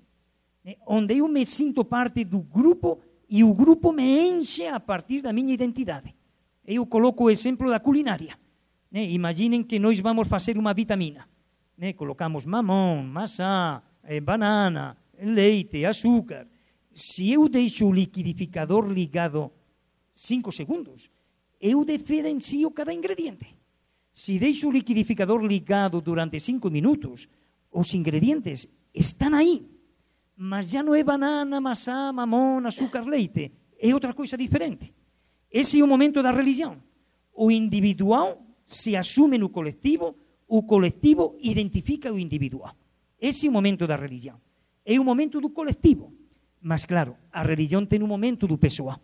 Né, 0.64 0.76
onde 0.86 1.18
eu 1.18 1.26
me 1.26 1.44
sinto 1.44 1.84
parte 1.84 2.24
do 2.24 2.38
grupo 2.38 3.00
e 3.28 3.42
o 3.42 3.52
grupo 3.52 3.92
me 3.92 4.04
enche 4.04 4.68
a 4.68 4.78
partir 4.78 5.20
da 5.20 5.32
minha 5.32 5.52
identidade. 5.52 6.14
Eu 6.64 6.86
coloco 6.86 7.24
o 7.24 7.30
exemplo 7.30 7.68
da 7.68 7.80
culinária. 7.80 8.38
Né, 8.88 9.04
imaginem 9.10 9.64
que 9.64 9.80
nós 9.80 9.98
vamos 9.98 10.28
fazer 10.28 10.56
uma 10.56 10.72
vitamina. 10.72 11.28
Né, 11.76 11.92
colocamos 11.92 12.46
mamão, 12.46 13.02
maçã, 13.02 13.82
eh, 14.04 14.20
banana, 14.20 14.96
leite, 15.18 15.84
açúcar 15.84 16.46
se 16.94 17.32
eu 17.32 17.48
deixo 17.48 17.86
o 17.86 17.93
liquidificador 17.93 18.86
ligado 18.86 19.51
cinco 20.14 20.52
segundos, 20.52 21.10
eu 21.60 21.85
diferencio 21.85 22.70
cada 22.70 22.93
ingrediente. 22.93 23.56
Se 24.14 24.39
deixo 24.39 24.69
o 24.69 24.73
liquidificador 24.73 25.43
ligado 25.44 26.01
durante 26.01 26.39
cinco 26.39 26.70
minutos, 26.70 27.28
os 27.70 27.94
ingredientes 27.94 28.69
estão 28.93 29.35
aí. 29.35 29.66
Mas 30.36 30.70
já 30.70 30.82
não 30.82 30.94
é 30.94 31.02
banana, 31.02 31.60
maçã, 31.60 32.12
mamão, 32.12 32.59
açúcar, 32.66 33.02
leite. 33.02 33.52
É 33.78 33.94
outra 33.94 34.12
coisa 34.12 34.36
diferente. 34.36 34.93
Esse 35.51 35.81
é 35.81 35.85
o 35.85 35.89
momento 35.89 36.23
da 36.23 36.31
religião. 36.31 36.82
O 37.32 37.51
individual 37.51 38.44
se 38.66 38.97
assume 38.97 39.39
no 39.39 39.48
coletivo, 39.48 40.16
o 40.48 40.62
coletivo 40.62 41.36
identifica 41.40 42.12
o 42.12 42.19
individual. 42.19 42.74
Esse 43.20 43.47
é 43.47 43.51
o 43.51 43.52
momento 43.52 43.86
da 43.86 43.97
religião. 43.97 44.40
É 44.85 44.98
o 44.98 45.05
momento 45.05 45.40
do 45.40 45.51
coletivo. 45.51 46.12
Mas, 46.62 46.84
claro, 46.84 47.16
a 47.32 47.43
religião 47.43 47.84
tem 47.84 48.02
um 48.02 48.06
momento 48.06 48.47
do 48.47 48.56
pessoal, 48.56 49.01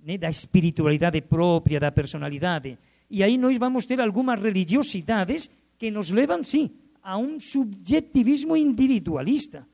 né? 0.00 0.16
da 0.16 0.30
espiritualidade 0.30 1.20
própria, 1.20 1.78
da 1.78 1.92
personalidade. 1.92 2.78
E 3.10 3.22
aí 3.22 3.36
nós 3.36 3.56
vamos 3.58 3.84
ter 3.84 4.00
algumas 4.00 4.40
religiosidades 4.40 5.50
que 5.78 5.90
nos 5.90 6.10
levam, 6.10 6.42
sim, 6.42 6.70
a 7.02 7.18
um 7.18 7.38
subjetivismo 7.38 8.56
individualista. 8.56 9.66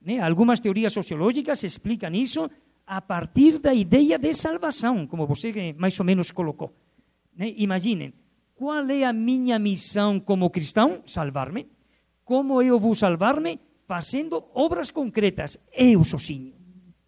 Né? 0.00 0.18
Algumas 0.20 0.58
teorias 0.58 0.92
sociológicas 0.92 1.62
explicam 1.62 2.14
isso 2.14 2.50
a 2.86 3.00
partir 3.02 3.58
da 3.58 3.74
ideia 3.74 4.18
de 4.18 4.32
salvação, 4.32 5.06
como 5.06 5.26
você 5.26 5.74
mais 5.76 5.98
ou 6.00 6.06
menos 6.06 6.30
colocou. 6.30 6.72
Né? 7.36 7.54
Imaginem, 7.58 8.12
qual 8.56 8.88
é 8.88 9.04
a 9.04 9.12
minha 9.12 9.58
missão 9.58 10.18
como 10.18 10.50
cristão? 10.50 11.02
Salvar-me. 11.06 11.66
Como 12.24 12.62
eu 12.62 12.80
vou 12.80 12.94
salvar-me? 12.94 13.60
Fazendo 13.86 14.44
obras 14.54 14.90
concretas, 14.90 15.58
eu 15.72 16.02
sozinho. 16.04 16.59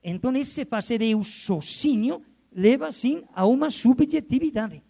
Então, 0.02 0.34
esse 0.36 0.64
fazer 0.64 1.00
eu 1.02 1.22
sozinho 1.22 2.22
leva, 2.52 2.90
sim, 2.92 3.22
a 3.34 3.46
uma 3.46 3.70
subjetividade. 3.70 4.82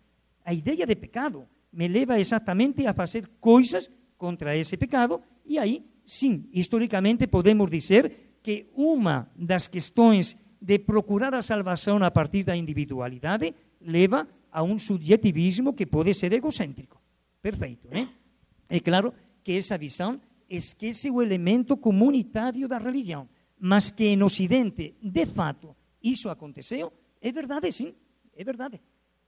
A 0.45 0.53
ideia 0.53 0.87
de 0.87 0.97
pecado 0.97 1.47
me 1.73 1.87
leva 1.89 2.19
exatamente 2.19 2.87
a 2.87 2.95
fazer 2.95 3.29
coisas 3.41 3.91
contra 4.17 4.57
esse 4.57 4.77
pecado, 4.77 5.21
e 5.47 5.59
aí, 5.59 5.85
sim, 6.07 6.49
historicamente 6.53 7.27
podemos 7.27 7.69
dizer 7.71 8.39
que 8.43 8.67
uma 8.75 9.31
das 9.37 9.67
questões 9.67 10.37
de 10.61 10.79
procurar 10.79 11.35
a 11.35 11.43
salvação 11.43 12.03
a 12.03 12.11
partir 12.11 12.45
da 12.45 12.57
individualidade 12.57 13.55
leva 13.81 14.29
a 14.51 14.63
um 14.63 14.79
subjetivismo 14.79 15.73
que 15.73 15.87
pode 15.87 16.15
ser 16.15 16.33
egocêntrico. 16.33 17.01
Perfeito, 17.41 17.89
né? 17.89 18.09
É 18.69 18.79
claro 18.79 19.13
que 19.43 19.53
essa 19.53 19.77
visão 19.77 20.21
esquece 20.49 21.11
o 21.11 21.21
elemento 21.21 21.77
comunitário 21.77 22.69
da 22.69 22.79
religião, 22.79 23.29
mas 23.63 23.91
que 23.91 24.17
no 24.17 24.27
Ocidente, 24.27 24.97
de 25.01 25.25
fato, 25.25 25.77
isso 26.03 26.29
aconteceu, 26.29 26.93
é 27.21 27.31
verdade, 27.31 27.71
sim, 27.71 27.95
é 28.35 28.43
verdade. 28.43 28.81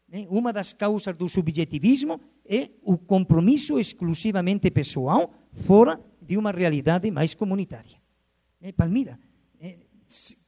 Né? 0.08 0.26
Uma 0.28 0.52
das 0.52 0.72
causas 0.72 1.14
do 1.16 1.28
subjetivismo 1.28 2.20
é 2.44 2.70
o 2.82 2.98
compromisso 2.98 3.78
exclusivamente 3.78 4.72
pessoal 4.72 5.32
fora 5.52 6.00
de 6.20 6.36
uma 6.36 6.50
realidade 6.50 7.08
mais 7.12 7.32
comunitária. 7.32 7.96
Né? 8.60 8.72
Palmira, 8.72 9.20
é, 9.60 9.78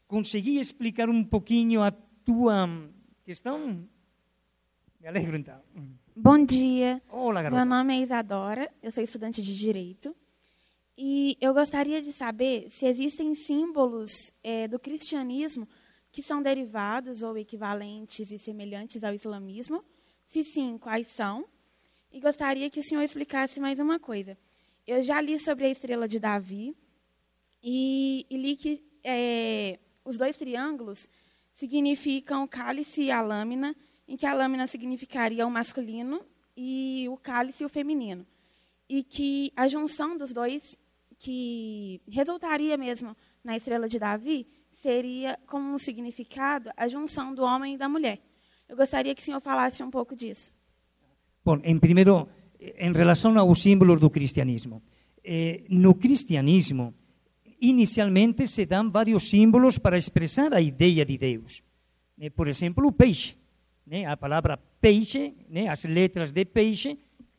consegui 0.09 0.59
explicar 0.59 1.09
um 1.09 1.23
pouquinho 1.23 1.81
a 1.81 1.93
tua 1.93 2.69
questão? 3.23 3.87
Me 5.01 5.07
alegro 5.07 5.37
então. 5.37 5.61
Bom 6.17 6.45
dia. 6.45 7.01
Olá, 7.09 7.41
garota. 7.41 7.65
Meu 7.65 7.77
nome 7.77 7.97
é 7.97 8.03
Isadora, 8.03 8.69
eu 8.83 8.91
sou 8.91 9.05
estudante 9.05 9.41
de 9.41 9.57
Direito. 9.57 10.13
E 10.97 11.37
eu 11.41 11.53
gostaria 11.53 12.01
de 12.01 12.13
saber 12.13 12.71
se 12.71 12.87
existem 12.87 13.35
símbolos 13.35 14.33
é, 14.43 14.67
do 14.67 14.79
cristianismo 14.79 15.69
que 16.11 16.23
são 16.23 16.41
derivados 16.41 17.23
ou 17.23 17.37
equivalentes 17.37 18.31
e 18.31 18.39
semelhantes 18.39 19.05
ao 19.05 19.13
islamismo. 19.13 19.85
Se 20.25 20.43
sim, 20.43 20.79
quais 20.79 21.09
são? 21.09 21.47
E 22.11 22.19
gostaria 22.19 22.71
que 22.71 22.81
o 22.81 22.83
senhor 22.83 23.03
explicasse 23.03 23.61
mais 23.61 23.79
uma 23.79 23.99
coisa. 23.99 24.39
Eu 24.87 25.03
já 25.03 25.21
li 25.21 25.39
sobre 25.39 25.67
a 25.67 25.69
estrela 25.69 26.09
de 26.09 26.19
Davi 26.19 26.75
e, 27.63 28.25
e 28.31 28.37
li 28.37 28.57
que 28.57 28.83
é, 29.05 29.79
os 30.05 30.17
dois 30.17 30.39
triângulos 30.39 31.11
significam 31.53 32.45
o 32.45 32.49
cálice 32.49 33.03
e 33.03 33.11
a 33.11 33.21
lâmina, 33.21 33.75
em 34.07 34.17
que 34.17 34.25
a 34.25 34.33
lâmina 34.33 34.67
significaria 34.67 35.47
o 35.47 35.51
masculino 35.51 36.25
e 36.57 37.07
o 37.11 37.17
cálice 37.17 37.65
o 37.65 37.69
feminino. 37.69 38.27
E 38.89 39.03
que 39.03 39.53
a 39.57 39.67
junção 39.67 40.17
dos 40.17 40.33
dois, 40.33 40.79
que 41.19 42.01
resultaria 42.09 42.77
mesmo 42.77 43.17
na 43.43 43.57
estrela 43.57 43.89
de 43.89 43.99
Davi, 43.99 44.47
seria 44.73 45.39
como 45.47 45.73
um 45.73 45.79
significado 45.79 46.71
a 46.77 46.87
junção 46.87 47.35
do 47.35 47.43
homem 47.43 47.75
e 47.75 47.79
da 47.79 47.89
mulher. 47.89 48.21
Eu 48.69 48.77
gostaria 48.77 49.15
que 49.15 49.23
o 49.23 49.25
senhor 49.25 49.41
falasse 49.41 49.83
um 49.83 49.91
pouco 49.91 50.15
disso. 50.15 50.53
Bom, 51.45 51.61
em 51.63 51.79
primeiro, 51.79 52.29
em 52.59 52.93
relação 52.93 53.39
aos 53.39 53.63
símbolos 53.63 54.01
do 54.01 54.11
cristianismo. 54.11 54.83
Eh, 55.25 55.65
no 55.69 55.95
cristianismo, 55.95 56.95
inicialmente 57.61 58.47
se 58.47 58.67
dão 58.67 58.91
vários 58.91 59.29
símbolos 59.29 59.79
para 59.79 59.97
expressar 59.97 60.53
a 60.53 60.61
ideia 60.61 61.05
de 61.05 61.17
Deus. 61.17 61.63
Eh, 62.19 62.31
por 62.31 62.49
exemplo, 62.49 62.87
o 62.87 62.93
peixe. 62.93 63.37
Né? 63.87 64.05
A 64.05 64.17
palavra 64.17 64.57
peixe, 64.81 65.35
né? 65.49 65.69
as 65.69 65.85
letras 65.85 66.33
de 66.33 66.45
peixe 66.45 66.99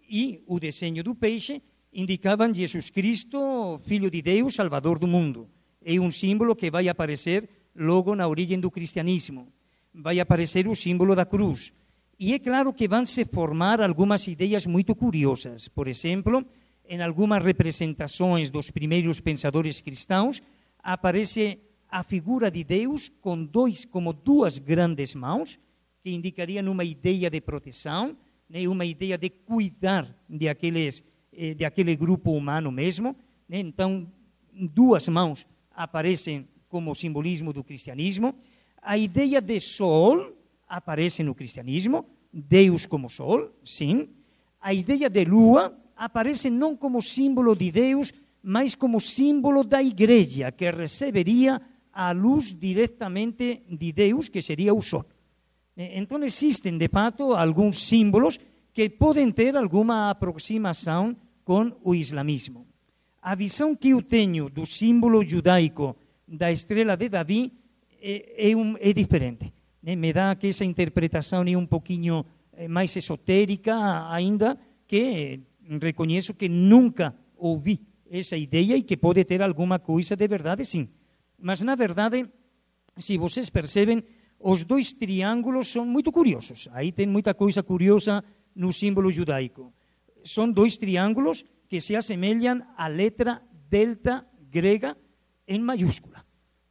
e 0.09 0.41
o 0.47 0.59
desenho 0.59 1.03
do 1.03 1.13
peixe 1.13 1.61
indicavam 1.91 2.53
Jesus 2.53 2.89
Cristo, 2.89 3.79
Filho 3.85 4.09
de 4.09 4.21
Deus, 4.21 4.55
Salvador 4.55 4.99
do 4.99 5.07
mundo. 5.07 5.49
É 5.83 5.99
um 5.99 6.11
símbolo 6.11 6.55
que 6.55 6.69
vai 6.69 6.87
aparecer 6.87 7.49
logo 7.75 8.15
na 8.15 8.27
origem 8.27 8.59
do 8.59 8.71
cristianismo. 8.71 9.47
Vai 9.93 10.19
aparecer 10.19 10.67
o 10.67 10.75
símbolo 10.75 11.15
da 11.15 11.25
cruz. 11.25 11.73
E 12.19 12.33
é 12.33 12.39
claro 12.39 12.73
que 12.73 12.87
vão 12.87 13.05
se 13.05 13.25
formar 13.25 13.79
algumas 13.81 14.27
ideias 14.27 14.65
muito 14.65 14.95
curiosas. 14.95 15.67
Por 15.67 15.87
exemplo, 15.87 16.45
em 16.87 17.01
algumas 17.01 17.43
representações 17.43 18.49
dos 18.49 18.71
primeiros 18.71 19.19
pensadores 19.19 19.81
cristãos, 19.81 20.41
aparece 20.81 21.59
a 21.89 22.03
figura 22.03 22.49
de 22.49 22.63
Deus 22.63 23.09
com 23.21 23.43
dois, 23.43 23.85
como 23.85 24.13
duas 24.13 24.57
grandes 24.57 25.13
mãos, 25.13 25.59
que 26.03 26.11
indicariam 26.11 26.71
uma 26.71 26.83
ideia 26.83 27.29
de 27.29 27.41
proteção, 27.41 28.17
né, 28.49 28.67
uma 28.67 28.85
ideia 28.85 29.17
de 29.17 29.29
cuidar 29.29 30.07
de, 30.27 30.47
aqueles, 30.47 31.03
eh, 31.39 31.53
de 31.53 31.63
aquele 31.63 31.95
grupo 31.95 32.31
humano 32.31 32.71
mesmo. 32.71 33.15
Né? 33.47 33.59
Então, 33.59 34.11
duas 34.51 35.07
mãos 35.07 35.45
aparecem 35.71 36.47
como 36.67 36.95
simbolismo 36.95 37.53
do 37.53 37.63
cristianismo. 37.63 38.33
A 38.81 38.97
ideia 38.97 39.39
de 39.39 39.59
sol 39.59 40.35
aparece 40.67 41.21
no 41.21 41.35
cristianismo, 41.35 42.07
Deus 42.33 42.87
como 42.87 43.07
sol, 43.07 43.51
sim. 43.63 44.09
A 44.59 44.73
ideia 44.73 45.09
de 45.11 45.23
lua 45.25 45.77
aparece 45.95 46.49
não 46.49 46.75
como 46.75 47.03
símbolo 47.03 47.55
de 47.55 47.71
Deus, 47.71 48.11
mas 48.41 48.73
como 48.73 48.99
símbolo 48.99 49.63
da 49.63 49.83
igreja, 49.83 50.51
que 50.51 50.71
receberia 50.71 51.61
a 51.93 52.11
luz 52.13 52.51
diretamente 52.51 53.63
de 53.69 53.91
Deus, 53.91 54.27
que 54.27 54.41
seria 54.41 54.73
o 54.73 54.81
sol. 54.81 55.05
Então 55.75 56.23
existem, 56.23 56.77
de 56.77 56.87
fato, 56.87 57.33
alguns 57.33 57.87
símbolos 57.87 58.39
que 58.73 58.89
podem 58.89 59.31
ter 59.31 59.55
alguma 59.55 60.09
aproximação 60.09 61.15
com 61.47 61.71
o 61.81 61.95
islamismo. 61.95 62.67
A 63.21 63.33
visão 63.33 63.73
que 63.73 63.91
eu 63.91 64.01
tenho 64.01 64.49
do 64.49 64.65
símbolo 64.65 65.25
judaico 65.25 65.95
da 66.27 66.51
estrela 66.51 66.97
de 66.97 67.07
Davi 67.07 67.53
é, 68.01 68.51
é, 68.51 68.53
um, 68.53 68.75
é 68.77 68.91
diferente. 68.91 69.53
Né? 69.81 69.95
Me 69.95 70.11
dá 70.11 70.35
que 70.35 70.47
essa 70.47 70.65
interpretação 70.65 71.45
é 71.47 71.55
um 71.55 71.65
pouquinho 71.65 72.25
eh, 72.51 72.67
mais 72.67 72.93
esotérica 72.97 74.11
ainda, 74.11 74.59
que 74.85 75.39
reconheço 75.81 76.33
que 76.33 76.49
nunca 76.49 77.15
ouvi 77.37 77.79
essa 78.11 78.35
ideia 78.35 78.75
e 78.75 78.83
que 78.83 78.97
pode 78.97 79.23
ter 79.23 79.41
alguma 79.41 79.79
coisa 79.79 80.17
de 80.17 80.27
verdade, 80.27 80.65
sim. 80.65 80.89
Mas, 81.39 81.61
na 81.61 81.75
verdade, 81.75 82.27
se 82.99 83.17
vocês 83.17 83.49
percebem, 83.49 84.03
os 84.37 84.65
dois 84.65 84.91
triângulos 84.91 85.69
são 85.69 85.85
muito 85.85 86.11
curiosos. 86.11 86.67
Aí 86.73 86.91
tem 86.91 87.07
muita 87.07 87.33
coisa 87.33 87.63
curiosa 87.63 88.21
no 88.53 88.73
símbolo 88.73 89.09
judaico. 89.09 89.71
São 90.27 90.51
dois 90.51 90.77
triângulos 90.77 91.45
que 91.69 91.79
se 91.79 91.95
assemelham 91.95 92.61
à 92.75 92.87
letra 92.87 93.41
delta 93.69 94.27
grega 94.49 94.97
em 95.47 95.59
maiúscula, 95.59 96.25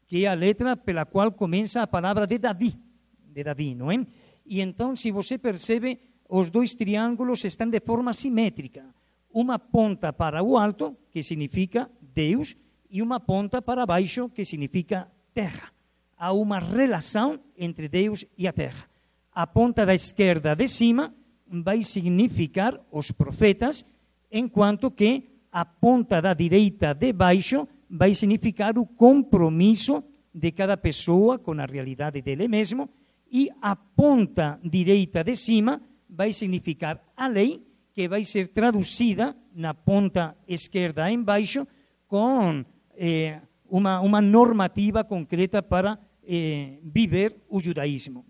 que 0.07 0.25
é 0.25 0.29
a 0.29 0.35
letra 0.35 0.77
pela 0.77 1.07
qual 1.07 1.33
começa 1.33 1.83
a 1.83 1.87
palavra 1.87 2.27
de 2.27 2.39
Davi, 2.39 2.75
de 3.19 3.43
Davi, 3.43 3.75
não 3.75 3.91
é? 3.91 4.07
E 4.45 4.61
então, 4.61 4.95
se 4.95 5.11
você 5.11 5.39
percebe, 5.39 5.99
os 6.29 6.51
dois 6.51 6.75
triângulos 6.75 7.45
estão 7.45 7.69
de 7.69 7.81
forma 7.81 8.13
simétrica. 8.13 8.85
Uma 9.31 9.59
ponta 9.59 10.13
para 10.13 10.43
o 10.43 10.57
alto, 10.57 10.97
que 11.11 11.23
significa 11.23 11.91
Deus, 12.01 12.55
e 12.91 13.03
uma 13.03 13.19
ponta 13.19 13.61
para 13.61 13.87
baixo, 13.87 14.29
que 14.29 14.45
significa 14.45 15.11
terra. 15.35 15.73
Há 16.17 16.33
uma 16.33 16.59
relação 16.59 17.41
entre 17.57 17.89
Deus 17.89 18.25
e 18.39 18.47
a 18.47 18.53
terra. 18.53 18.89
A 19.33 19.47
ponta 19.47 19.85
da 19.85 19.95
esquerda 19.95 20.55
de 20.55 20.69
cima 20.69 21.13
vai 21.49 21.83
significar 21.83 22.81
os 22.91 23.11
profetas, 23.11 23.85
enquanto 24.31 24.91
que 24.91 25.37
a 25.53 25.65
ponta 25.65 26.21
da 26.21 26.35
direita 26.35 26.93
de 26.93 27.13
baixo 27.13 27.67
vai 27.89 28.15
significar 28.15 28.77
o 28.79 28.87
compromisso 28.87 30.03
de 30.35 30.53
cada 30.53 30.77
pessoa 30.77 31.39
com 31.39 31.53
a 31.53 31.65
realidade 31.65 32.21
dele 32.21 32.49
mesmo, 32.49 32.91
e 33.31 33.49
a 33.63 33.75
ponta 33.75 34.61
direita 34.63 35.25
de 35.25 35.37
cima 35.37 35.81
vai 36.09 36.33
significar 36.33 37.03
a 37.17 37.27
lei, 37.27 37.63
que 37.95 38.09
vai 38.09 38.25
ser 38.25 38.49
traduzida 38.49 39.35
na 39.55 39.73
ponta 39.73 40.37
esquerda 40.47 41.11
embaixo 41.11 41.67
com 42.07 42.65
eh, 42.95 43.41
uma, 43.69 44.01
uma 44.01 44.21
normativa 44.21 45.03
concreta 45.03 45.63
para 45.63 45.99
eh, 46.23 46.79
viver 46.83 47.37
o 47.49 47.59
judaísmo. 47.59 48.25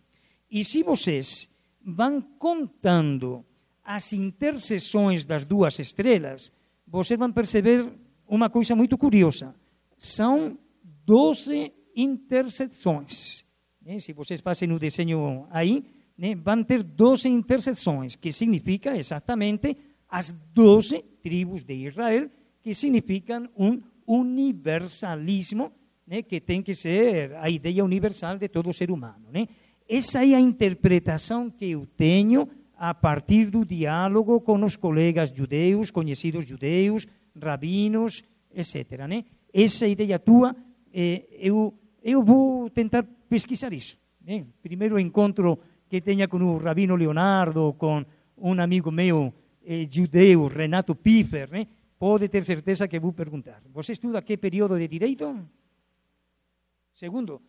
E 0.48 0.64
se 0.64 0.82
vocês 0.82 1.48
vão 1.86 2.20
contando 2.20 3.44
as 3.84 4.12
interseções 4.12 5.24
das 5.24 5.44
duas 5.44 5.78
estrelas, 5.78 6.50
vocês 6.84 7.16
vão 7.16 7.30
perceber 7.30 7.88
uma 8.26 8.50
coisa 8.50 8.74
muito 8.74 8.98
curiosa. 8.98 9.54
São 9.96 10.58
12 11.04 11.72
interseções. 11.94 13.44
Né? 13.80 14.00
Se 14.00 14.12
vocês 14.12 14.40
fazem 14.40 14.72
o 14.72 14.78
desenho 14.80 15.46
aí, 15.48 15.84
né, 16.18 16.34
vão 16.34 16.64
ter 16.64 16.82
12 16.82 17.28
interseções, 17.28 18.16
que 18.16 18.32
significa 18.32 18.96
exatamente 18.96 19.76
as 20.08 20.30
12 20.30 21.02
tribos 21.22 21.62
de 21.62 21.74
Israel, 21.74 22.28
que 22.60 22.74
significam 22.74 23.48
um 23.56 23.80
universalismo, 24.06 25.72
né, 26.04 26.22
que 26.22 26.40
tem 26.40 26.62
que 26.62 26.74
ser 26.74 27.34
a 27.36 27.48
ideia 27.48 27.84
universal 27.84 28.38
de 28.38 28.48
todo 28.48 28.72
ser 28.72 28.90
humano. 28.90 29.28
Né? 29.32 29.46
Essa 29.88 30.26
é 30.26 30.34
a 30.34 30.40
interpretação 30.40 31.48
que 31.48 31.70
eu 31.70 31.86
tenho 31.96 32.48
a 32.76 32.92
partir 32.92 33.50
do 33.50 33.64
diálogo 33.64 34.40
com 34.40 34.62
os 34.64 34.74
colegas 34.74 35.30
judeus, 35.30 35.90
conhecidos 35.90 36.44
judeus, 36.44 37.06
rabinos, 37.40 38.24
etc. 38.52 39.06
Né? 39.08 39.24
Essa 39.52 39.86
ideia 39.86 40.18
tua, 40.18 40.54
eh, 40.92 41.24
eu, 41.38 41.72
eu 42.02 42.22
vou 42.22 42.68
tentar 42.68 43.04
pesquisar 43.28 43.72
isso. 43.72 43.96
Né? 44.20 44.44
Primeiro 44.62 44.98
encontro 44.98 45.58
que 45.88 46.00
tenha 46.00 46.26
com 46.26 46.38
o 46.38 46.58
rabino 46.58 46.96
Leonardo, 46.96 47.74
com 47.78 48.04
um 48.36 48.60
amigo 48.60 48.90
meu 48.90 49.32
eh, 49.64 49.86
judeu, 49.88 50.48
Renato 50.48 50.94
Piffer, 50.94 51.48
né? 51.50 51.66
pode 51.98 52.28
ter 52.28 52.44
certeza 52.44 52.88
que 52.88 52.98
vou 52.98 53.12
perguntar. 53.12 53.62
Você 53.72 53.92
estuda 53.92 54.20
que 54.20 54.36
período 54.36 54.76
de 54.78 54.88
direito? 54.88 55.48
Segundo, 56.92 57.40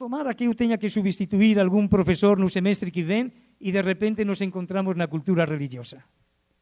tomara 0.00 0.32
que 0.32 0.44
eu 0.44 0.54
tenha 0.54 0.78
que 0.78 0.88
substituir 0.88 1.60
algum 1.60 1.86
professor 1.86 2.38
no 2.38 2.48
semestre 2.48 2.90
que 2.90 3.02
vem 3.02 3.30
e 3.60 3.70
de 3.70 3.82
repente 3.82 4.24
nos 4.24 4.40
encontramos 4.40 4.96
na 4.96 5.06
cultura 5.06 5.44
religiosa. 5.44 6.02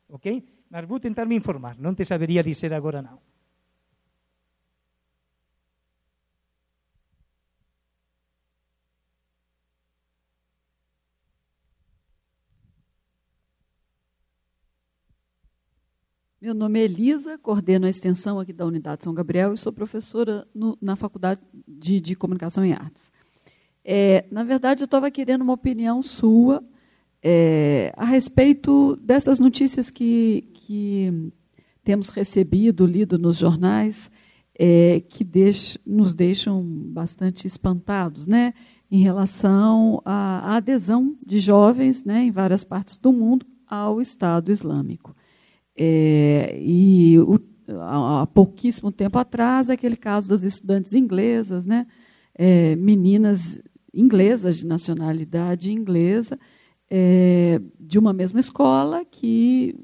Ok? 0.08 0.42
Mas 0.68 0.84
vou 0.84 0.98
tentar 0.98 1.24
me 1.24 1.36
informar, 1.36 1.78
não 1.78 1.94
te 1.94 2.04
saberia 2.04 2.42
dizer 2.42 2.74
agora 2.74 3.00
não. 3.00 3.20
Meu 16.40 16.54
nome 16.54 16.80
é 16.80 16.84
Elisa, 16.84 17.38
coordeno 17.38 17.86
a 17.86 17.90
extensão 17.90 18.40
aqui 18.40 18.52
da 18.52 18.66
Unidade 18.66 19.04
São 19.04 19.14
Gabriel 19.14 19.52
e 19.54 19.58
sou 19.58 19.72
professora 19.72 20.46
no, 20.52 20.76
na 20.80 20.96
Faculdade 20.96 21.40
de, 21.66 22.00
de, 22.00 22.16
Comunicação 22.16 22.64
e 22.64 22.72
Artes. 22.72 23.12
É, 23.90 24.26
na 24.30 24.44
verdade, 24.44 24.82
eu 24.82 24.84
estava 24.84 25.10
querendo 25.10 25.40
uma 25.40 25.54
opinião 25.54 26.02
sua 26.02 26.62
é, 27.22 27.90
a 27.96 28.04
respeito 28.04 28.96
dessas 28.96 29.40
notícias 29.40 29.88
que, 29.88 30.46
que 30.52 31.32
temos 31.82 32.10
recebido, 32.10 32.84
lido 32.84 33.18
nos 33.18 33.38
jornais, 33.38 34.10
é, 34.58 35.00
que 35.08 35.26
nos 35.86 36.14
deixam 36.14 36.62
bastante 36.62 37.46
espantados, 37.46 38.26
né, 38.26 38.52
em 38.90 39.00
relação 39.00 40.02
à, 40.04 40.52
à 40.52 40.56
adesão 40.56 41.16
de 41.24 41.40
jovens, 41.40 42.04
né, 42.04 42.24
em 42.24 42.30
várias 42.30 42.62
partes 42.62 42.98
do 42.98 43.10
mundo, 43.10 43.46
ao 43.66 44.02
Estado 44.02 44.52
Islâmico. 44.52 45.16
É, 45.74 46.58
e 46.60 47.18
o, 47.20 47.40
há, 47.80 48.26
pouquíssimo 48.26 48.92
tempo 48.92 49.18
atrás, 49.18 49.70
aquele 49.70 49.96
caso 49.96 50.28
das 50.28 50.42
estudantes 50.42 50.92
inglesas, 50.92 51.64
né, 51.64 51.86
é, 52.38 52.76
meninas 52.76 53.60
inglesas, 54.00 54.58
de 54.58 54.66
nacionalidade 54.66 55.72
inglesa, 55.72 56.38
é, 56.90 57.60
de 57.78 57.98
uma 57.98 58.12
mesma 58.12 58.40
escola, 58.40 59.04
que 59.04 59.74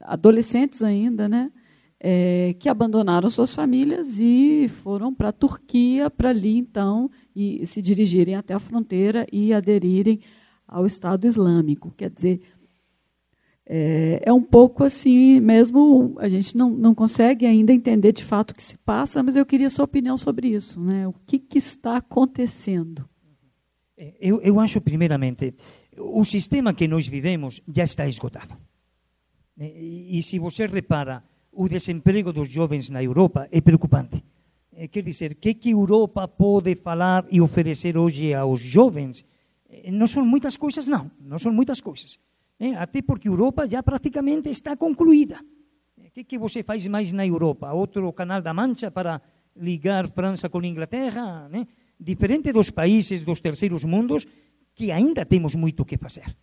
adolescentes 0.00 0.82
ainda, 0.82 1.28
né, 1.28 1.50
é, 1.98 2.54
que 2.58 2.68
abandonaram 2.68 3.28
suas 3.30 3.54
famílias 3.54 4.18
e 4.20 4.68
foram 4.68 5.14
para 5.14 5.28
a 5.30 5.32
Turquia, 5.32 6.10
para 6.10 6.30
ali 6.30 6.56
então 6.58 7.10
e 7.34 7.66
se 7.66 7.82
dirigirem 7.82 8.34
até 8.34 8.54
a 8.54 8.60
fronteira 8.60 9.26
e 9.32 9.52
aderirem 9.52 10.20
ao 10.66 10.86
Estado 10.86 11.26
Islâmico. 11.26 11.92
Quer 11.96 12.10
dizer, 12.10 12.40
é, 13.68 14.22
é, 14.24 14.32
um 14.32 14.42
pouco 14.42 14.84
assim, 14.84 15.40
mesmo 15.40 16.14
a 16.18 16.28
gente 16.28 16.56
não, 16.56 16.70
não 16.70 16.94
consegue 16.94 17.44
ainda 17.46 17.72
entender 17.72 18.12
de 18.12 18.24
fato 18.24 18.52
o 18.52 18.54
que 18.54 18.62
se 18.62 18.78
passa, 18.78 19.22
mas 19.22 19.34
eu 19.34 19.44
queria 19.44 19.68
sua 19.68 19.84
opinião 19.84 20.16
sobre 20.16 20.48
isso. 20.48 20.80
Né? 20.80 21.08
O 21.08 21.14
que, 21.26 21.38
que 21.38 21.58
está 21.58 21.96
acontecendo? 21.96 23.08
Eu, 24.20 24.40
eu 24.42 24.60
acho, 24.60 24.80
primeiramente, 24.80 25.54
o 25.96 26.24
sistema 26.24 26.74
que 26.74 26.86
nós 26.86 27.06
vivemos 27.06 27.62
já 27.66 27.84
está 27.84 28.06
esgotado. 28.06 28.54
E, 29.58 30.18
e 30.18 30.22
se 30.22 30.38
você 30.38 30.66
repara, 30.66 31.24
o 31.50 31.68
desemprego 31.68 32.32
dos 32.32 32.50
jovens 32.50 32.90
na 32.90 33.02
Europa 33.02 33.48
é 33.50 33.60
preocupante. 33.60 34.22
É, 34.72 34.86
quer 34.88 35.02
dizer, 35.02 35.32
o 35.32 35.36
que, 35.36 35.54
que 35.54 35.70
a 35.70 35.72
Europa 35.72 36.28
pode 36.28 36.76
falar 36.76 37.24
e 37.30 37.40
oferecer 37.40 37.96
hoje 37.96 38.34
aos 38.34 38.60
jovens? 38.60 39.24
É, 39.70 39.90
não 39.90 40.06
são 40.06 40.24
muitas 40.24 40.58
coisas, 40.58 40.86
não. 40.86 41.10
Não 41.18 41.38
são 41.38 41.50
muitas 41.50 41.80
coisas. 41.80 42.18
Até 42.78 43.00
porque 43.02 43.28
a 43.28 43.30
Europa 43.30 43.68
já 43.68 43.82
praticamente 43.82 44.48
está 44.50 44.76
concluída. 44.76 45.40
O 45.98 46.10
que, 46.10 46.24
que 46.24 46.38
você 46.38 46.62
faz 46.62 46.86
mais 46.86 47.12
na 47.12 47.26
Europa? 47.26 47.72
Outro 47.72 48.10
canal 48.12 48.40
da 48.40 48.52
Mancha 48.52 48.90
para 48.90 49.20
ligar 49.54 50.10
França 50.10 50.48
com 50.48 50.62
Inglaterra? 50.62 51.48
Né? 51.48 51.66
Diferente 51.98 52.52
dos 52.52 52.70
países 52.70 53.24
dos 53.24 53.40
terceiros 53.40 53.84
mundos, 53.84 54.26
que 54.74 54.92
ainda 54.92 55.24
temos 55.24 55.54
muito 55.54 55.84
que 55.84 55.96
fazer. 55.96 56.36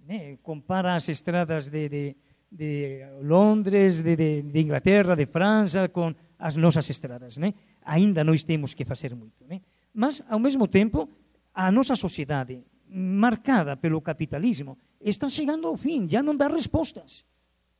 Né? 0.00 0.38
Compara 0.42 0.96
as 0.96 1.08
estradas 1.08 1.68
de, 1.68 1.88
de, 1.88 2.16
de 2.50 3.06
Londres, 3.22 4.02
de, 4.02 4.16
de, 4.16 4.60
Inglaterra, 4.60 5.14
de 5.14 5.26
França, 5.26 5.88
com 5.88 6.14
as 6.38 6.56
nossas 6.56 6.88
estradas. 6.90 7.36
Né? 7.36 7.54
Ainda 7.84 8.24
nós 8.24 8.42
temos 8.42 8.74
que 8.74 8.84
fazer 8.84 9.14
muito. 9.14 9.46
Né? 9.46 9.60
Mas, 9.94 10.22
ao 10.28 10.38
mesmo 10.38 10.66
tempo, 10.66 11.08
a 11.54 11.70
nossa 11.70 11.94
sociedade, 11.94 12.64
marcada 12.88 13.76
pelo 13.76 14.00
capitalismo, 14.00 14.78
está 15.00 15.28
chegando 15.28 15.68
ao 15.68 15.76
fim, 15.76 16.08
já 16.08 16.22
não 16.22 16.36
dá 16.36 16.48
respostas. 16.48 17.24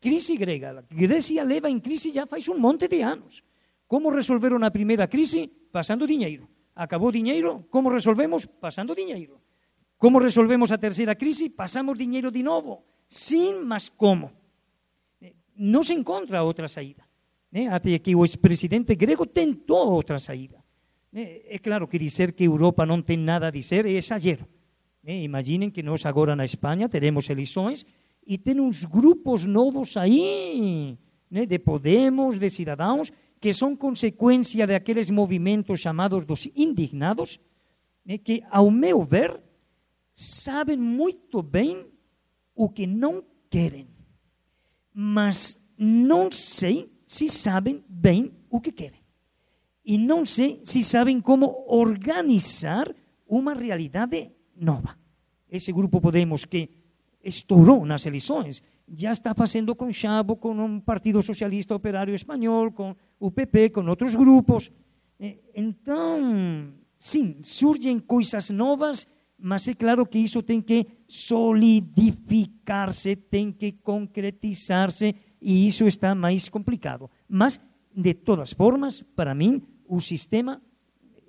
Crise 0.01 0.37
grega. 0.37 0.85
Grécia 0.91 1.43
leva 1.43 1.69
em 1.69 1.81
crise 1.81 2.13
já 2.13 2.27
faz 2.27 2.49
um 2.49 2.59
monte 2.59 2.87
de 2.87 3.03
anos. 3.03 3.43
Como 3.89 4.11
resolveram 4.11 4.63
a 4.63 4.71
primeira 4.71 5.09
crise? 5.09 5.51
Passando 5.73 6.07
dinheiro. 6.07 6.49
Acabou 6.79 7.11
dinheiro? 7.11 7.67
Como 7.75 7.91
resolvemos? 7.91 8.47
Passando 8.47 8.95
dinheiro. 8.95 9.43
Como 9.99 10.23
resolvemos 10.23 10.71
a 10.71 10.79
terceira 10.79 11.19
crise? 11.19 11.51
Passamos 11.51 11.99
dinheiro 11.99 12.31
de 12.31 12.41
novo. 12.41 12.87
Sim, 13.11 13.67
mas 13.67 13.89
como? 13.89 14.31
Não 15.57 15.83
se 15.83 15.93
encontra 15.93 16.45
outra 16.45 16.69
saída. 16.69 17.03
Até 17.73 17.99
que 17.99 18.15
o 18.15 18.25
ex-presidente 18.25 18.95
grego 18.95 19.27
tentou 19.27 19.91
outra 19.91 20.21
saída. 20.21 20.63
É 21.13 21.59
claro 21.59 21.89
que 21.89 21.99
dizer 21.99 22.33
que 22.33 22.45
Europa 22.45 22.87
não 22.87 23.03
tem 23.03 23.17
nada 23.17 23.49
a 23.49 23.51
dizer 23.51 23.85
é 23.85 23.99
exagero. 23.99 24.47
Eh, 25.03 25.25
imaginen 25.25 25.71
que 25.71 25.83
nós 25.83 26.05
agora 26.07 26.37
na 26.37 26.45
Espanha 26.45 26.89
teremos 26.89 27.29
eleições 27.31 27.87
e 28.27 28.37
tem 28.39 28.61
uns 28.61 28.85
grupos 28.85 29.47
novos 29.47 29.97
aí, 29.97 30.99
né, 31.31 31.47
de 31.47 31.59
Podemos, 31.59 32.39
de 32.39 32.51
cidadãos, 32.51 33.11
que 33.41 33.53
são 33.53 33.77
consequência 33.77 34.67
daqueles 34.67 35.11
movimentos 35.11 35.81
chamados 35.81 36.25
dos 36.25 36.49
indignados, 36.55 37.39
né, 38.05 38.19
que, 38.19 38.43
ao 38.51 38.71
meu 38.71 39.03
ver, 39.03 39.41
sabem 40.15 40.77
muito 40.77 41.43
bem 41.43 41.87
o 42.55 42.69
que 42.69 42.87
não 42.87 43.23
querem, 43.49 43.89
mas 44.93 45.59
não 45.79 46.31
sei 46.33 46.91
se 47.07 47.29
sabem 47.29 47.85
bem 47.89 48.33
o 48.51 48.61
que 48.61 48.73
querem. 48.73 49.01
E 49.85 49.97
não 49.97 50.27
sei 50.27 50.61
se 50.65 50.83
sabem 50.83 51.21
como 51.21 51.65
organizar 51.67 52.95
uma 53.27 53.55
realidade 53.55 54.33
nova. 54.55 54.99
Esse 55.49 55.73
grupo 55.73 56.01
Podemos 56.01 56.45
que 56.45 56.69
estourou 57.23 57.87
nas 57.87 58.05
eleições 58.05 58.63
já 58.97 59.13
está 59.13 59.35
fazendo 59.35 59.75
com 59.75 59.93
Chavo, 59.93 60.37
com 60.37 60.53
um 60.53 60.81
Partido 60.81 61.21
Socialista 61.23 61.75
Operário 61.75 62.15
Espanhol, 62.15 62.73
com 62.73 62.97
o 63.19 63.31
PP, 63.31 63.71
com 63.71 63.85
outros 63.87 64.15
grupos. 64.15 64.71
Então, 65.55 66.73
sim, 66.99 67.37
surgem 67.43 67.99
coisas 67.99 68.51
novas, 68.51 69.07
mas 69.39 69.67
é 69.69 69.75
claro 69.75 70.07
que 70.07 70.19
isso 70.19 70.43
tem 70.43 70.61
que 70.61 70.87
solidificar-se, 71.07 73.17
tem 73.17 73.53
que 73.53 73.73
concretizar-se, 73.73 75.15
e 75.41 75.67
isso 75.67 75.87
está 75.87 76.15
mais 76.15 76.49
complicado. 76.49 77.11
Mas, 77.29 77.61
de 77.95 78.15
todas 78.15 78.53
formas, 78.53 79.03
para 79.03 79.35
mim, 79.35 79.63
o 79.87 80.01
sistema 80.01 80.63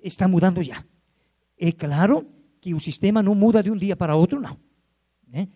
está 0.02 0.26
mudando 0.26 0.62
já. 0.62 0.82
É 1.58 1.72
claro 1.72 2.26
que 2.60 2.74
o 2.74 2.80
sistema 2.80 3.22
não 3.22 3.34
muda 3.34 3.62
de 3.62 3.70
um 3.70 3.76
dia 3.76 3.96
para 3.96 4.16
outro, 4.16 4.40
não. 4.40 4.58
Né? 5.26 5.48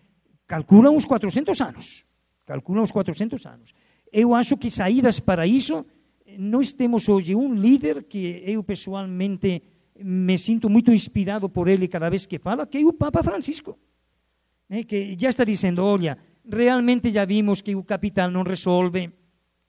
Calcula 0.47 0.91
uns 0.91 1.05
400 1.05 1.59
anos. 1.61 2.05
calcula 2.45 2.81
uns 2.81 2.91
400 2.91 3.45
anos. 3.45 3.73
Eu 4.11 4.35
acho 4.35 4.55
que 4.55 4.69
saídas 4.69 5.19
para 5.19 5.47
isso, 5.47 5.85
nós 6.37 6.71
temos 6.73 7.09
hoje 7.09 7.35
um 7.35 7.53
líder 7.53 8.03
que 8.03 8.43
eu 8.45 8.63
pessoalmente 8.63 9.61
me 9.99 10.37
sinto 10.37 10.69
muito 10.69 10.91
inspirado 10.91 11.49
por 11.49 11.67
ele 11.67 11.87
cada 11.87 12.09
vez 12.09 12.25
que 12.25 12.37
fala, 12.37 12.67
que 12.67 12.77
é 12.77 12.85
o 12.85 12.93
Papa 12.93 13.23
Francisco. 13.23 13.77
Né? 14.69 14.83
Que 14.83 15.15
já 15.19 15.29
está 15.29 15.43
dizendo, 15.43 15.83
olha, 15.83 16.17
realmente 16.47 17.11
já 17.11 17.25
vimos 17.25 17.61
que 17.61 17.75
o 17.75 17.83
capital 17.83 18.29
não 18.29 18.43
resolve, 18.43 19.09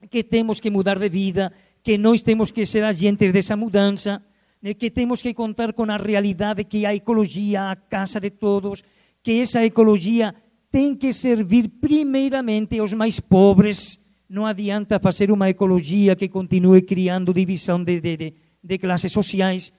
que 0.09 0.23
temos 0.23 0.59
que 0.59 0.69
mudar 0.69 0.99
de 0.99 1.09
vida, 1.09 1.51
que 1.81 1.97
nós 1.97 2.21
temos 2.21 2.51
que 2.51 2.65
ser 2.65 2.83
agentes 2.83 3.31
dessa 3.31 3.55
mudança, 3.55 4.23
né? 4.61 4.73
que 4.73 4.91
temos 4.91 5.21
que 5.21 5.33
contar 5.33 5.73
com 5.73 5.89
a 5.89 5.97
realidade 5.97 6.63
que 6.65 6.85
a 6.85 6.93
ecologia, 6.93 7.71
a 7.71 7.75
casa 7.75 8.19
de 8.19 8.29
todos, 8.29 8.83
que 9.23 9.41
essa 9.41 9.63
ecologia 9.65 10.33
tem 10.77 10.93
que 10.93 11.11
servir 11.11 11.69
primeiramente 11.81 12.77
aos 12.77 12.93
mais 12.93 13.19
pobres. 13.19 13.99
Não 14.29 14.45
adianta 14.45 14.99
fazer 14.99 15.31
uma 15.31 15.49
ecologia 15.49 16.15
que 16.15 16.29
continue 16.29 16.83
criando 16.83 17.33
divisão 17.33 17.83
de, 17.83 17.99
de, 17.99 18.15
de, 18.15 18.33
de 18.63 18.77
classes 18.77 19.11
sociais. 19.11 19.73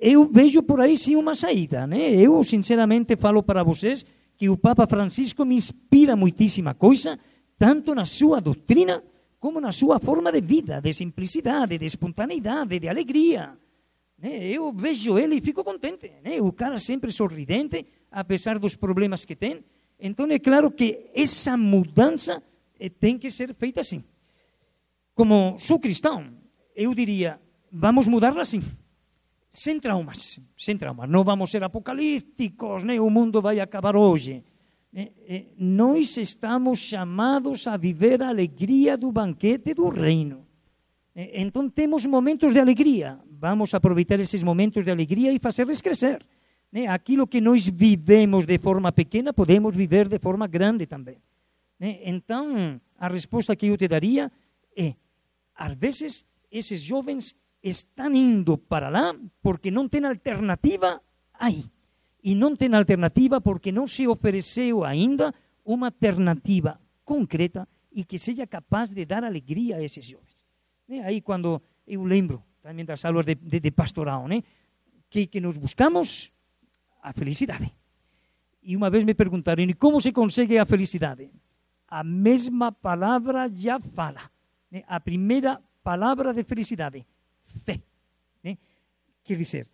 Eu 0.00 0.24
vejo 0.32 0.62
por 0.62 0.80
aí 0.80 0.96
sim 0.96 1.16
uma 1.16 1.34
saída. 1.34 1.86
Né? 1.86 2.14
Eu, 2.14 2.42
sinceramente, 2.44 3.14
falo 3.14 3.42
para 3.42 3.62
vocês 3.62 4.06
que 4.38 4.48
o 4.48 4.56
Papa 4.56 4.86
Francisco 4.86 5.44
me 5.44 5.54
inspira 5.54 6.16
muitíssima 6.16 6.72
coisa, 6.72 7.18
tanto 7.58 7.94
na 7.94 8.06
sua 8.06 8.40
doutrina 8.40 9.04
como 9.38 9.60
na 9.60 9.70
sua 9.70 10.00
forma 10.00 10.32
de 10.32 10.40
vida, 10.40 10.80
de 10.80 10.94
simplicidade, 10.94 11.76
de 11.76 11.84
espontaneidade, 11.84 12.78
de 12.78 12.88
alegria. 12.88 13.52
Né? 14.18 14.48
Eu 14.48 14.72
vejo 14.72 15.18
ele 15.18 15.34
e 15.34 15.40
fico 15.42 15.62
contente. 15.62 16.10
Né? 16.24 16.40
O 16.40 16.54
cara 16.54 16.78
sempre 16.78 17.12
sorridente, 17.12 17.84
apesar 18.10 18.58
dos 18.58 18.76
problemas 18.76 19.26
que 19.26 19.36
tem. 19.36 19.62
Então 19.98 20.26
é 20.26 20.38
claro 20.38 20.70
que 20.70 21.10
essa 21.14 21.56
mudança 21.56 22.42
eh, 22.78 22.88
tem 22.88 23.18
que 23.18 23.30
ser 23.30 23.54
feita 23.54 23.80
assim. 23.80 24.04
Como 25.14 25.58
sou 25.58 25.78
cristão, 25.80 26.32
eu 26.74 26.94
diria, 26.94 27.40
vamos 27.72 28.06
mudá-la 28.06 28.42
assim 28.42 28.62
sem 29.50 29.80
traumas, 29.80 30.40
sem 30.56 30.76
traumas. 30.76 31.08
Não 31.08 31.24
vamos 31.24 31.50
ser 31.50 31.62
apocalípticos, 31.64 32.82
né? 32.84 33.00
o 33.00 33.10
mundo 33.10 33.40
vai 33.40 33.60
acabar 33.60 33.96
hoje. 33.96 34.44
Nós 35.56 36.16
estamos 36.16 36.78
chamados 36.78 37.66
a 37.66 37.76
viver 37.76 38.22
a 38.22 38.28
alegria 38.28 38.96
do 38.96 39.12
banquete 39.12 39.74
do 39.74 39.88
reino. 39.88 40.46
Então 41.14 41.68
temos 41.68 42.06
momentos 42.06 42.52
de 42.52 42.60
alegria. 42.60 43.18
Vamos 43.30 43.74
aproveitar 43.74 44.20
esses 44.20 44.42
momentos 44.42 44.84
de 44.84 44.90
alegria 44.90 45.32
e 45.32 45.38
fazê-los 45.38 45.80
crescer. 45.80 46.24
Aquilo 46.88 47.26
que 47.26 47.40
nós 47.40 47.66
vivemos 47.66 48.44
de 48.44 48.58
forma 48.58 48.92
pequena, 48.92 49.32
podemos 49.32 49.74
viver 49.74 50.06
de 50.08 50.18
forma 50.18 50.46
grande 50.46 50.86
também. 50.86 51.18
Então, 51.80 52.80
a 52.98 53.08
resposta 53.08 53.56
que 53.56 53.66
eu 53.66 53.76
te 53.76 53.88
daria 53.88 54.30
é: 54.76 54.94
às 55.54 55.74
vezes, 55.74 56.26
esses 56.50 56.80
jovens 56.80 57.34
estão 57.62 58.12
indo 58.12 58.58
para 58.58 58.88
lá 58.88 59.14
porque 59.42 59.70
não 59.70 59.88
tem 59.88 60.04
alternativa 60.04 61.00
aí. 61.34 61.64
E 62.22 62.34
não 62.34 62.54
tem 62.54 62.74
alternativa 62.74 63.40
porque 63.40 63.72
não 63.72 63.86
se 63.86 64.06
ofereceu 64.06 64.84
ainda 64.84 65.32
uma 65.64 65.86
alternativa 65.86 66.80
concreta 67.04 67.66
e 67.92 68.04
que 68.04 68.18
seja 68.18 68.46
capaz 68.46 68.90
de 68.90 69.04
dar 69.04 69.24
alegria 69.24 69.76
a 69.76 69.82
esses 69.82 70.04
jovens. 70.04 70.44
Né? 70.86 71.00
Aí 71.00 71.20
quando 71.20 71.62
eu 71.86 72.04
lembro 72.04 72.42
também 72.62 72.84
das 72.84 73.04
aulas 73.04 73.24
de, 73.24 73.34
de, 73.34 73.60
de 73.60 73.70
pastoral, 73.70 74.26
né? 74.26 74.42
que, 75.08 75.26
que 75.26 75.40
buscamos 75.40 76.32
a 77.02 77.12
felicidade. 77.12 77.72
E 78.62 78.76
uma 78.76 78.90
vez 78.90 79.04
me 79.04 79.14
perguntaram, 79.14 79.62
e 79.62 79.74
como 79.74 80.00
se 80.00 80.12
consegue 80.12 80.58
a 80.58 80.66
felicidade? 80.66 81.30
A 81.86 82.04
mesma 82.04 82.70
palavra 82.70 83.50
já 83.52 83.80
fala. 83.80 84.30
Né? 84.70 84.84
A 84.86 85.00
primeira 85.00 85.60
palavra 85.82 86.34
de 86.34 86.44
felicidade, 86.44 87.06
fé. 87.64 87.80
Né? 88.42 88.58
Quer 89.24 89.36
dizer, 89.36 89.68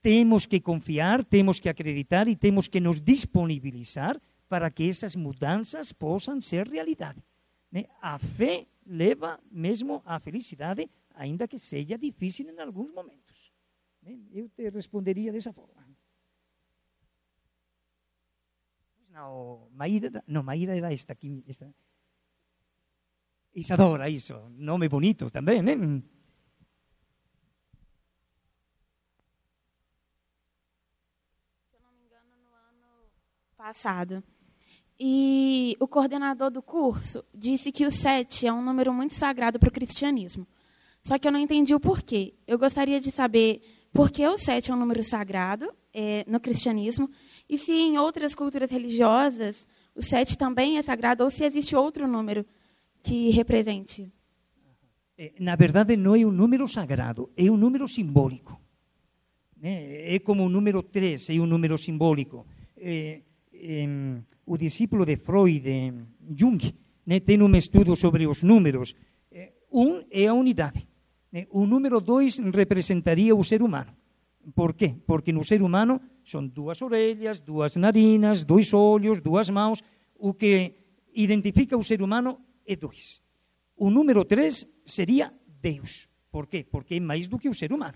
temos 0.00 0.46
que 0.46 0.60
confiar, 0.60 1.24
temos 1.24 1.58
que 1.58 1.68
acreditar 1.68 2.28
e 2.28 2.36
temos 2.36 2.68
que 2.68 2.78
nos 2.78 3.00
disponibilizar 3.00 4.20
para 4.48 4.70
que 4.70 4.88
essas 4.88 5.16
mudanças 5.16 5.92
possam 5.92 6.40
ser 6.40 6.68
realidade. 6.68 7.20
Né? 7.72 7.86
A 8.00 8.18
fé 8.18 8.66
leva 8.86 9.40
mesmo 9.50 10.02
à 10.06 10.20
felicidade, 10.20 10.88
ainda 11.14 11.48
que 11.48 11.58
seja 11.58 11.98
difícil 11.98 12.48
em 12.48 12.60
alguns 12.60 12.92
momentos. 12.92 13.52
Né? 14.02 14.16
Eu 14.32 14.48
te 14.48 14.70
responderia 14.70 15.32
dessa 15.32 15.52
forma. 15.52 15.85
Não, 19.16 19.66
Maíra, 19.72 20.22
não, 20.26 20.42
Maíra 20.42 20.76
era 20.76 20.92
esta 20.92 21.14
aqui. 21.14 21.42
Esta. 21.48 21.74
Isadora, 23.54 24.10
isso. 24.10 24.34
Nome 24.50 24.90
bonito 24.90 25.30
também, 25.30 25.62
né? 25.62 25.74
passado. 33.56 34.22
E 35.00 35.76
o 35.80 35.88
coordenador 35.88 36.50
do 36.50 36.62
curso 36.62 37.24
disse 37.34 37.72
que 37.72 37.86
o 37.86 37.90
sete 37.90 38.46
é 38.46 38.52
um 38.52 38.62
número 38.62 38.92
muito 38.92 39.14
sagrado 39.14 39.58
para 39.58 39.70
o 39.70 39.72
cristianismo. 39.72 40.46
Só 41.02 41.18
que 41.18 41.26
eu 41.26 41.32
não 41.32 41.40
entendi 41.40 41.74
o 41.74 41.80
porquê. 41.80 42.34
Eu 42.46 42.58
gostaria 42.58 43.00
de 43.00 43.10
saber 43.10 43.62
por 43.92 44.10
que 44.10 44.26
o 44.26 44.36
sete 44.36 44.70
é 44.70 44.74
um 44.74 44.78
número 44.78 45.02
sagrado 45.02 45.74
é, 45.92 46.22
no 46.28 46.38
cristianismo 46.38 47.10
e 47.48 47.56
se 47.56 47.72
em 47.72 47.98
outras 47.98 48.34
culturas 48.34 48.70
religiosas 48.70 49.66
o 49.94 50.02
sete 50.02 50.36
também 50.36 50.76
é 50.76 50.82
sagrado 50.82 51.24
ou 51.24 51.30
se 51.30 51.44
existe 51.44 51.74
outro 51.74 52.06
número 52.06 52.44
que 53.02 53.30
represente. 53.30 54.12
É, 55.16 55.32
na 55.40 55.56
verdade, 55.56 55.96
não 55.96 56.14
é 56.14 56.26
um 56.26 56.30
número 56.30 56.68
sagrado, 56.68 57.30
é 57.36 57.50
um 57.50 57.56
número 57.56 57.88
simbólico. 57.88 58.60
É 59.62 60.18
como 60.18 60.44
o 60.44 60.48
número 60.48 60.82
três, 60.82 61.30
é 61.30 61.32
um 61.34 61.46
número 61.46 61.78
simbólico. 61.78 62.46
É, 62.76 63.22
eh, 63.52 64.20
o 64.44 64.56
discípulo 64.56 65.06
de 65.06 65.16
Freud, 65.16 65.64
Jung, 66.36 66.74
né, 67.06 67.20
tem 67.20 67.42
um 67.42 67.56
estudo 67.56 67.96
sobre 67.96 68.26
os 68.26 68.42
números. 68.42 68.94
Eh, 69.32 69.52
um 69.72 70.04
é 70.10 70.26
a 70.26 70.34
unidade. 70.34 70.86
Né? 71.32 71.46
O 71.50 71.66
número 71.66 72.00
dois 72.00 72.38
representaria 72.38 73.34
o 73.34 73.42
ser 73.42 73.62
humano. 73.62 73.92
Por 74.54 74.74
quê? 74.74 74.94
Porque 75.06 75.32
no 75.32 75.42
ser 75.42 75.62
humano 75.62 76.00
são 76.26 76.44
duas 76.44 76.82
orelhas, 76.82 77.40
duas 77.40 77.76
narinas, 77.76 78.42
dois 78.42 78.74
olhos, 78.74 79.20
duas 79.20 79.48
mãos. 79.48 79.82
O 80.18 80.34
que 80.34 80.74
identifica 81.14 81.78
o 81.78 81.84
ser 81.84 82.02
humano 82.02 82.40
é 82.66 82.74
dois. 82.74 83.22
O 83.76 83.90
número 83.90 84.24
três 84.24 84.66
seria 84.84 85.32
Deus. 85.62 86.08
Por 86.30 86.48
quê? 86.48 86.66
Porque 86.68 86.96
é 86.96 87.00
mais 87.00 87.28
do 87.28 87.38
que 87.38 87.48
o 87.48 87.54
ser 87.54 87.72
humano. 87.72 87.94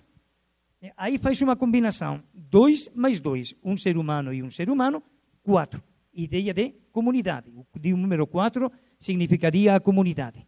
Aí 0.95 1.17
faz 1.17 1.41
uma 1.41 1.57
combinação: 1.57 2.23
dois 2.33 2.89
mais 2.95 3.19
dois, 3.19 3.53
um 3.61 3.75
ser 3.75 3.97
humano 3.97 4.33
e 4.33 4.41
um 4.41 4.49
ser 4.49 4.69
humano, 4.69 5.03
quatro. 5.43 5.83
Ideia 6.13 6.53
de 6.53 6.73
comunidade. 6.91 7.51
O 7.51 7.65
número 7.97 8.25
quatro 8.25 8.71
significaria 8.97 9.75
a 9.75 9.79
comunidade. 9.79 10.47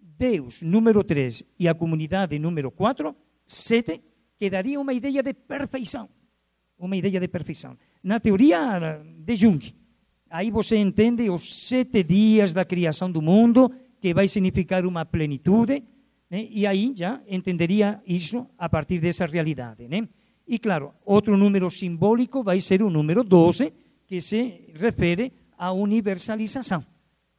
Deus, 0.00 0.62
número 0.62 1.02
três, 1.02 1.42
e 1.58 1.66
a 1.66 1.74
comunidade, 1.74 2.38
número 2.38 2.70
quatro, 2.70 3.16
sete, 3.44 4.00
que 4.38 4.48
daria 4.48 4.80
uma 4.80 4.92
ideia 4.92 5.22
de 5.22 5.34
perfeição. 5.34 6.08
Uma 6.78 6.96
ideia 6.96 7.20
de 7.20 7.28
perfeição. 7.28 7.76
Na 8.02 8.20
teoria 8.20 9.00
de 9.18 9.36
Jung, 9.36 9.74
aí 10.28 10.50
você 10.50 10.76
entende 10.76 11.30
os 11.30 11.68
sete 11.68 12.02
dias 12.02 12.52
da 12.52 12.64
criação 12.64 13.10
do 13.10 13.22
mundo, 13.22 13.70
que 14.00 14.12
vai 14.12 14.28
significar 14.28 14.84
uma 14.84 15.04
plenitude, 15.04 15.82
né? 16.30 16.46
e 16.50 16.66
aí 16.66 16.92
já 16.94 17.20
entenderia 17.26 18.02
isso 18.06 18.46
a 18.58 18.68
partir 18.68 19.00
dessa 19.00 19.24
realidade. 19.24 19.88
Né? 19.88 20.08
E 20.46 20.58
claro, 20.58 20.92
outro 21.04 21.36
número 21.36 21.70
simbólico 21.70 22.42
vai 22.42 22.60
ser 22.60 22.82
o 22.82 22.90
número 22.90 23.24
12, 23.24 23.72
que 24.06 24.20
se 24.20 24.72
refere 24.74 25.32
à 25.56 25.72
universalização. 25.72 26.84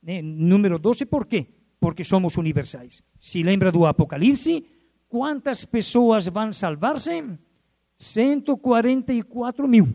Né? 0.02 0.22
Número 0.22 0.80
12, 0.80 1.06
por 1.06 1.26
quê? 1.28 1.46
Porque 1.80 2.04
somos 2.04 2.38
universais. 2.38 3.04
Se 3.20 3.44
lembra 3.44 3.72
do 3.72 3.86
Apocalipse, 3.86 4.66
quantas 5.08 5.66
pessoas 5.66 6.26
vão 6.28 6.52
salvar-se? 6.52 7.24
144 7.98 9.68
mil. 9.68 9.88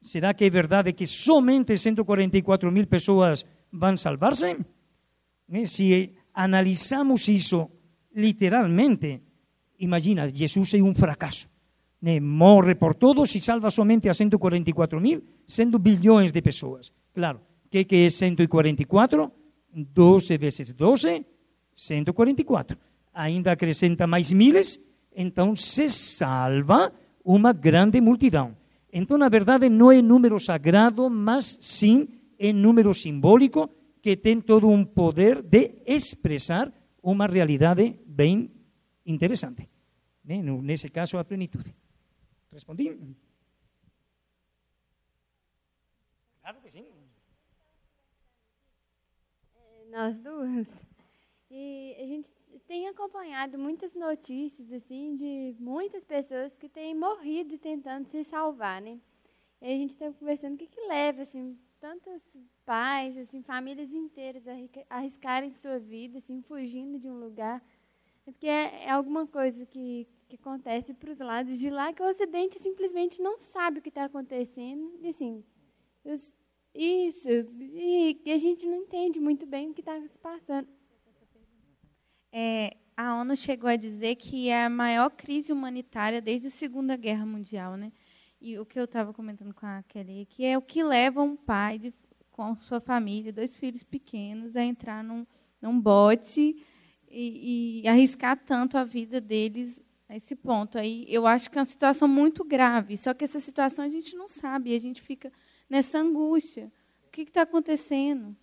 Será 0.00 0.34
que 0.34 0.44
é 0.44 0.50
verdade 0.50 0.92
que 0.92 1.06
somente 1.06 1.76
144 1.76 2.70
mil 2.70 2.86
pessoas 2.86 3.44
vão 3.72 3.96
salvar-se? 3.96 4.56
Né? 5.48 5.66
Se 5.66 6.14
analisamos 6.32 7.28
isso 7.28 7.70
literalmente, 8.14 9.20
imagina, 9.78 10.28
Jesus 10.28 10.74
é 10.74 10.82
um 10.82 10.94
fracasso 10.94 11.48
morre 12.20 12.74
por 12.74 12.94
todos 12.94 13.34
e 13.34 13.40
salva 13.40 13.70
somente 13.70 14.08
a 14.08 14.14
144 14.14 15.00
mil, 15.00 15.22
sendo 15.46 15.78
bilhões 15.78 16.32
de 16.32 16.40
pessoas. 16.40 16.92
Claro, 17.12 17.40
o 17.64 17.68
que, 17.68 17.84
que 17.84 18.06
é 18.06 18.10
144? 18.10 19.32
12 19.74 20.38
vezes 20.38 20.72
12, 20.72 21.26
144. 21.74 22.78
Ainda 23.12 23.52
acrescenta 23.52 24.06
mais 24.06 24.30
miles, 24.30 24.78
então 25.14 25.56
se 25.56 25.88
salva 25.90 26.92
uma 27.26 27.52
grande 27.52 28.00
multidão. 28.00 28.56
Então, 28.92 29.18
na 29.18 29.28
verdade, 29.28 29.68
não 29.68 29.90
é 29.90 30.00
número 30.00 30.38
sagrado, 30.38 31.10
mas 31.10 31.58
sim 31.60 32.08
é 32.38 32.52
número 32.52 32.94
simbólico 32.94 33.68
que 34.00 34.16
tem 34.16 34.40
todo 34.40 34.68
um 34.68 34.84
poder 34.84 35.42
de 35.42 35.82
expressar 35.84 36.72
uma 37.02 37.26
realidade 37.26 37.98
bem 38.06 38.48
interessante. 39.04 39.68
Né? 40.24 40.40
Nesse 40.40 40.88
caso, 40.88 41.18
a 41.18 41.24
plenitude. 41.24 41.74
Respondi? 42.52 42.96
Claro 46.40 46.60
que 46.62 46.70
sim. 46.70 46.86
E 51.50 51.96
a 52.00 52.06
gente 52.06 52.30
tem 52.66 52.88
acompanhado 52.88 53.58
muitas 53.58 53.94
notícias 53.94 54.72
assim 54.72 55.16
de 55.16 55.54
muitas 55.58 56.04
pessoas 56.04 56.54
que 56.56 56.68
têm 56.68 56.94
morrido 56.94 57.58
tentando 57.58 58.06
se 58.08 58.24
salvar, 58.24 58.80
né? 58.82 58.98
E 59.60 59.66
a 59.66 59.76
gente 59.76 59.90
está 59.90 60.12
conversando 60.12 60.54
o 60.54 60.58
que, 60.58 60.66
que 60.66 60.80
leva 60.86 61.22
assim 61.22 61.58
tantos 61.80 62.22
pais, 62.64 63.16
assim 63.16 63.42
famílias 63.42 63.92
inteiras 63.92 64.44
a 64.46 64.96
arriscarem 64.96 65.50
sua 65.52 65.78
vida, 65.78 66.18
assim 66.18 66.42
fugindo 66.42 66.98
de 66.98 67.08
um 67.08 67.18
lugar, 67.18 67.62
é 68.26 68.32
porque 68.32 68.46
é, 68.46 68.84
é 68.84 68.90
alguma 68.90 69.26
coisa 69.26 69.64
que 69.66 70.06
que 70.28 70.36
acontece 70.36 70.92
para 70.92 71.12
os 71.12 71.18
lados 71.18 71.58
de 71.58 71.70
lá 71.70 71.92
que 71.92 72.02
o 72.02 72.08
Ocidente 72.08 72.60
simplesmente 72.60 73.22
não 73.22 73.38
sabe 73.38 73.78
o 73.78 73.82
que 73.82 73.88
está 73.88 74.04
acontecendo, 74.04 74.98
e 75.00 75.08
assim 75.08 75.44
os, 76.04 76.34
isso 76.74 77.28
e, 77.28 78.20
a 78.26 78.36
gente 78.36 78.66
não 78.66 78.76
entende 78.76 79.20
muito 79.20 79.46
bem 79.46 79.70
o 79.70 79.74
que 79.74 79.80
está 79.80 80.00
se 80.00 80.18
passando. 80.18 80.68
É, 82.38 82.76
a 82.94 83.14
ONU 83.14 83.34
chegou 83.34 83.70
a 83.70 83.76
dizer 83.76 84.16
que 84.16 84.50
é 84.50 84.66
a 84.66 84.68
maior 84.68 85.08
crise 85.08 85.50
humanitária 85.50 86.20
desde 86.20 86.48
a 86.48 86.50
Segunda 86.50 86.94
Guerra 86.94 87.24
Mundial, 87.24 87.78
né? 87.78 87.90
E 88.38 88.58
o 88.58 88.66
que 88.66 88.78
eu 88.78 88.84
estava 88.84 89.10
comentando 89.10 89.54
com 89.54 89.64
a 89.64 89.82
Kelly, 89.84 90.26
que 90.26 90.44
é 90.44 90.58
o 90.58 90.60
que 90.60 90.84
leva 90.84 91.22
um 91.22 91.34
pai 91.34 91.78
de, 91.78 91.94
com 92.30 92.54
sua 92.56 92.78
família, 92.78 93.32
dois 93.32 93.56
filhos 93.56 93.82
pequenos, 93.82 94.54
a 94.54 94.62
entrar 94.62 95.02
num, 95.02 95.26
num 95.62 95.80
bote 95.80 96.62
e, 97.08 97.80
e 97.80 97.88
arriscar 97.88 98.38
tanto 98.44 98.76
a 98.76 98.84
vida 98.84 99.18
deles 99.18 99.80
a 100.06 100.14
esse 100.14 100.36
ponto. 100.36 100.76
Aí 100.76 101.06
eu 101.08 101.26
acho 101.26 101.50
que 101.50 101.56
é 101.56 101.62
uma 101.62 101.64
situação 101.64 102.06
muito 102.06 102.44
grave. 102.44 102.98
Só 102.98 103.14
que 103.14 103.24
essa 103.24 103.40
situação 103.40 103.82
a 103.82 103.88
gente 103.88 104.14
não 104.14 104.28
sabe, 104.28 104.76
a 104.76 104.78
gente 104.78 105.00
fica 105.00 105.32
nessa 105.70 105.98
angústia. 105.98 106.70
O 107.06 107.10
que 107.10 107.22
está 107.22 107.40
acontecendo? 107.40 108.36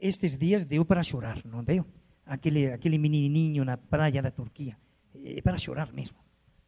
Estes 0.00 0.36
dias 0.36 0.64
deu 0.64 0.84
para 0.84 1.02
chorar, 1.02 1.40
não 1.44 1.62
deu? 1.62 1.86
Aquele, 2.24 2.72
aquele 2.72 2.98
menininho 2.98 3.64
na 3.64 3.76
praia 3.76 4.20
da 4.20 4.30
Turquia. 4.30 4.76
É 5.14 5.40
para 5.40 5.58
chorar 5.58 5.92
mesmo. 5.92 6.16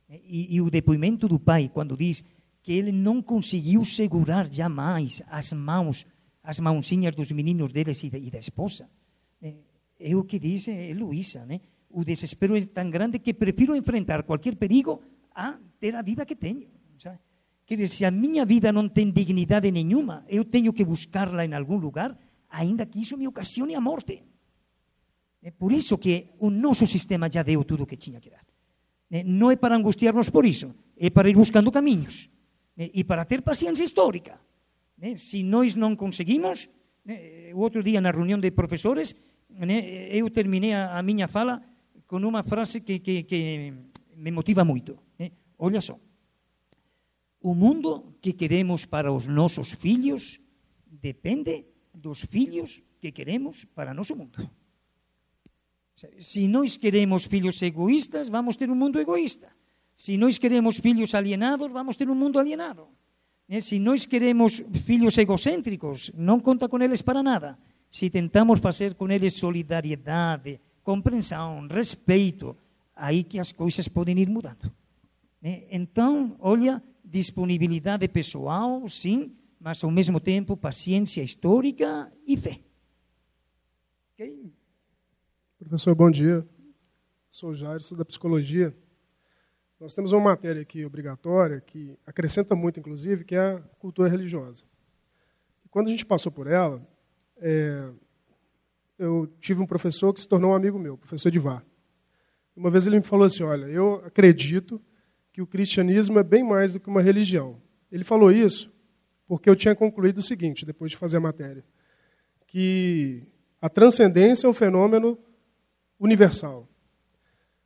E, 0.08 0.54
e 0.54 0.60
o 0.60 0.70
depoimento 0.70 1.26
do 1.26 1.38
pai, 1.38 1.68
quando 1.68 1.96
diz 1.96 2.22
que 2.62 2.72
ele 2.72 2.92
não 2.92 3.20
conseguiu 3.20 3.84
segurar 3.84 4.50
jamais 4.50 5.22
as 5.28 5.52
mãos, 5.52 6.06
as 6.42 6.60
mãozinhas 6.60 7.14
dos 7.14 7.32
meninos 7.32 7.72
deles 7.72 8.02
e 8.04 8.10
da, 8.10 8.18
e 8.18 8.30
da 8.30 8.38
esposa. 8.38 8.88
É 10.00 10.14
o 10.14 10.22
que 10.22 10.38
diz 10.38 10.68
é 10.68 10.94
Luísa, 10.94 11.44
né? 11.44 11.60
O 11.90 12.04
desespero 12.04 12.56
é 12.56 12.64
tão 12.66 12.88
grande 12.88 13.18
que 13.18 13.34
prefiro 13.34 13.74
enfrentar 13.74 14.22
qualquer 14.22 14.54
perigo 14.54 15.02
a 15.34 15.58
ter 15.80 15.94
a 15.94 16.02
vida 16.02 16.24
que 16.24 16.36
tenho. 16.36 16.68
Sabe? 16.98 17.18
Quer 17.66 17.74
dizer, 17.74 17.88
se 17.88 18.04
a 18.04 18.10
minha 18.10 18.44
vida 18.44 18.72
não 18.72 18.88
tem 18.88 19.10
dignidade 19.10 19.70
nenhuma, 19.70 20.24
eu 20.28 20.44
tenho 20.44 20.72
que 20.72 20.84
buscá-la 20.84 21.44
em 21.44 21.54
algum 21.54 21.76
lugar 21.76 22.16
ainda 22.50 22.86
que 22.86 23.00
isso 23.00 23.16
me 23.16 23.26
ocasione 23.26 23.74
a 23.74 23.80
morte. 23.80 24.22
É 25.42 25.50
por 25.50 25.72
isso 25.72 25.96
que 25.98 26.28
o 26.38 26.50
nosso 26.50 26.86
sistema 26.86 27.30
já 27.30 27.42
deu 27.42 27.64
tudo 27.64 27.84
o 27.84 27.86
que 27.86 27.96
tinha 27.96 28.20
que 28.20 28.30
dar. 28.30 28.44
Não 29.24 29.50
é 29.50 29.56
para 29.56 29.76
angustiarmos 29.76 30.28
por 30.28 30.44
isso, 30.44 30.74
é 30.96 31.08
para 31.08 31.28
ir 31.28 31.34
buscando 31.34 31.72
caminhos 31.72 32.28
e 32.76 33.02
para 33.02 33.24
ter 33.24 33.42
paciência 33.42 33.84
histórica. 33.84 34.38
Se 35.16 35.42
nós 35.42 35.74
não 35.74 35.96
conseguimos, 35.96 36.68
o 37.54 37.60
outro 37.60 37.82
dia 37.82 38.00
na 38.00 38.10
reunião 38.10 38.38
de 38.38 38.50
professores, 38.50 39.16
eu 40.10 40.28
terminei 40.30 40.74
a 40.74 41.02
minha 41.02 41.28
fala 41.28 41.62
com 42.06 42.16
uma 42.16 42.42
frase 42.42 42.80
que, 42.80 42.98
que, 42.98 43.22
que 43.22 43.72
me 44.16 44.30
motiva 44.30 44.64
muito. 44.64 44.98
Olha 45.58 45.80
só, 45.80 45.98
o 47.40 47.54
mundo 47.54 48.16
que 48.20 48.32
queremos 48.32 48.84
para 48.84 49.12
os 49.12 49.26
nossos 49.26 49.72
filhos 49.72 50.40
depende 50.86 51.64
dos 51.98 52.20
filhos 52.20 52.82
que 53.00 53.10
queremos 53.12 53.64
para 53.64 53.92
nosso 53.92 54.14
mundo. 54.14 54.48
Se 56.18 56.46
nós 56.46 56.76
queremos 56.76 57.24
filhos 57.24 57.60
egoístas, 57.60 58.28
vamos 58.28 58.56
ter 58.56 58.70
um 58.70 58.74
mundo 58.74 59.00
egoísta. 59.00 59.48
Se 59.96 60.16
nós 60.16 60.38
queremos 60.38 60.78
filhos 60.78 61.12
alienados, 61.14 61.72
vamos 61.72 61.96
ter 61.96 62.08
um 62.08 62.14
mundo 62.14 62.38
alienado. 62.38 62.86
Se 63.60 63.78
nós 63.78 64.06
queremos 64.06 64.62
filhos 64.84 65.18
egocêntricos, 65.18 66.12
não 66.14 66.38
conta 66.38 66.68
com 66.68 66.78
eles 66.80 67.02
para 67.02 67.22
nada. 67.22 67.58
Se 67.90 68.08
tentamos 68.08 68.60
fazer 68.60 68.94
com 68.94 69.10
eles 69.10 69.34
solidariedade, 69.34 70.60
compreensão, 70.84 71.66
respeito, 71.66 72.56
aí 72.94 73.24
que 73.24 73.40
as 73.40 73.50
coisas 73.50 73.88
podem 73.88 74.18
ir 74.18 74.28
mudando. 74.28 74.70
Então, 75.42 76.36
olha, 76.38 76.82
disponibilidade 77.04 78.06
pessoal, 78.06 78.86
sim, 78.88 79.32
mas 79.60 79.82
ao 79.82 79.90
mesmo 79.90 80.20
tempo 80.20 80.56
paciência 80.56 81.22
histórica 81.22 82.12
e 82.26 82.36
fé. 82.36 82.60
Okay? 84.14 84.52
Professor, 85.58 85.94
bom 85.94 86.10
dia. 86.10 86.46
Sou 87.30 87.54
Jair, 87.54 87.80
sou 87.80 87.98
da 87.98 88.04
psicologia. 88.04 88.74
Nós 89.80 89.94
temos 89.94 90.12
uma 90.12 90.22
matéria 90.22 90.62
aqui 90.62 90.84
obrigatória 90.84 91.60
que 91.60 91.96
acrescenta 92.06 92.54
muito, 92.54 92.80
inclusive, 92.80 93.24
que 93.24 93.34
é 93.34 93.54
a 93.54 93.60
cultura 93.78 94.08
religiosa. 94.08 94.64
Quando 95.70 95.88
a 95.88 95.90
gente 95.90 96.06
passou 96.06 96.32
por 96.32 96.46
ela, 96.46 96.84
é, 97.36 97.90
eu 98.98 99.26
tive 99.40 99.60
um 99.60 99.66
professor 99.66 100.12
que 100.12 100.20
se 100.20 100.28
tornou 100.28 100.52
um 100.52 100.54
amigo 100.54 100.78
meu, 100.78 100.96
professor 100.96 101.30
Divar. 101.30 101.64
Uma 102.56 102.70
vez 102.70 102.86
ele 102.86 102.96
me 102.96 103.04
falou 103.04 103.26
assim: 103.26 103.44
Olha, 103.44 103.66
eu 103.66 104.02
acredito 104.04 104.80
que 105.32 105.40
o 105.40 105.46
cristianismo 105.46 106.18
é 106.18 106.24
bem 106.24 106.42
mais 106.42 106.72
do 106.72 106.80
que 106.80 106.88
uma 106.88 107.02
religião. 107.02 107.60
Ele 107.92 108.02
falou 108.02 108.32
isso 108.32 108.72
porque 109.28 109.48
eu 109.48 109.54
tinha 109.54 109.74
concluído 109.74 110.18
o 110.18 110.22
seguinte, 110.22 110.64
depois 110.64 110.90
de 110.90 110.96
fazer 110.96 111.18
a 111.18 111.20
matéria, 111.20 111.62
que 112.46 113.22
a 113.60 113.68
transcendência 113.68 114.46
é 114.46 114.50
um 114.50 114.54
fenômeno 114.54 115.18
universal, 116.00 116.66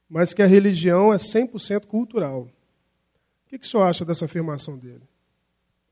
mas 0.08 0.34
que 0.34 0.42
a 0.42 0.46
religião 0.46 1.14
é 1.14 1.16
100% 1.16 1.86
cultural. 1.86 2.42
O 2.42 3.48
que, 3.48 3.58
que 3.58 3.66
o 3.66 3.68
senhor 3.68 3.84
acha 3.84 4.04
dessa 4.04 4.24
afirmação 4.24 4.76
dele? 4.76 5.02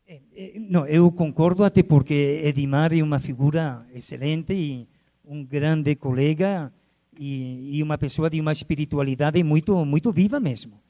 É, 0.06 0.20
é, 0.34 0.58
não, 0.58 0.84
eu 0.86 1.10
concordo 1.12 1.62
até 1.62 1.84
porque 1.84 2.42
Edmar 2.44 2.92
é 2.92 3.00
uma 3.00 3.20
figura 3.20 3.86
excelente 3.94 4.52
e 4.52 4.88
um 5.24 5.44
grande 5.44 5.94
colega 5.94 6.72
e, 7.16 7.76
e 7.78 7.82
uma 7.82 7.96
pessoa 7.96 8.28
de 8.28 8.40
uma 8.40 8.50
espiritualidade 8.50 9.40
muito 9.44 9.84
muito 9.84 10.10
viva 10.10 10.40
mesmo. 10.40 10.80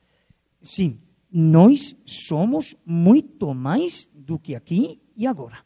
Sim, 0.63 0.99
nós 1.33 1.97
somos 2.05 2.77
muito 2.85 3.55
mais 3.55 4.09
do 4.15 4.39
que 4.39 4.55
aqui 4.55 5.01
e 5.17 5.27
agora. 5.27 5.65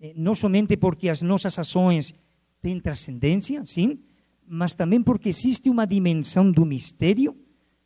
Eh, 0.00 0.12
não 0.16 0.34
somente 0.34 0.76
porque 0.76 1.08
as 1.08 1.22
nossas 1.22 1.58
ações 1.58 2.14
têm 2.60 2.78
transcendência, 2.80 3.64
sim, 3.64 3.98
mas 4.46 4.74
também 4.74 5.02
porque 5.02 5.28
existe 5.28 5.70
uma 5.70 5.86
dimensão 5.86 6.50
do 6.50 6.66
mistério 6.66 7.36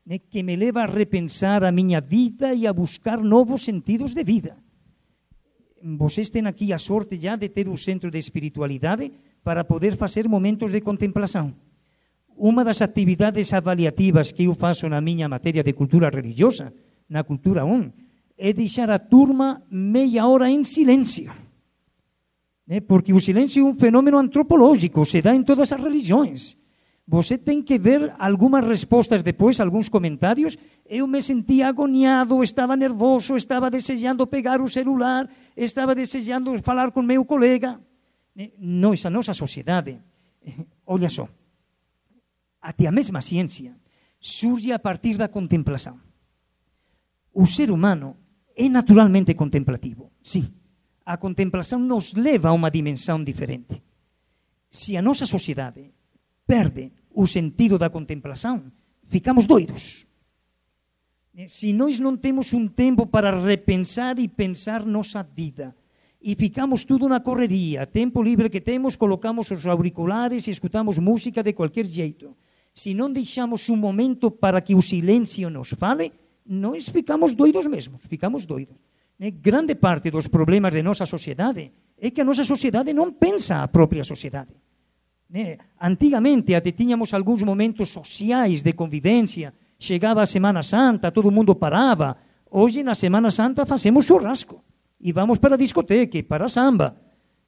né, 0.04 0.18
que 0.18 0.42
me 0.42 0.56
leva 0.56 0.82
a 0.82 0.86
repensar 0.86 1.62
a 1.64 1.72
minha 1.72 2.00
vida 2.00 2.52
e 2.54 2.66
a 2.66 2.72
buscar 2.72 3.18
novos 3.18 3.62
sentidos 3.62 4.12
de 4.12 4.24
vida. 4.24 4.56
Vocês 5.82 6.30
têm 6.30 6.46
aqui 6.46 6.72
a 6.72 6.78
sorte 6.78 7.18
já 7.18 7.36
de 7.36 7.48
ter 7.48 7.68
o 7.68 7.76
centro 7.76 8.10
de 8.10 8.18
espiritualidade 8.18 9.12
para 9.42 9.64
poder 9.64 9.96
fazer 9.96 10.28
momentos 10.28 10.70
de 10.70 10.80
contemplação. 10.80 11.54
Uma 12.36 12.64
das 12.64 12.82
atividades 12.82 13.52
avaliativas 13.52 14.32
que 14.32 14.44
eu 14.44 14.54
faço 14.54 14.88
na 14.88 15.00
minha 15.00 15.28
matéria 15.28 15.62
de 15.62 15.72
cultura 15.72 16.10
religiosa, 16.10 16.72
na 17.08 17.22
cultura 17.22 17.64
1, 17.64 17.92
é 18.36 18.52
deixar 18.52 18.90
a 18.90 18.98
turma 18.98 19.62
meia 19.70 20.26
hora 20.26 20.48
em 20.48 20.64
silêncio. 20.64 21.30
Né? 22.66 22.80
Porque 22.80 23.12
o 23.12 23.20
silêncio 23.20 23.64
é 23.64 23.70
um 23.70 23.74
fenômeno 23.74 24.18
antropológico, 24.18 25.04
se 25.04 25.20
dá 25.22 25.34
em 25.34 25.42
todas 25.42 25.72
as 25.72 25.80
religiões. 25.80 26.56
Você 27.06 27.36
tem 27.36 27.60
que 27.62 27.78
ver 27.78 28.14
algumas 28.18 28.64
respostas 28.66 29.22
depois, 29.22 29.60
alguns 29.60 29.88
comentários. 29.88 30.56
Eu 30.88 31.06
me 31.06 31.20
sentia 31.20 31.68
agoniado, 31.68 32.42
estava 32.42 32.76
nervoso, 32.76 33.36
estava 33.36 33.70
desejando 33.70 34.26
pegar 34.26 34.60
o 34.60 34.68
celular, 34.68 35.28
estava 35.56 35.94
desejando 35.94 36.62
falar 36.62 36.92
com 36.92 37.02
meu 37.02 37.24
colega. 37.24 37.80
Nós, 38.58 39.04
a 39.04 39.10
nossa 39.10 39.34
sociedade, 39.34 40.00
olha 40.86 41.08
só, 41.08 41.28
até 42.62 42.86
a 42.86 42.92
mesma 42.92 43.20
ciência 43.20 43.76
surge 44.20 44.70
a 44.70 44.78
partir 44.78 45.16
da 45.16 45.28
contemplação. 45.28 46.00
O 47.34 47.44
ser 47.46 47.70
humano 47.70 48.16
é 48.54 48.68
naturalmente 48.68 49.34
contemplativo. 49.34 50.12
Sim, 50.22 50.46
a 51.04 51.16
contemplação 51.16 51.80
nos 51.80 52.12
leva 52.14 52.50
a 52.50 52.52
uma 52.52 52.70
dimensão 52.70 53.22
diferente. 53.24 53.82
Se 54.70 54.96
a 54.96 55.02
nossa 55.02 55.26
sociedade 55.26 55.92
perde 56.46 56.92
o 57.10 57.26
sentido 57.26 57.76
da 57.76 57.90
contemplação, 57.90 58.70
ficamos 59.08 59.46
doidos. 59.46 60.06
Eh, 61.34 61.48
se 61.48 61.72
nós 61.72 61.98
não 61.98 62.16
temos 62.16 62.52
um 62.52 62.68
tempo 62.68 63.06
para 63.06 63.38
repensar 63.38 64.18
e 64.18 64.28
pensar 64.28 64.84
nossa 64.86 65.22
vida, 65.22 65.74
e 66.22 66.36
ficamos 66.36 66.84
tudo 66.84 67.08
na 67.08 67.18
correria, 67.18 67.84
tempo 67.84 68.22
livre 68.22 68.48
que 68.48 68.60
temos, 68.60 68.94
colocamos 68.94 69.50
os 69.50 69.66
auriculares 69.66 70.46
e 70.46 70.50
escutamos 70.50 70.98
música 70.98 71.42
de 71.42 71.52
qualquer 71.52 71.84
jeito. 71.84 72.36
Se 72.74 72.94
não 72.94 73.12
deixamos 73.12 73.68
um 73.68 73.76
momento 73.76 74.30
para 74.30 74.60
que 74.60 74.74
o 74.74 74.82
silêncio 74.82 75.50
nos 75.50 75.70
fale, 75.70 76.12
nós 76.46 76.88
ficamos 76.88 77.34
doidos 77.34 77.66
mesmos, 77.66 78.02
ficamos 78.06 78.46
doidos. 78.46 78.76
Né? 79.18 79.30
Grande 79.30 79.74
parte 79.74 80.10
dos 80.10 80.26
problemas 80.26 80.72
de 80.72 80.82
nossa 80.82 81.06
sociedade 81.06 81.70
é 81.98 82.10
que 82.10 82.20
a 82.20 82.24
nossa 82.24 82.44
sociedade 82.44 82.92
não 82.92 83.12
pensa 83.12 83.62
a 83.62 83.68
própria 83.68 84.02
sociedade. 84.04 84.54
Né? 85.28 85.58
Antigamente 85.80 86.54
até 86.54 86.72
tínhamos 86.72 87.12
alguns 87.14 87.42
momentos 87.42 87.90
sociais 87.90 88.62
de 88.62 88.72
convivência, 88.72 89.54
chegava 89.78 90.22
a 90.22 90.26
Semana 90.26 90.62
Santa, 90.62 91.12
todo 91.12 91.30
mundo 91.30 91.54
parava. 91.54 92.16
Hoje, 92.50 92.82
na 92.82 92.94
Semana 92.94 93.30
Santa, 93.30 93.64
fazemos 93.64 94.06
churrasco 94.06 94.62
e 95.00 95.12
vamos 95.12 95.38
para 95.38 95.54
a 95.54 95.58
discoteca, 95.58 96.22
para 96.22 96.46
a 96.46 96.48
samba. 96.48 96.96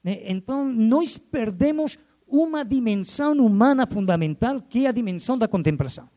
Né? 0.03 0.19
Então, 0.25 0.65
nós 0.65 1.17
perdemos 1.17 1.97
uma 2.35 2.63
dimensão 2.63 3.33
humana 3.37 3.87
fundamental, 3.87 4.61
que 4.61 4.85
é 4.85 4.89
a 4.89 4.91
dimensão 4.91 5.37
da 5.37 5.47
contemplação. 5.47 6.09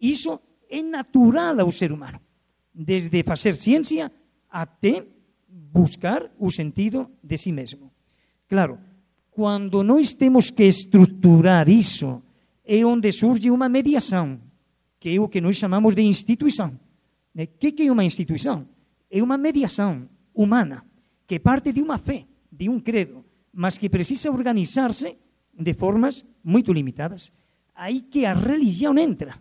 Isso 0.00 0.40
é 0.68 0.82
natural 0.82 1.60
ao 1.60 1.70
ser 1.70 1.92
humano, 1.92 2.20
desde 2.74 3.22
fazer 3.22 3.56
ciência 3.56 4.12
até 4.50 5.06
buscar 5.48 6.30
o 6.38 6.50
sentido 6.50 7.10
de 7.22 7.38
si 7.38 7.52
mesmo. 7.52 7.90
Claro, 8.48 8.78
quando 9.30 9.82
nós 9.82 10.12
temos 10.12 10.50
que 10.50 10.64
estruturar 10.64 11.68
isso, 11.68 12.22
é 12.64 12.84
onde 12.84 13.10
surge 13.12 13.50
uma 13.50 13.68
mediação, 13.68 14.40
que 14.98 15.16
é 15.16 15.20
o 15.20 15.28
que 15.28 15.40
nós 15.40 15.56
chamamos 15.56 15.94
de 15.94 16.02
instituição. 16.02 16.68
O 16.68 16.78
né? 17.34 17.46
que 17.46 17.74
é 17.82 17.90
uma 17.90 18.04
instituição? 18.04 18.68
É 19.10 19.22
uma 19.22 19.38
mediação 19.38 20.08
humana, 20.34 20.84
que 21.26 21.38
parte 21.38 21.72
de 21.72 21.80
uma 21.80 21.98
fé, 21.98 22.26
de 22.50 22.68
um 22.68 22.80
credo, 22.80 23.24
mas 23.52 23.78
que 23.78 23.88
precisa 23.88 24.30
organizar-se 24.30 25.16
de 25.60 25.74
formas 25.74 26.24
muito 26.42 26.72
limitadas. 26.72 27.30
Aí 27.74 28.00
que 28.00 28.24
a 28.24 28.34
religião 28.34 28.96
entra. 28.98 29.34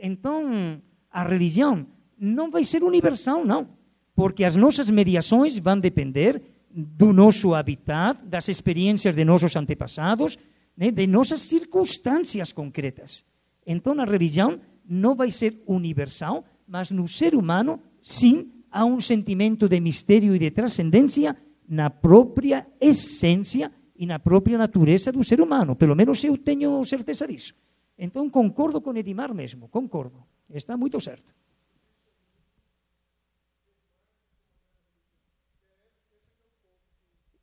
Então, 0.00 0.80
a 1.10 1.22
religião 1.22 1.86
não 2.18 2.50
vai 2.50 2.64
ser 2.64 2.82
universal, 2.82 3.44
não, 3.44 3.68
porque 4.14 4.44
as 4.44 4.56
nossas 4.56 4.88
mediações 4.88 5.58
vão 5.58 5.78
depender 5.78 6.40
do 6.70 7.12
nosso 7.12 7.54
habitat, 7.54 8.24
das 8.24 8.48
experiências 8.48 9.14
de 9.14 9.24
nossos 9.24 9.54
antepassados, 9.54 10.38
de 10.76 11.06
nossas 11.06 11.42
circunstâncias 11.42 12.52
concretas. 12.52 13.24
Então, 13.66 14.00
a 14.00 14.04
religião 14.04 14.60
não 14.88 15.14
vai 15.14 15.30
ser 15.30 15.62
universal, 15.66 16.44
mas 16.66 16.90
no 16.90 17.06
ser 17.08 17.34
humano, 17.34 17.80
sim, 18.02 18.52
há 18.70 18.84
um 18.84 19.00
sentimento 19.00 19.68
de 19.68 19.80
mistério 19.80 20.34
e 20.34 20.38
de 20.38 20.50
transcendência 20.50 21.36
na 21.68 21.90
própria 21.90 22.66
essência 22.80 23.72
e 23.98 24.06
na 24.06 24.18
própria 24.18 24.58
natureza 24.58 25.12
do 25.12 25.22
ser 25.24 25.40
humano. 25.40 25.74
Pelo 25.74 25.94
menos 25.94 26.22
eu 26.24 26.36
tenho 26.36 26.84
certeza 26.84 27.26
disso. 27.26 27.54
Então 27.98 28.28
concordo 28.28 28.80
com 28.80 28.96
Edimar 28.96 29.34
mesmo, 29.34 29.68
concordo. 29.68 30.22
Está 30.50 30.76
muito 30.76 31.00
certo. 31.00 31.34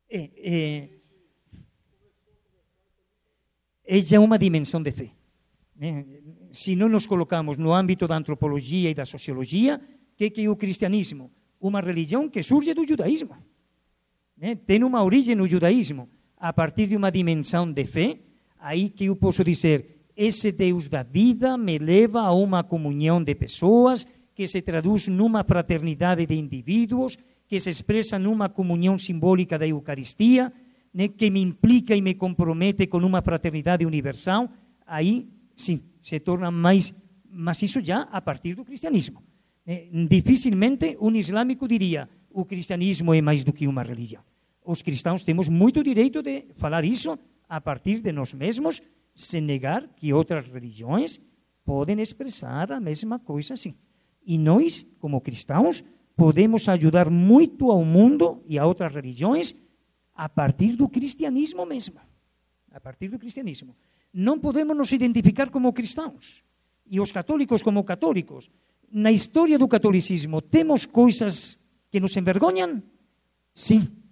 É, 0.08 0.30
é, 0.36 0.88
é 3.84 4.00
já 4.00 4.18
de 4.80 4.92
fé. 4.92 5.10
Né? 5.74 6.06
Se 6.52 6.76
nos 6.76 7.06
colocamos 7.06 7.56
no 7.56 7.72
âmbito 7.72 8.06
da 8.06 8.16
antropologia 8.16 8.90
e 8.90 8.94
da 8.94 9.04
sociologia, 9.04 9.80
o 10.12 10.16
que, 10.16 10.30
que 10.30 10.44
é 10.44 10.48
o 10.48 10.54
cristianismo? 10.54 11.32
Uma 11.60 11.80
religião 11.80 12.28
que 12.28 12.42
surge 12.44 12.72
do 12.74 12.86
judaísmo. 12.86 13.36
Né? 14.36 14.54
Tem 14.54 14.84
uma 14.84 15.02
origem 15.02 15.34
no 15.34 15.48
judaísmo 15.48 16.08
a 16.44 16.52
partir 16.52 16.86
de 16.88 16.96
uma 16.96 17.10
dimensão 17.10 17.72
de 17.72 17.86
fé, 17.86 18.18
aí 18.60 18.90
que 18.90 19.06
eu 19.06 19.16
posso 19.16 19.42
dizer, 19.42 20.04
esse 20.14 20.52
Deus 20.52 20.88
da 20.88 21.02
vida 21.02 21.56
me 21.56 21.78
leva 21.78 22.20
a 22.20 22.34
uma 22.34 22.62
comunhão 22.62 23.24
de 23.24 23.34
pessoas 23.34 24.06
que 24.34 24.46
se 24.46 24.60
traduz 24.60 25.08
numa 25.08 25.42
fraternidade 25.42 26.26
de 26.26 26.34
indivíduos, 26.34 27.16
que 27.48 27.58
se 27.58 27.70
expressa 27.70 28.18
numa 28.18 28.50
comunhão 28.50 28.98
simbólica 28.98 29.58
da 29.58 29.66
Eucaristia, 29.66 30.52
né, 30.92 31.08
que 31.08 31.30
me 31.30 31.40
implica 31.40 31.96
e 31.96 32.02
me 32.02 32.12
compromete 32.12 32.88
com 32.88 32.98
uma 32.98 33.22
fraternidade 33.22 33.86
universal, 33.86 34.46
aí 34.86 35.26
sim, 35.56 35.80
se 36.02 36.20
torna 36.20 36.50
mais, 36.50 36.92
mas 37.30 37.62
isso 37.62 37.80
já 37.82 38.02
a 38.12 38.20
partir 38.20 38.54
do 38.54 38.66
cristianismo. 38.66 39.22
Né? 39.64 39.88
Dificilmente 40.10 40.98
um 41.00 41.16
islâmico 41.16 41.66
diria 41.66 42.06
o 42.30 42.44
cristianismo 42.44 43.14
é 43.14 43.22
mais 43.22 43.42
do 43.42 43.52
que 43.52 43.66
uma 43.66 43.82
religião 43.82 44.22
os 44.64 44.80
cristãos 44.80 45.22
temos 45.22 45.48
muito 45.48 45.82
direito 45.82 46.22
de 46.22 46.46
falar 46.56 46.84
isso 46.84 47.18
a 47.48 47.60
partir 47.60 48.00
de 48.00 48.10
nós 48.10 48.32
mesmos, 48.32 48.82
sem 49.14 49.40
negar 49.40 49.86
que 49.94 50.12
outras 50.12 50.48
religiões 50.48 51.20
podem 51.64 52.00
expressar 52.00 52.72
a 52.72 52.80
mesma 52.80 53.18
coisa 53.18 53.54
assim. 53.54 53.74
E 54.24 54.38
nós, 54.38 54.86
como 54.98 55.20
cristãos, 55.20 55.84
podemos 56.16 56.68
ajudar 56.68 57.10
muito 57.10 57.70
ao 57.70 57.84
mundo 57.84 58.42
e 58.46 58.58
a 58.58 58.66
outras 58.66 58.92
religiões 58.92 59.54
a 60.14 60.28
partir 60.28 60.76
do 60.76 60.88
cristianismo 60.88 61.66
mesmo. 61.66 62.00
A 62.72 62.80
partir 62.80 63.08
do 63.08 63.18
cristianismo. 63.18 63.76
Não 64.12 64.38
podemos 64.38 64.76
nos 64.76 64.92
identificar 64.92 65.50
como 65.50 65.72
cristãos. 65.72 66.42
E 66.86 67.00
os 67.00 67.12
católicos 67.12 67.62
como 67.62 67.84
católicos. 67.84 68.50
Na 68.90 69.12
história 69.12 69.58
do 69.58 69.68
catolicismo, 69.68 70.40
temos 70.40 70.86
coisas 70.86 71.58
que 71.90 72.00
nos 72.00 72.16
envergonham? 72.16 72.82
Sim. 73.54 74.03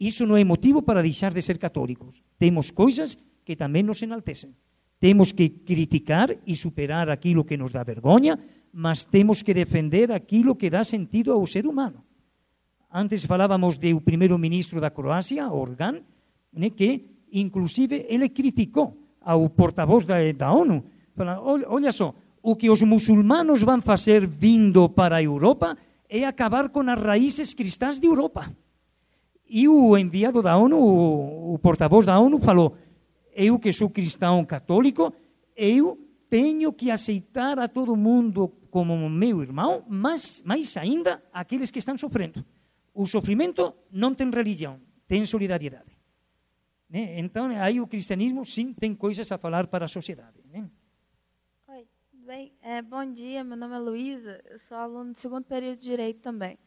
Isso 0.00 0.26
não 0.26 0.36
é 0.36 0.44
motivo 0.44 0.82
para 0.82 1.02
deixar 1.02 1.32
de 1.32 1.42
ser 1.42 1.58
católicos. 1.58 2.22
Temos 2.38 2.70
coisas 2.70 3.18
que 3.44 3.56
também 3.56 3.82
nos 3.82 4.00
enaltecem. 4.02 4.54
Temos 5.00 5.32
que 5.32 5.48
criticar 5.48 6.34
e 6.46 6.56
superar 6.56 7.08
aquilo 7.08 7.44
que 7.44 7.56
nos 7.56 7.72
dá 7.72 7.82
vergonha, 7.82 8.38
mas 8.72 9.04
temos 9.04 9.42
que 9.42 9.54
defender 9.54 10.10
aquilo 10.12 10.56
que 10.56 10.70
dá 10.70 10.84
sentido 10.84 11.32
ao 11.32 11.46
ser 11.46 11.66
humano. 11.66 12.04
Antes 12.92 13.24
falávamos 13.24 13.78
do 13.78 14.00
primeiro-ministro 14.00 14.80
da 14.80 14.90
Croácia, 14.90 15.48
Organ, 15.48 16.00
né, 16.52 16.70
que 16.70 17.04
inclusive 17.32 18.06
ele 18.08 18.28
criticou 18.28 18.96
ao 19.20 19.48
porta-voz 19.50 20.04
da, 20.04 20.16
da 20.32 20.50
ONU. 20.50 20.84
Fala, 21.14 21.40
olha 21.40 21.92
só, 21.92 22.14
o 22.42 22.56
que 22.56 22.70
os 22.70 22.82
muçulmanos 22.82 23.62
vão 23.62 23.80
fazer 23.80 24.26
vindo 24.26 24.88
para 24.88 25.16
a 25.16 25.22
Europa 25.22 25.76
é 26.08 26.24
acabar 26.24 26.70
com 26.70 26.80
as 26.80 27.00
raízes 27.00 27.52
cristãs 27.52 27.98
de 27.98 28.06
Europa. 28.06 28.50
E 29.48 29.66
o 29.66 29.96
enviado 29.96 30.42
da 30.42 30.56
ONU, 30.56 30.78
o, 30.78 31.58
porta-voz 31.58 32.04
da 32.04 32.18
ONU, 32.18 32.38
falou: 32.38 32.76
Eu 33.32 33.58
que 33.58 33.72
sou 33.72 33.88
cristão 33.88 34.44
católico, 34.44 35.12
eu 35.56 35.98
tenho 36.28 36.72
que 36.72 36.90
aceitar 36.90 37.58
a 37.58 37.66
todo 37.66 37.96
mundo 37.96 38.48
como 38.70 39.08
meu 39.08 39.42
irmão, 39.42 39.82
mas 39.88 40.42
mais 40.44 40.76
ainda 40.76 41.22
aqueles 41.32 41.70
que 41.70 41.78
estão 41.78 41.96
sofrendo. 41.96 42.44
O 42.92 43.06
sofrimento 43.06 43.74
não 43.90 44.14
tem 44.14 44.30
religião, 44.30 44.80
tem 45.06 45.24
solidariedade. 45.24 45.98
Né? 46.90 47.18
Então, 47.18 47.46
aí 47.46 47.80
o 47.80 47.86
cristianismo, 47.86 48.44
sim, 48.44 48.74
tem 48.74 48.94
coisas 48.94 49.30
a 49.32 49.38
falar 49.38 49.66
para 49.66 49.86
a 49.86 49.88
sociedade. 49.88 50.38
Né? 50.52 50.68
Oi, 51.68 51.86
bem, 52.12 52.52
é, 52.60 52.82
bom 52.82 53.04
dia, 53.12 53.42
meu 53.44 53.56
nome 53.56 53.74
é 53.74 53.78
Luísa, 53.78 54.42
eu 54.50 54.58
sou 54.58 54.76
aluno 54.76 55.12
do 55.12 55.18
segundo 55.18 55.44
período 55.44 55.78
de 55.78 55.84
Direito 55.84 56.20
também. 56.20 56.58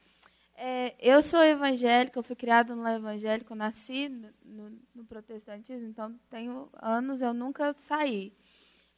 É, 0.63 0.93
eu 0.99 1.23
sou 1.23 1.43
evangélica, 1.43 2.19
eu 2.19 2.23
fui 2.23 2.35
criada 2.35 2.75
no 2.75 2.87
evangélico, 2.87 3.55
nasci 3.55 4.07
no, 4.45 4.69
no, 4.93 5.03
protestantismo, 5.05 5.87
então 5.87 6.15
tenho 6.29 6.69
anos, 6.79 7.19
eu 7.19 7.33
nunca 7.33 7.73
saí. 7.73 8.31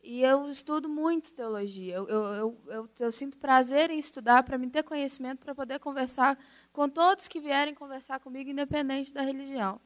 E 0.03 0.21
eu 0.21 0.49
estudo 0.49 0.89
muito 0.89 1.33
teologia. 1.33 1.95
Eu, 1.95 2.09
eu, 2.09 2.61
eu, 2.67 2.89
eu 2.99 3.11
sinto 3.13 3.37
prazer 3.37 3.89
em 3.89 3.97
estudar 3.97 4.43
para 4.43 4.57
me 4.57 4.69
ter 4.69 4.83
conhecimento, 4.83 5.39
para 5.39 5.55
poder 5.55 5.79
conversar 5.79 6.37
com 6.73 6.89
todos 6.89 7.29
que 7.29 7.39
vierem 7.39 7.73
conversar 7.73 8.19
comigo, 8.19 8.49
independente 8.49 9.13
da 9.13 9.21
religião, 9.21 9.79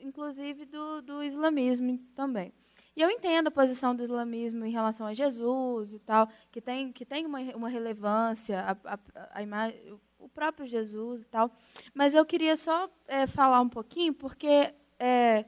inclusive 0.00 0.64
do, 0.64 1.00
do 1.00 1.22
islamismo 1.22 1.96
também. 2.16 2.52
E 2.96 3.00
eu 3.00 3.08
entendo 3.08 3.46
a 3.46 3.52
posição 3.52 3.94
do 3.94 4.02
islamismo 4.02 4.64
em 4.64 4.72
relação 4.72 5.06
a 5.06 5.14
Jesus 5.14 5.92
e 5.92 6.00
tal, 6.00 6.28
que 6.50 6.60
tem, 6.60 6.90
que 6.90 7.06
tem 7.06 7.24
uma, 7.24 7.38
uma 7.54 7.68
relevância, 7.68 8.62
a, 8.62 8.94
a, 8.94 8.98
a 9.34 9.42
imagem, 9.44 9.96
próprio 10.38 10.68
Jesus 10.68 11.22
e 11.22 11.24
tal. 11.24 11.50
Mas 11.92 12.14
eu 12.14 12.24
queria 12.24 12.56
só 12.56 12.88
é, 13.08 13.26
falar 13.26 13.60
um 13.60 13.68
pouquinho, 13.68 14.14
porque 14.14 14.72
é, 14.96 15.44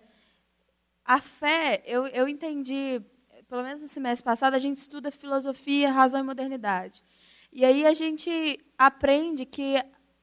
a 1.05 1.21
fé, 1.21 1.81
eu, 1.87 2.09
eu 2.09 2.27
entendi, 2.29 3.01
pelo 3.49 3.63
menos 3.63 3.81
no 3.81 3.87
semestre 3.87 4.25
passado, 4.25 4.55
a 4.55 4.59
gente 4.59 4.79
estuda 4.79 5.13
filosofia, 5.13 5.93
razão 5.93 6.19
e 6.19 6.25
modernidade. 6.25 7.05
E 7.53 7.65
aí 7.65 7.87
a 7.87 7.95
gente 7.95 8.33
aprende 8.77 9.47
que 9.47 9.77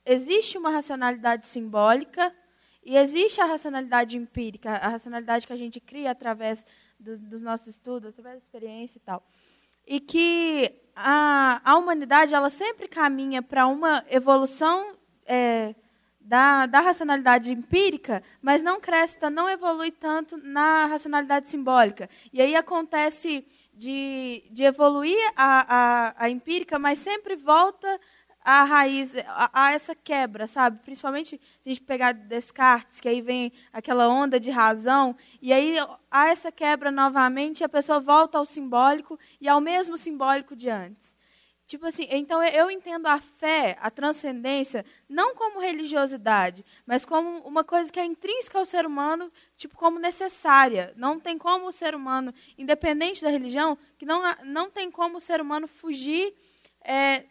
existe 0.06 0.58
uma 0.58 0.70
racionalidade 0.70 1.48
simbólica 1.48 2.36
e 2.84 2.98
existe 2.98 3.40
a 3.40 3.46
racionalidade 3.46 4.18
empírica, 4.18 4.72
a 4.72 4.90
racionalidade 4.90 5.48
que 5.48 5.54
a 5.54 5.58
gente 5.58 5.80
cria 5.80 6.12
através 6.12 6.66
do, 7.00 7.18
dos 7.18 7.42
nossos 7.42 7.68
estudos, 7.68 8.10
através 8.10 8.36
da 8.36 8.46
experiência 8.46 8.98
e 8.98 9.02
tal. 9.02 9.26
e 9.86 10.02
que 10.02 10.74
a, 10.98 11.62
a 11.64 11.78
humanidade 11.78 12.34
ela 12.34 12.50
sempre 12.50 12.88
caminha 12.88 13.42
para 13.42 13.68
uma 13.68 14.04
evolução 14.10 14.96
é, 15.26 15.76
da, 16.20 16.66
da 16.66 16.80
racionalidade 16.82 17.54
empírica, 17.54 18.24
mas 18.42 18.64
não 18.64 18.82
cresce, 18.82 19.18
não 19.30 19.48
evolui 19.50 19.92
tanto 19.92 20.38
na 20.38 20.88
racionalidade 20.88 21.50
simbólica. 21.50 22.10
E 22.34 22.42
aí 22.42 22.56
acontece 22.56 23.48
de, 23.74 24.44
de 24.52 24.64
evoluir 24.64 25.18
a, 25.36 25.76
a, 25.76 26.26
a 26.26 26.30
empírica, 26.30 26.80
mas 26.80 26.98
sempre 26.98 27.36
volta 27.36 28.00
à 28.48 28.64
raiz, 28.64 29.14
a, 29.28 29.50
a, 29.52 29.74
essa 29.74 29.94
quebra, 29.94 30.48
sabe? 30.48 30.80
Principalmente 30.82 31.38
se 31.60 31.70
a 31.70 31.74
gente 31.74 31.82
pegar 31.82 32.14
Descartes, 32.14 33.02
que 33.02 33.10
aí 33.10 33.20
vem 33.20 33.52
aquela 33.74 34.08
onda 34.08 34.40
de 34.40 34.50
razão, 34.50 35.18
e 35.42 35.52
aí 35.52 35.76
há 36.10 36.30
essa 36.30 36.50
quebra 36.50 36.90
novamente, 36.90 37.62
a 37.62 37.68
pessoa 37.68 38.00
volta 38.00 38.38
ao 38.38 38.46
simbólico 38.46 39.20
e 39.42 39.50
ao 39.50 39.60
mesmo 39.60 39.98
simbólico 39.98 40.56
de 40.56 40.70
antes. 40.70 41.14
Tipo 41.66 41.88
assim, 41.88 42.08
então 42.10 42.42
eu 42.42 42.72
entendo 42.72 43.08
a 43.08 43.20
fé, 43.20 43.78
a 43.82 43.92
transcendência, 43.92 44.86
não 45.10 45.36
como 45.36 45.60
religiosidade, 45.60 46.64
mas 46.86 47.04
como 47.04 47.40
uma 47.40 47.66
coisa 47.66 47.92
que 47.92 48.00
é 48.00 48.06
intrínseca 48.06 48.58
ao 48.58 48.66
ser 48.66 48.86
humano, 48.86 49.30
tipo 49.58 49.76
como 49.76 50.00
necessária. 50.00 50.94
Não 50.96 51.20
tem 51.20 51.38
como 51.38 51.68
o 51.68 51.74
ser 51.74 51.94
humano, 51.94 52.34
independente 52.58 53.22
da 53.22 53.30
religião, 53.30 53.78
que 53.98 54.06
não, 54.06 54.22
não 54.46 54.72
tem 54.72 54.90
como 54.90 55.18
o 55.18 55.22
ser 55.22 55.42
humano 55.42 55.68
fugir 55.68 56.34
é, 56.80 57.26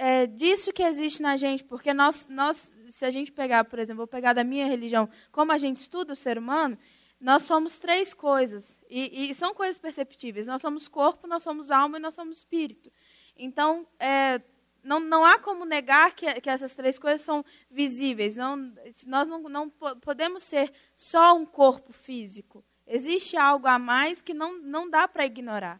é, 0.00 0.26
disso 0.26 0.72
que 0.72 0.82
existe 0.82 1.20
na 1.20 1.36
gente, 1.36 1.62
porque 1.62 1.92
nós, 1.92 2.26
nós, 2.26 2.74
se 2.88 3.04
a 3.04 3.10
gente 3.10 3.30
pegar, 3.30 3.64
por 3.64 3.78
exemplo, 3.78 3.98
vou 3.98 4.06
pegar 4.06 4.32
da 4.32 4.42
minha 4.42 4.66
religião, 4.66 5.06
como 5.30 5.52
a 5.52 5.58
gente 5.58 5.76
estuda 5.76 6.14
o 6.14 6.16
ser 6.16 6.38
humano, 6.38 6.78
nós 7.20 7.42
somos 7.42 7.78
três 7.78 8.14
coisas, 8.14 8.82
e, 8.88 9.28
e 9.28 9.34
são 9.34 9.52
coisas 9.52 9.78
perceptíveis. 9.78 10.46
Nós 10.46 10.62
somos 10.62 10.88
corpo, 10.88 11.26
nós 11.26 11.42
somos 11.42 11.70
alma 11.70 11.98
e 11.98 12.00
nós 12.00 12.14
somos 12.14 12.38
espírito. 12.38 12.90
Então, 13.36 13.86
é, 13.98 14.40
não, 14.82 15.00
não 15.00 15.22
há 15.22 15.38
como 15.38 15.66
negar 15.66 16.14
que, 16.14 16.40
que 16.40 16.48
essas 16.48 16.74
três 16.74 16.98
coisas 16.98 17.20
são 17.20 17.44
visíveis. 17.70 18.36
Não, 18.36 18.72
nós 19.06 19.28
não, 19.28 19.42
não 19.42 19.68
podemos 19.68 20.44
ser 20.44 20.72
só 20.96 21.36
um 21.36 21.44
corpo 21.44 21.92
físico. 21.92 22.64
Existe 22.86 23.36
algo 23.36 23.66
a 23.66 23.78
mais 23.78 24.22
que 24.22 24.32
não, 24.32 24.62
não 24.62 24.88
dá 24.88 25.06
para 25.06 25.26
ignorar. 25.26 25.78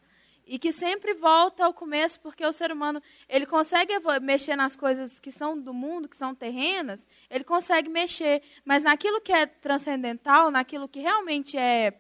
E 0.53 0.59
que 0.59 0.73
sempre 0.73 1.15
volta 1.15 1.65
ao 1.65 1.73
começo, 1.73 2.19
porque 2.21 2.45
o 2.45 2.53
ser 2.53 2.73
humano 2.73 3.01
ele 3.29 3.47
consegue 3.47 3.93
mexer 4.21 4.57
nas 4.57 4.75
coisas 4.75 5.21
que 5.21 5.31
são 5.31 5.57
do 5.57 5.73
mundo, 5.73 6.09
que 6.09 6.17
são 6.17 6.35
terrenas, 6.35 7.07
ele 7.31 7.45
consegue 7.45 7.89
mexer. 7.89 8.43
Mas 8.65 8.83
naquilo 8.83 9.21
que 9.21 9.33
é 9.33 9.47
transcendental, 9.47 10.51
naquilo 10.51 10.89
que 10.89 10.99
realmente 10.99 11.57
é 11.57 11.95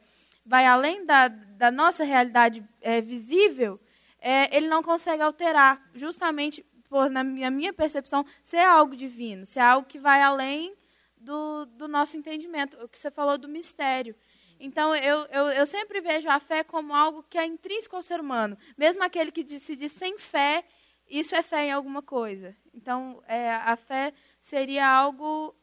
vai 0.44 0.66
além 0.66 1.06
da, 1.06 1.28
da 1.28 1.70
nossa 1.70 2.02
realidade 2.02 2.68
é, 2.80 3.00
visível, 3.00 3.78
é, 4.18 4.56
ele 4.56 4.66
não 4.66 4.82
consegue 4.82 5.22
alterar, 5.22 5.88
justamente 5.94 6.66
por, 6.88 7.08
na 7.08 7.22
minha, 7.22 7.72
percepção, 7.72 8.26
ser 8.42 8.64
algo 8.64 8.96
divino, 8.96 9.46
ser 9.46 9.60
algo 9.60 9.86
que 9.86 10.00
vai 10.00 10.22
além 10.22 10.74
do, 11.16 11.66
do 11.66 11.86
nosso 11.86 12.16
entendimento, 12.16 12.76
o 12.82 12.88
que 12.88 12.98
você 12.98 13.12
falou 13.12 13.38
do 13.38 13.46
mistério. 13.46 14.16
Então, 14.60 14.94
eu, 14.94 15.24
eu, 15.32 15.46
eu, 15.46 15.66
sempre 15.66 16.02
vejo 16.02 16.28
a 16.28 16.38
fé 16.38 16.62
como 16.62 16.94
algo 16.94 17.22
que 17.22 17.38
é 17.38 17.46
intrínseco 17.46 17.96
ao 17.96 18.02
ser 18.02 18.20
humano. 18.20 18.58
Mesmo 18.76 19.02
aquele 19.02 19.32
que 19.32 19.42
se 19.48 19.74
diz 19.74 19.90
sem 19.92 20.18
fé, 20.18 20.62
isso 21.08 21.34
é 21.34 21.42
fé 21.42 21.66
em 21.66 21.72
alguma 21.72 22.02
coisa. 22.02 22.54
Então, 22.74 23.22
é, 23.26 23.50
a 23.54 23.74
fé 23.74 24.12
seria 24.40 24.86
algo 24.86 25.54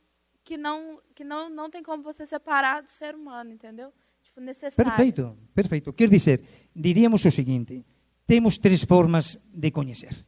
que 0.43 0.57
não, 0.57 0.99
que 1.13 1.23
não, 1.23 1.47
não 1.47 1.69
tem 1.69 1.83
como 1.83 2.01
você 2.01 2.25
separar 2.25 2.81
do 2.81 2.89
ser 2.89 3.13
humano, 3.13 3.51
entendeu? 3.51 3.93
Tipo, 4.23 4.41
necessário. 4.41 4.91
Perfeito, 4.91 5.37
perfeito. 5.53 5.93
Quer 5.93 6.09
dizer, 6.09 6.43
diríamos 6.75 7.23
o 7.23 7.29
seguinte: 7.29 7.85
temos 8.25 8.57
três 8.57 8.83
formas 8.83 9.39
de 9.53 9.69
conhecer. 9.71 10.25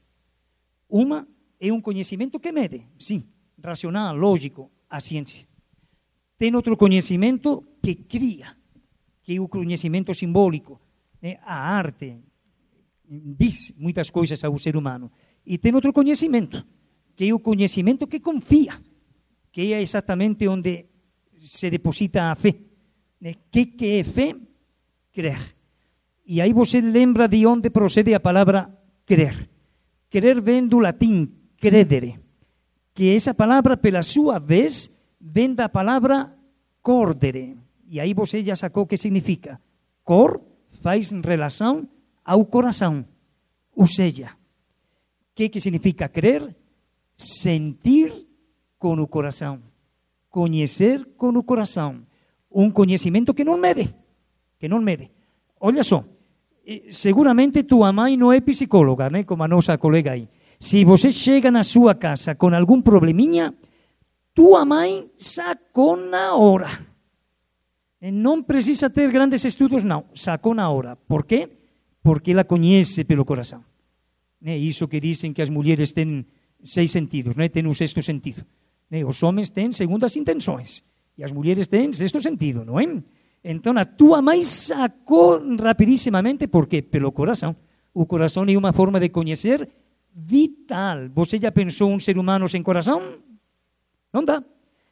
Uma 0.87 1.27
é 1.59 1.73
um 1.73 1.81
conhecimento 1.81 2.39
que 2.39 2.51
mede, 2.51 2.85
sim, 2.99 3.27
racional, 3.63 4.15
lógico, 4.15 4.71
a 4.89 4.99
ciência. 4.99 5.47
Tem 6.37 6.55
outro 6.55 6.77
conhecimento 6.77 7.65
que 7.81 7.95
cria, 7.95 8.55
que 9.29 9.35
é 9.35 9.39
o 9.39 9.47
conhecimento 9.47 10.11
simbólico. 10.15 10.81
Né? 11.21 11.37
A 11.45 11.53
arte 11.53 12.17
diz 13.07 13.71
muitas 13.77 14.09
coisas 14.09 14.43
ao 14.43 14.57
ser 14.57 14.75
humano. 14.75 15.11
E 15.45 15.59
tem 15.59 15.75
outro 15.75 15.93
conhecimento, 15.93 16.65
que 17.15 17.29
é 17.29 17.33
o 17.33 17.39
conhecimento 17.39 18.07
que 18.07 18.21
confia, 18.21 18.81
que 19.51 19.71
é 19.71 19.83
exatamente 19.83 20.47
onde 20.47 20.87
se 21.37 21.69
deposita 21.69 22.31
a 22.31 22.35
fé. 22.35 22.55
Né? 23.21 23.35
que, 23.51 23.67
que 23.67 23.99
é 23.99 24.03
fé? 24.03 24.35
Crer. 25.13 25.55
E 26.25 26.41
aí 26.41 26.51
você 26.51 26.81
lembra 26.81 27.27
de 27.27 27.45
onde 27.45 27.69
procede 27.69 28.15
a 28.15 28.19
palavra 28.19 28.67
crer. 29.05 29.47
Crer 30.09 30.41
vem 30.41 30.65
do 30.65 30.79
latim 30.79 31.29
credere, 31.55 32.19
que 32.95 33.15
essa 33.15 33.35
palavra, 33.35 33.77
pela 33.77 34.01
sua 34.01 34.39
vez, 34.39 34.89
vem 35.21 35.53
da 35.53 35.69
palavra 35.69 36.35
cordere. 36.81 37.68
E 37.89 37.99
aí 37.99 38.13
você 38.13 38.43
já 38.43 38.55
sacou 38.55 38.83
o 38.83 38.87
que 38.87 38.97
significa. 38.97 39.59
Cor 40.03 40.39
faz 40.71 41.09
relação 41.09 41.89
ao 42.23 42.45
coração. 42.45 43.03
Ou 43.75 43.87
seja, 43.87 44.27
o 44.27 45.33
que, 45.33 45.49
que 45.49 45.59
significa 45.59 46.07
crer? 46.07 46.55
Sentir 47.17 48.13
com 48.77 48.93
o 48.93 49.07
coração. 49.07 49.59
Conhecer 50.29 51.03
com 51.17 51.29
o 51.29 51.43
coração. 51.43 52.01
Um 52.51 52.69
conhecimento 52.69 53.33
que 53.33 53.43
não 53.43 53.57
mede. 53.57 53.89
Que 54.59 54.67
não 54.67 54.79
mede. 54.79 55.09
Olha 55.59 55.83
só, 55.83 56.05
seguramente 56.91 57.63
tua 57.63 57.91
mãe 57.91 58.15
não 58.15 58.31
é 58.31 58.39
psicóloga, 58.39 59.09
né, 59.09 59.23
como 59.23 59.43
a 59.43 59.47
nossa 59.47 59.77
colega 59.79 60.11
aí. 60.11 60.29
Se 60.59 60.85
você 60.85 61.11
chega 61.11 61.49
na 61.49 61.63
sua 61.63 61.95
casa 61.95 62.35
com 62.35 62.53
algum 62.53 62.81
probleminha, 62.81 63.53
tua 64.35 64.63
mãe 64.63 65.09
sacou 65.17 65.97
na 65.97 66.35
hora. 66.35 66.88
Não 68.01 68.41
precisa 68.41 68.89
ter 68.89 69.11
grandes 69.11 69.43
estudos, 69.43 69.83
não. 69.83 70.05
Sacou 70.15 70.53
na 70.53 70.69
hora. 70.69 70.95
Por 70.95 71.25
quê? 71.25 71.49
Porque 72.01 72.31
ela 72.31 72.43
conhece 72.43 73.03
pelo 73.03 73.25
coração. 73.25 73.63
É 74.43 74.57
isso 74.57 74.87
que 74.87 74.99
dizem 75.01 75.33
que 75.33 75.41
as 75.41 75.49
mulheres 75.49 75.91
têm 75.91 76.25
seis 76.63 76.91
sentidos, 76.91 77.35
né? 77.35 77.49
têm 77.49 77.67
um 77.67 77.73
sexto 77.73 78.01
sentido. 78.01 78.45
Os 79.05 79.21
homens 79.21 79.49
têm 79.49 79.71
segundas 79.71 80.15
intenções. 80.15 80.81
E 81.17 81.23
as 81.23 81.31
mulheres 81.31 81.67
têm 81.67 81.91
sexto 81.91 82.21
sentido, 82.21 82.63
não 82.63 82.79
é? 82.79 83.03
Então 83.43 83.77
a 83.77 83.83
tua 83.83 84.21
mãe 84.21 84.43
sacou 84.43 85.41
rapidíssimamente, 85.57 86.47
por 86.47 86.67
quê? 86.67 86.81
Pelo 86.81 87.11
coração. 87.11 87.55
O 87.93 88.05
coração 88.05 88.45
é 88.45 88.57
uma 88.57 88.71
forma 88.71 88.99
de 88.99 89.09
conhecer 89.09 89.67
vital. 90.15 91.09
Você 91.13 91.37
já 91.37 91.51
pensou 91.51 91.91
um 91.91 91.99
ser 91.99 92.17
humano 92.17 92.47
sem 92.47 92.63
coração? 92.63 93.19
Não 94.13 94.23
dá. 94.23 94.43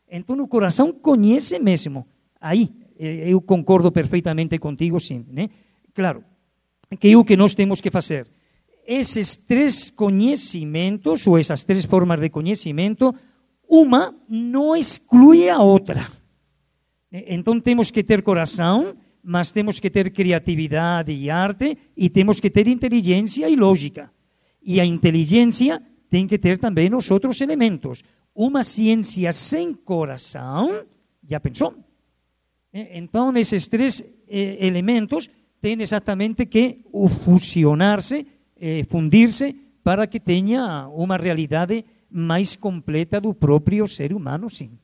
Então 0.09 0.39
o 0.39 0.47
coração 0.47 0.91
conhece 0.91 1.59
mesmo. 1.59 2.05
Aí 2.39 2.69
eu 2.99 3.41
concordo 3.41 3.91
perfeitamente 3.91 4.57
contigo, 4.59 4.99
sim. 4.99 5.25
Né? 5.31 5.49
Claro, 5.93 6.23
que 6.99 7.09
é 7.09 7.17
o 7.17 7.23
que 7.23 7.37
nós 7.37 7.53
temos 7.53 7.81
que 7.81 7.91
fazer. 7.91 8.27
Esses 8.85 9.35
três 9.35 9.89
conhecimentos, 9.89 11.27
ou 11.27 11.37
essas 11.37 11.63
três 11.63 11.85
formas 11.85 12.19
de 12.19 12.29
conhecimento, 12.29 13.13
uma 13.67 14.15
não 14.29 14.75
exclui 14.75 15.49
a 15.49 15.59
outra. 15.59 16.07
Então 17.11 17.59
temos 17.59 17.91
que 17.91 18.03
ter 18.03 18.21
coração, 18.21 18.95
mas 19.23 19.51
temos 19.51 19.79
que 19.79 19.89
ter 19.89 20.11
criatividade 20.11 21.11
e 21.11 21.29
arte, 21.29 21.77
e 21.95 22.09
temos 22.09 22.39
que 22.39 22.49
ter 22.49 22.67
inteligência 22.67 23.49
e 23.49 23.55
lógica. 23.55 24.09
E 24.61 24.79
a 24.79 24.85
inteligência 24.85 25.81
tem 26.09 26.25
que 26.25 26.37
ter 26.37 26.57
também 26.57 26.93
os 26.93 27.11
outros 27.11 27.41
elementos. 27.41 28.03
Uma 28.33 28.63
ciência 28.63 29.31
sem 29.31 29.73
coração, 29.73 30.85
já 31.27 31.39
pensou? 31.39 31.75
Então, 32.73 33.35
esses 33.37 33.67
três 33.67 34.03
eh, 34.27 34.57
elementos 34.65 35.29
têm 35.61 35.81
exatamente 35.81 36.45
que 36.45 36.85
fusionar-se, 37.25 38.27
eh, 38.55 38.83
fundir-se, 38.85 39.79
para 39.83 40.05
que 40.07 40.19
tenha 40.19 40.87
uma 40.89 41.15
realidade 41.15 41.85
mais 42.11 42.55
completa 42.55 43.21
do 43.21 43.33
próprio 43.33 43.87
ser 43.87 44.13
humano, 44.13 44.49
sim. 44.49 44.77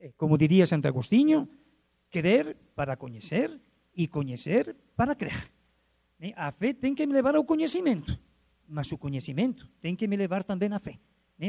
Eh, 0.00 0.12
como 0.16 0.38
diría 0.38 0.66
Santo 0.66 0.88
Agostinho, 0.88 1.48
crer 2.08 2.56
para 2.74 2.96
coñecer 2.96 3.52
e 3.92 4.08
coñecer 4.08 4.76
para 4.96 5.12
crer. 5.12 5.52
Eh, 6.20 6.32
a 6.36 6.52
fe 6.56 6.72
ten 6.72 6.96
que 6.96 7.04
me 7.04 7.12
levar 7.12 7.36
ao 7.36 7.44
coñecimento, 7.44 8.16
mas 8.64 8.88
o 8.92 8.96
coñecimento 8.96 9.68
ten 9.84 9.96
que 9.96 10.08
me 10.08 10.16
levar 10.16 10.48
tamén 10.48 10.72
a 10.72 10.80
fé, 10.80 10.96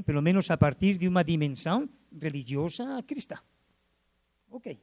pelo 0.04 0.20
menos 0.20 0.52
a 0.52 0.60
partir 0.60 1.00
de 1.00 1.08
uma 1.08 1.24
dimensão 1.24 1.88
religiosa 2.12 3.00
cristã. 3.08 3.40
Ok. 4.50 4.80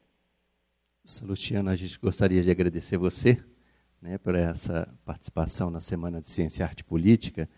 Salustiana, 1.05 1.71
a 1.71 1.77
gente 1.77 1.99
gostaria 1.99 2.43
de 2.43 2.51
agradecer 2.51 2.97
você 2.97 3.43
né, 4.01 4.19
por 4.19 4.35
essa 4.35 4.87
participação 5.05 5.71
na 5.71 5.81
Semana 5.81 6.21
de 6.21 6.31
Ciência, 6.31 6.65
Arte 6.65 6.81
e 6.81 6.85
Política 6.85 7.49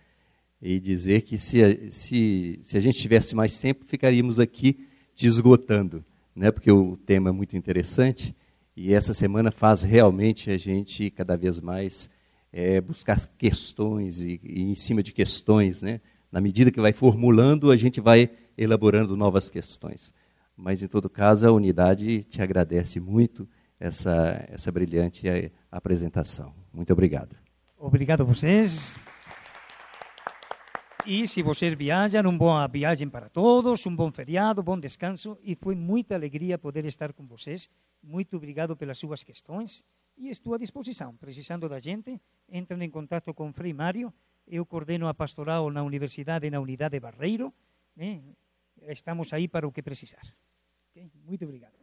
e 0.62 0.78
dizer 0.78 1.22
que 1.22 1.36
se, 1.36 1.90
se, 1.90 2.58
se 2.62 2.78
a 2.78 2.80
gente 2.80 3.00
tivesse 3.00 3.34
mais 3.34 3.58
tempo, 3.58 3.84
ficaríamos 3.84 4.38
aqui 4.38 4.86
te 5.14 5.26
esgotando, 5.26 6.04
né? 6.34 6.50
porque 6.50 6.70
o 6.70 6.96
tema 6.96 7.30
é 7.30 7.32
muito 7.32 7.56
interessante 7.56 8.34
e 8.76 8.92
essa 8.92 9.12
semana 9.12 9.50
faz 9.50 9.82
realmente 9.82 10.50
a 10.50 10.58
gente 10.58 11.10
cada 11.10 11.36
vez 11.36 11.60
mais 11.60 12.08
é, 12.52 12.80
buscar 12.80 13.26
questões 13.36 14.22
e, 14.22 14.40
e, 14.42 14.62
em 14.62 14.74
cima 14.74 15.02
de 15.02 15.12
questões, 15.12 15.82
né? 15.82 16.00
Na 16.30 16.40
medida 16.40 16.70
que 16.70 16.80
vai 16.80 16.92
formulando, 16.92 17.70
a 17.70 17.76
gente 17.76 18.00
vai 18.00 18.30
elaborando 18.56 19.16
novas 19.16 19.48
questões. 19.48 20.12
Mas, 20.56 20.82
em 20.82 20.88
todo 20.88 21.10
caso, 21.10 21.46
a 21.46 21.52
unidade 21.52 22.24
te 22.24 22.40
agradece 22.40 22.98
muito 22.98 23.48
essa, 23.78 24.46
essa 24.48 24.72
brilhante 24.72 25.28
eh, 25.28 25.50
apresentação. 25.70 26.54
Muito 26.72 26.92
obrigado. 26.92 27.36
Obrigado 27.78 28.22
a 28.22 28.24
vocês. 28.24 28.98
E 31.04 31.28
se 31.28 31.40
vocês 31.40 31.74
viajam, 31.74 32.22
uma 32.22 32.36
boa 32.36 32.66
viagem 32.66 33.08
para 33.08 33.28
todos, 33.28 33.86
um 33.86 33.94
bom 33.94 34.10
feriado, 34.10 34.62
bom 34.62 34.76
descanso. 34.76 35.38
E 35.40 35.54
foi 35.54 35.74
muita 35.76 36.14
alegria 36.14 36.58
poder 36.58 36.84
estar 36.84 37.12
com 37.12 37.24
vocês. 37.26 37.70
Muito 38.02 38.36
obrigado 38.36 38.76
pelas 38.76 38.98
suas 38.98 39.22
questões. 39.22 39.84
E 40.16 40.30
estou 40.30 40.54
à 40.54 40.58
disposição. 40.58 41.14
Precisando 41.16 41.68
da 41.68 41.78
gente, 41.78 42.20
entram 42.50 42.82
em 42.82 42.90
contato 42.90 43.32
com 43.34 43.50
o 43.50 43.52
Frei 43.52 43.72
Mário. 43.72 44.12
Eu 44.48 44.64
coordeno 44.64 45.06
a 45.06 45.14
pastoral 45.14 45.70
na 45.70 45.82
Universidade, 45.84 46.50
na 46.50 46.58
Unidade 46.58 46.98
Barreiro. 46.98 47.52
Estamos 48.92 49.32
aí 49.32 49.48
para 49.48 49.66
o 49.66 49.72
que 49.72 49.82
precisar. 49.82 50.26
Okay? 50.90 51.10
Muito 51.14 51.44
obrigado. 51.44 51.75